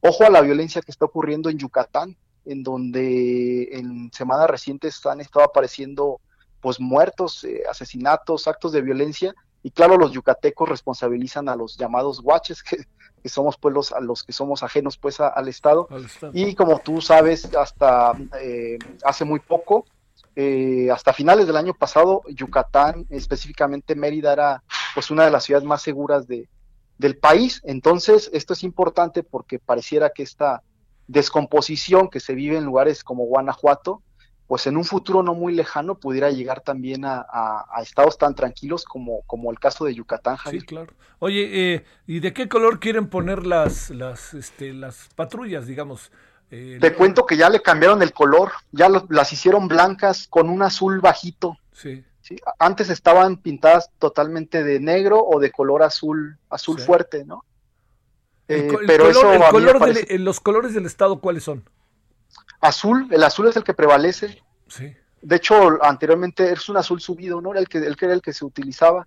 Ojo 0.00 0.24
a 0.24 0.30
la 0.30 0.40
violencia 0.40 0.82
que 0.82 0.90
está 0.90 1.04
ocurriendo 1.04 1.48
en 1.48 1.58
Yucatán 1.58 2.16
en 2.46 2.62
donde 2.62 3.68
en 3.72 4.10
semanas 4.12 4.48
recientes 4.48 5.04
han 5.06 5.20
estado 5.20 5.44
apareciendo 5.46 6.20
pues 6.60 6.80
muertos, 6.80 7.44
eh, 7.44 7.62
asesinatos, 7.70 8.48
actos 8.48 8.72
de 8.72 8.82
violencia, 8.82 9.34
y 9.62 9.70
claro, 9.70 9.96
los 9.96 10.12
yucatecos 10.12 10.68
responsabilizan 10.68 11.48
a 11.48 11.56
los 11.56 11.76
llamados 11.76 12.20
guaches, 12.20 12.62
que, 12.68 12.78
que 13.22 13.28
somos 13.28 13.56
pues 13.60 13.74
los, 13.74 13.92
a 13.92 14.00
los 14.00 14.22
que 14.22 14.32
somos 14.32 14.62
ajenos 14.62 14.96
pues 14.98 15.20
a- 15.20 15.28
al 15.28 15.48
Estado. 15.48 15.88
Y 16.32 16.54
como 16.54 16.78
tú 16.80 17.00
sabes, 17.00 17.52
hasta 17.54 18.14
eh, 18.40 18.78
hace 19.04 19.24
muy 19.24 19.40
poco, 19.40 19.84
eh, 20.34 20.90
hasta 20.90 21.12
finales 21.12 21.46
del 21.46 21.56
año 21.56 21.74
pasado, 21.74 22.22
Yucatán, 22.28 23.06
específicamente 23.10 23.94
Mérida, 23.94 24.32
era 24.32 24.62
pues 24.94 25.10
una 25.10 25.24
de 25.24 25.30
las 25.30 25.44
ciudades 25.44 25.66
más 25.66 25.82
seguras 25.82 26.26
de, 26.26 26.48
del 26.98 27.18
país. 27.18 27.60
Entonces, 27.64 28.30
esto 28.32 28.52
es 28.52 28.62
importante 28.62 29.22
porque 29.22 29.58
pareciera 29.58 30.10
que 30.10 30.22
esta 30.22 30.62
descomposición 31.08 32.08
que 32.08 32.20
se 32.20 32.34
vive 32.34 32.56
en 32.56 32.64
lugares 32.64 33.02
como 33.04 33.24
Guanajuato, 33.26 34.02
pues 34.46 34.66
en 34.68 34.76
un 34.76 34.84
futuro 34.84 35.22
no 35.24 35.34
muy 35.34 35.52
lejano 35.54 35.96
pudiera 35.96 36.30
llegar 36.30 36.60
también 36.60 37.04
a, 37.04 37.18
a- 37.28 37.66
a 37.72 37.82
estados 37.82 38.16
tan 38.16 38.34
tranquilos 38.34 38.84
como, 38.84 39.22
como 39.26 39.50
el 39.50 39.58
caso 39.58 39.84
de 39.84 39.94
Yucatán, 39.94 40.36
Javier. 40.36 40.60
Sí, 40.62 40.66
claro. 40.66 40.92
Oye, 41.18 41.74
eh, 41.74 41.84
¿y 42.06 42.20
de 42.20 42.32
qué 42.32 42.48
color 42.48 42.78
quieren 42.78 43.08
poner 43.08 43.44
las, 43.44 43.90
las, 43.90 44.34
este, 44.34 44.72
las 44.72 45.08
patrullas, 45.16 45.66
digamos? 45.66 46.12
Eh, 46.52 46.78
Te 46.80 46.94
cuento 46.94 47.26
que 47.26 47.36
ya 47.36 47.50
le 47.50 47.60
cambiaron 47.60 48.02
el 48.02 48.12
color, 48.12 48.52
ya 48.70 48.88
lo- 48.88 49.06
las 49.10 49.32
hicieron 49.32 49.66
blancas 49.66 50.28
con 50.28 50.48
un 50.48 50.62
azul 50.62 51.00
bajito. 51.00 51.56
Sí. 51.72 52.04
¿sí? 52.20 52.36
Antes 52.60 52.88
estaban 52.88 53.38
pintadas 53.38 53.90
totalmente 53.98 54.62
de 54.62 54.78
negro 54.78 55.24
o 55.24 55.40
de 55.40 55.50
color 55.50 55.82
azul, 55.82 56.38
azul 56.50 56.78
Sí. 56.78 56.84
fuerte, 56.86 57.24
¿no? 57.24 57.44
El, 58.48 58.60
Eh, 58.60 58.68
el 58.80 58.86
pero 58.86 59.04
color, 59.04 59.10
eso 59.10 59.32
el 59.32 59.50
color 59.50 59.78
parece- 59.78 60.14
eh, 60.14 60.18
los 60.18 60.40
colores 60.40 60.74
del 60.74 60.86
estado, 60.86 61.20
¿cuáles 61.20 61.44
son? 61.44 61.64
azul, 62.60 63.06
el 63.10 63.22
azul 63.22 63.46
es 63.48 63.56
el 63.56 63.64
que 63.64 63.74
prevalece. 63.74 64.42
Sí. 64.68 64.92
De 65.22 65.36
hecho, 65.36 65.82
anteriormente 65.84 66.52
es 66.52 66.68
un 66.68 66.76
azul 66.76 67.00
subido, 67.00 67.40
¿no? 67.40 67.50
Era 67.52 67.60
el 67.60 67.68
que, 67.68 67.78
el 67.78 67.96
que 67.96 68.04
era 68.06 68.14
el 68.14 68.22
que 68.22 68.32
se 68.32 68.44
utilizaba. 68.44 69.06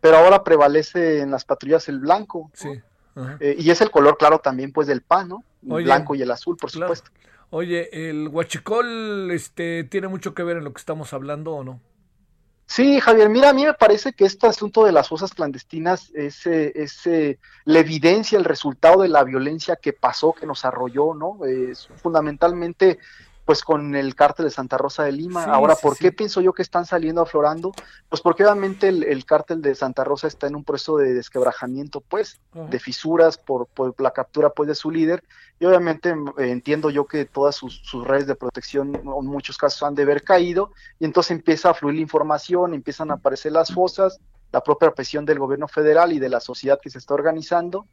Pero 0.00 0.16
ahora 0.16 0.42
prevalece 0.42 1.20
en 1.20 1.30
las 1.30 1.44
patrullas 1.44 1.88
el 1.88 1.98
blanco. 2.00 2.50
Sí. 2.54 2.80
Ajá. 3.14 3.36
Eh, 3.40 3.56
y 3.58 3.70
es 3.70 3.80
el 3.80 3.90
color 3.90 4.16
claro 4.16 4.38
también, 4.38 4.72
pues, 4.72 4.86
del 4.86 5.02
pan, 5.02 5.28
¿no? 5.28 5.44
El 5.64 5.72
Oye, 5.72 5.84
blanco 5.84 6.14
y 6.14 6.22
el 6.22 6.30
azul, 6.30 6.56
por 6.56 6.70
claro. 6.70 6.94
supuesto. 6.94 7.10
Oye, 7.50 8.08
¿el 8.08 8.28
huachicol 8.28 9.30
este, 9.32 9.84
tiene 9.84 10.08
mucho 10.08 10.34
que 10.34 10.42
ver 10.42 10.56
en 10.58 10.64
lo 10.64 10.72
que 10.72 10.78
estamos 10.78 11.12
hablando 11.12 11.52
o 11.52 11.64
no? 11.64 11.80
Sí, 12.70 13.00
Javier, 13.00 13.28
mira, 13.28 13.48
a 13.48 13.52
mí 13.52 13.64
me 13.64 13.74
parece 13.74 14.12
que 14.12 14.24
este 14.24 14.46
asunto 14.46 14.84
de 14.84 14.92
las 14.92 15.08
fosas 15.08 15.34
clandestinas 15.34 16.12
es, 16.14 16.46
eh, 16.46 16.70
es, 16.76 17.04
eh, 17.08 17.40
la 17.64 17.80
evidencia, 17.80 18.38
el 18.38 18.44
resultado 18.44 19.02
de 19.02 19.08
la 19.08 19.24
violencia 19.24 19.74
que 19.74 19.92
pasó, 19.92 20.32
que 20.32 20.46
nos 20.46 20.64
arrolló, 20.64 21.12
¿no? 21.12 21.44
Es 21.44 21.88
fundamentalmente, 21.96 23.00
pues 23.50 23.64
con 23.64 23.96
el 23.96 24.14
cártel 24.14 24.44
de 24.44 24.52
Santa 24.52 24.78
Rosa 24.78 25.02
de 25.02 25.10
Lima. 25.10 25.42
Sí, 25.42 25.50
Ahora, 25.52 25.74
sí, 25.74 25.82
¿por 25.82 25.96
sí. 25.96 26.04
qué 26.04 26.12
pienso 26.12 26.40
yo 26.40 26.52
que 26.52 26.62
están 26.62 26.86
saliendo 26.86 27.20
aflorando? 27.20 27.72
Pues 28.08 28.22
porque 28.22 28.44
obviamente 28.44 28.86
el, 28.86 29.02
el 29.02 29.24
cártel 29.24 29.60
de 29.60 29.74
Santa 29.74 30.04
Rosa 30.04 30.28
está 30.28 30.46
en 30.46 30.54
un 30.54 30.62
proceso 30.62 30.98
de 30.98 31.14
desquebrajamiento, 31.14 32.00
pues, 32.00 32.38
Ajá. 32.52 32.66
de 32.66 32.78
fisuras 32.78 33.38
por, 33.38 33.66
por 33.66 34.00
la 34.00 34.12
captura, 34.12 34.50
pues, 34.50 34.68
de 34.68 34.76
su 34.76 34.92
líder. 34.92 35.24
Y 35.58 35.66
obviamente 35.66 36.10
eh, 36.10 36.48
entiendo 36.48 36.90
yo 36.90 37.08
que 37.08 37.24
todas 37.24 37.56
sus, 37.56 37.80
sus 37.82 38.06
redes 38.06 38.28
de 38.28 38.36
protección 38.36 38.94
en 38.94 39.26
muchos 39.26 39.58
casos 39.58 39.82
han 39.82 39.96
de 39.96 40.04
haber 40.04 40.22
caído 40.22 40.70
y 41.00 41.04
entonces 41.04 41.32
empieza 41.32 41.70
a 41.70 41.74
fluir 41.74 41.96
la 41.96 42.02
información, 42.02 42.72
empiezan 42.72 43.10
a 43.10 43.14
aparecer 43.14 43.50
las 43.50 43.74
fosas, 43.74 44.20
la 44.52 44.62
propia 44.62 44.92
presión 44.92 45.24
del 45.24 45.40
gobierno 45.40 45.66
federal 45.66 46.12
y 46.12 46.20
de 46.20 46.28
la 46.28 46.38
sociedad 46.38 46.78
que 46.80 46.88
se 46.88 46.98
está 46.98 47.14
organizando. 47.14 47.88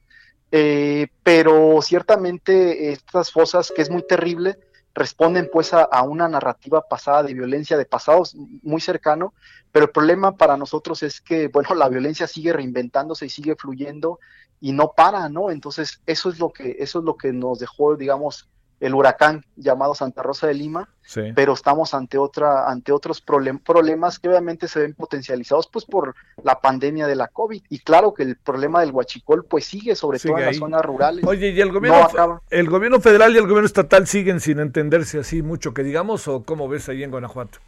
Eh, 0.51 1.07
pero 1.23 1.81
ciertamente 1.81 2.91
estas 2.91 3.31
fosas, 3.31 3.73
que 3.75 3.81
es 3.81 3.89
muy 3.89 4.05
terrible, 4.05 4.59
responden 4.97 5.47
pues 5.53 5.73
a, 5.73 6.01
una 6.01 6.27
narrativa 6.27 6.81
pasada 6.81 7.21
de 7.21 7.35
violencia, 7.35 7.77
de 7.77 7.85
pasados 7.85 8.35
muy 8.35 8.81
cercano, 8.81 9.35
pero 9.71 9.85
el 9.85 9.91
problema 9.91 10.35
para 10.35 10.57
nosotros 10.57 11.03
es 11.03 11.21
que, 11.21 11.49
bueno, 11.49 11.75
la 11.75 11.87
violencia 11.87 12.25
sigue 12.25 12.51
reinventándose 12.51 13.27
y 13.27 13.29
sigue 13.29 13.55
fluyendo 13.55 14.19
y 14.59 14.71
no 14.71 14.93
para, 14.97 15.29
¿no? 15.29 15.51
Entonces, 15.51 16.01
eso 16.07 16.29
es 16.29 16.39
lo 16.39 16.49
que, 16.49 16.77
eso 16.79 16.99
es 16.99 17.05
lo 17.05 17.15
que 17.15 17.31
nos 17.31 17.59
dejó, 17.59 17.95
digamos, 17.95 18.49
el 18.79 18.93
huracán 18.93 19.43
llamado 19.55 19.95
Santa 19.95 20.21
Rosa 20.21 20.47
de 20.47 20.53
Lima, 20.53 20.87
Sí. 21.01 21.21
pero 21.35 21.53
estamos 21.53 21.93
ante 21.93 22.17
otra, 22.17 22.69
ante 22.69 22.91
otros 22.91 23.25
problem- 23.25 23.59
problemas 23.63 24.19
que 24.19 24.27
obviamente 24.29 24.67
se 24.67 24.81
ven 24.81 24.93
potencializados 24.93 25.67
pues 25.67 25.85
por 25.85 26.13
la 26.43 26.59
pandemia 26.59 27.07
de 27.07 27.15
la 27.15 27.27
COVID. 27.27 27.63
Y 27.69 27.79
claro 27.79 28.13
que 28.13 28.23
el 28.23 28.35
problema 28.35 28.81
del 28.81 28.91
huachicol 28.91 29.45
pues 29.45 29.65
sigue, 29.65 29.95
sobre 29.95 30.19
Sigue 30.19 30.33
todo 30.33 30.37
en 30.39 30.43
ahí. 30.47 30.51
las 30.53 30.59
zonas 30.59 30.81
rurales. 30.85 31.25
Oye, 31.25 31.49
¿y 31.51 31.61
el 31.61 31.71
gobierno, 31.71 31.99
No 31.99 32.05
acaba. 32.05 32.41
el 32.49 32.69
gobierno 32.69 32.99
federal 32.99 33.33
y 33.33 33.37
el 33.37 33.43
gobierno 33.47 33.65
estatal 33.65 34.05
siguen 34.05 34.39
sin 34.41 34.59
entenderse 34.59 35.19
así 35.19 35.41
mucho 35.41 35.73
que 35.73 35.81
digamos 35.83 36.27
o 36.27 36.43
cómo 36.43 36.67
ves 36.67 36.87
ahí 36.89 37.03
en 37.03 37.11
Guanajuato? 37.11 37.59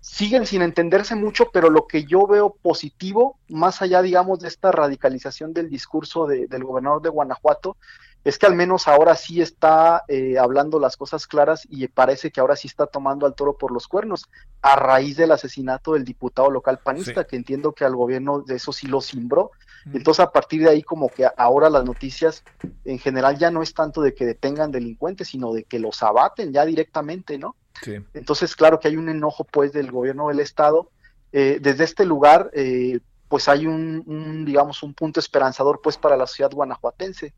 siguen 0.00 0.46
sin 0.46 0.62
entenderse 0.62 1.14
mucho, 1.16 1.50
pero 1.52 1.68
lo 1.68 1.86
que 1.88 2.04
yo 2.04 2.26
veo 2.28 2.54
positivo, 2.62 3.38
más 3.48 3.82
allá, 3.82 4.02
digamos, 4.02 4.38
de 4.40 4.46
esta 4.48 4.70
radicalización 4.70 5.52
del 5.52 5.68
discurso 5.68 6.26
de- 6.26 6.46
del 6.46 6.62
gobernador 6.64 7.02
de 7.02 7.08
Guanajuato, 7.08 7.76
es 8.26 8.38
que 8.38 8.46
al 8.46 8.56
menos 8.56 8.88
ahora 8.88 9.14
sí 9.14 9.40
está 9.40 10.02
eh, 10.08 10.36
hablando 10.36 10.80
las 10.80 10.96
cosas 10.96 11.28
claras 11.28 11.64
y 11.70 11.86
parece 11.86 12.32
que 12.32 12.40
ahora 12.40 12.56
sí 12.56 12.66
está 12.66 12.88
tomando 12.88 13.24
al 13.24 13.36
toro 13.36 13.56
por 13.56 13.70
los 13.70 13.86
cuernos, 13.86 14.28
a 14.62 14.74
raíz 14.74 15.16
del 15.16 15.30
asesinato 15.30 15.92
del 15.92 16.04
diputado 16.04 16.50
local 16.50 16.80
panista, 16.82 17.24
que 17.24 17.36
entiendo 17.36 17.72
que 17.72 17.84
al 17.84 17.94
gobierno 17.94 18.40
de 18.40 18.56
eso 18.56 18.72
sí 18.72 18.88
lo 18.88 19.00
cimbró. 19.00 19.52
Entonces, 19.92 20.24
a 20.24 20.32
partir 20.32 20.62
de 20.62 20.70
ahí, 20.70 20.82
como 20.82 21.08
que 21.08 21.24
ahora 21.36 21.70
las 21.70 21.84
noticias 21.84 22.42
en 22.84 22.98
general 22.98 23.38
ya 23.38 23.52
no 23.52 23.62
es 23.62 23.72
tanto 23.72 24.02
de 24.02 24.12
que 24.12 24.26
detengan 24.26 24.72
delincuentes, 24.72 25.28
sino 25.28 25.52
de 25.52 25.62
que 25.62 25.78
los 25.78 26.02
abaten 26.02 26.52
ya 26.52 26.64
directamente, 26.64 27.38
¿no? 27.38 27.54
Sí. 27.80 27.94
Entonces, 28.12 28.56
claro 28.56 28.80
que 28.80 28.88
hay 28.88 28.96
un 28.96 29.08
enojo 29.08 29.44
pues 29.44 29.70
del 29.72 29.92
gobierno 29.92 30.26
del 30.26 30.40
estado. 30.40 30.90
Eh, 31.30 31.58
desde 31.60 31.84
este 31.84 32.04
lugar, 32.04 32.50
eh, 32.54 32.98
pues 33.28 33.48
hay 33.48 33.68
un, 33.68 34.02
un, 34.06 34.44
digamos, 34.44 34.82
un 34.82 34.94
punto 34.94 35.20
esperanzador 35.20 35.80
pues 35.80 35.96
para 35.96 36.16
la 36.16 36.26
sociedad 36.26 36.50
guanajuatense. 36.50 37.32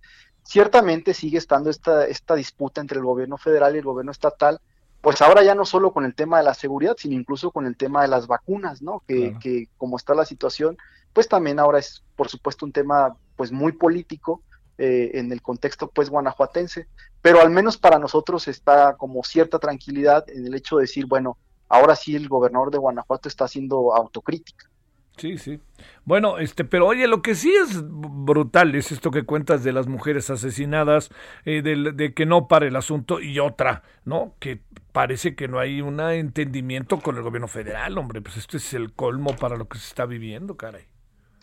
Ciertamente 0.48 1.12
sigue 1.12 1.36
estando 1.36 1.68
esta, 1.68 2.06
esta 2.06 2.34
disputa 2.34 2.80
entre 2.80 2.98
el 2.98 3.04
gobierno 3.04 3.36
federal 3.36 3.74
y 3.74 3.80
el 3.80 3.84
gobierno 3.84 4.12
estatal, 4.12 4.58
pues 5.02 5.20
ahora 5.20 5.42
ya 5.42 5.54
no 5.54 5.66
solo 5.66 5.92
con 5.92 6.06
el 6.06 6.14
tema 6.14 6.38
de 6.38 6.44
la 6.44 6.54
seguridad, 6.54 6.96
sino 6.98 7.14
incluso 7.14 7.50
con 7.50 7.66
el 7.66 7.76
tema 7.76 8.00
de 8.00 8.08
las 8.08 8.26
vacunas, 8.26 8.80
¿no? 8.80 9.02
Que, 9.06 9.26
Claro. 9.26 9.40
que 9.40 9.68
como 9.76 9.98
está 9.98 10.14
la 10.14 10.24
situación, 10.24 10.78
pues 11.12 11.28
también 11.28 11.58
ahora 11.58 11.80
es, 11.80 12.02
por 12.16 12.30
supuesto, 12.30 12.64
un 12.64 12.72
tema 12.72 13.14
pues 13.36 13.52
muy 13.52 13.72
político 13.72 14.40
eh, 14.78 15.10
en 15.18 15.30
el 15.32 15.42
contexto 15.42 15.90
pues 15.90 16.08
guanajuatense, 16.08 16.88
pero 17.20 17.42
al 17.42 17.50
menos 17.50 17.76
para 17.76 17.98
nosotros 17.98 18.48
está 18.48 18.96
como 18.96 19.24
cierta 19.24 19.58
tranquilidad 19.58 20.24
en 20.30 20.46
el 20.46 20.54
hecho 20.54 20.76
de 20.76 20.84
decir, 20.84 21.04
bueno, 21.04 21.36
ahora 21.68 21.94
sí 21.94 22.16
el 22.16 22.26
gobernador 22.26 22.70
de 22.70 22.78
Guanajuato 22.78 23.28
está 23.28 23.44
haciendo 23.44 23.94
autocrítica. 23.94 24.70
Sí, 25.18 25.36
sí. 25.38 25.60
Bueno, 26.04 26.38
este, 26.38 26.64
pero 26.64 26.86
oye, 26.86 27.06
lo 27.08 27.22
que 27.22 27.34
sí 27.34 27.52
es 27.52 27.82
brutal 27.84 28.74
es 28.74 28.92
esto 28.92 29.10
que 29.10 29.24
cuentas 29.24 29.64
de 29.64 29.72
las 29.72 29.86
mujeres 29.88 30.30
asesinadas, 30.30 31.10
eh, 31.44 31.60
del- 31.62 31.96
de, 31.96 32.14
que 32.14 32.24
no 32.24 32.46
para 32.48 32.66
el 32.66 32.76
asunto 32.76 33.20
y 33.20 33.38
otra, 33.40 33.82
¿no? 34.04 34.34
Que 34.38 34.60
parece 34.92 35.34
que 35.34 35.48
no 35.48 35.58
hay 35.58 35.80
un 35.80 36.00
entendimiento 36.00 37.00
con 37.00 37.16
el 37.16 37.22
gobierno 37.22 37.48
federal, 37.48 37.98
hombre. 37.98 38.20
Pues 38.22 38.36
esto 38.36 38.56
es 38.56 38.72
el 38.74 38.92
colmo 38.92 39.36
para 39.36 39.56
lo 39.56 39.68
que 39.68 39.78
se 39.78 39.88
está 39.88 40.06
viviendo, 40.06 40.56
caray. 40.56 40.84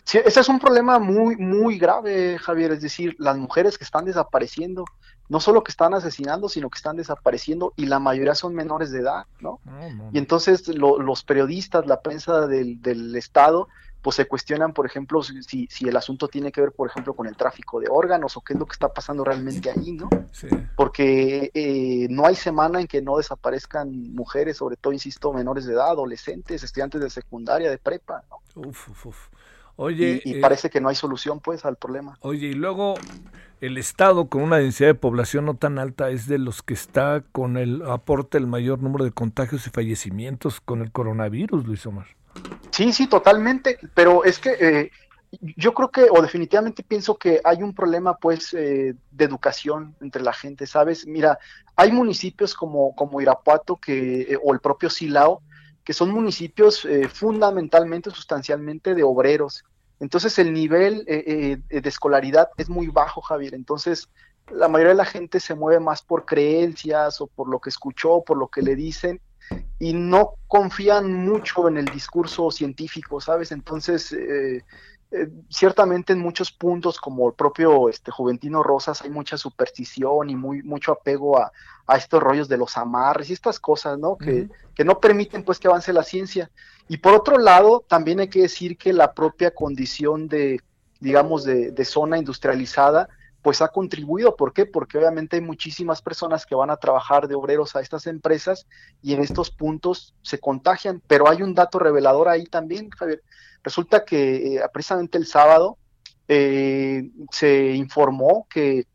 Sí, 0.06 0.18
ese 0.24 0.38
es 0.38 0.48
un 0.48 0.60
problema 0.60 1.00
muy, 1.00 1.34
muy 1.36 1.78
grave, 1.78 2.38
Javier, 2.38 2.70
es 2.70 2.80
decir, 2.80 3.16
las 3.18 3.36
mujeres 3.36 3.76
que 3.76 3.82
están 3.82 4.04
desapareciendo, 4.04 4.84
no 5.28 5.40
solo 5.40 5.64
que 5.64 5.72
están 5.72 5.94
asesinando, 5.94 6.48
sino 6.48 6.70
que 6.70 6.76
están 6.76 6.94
desapareciendo 6.96 7.72
y 7.74 7.86
la 7.86 7.98
mayoría 7.98 8.36
son 8.36 8.54
menores 8.54 8.92
de 8.92 9.00
edad, 9.00 9.24
¿no? 9.40 9.58
Y 10.12 10.18
entonces 10.18 10.68
lo- 10.68 11.00
los 11.00 11.24
periodistas, 11.24 11.86
la 11.86 12.00
prensa 12.02 12.46
del, 12.46 12.80
del 12.80 13.16
Estado, 13.16 13.66
pues 14.00 14.14
se 14.14 14.26
cuestionan, 14.28 14.72
por 14.72 14.86
ejemplo, 14.86 15.20
si, 15.24 15.66
si 15.68 15.88
el 15.88 15.96
asunto 15.96 16.28
tiene 16.28 16.52
que 16.52 16.60
ver, 16.60 16.70
por 16.70 16.88
ejemplo, 16.88 17.12
con 17.14 17.26
el 17.26 17.36
tráfico 17.36 17.80
de 17.80 17.88
órganos 17.90 18.36
o 18.36 18.40
qué 18.42 18.52
es 18.52 18.58
lo 18.60 18.66
que 18.66 18.74
está 18.74 18.86
pasando 18.92 19.24
realmente 19.24 19.68
ahí, 19.72 19.90
¿no? 19.90 20.08
Sí. 20.30 20.46
Porque 20.76 21.50
eh, 21.52 22.06
no 22.10 22.24
hay 22.26 22.36
semana 22.36 22.80
en 22.80 22.86
que 22.86 23.02
no 23.02 23.16
desaparezcan 23.16 23.90
mujeres, 24.14 24.58
sobre 24.58 24.76
todo, 24.76 24.92
insisto, 24.92 25.32
menores 25.32 25.66
de 25.66 25.72
edad, 25.72 25.88
adolescentes, 25.88 26.62
estudiantes 26.62 27.00
de 27.00 27.10
secundaria, 27.10 27.68
de 27.68 27.78
prepa, 27.78 28.22
¿no? 28.30 28.36
Uf, 28.68 28.88
uf, 28.90 29.06
uf. 29.06 29.16
Oye, 29.76 30.22
y, 30.24 30.32
y 30.32 30.34
eh, 30.38 30.40
parece 30.40 30.70
que 30.70 30.80
no 30.80 30.88
hay 30.88 30.96
solución, 30.96 31.40
pues, 31.40 31.64
al 31.64 31.76
problema. 31.76 32.18
Oye, 32.20 32.48
y 32.48 32.54
luego 32.54 32.94
el 33.60 33.78
estado 33.78 34.28
con 34.28 34.42
una 34.42 34.58
densidad 34.58 34.88
de 34.90 34.94
población 34.94 35.46
no 35.46 35.56
tan 35.56 35.78
alta 35.78 36.10
es 36.10 36.26
de 36.26 36.38
los 36.38 36.62
que 36.62 36.74
está 36.74 37.22
con 37.32 37.56
el 37.56 37.82
aporte 37.82 38.38
el 38.38 38.46
mayor 38.46 38.82
número 38.82 39.04
de 39.04 39.12
contagios 39.12 39.66
y 39.66 39.70
fallecimientos 39.70 40.60
con 40.60 40.82
el 40.82 40.92
coronavirus, 40.92 41.66
Luis 41.66 41.86
Omar. 41.86 42.06
Sí, 42.70 42.92
sí, 42.92 43.06
totalmente, 43.06 43.78
pero 43.94 44.24
es 44.24 44.38
que 44.38 44.56
eh, 44.60 44.90
yo 45.56 45.72
creo 45.72 45.90
que, 45.90 46.06
o 46.10 46.20
definitivamente 46.20 46.82
pienso 46.82 47.16
que 47.16 47.40
hay 47.44 47.62
un 47.62 47.74
problema, 47.74 48.16
pues, 48.16 48.52
eh, 48.54 48.94
de 49.10 49.24
educación 49.24 49.94
entre 50.00 50.22
la 50.22 50.32
gente, 50.32 50.66
¿sabes? 50.66 51.06
Mira, 51.06 51.38
hay 51.74 51.92
municipios 51.92 52.54
como, 52.54 52.94
como 52.94 53.20
Irapuato 53.20 53.76
que, 53.76 54.22
eh, 54.22 54.38
o 54.42 54.52
el 54.52 54.60
propio 54.60 54.90
Silao, 54.90 55.42
que 55.86 55.92
son 55.92 56.10
municipios 56.10 56.84
eh, 56.84 57.08
fundamentalmente, 57.08 58.10
sustancialmente 58.10 58.92
de 58.92 59.04
obreros. 59.04 59.64
Entonces 60.00 60.36
el 60.40 60.52
nivel 60.52 61.04
eh, 61.06 61.60
eh, 61.70 61.80
de 61.80 61.88
escolaridad 61.88 62.48
es 62.56 62.68
muy 62.68 62.88
bajo, 62.88 63.20
Javier. 63.20 63.54
Entonces 63.54 64.08
la 64.50 64.66
mayoría 64.66 64.90
de 64.90 64.98
la 64.98 65.04
gente 65.04 65.38
se 65.38 65.54
mueve 65.54 65.78
más 65.78 66.02
por 66.02 66.24
creencias 66.24 67.20
o 67.20 67.28
por 67.28 67.48
lo 67.48 67.60
que 67.60 67.70
escuchó, 67.70 68.22
por 68.26 68.36
lo 68.36 68.48
que 68.48 68.62
le 68.62 68.74
dicen, 68.74 69.20
y 69.78 69.92
no 69.92 70.34
confían 70.48 71.12
mucho 71.12 71.68
en 71.68 71.76
el 71.76 71.84
discurso 71.84 72.50
científico, 72.50 73.20
¿sabes? 73.20 73.52
Entonces, 73.52 74.12
eh, 75.12 75.28
ciertamente 75.48 76.12
en 76.12 76.18
muchos 76.18 76.50
puntos, 76.50 76.98
como 76.98 77.28
el 77.28 77.34
propio 77.34 77.88
este, 77.88 78.10
Juventino 78.10 78.62
Rosas, 78.62 79.02
hay 79.02 79.10
mucha 79.10 79.36
superstición 79.36 80.30
y 80.30 80.36
muy, 80.36 80.62
mucho 80.62 80.92
apego 80.92 81.38
a, 81.38 81.52
a 81.86 81.96
estos 81.96 82.22
rollos 82.22 82.48
de 82.48 82.56
los 82.56 82.76
amarres 82.76 83.30
y 83.30 83.32
estas 83.32 83.60
cosas, 83.60 83.98
¿no? 83.98 84.16
Que, 84.16 84.48
que 84.74 84.84
no 84.84 84.98
permiten 84.98 85.44
pues 85.44 85.58
que 85.58 85.68
avance 85.68 85.92
la 85.92 86.02
ciencia. 86.02 86.50
Y 86.88 86.98
por 86.98 87.14
otro 87.14 87.38
lado, 87.38 87.84
también 87.86 88.20
hay 88.20 88.28
que 88.28 88.42
decir 88.42 88.76
que 88.76 88.92
la 88.92 89.14
propia 89.14 89.52
condición 89.52 90.28
de, 90.28 90.60
digamos, 91.00 91.44
de, 91.44 91.70
de 91.70 91.84
zona 91.84 92.18
industrializada, 92.18 93.08
pues 93.42 93.62
ha 93.62 93.68
contribuido. 93.68 94.34
¿Por 94.34 94.52
qué? 94.52 94.66
Porque 94.66 94.98
obviamente 94.98 95.36
hay 95.36 95.42
muchísimas 95.42 96.02
personas 96.02 96.44
que 96.44 96.56
van 96.56 96.70
a 96.70 96.78
trabajar 96.78 97.28
de 97.28 97.36
obreros 97.36 97.76
a 97.76 97.80
estas 97.80 98.08
empresas 98.08 98.66
y 99.02 99.14
en 99.14 99.22
estos 99.22 99.52
puntos 99.52 100.14
se 100.22 100.40
contagian. 100.40 101.00
Pero 101.06 101.28
hay 101.28 101.42
un 101.42 101.54
dato 101.54 101.78
revelador 101.78 102.28
ahí 102.28 102.46
también, 102.46 102.90
Javier. 102.90 103.22
Resulta 103.66 104.04
que 104.04 104.58
eh, 104.58 104.62
precisamente 104.72 105.18
el 105.18 105.26
sábado 105.26 105.76
eh, 106.28 107.10
se 107.32 107.72
informó 107.72 108.46
que 108.48 108.86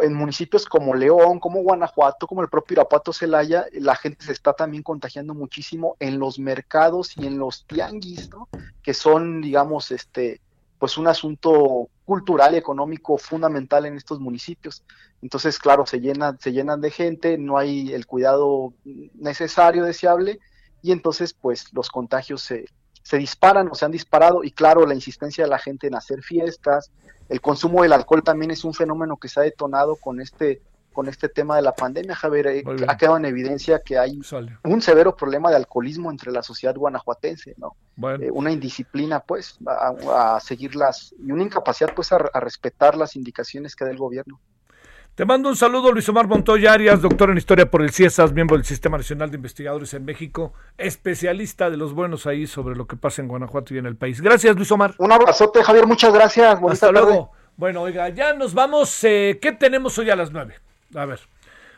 en 0.00 0.14
municipios 0.14 0.66
como 0.66 0.96
León, 0.96 1.38
como 1.38 1.62
Guanajuato, 1.62 2.26
como 2.26 2.42
el 2.42 2.48
propio 2.48 2.74
Irapuato 2.74 3.12
Celaya, 3.12 3.66
la 3.72 3.94
gente 3.94 4.24
se 4.24 4.32
está 4.32 4.52
también 4.52 4.82
contagiando 4.82 5.32
muchísimo 5.32 5.94
en 6.00 6.18
los 6.18 6.40
mercados 6.40 7.16
y 7.16 7.24
en 7.24 7.38
los 7.38 7.64
tianguis, 7.66 8.28
¿no? 8.30 8.48
Que 8.82 8.94
son, 8.94 9.42
digamos, 9.42 9.92
este, 9.92 10.40
pues 10.80 10.98
un 10.98 11.06
asunto 11.06 11.88
cultural 12.04 12.54
y 12.54 12.58
económico 12.58 13.16
fundamental 13.16 13.86
en 13.86 13.96
estos 13.96 14.18
municipios. 14.18 14.82
Entonces, 15.22 15.56
claro, 15.56 15.86
se 15.86 16.00
llenan, 16.00 16.36
se 16.40 16.50
llenan 16.50 16.80
de 16.80 16.90
gente, 16.90 17.38
no 17.38 17.58
hay 17.58 17.94
el 17.94 18.06
cuidado 18.06 18.72
necesario, 19.14 19.84
deseable, 19.84 20.40
y 20.82 20.90
entonces, 20.90 21.32
pues, 21.32 21.72
los 21.72 21.90
contagios 21.90 22.42
se, 22.42 22.66
se 23.10 23.18
disparan 23.18 23.66
o 23.68 23.74
se 23.74 23.84
han 23.84 23.90
disparado, 23.90 24.44
y 24.44 24.52
claro, 24.52 24.86
la 24.86 24.94
insistencia 24.94 25.42
de 25.42 25.50
la 25.50 25.58
gente 25.58 25.88
en 25.88 25.96
hacer 25.96 26.22
fiestas, 26.22 26.92
el 27.28 27.40
consumo 27.40 27.82
del 27.82 27.92
alcohol 27.92 28.22
también 28.22 28.52
es 28.52 28.64
un 28.64 28.72
fenómeno 28.72 29.16
que 29.16 29.26
se 29.28 29.40
ha 29.40 29.42
detonado 29.42 29.96
con 29.96 30.20
este 30.20 30.62
con 30.92 31.08
este 31.08 31.28
tema 31.28 31.56
de 31.56 31.62
la 31.62 31.72
pandemia, 31.72 32.14
Javier, 32.14 32.46
eh, 32.48 32.64
ha 32.88 32.96
quedado 32.96 33.16
en 33.16 33.24
evidencia 33.24 33.80
que 33.80 33.96
hay 33.96 34.20
Sale. 34.22 34.58
un 34.64 34.82
severo 34.82 35.14
problema 35.16 35.48
de 35.50 35.56
alcoholismo 35.56 36.10
entre 36.10 36.30
la 36.32 36.42
sociedad 36.42 36.74
guanajuatense, 36.74 37.54
¿no? 37.58 37.76
Bueno. 37.96 38.24
Eh, 38.24 38.30
una 38.30 38.50
indisciplina, 38.50 39.20
pues, 39.20 39.56
a, 39.66 40.34
a 40.36 40.40
seguir 40.40 40.74
las, 40.74 41.14
y 41.24 41.30
una 41.30 41.44
incapacidad, 41.44 41.94
pues, 41.94 42.12
a, 42.12 42.16
a 42.16 42.40
respetar 42.40 42.96
las 42.96 43.14
indicaciones 43.14 43.76
que 43.76 43.84
da 43.84 43.90
el 43.92 43.98
gobierno. 43.98 44.40
Te 45.20 45.26
mando 45.26 45.50
un 45.50 45.56
saludo, 45.56 45.92
Luis 45.92 46.08
Omar 46.08 46.28
Montoya 46.28 46.72
Arias, 46.72 47.02
doctor 47.02 47.28
en 47.28 47.36
Historia 47.36 47.70
por 47.70 47.82
el 47.82 47.90
CIESAS, 47.90 48.32
miembro 48.32 48.56
del 48.56 48.64
Sistema 48.64 48.96
Nacional 48.96 49.30
de 49.30 49.36
Investigadores 49.36 49.92
en 49.92 50.06
México, 50.06 50.54
especialista 50.78 51.68
de 51.68 51.76
los 51.76 51.92
buenos 51.92 52.26
ahí 52.26 52.46
sobre 52.46 52.74
lo 52.74 52.86
que 52.86 52.96
pasa 52.96 53.20
en 53.20 53.28
Guanajuato 53.28 53.74
y 53.74 53.76
en 53.76 53.84
el 53.84 53.96
país. 53.96 54.22
Gracias, 54.22 54.56
Luis 54.56 54.72
Omar. 54.72 54.94
Un 54.96 55.12
abrazote, 55.12 55.62
Javier, 55.62 55.86
muchas 55.86 56.14
gracias. 56.14 56.58
Bonita 56.58 56.72
Hasta 56.72 56.86
tarde. 56.86 57.02
luego. 57.02 57.32
Bueno, 57.58 57.82
oiga, 57.82 58.08
ya 58.08 58.32
nos 58.32 58.54
vamos. 58.54 59.04
eh, 59.04 59.38
¿Qué 59.42 59.52
tenemos 59.52 59.98
hoy 59.98 60.08
a 60.08 60.16
las 60.16 60.32
nueve? 60.32 60.54
A 60.94 61.04
ver, 61.04 61.20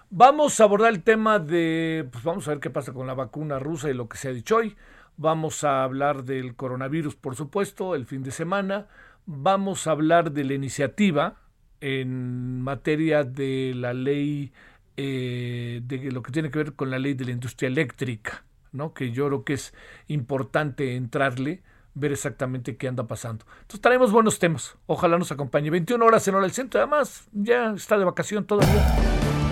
vamos 0.08 0.60
a 0.60 0.62
abordar 0.62 0.92
el 0.92 1.02
tema 1.02 1.40
de, 1.40 2.06
pues 2.12 2.22
vamos 2.22 2.46
a 2.46 2.52
ver 2.52 2.60
qué 2.60 2.70
pasa 2.70 2.92
con 2.92 3.08
la 3.08 3.14
vacuna 3.14 3.58
rusa 3.58 3.90
y 3.90 3.94
lo 3.94 4.08
que 4.08 4.18
se 4.18 4.28
ha 4.28 4.32
dicho 4.32 4.58
hoy. 4.58 4.76
Vamos 5.16 5.64
a 5.64 5.82
hablar 5.82 6.22
del 6.22 6.54
coronavirus, 6.54 7.16
por 7.16 7.34
supuesto, 7.34 7.96
el 7.96 8.06
fin 8.06 8.22
de 8.22 8.30
semana. 8.30 8.86
Vamos 9.26 9.88
a 9.88 9.90
hablar 9.90 10.30
de 10.30 10.44
la 10.44 10.54
iniciativa 10.54 11.38
en 11.82 12.62
materia 12.62 13.24
de 13.24 13.74
la 13.74 13.92
ley, 13.92 14.52
eh, 14.96 15.80
de 15.84 16.12
lo 16.12 16.22
que 16.22 16.32
tiene 16.32 16.50
que 16.50 16.58
ver 16.58 16.72
con 16.74 16.90
la 16.90 16.98
ley 16.98 17.14
de 17.14 17.24
la 17.24 17.32
industria 17.32 17.66
eléctrica, 17.66 18.44
¿no? 18.70 18.94
Que 18.94 19.10
yo 19.10 19.26
creo 19.26 19.44
que 19.44 19.54
es 19.54 19.74
importante 20.06 20.94
entrarle 20.94 21.62
ver 21.94 22.12
exactamente 22.12 22.76
qué 22.76 22.88
anda 22.88 23.06
pasando. 23.06 23.44
Entonces 23.62 23.80
traemos 23.80 24.12
buenos 24.12 24.38
temas. 24.38 24.76
Ojalá 24.86 25.18
nos 25.18 25.32
acompañe. 25.32 25.70
21 25.70 26.04
horas 26.04 26.26
en 26.28 26.34
hora 26.34 26.44
del 26.44 26.52
centro. 26.52 26.80
Además, 26.80 27.24
ya 27.32 27.72
está 27.74 27.98
de 27.98 28.04
vacación 28.04 28.46
todavía. 28.46 28.96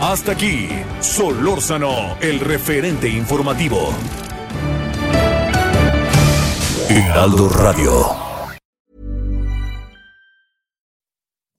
Hasta 0.01 0.33
aquí, 0.33 0.69
Solórzano, 1.01 2.17
el 2.21 2.41
referente 2.41 3.09
informativo. 3.09 3.93
Heraldo 6.89 7.49
Radio. 7.51 8.10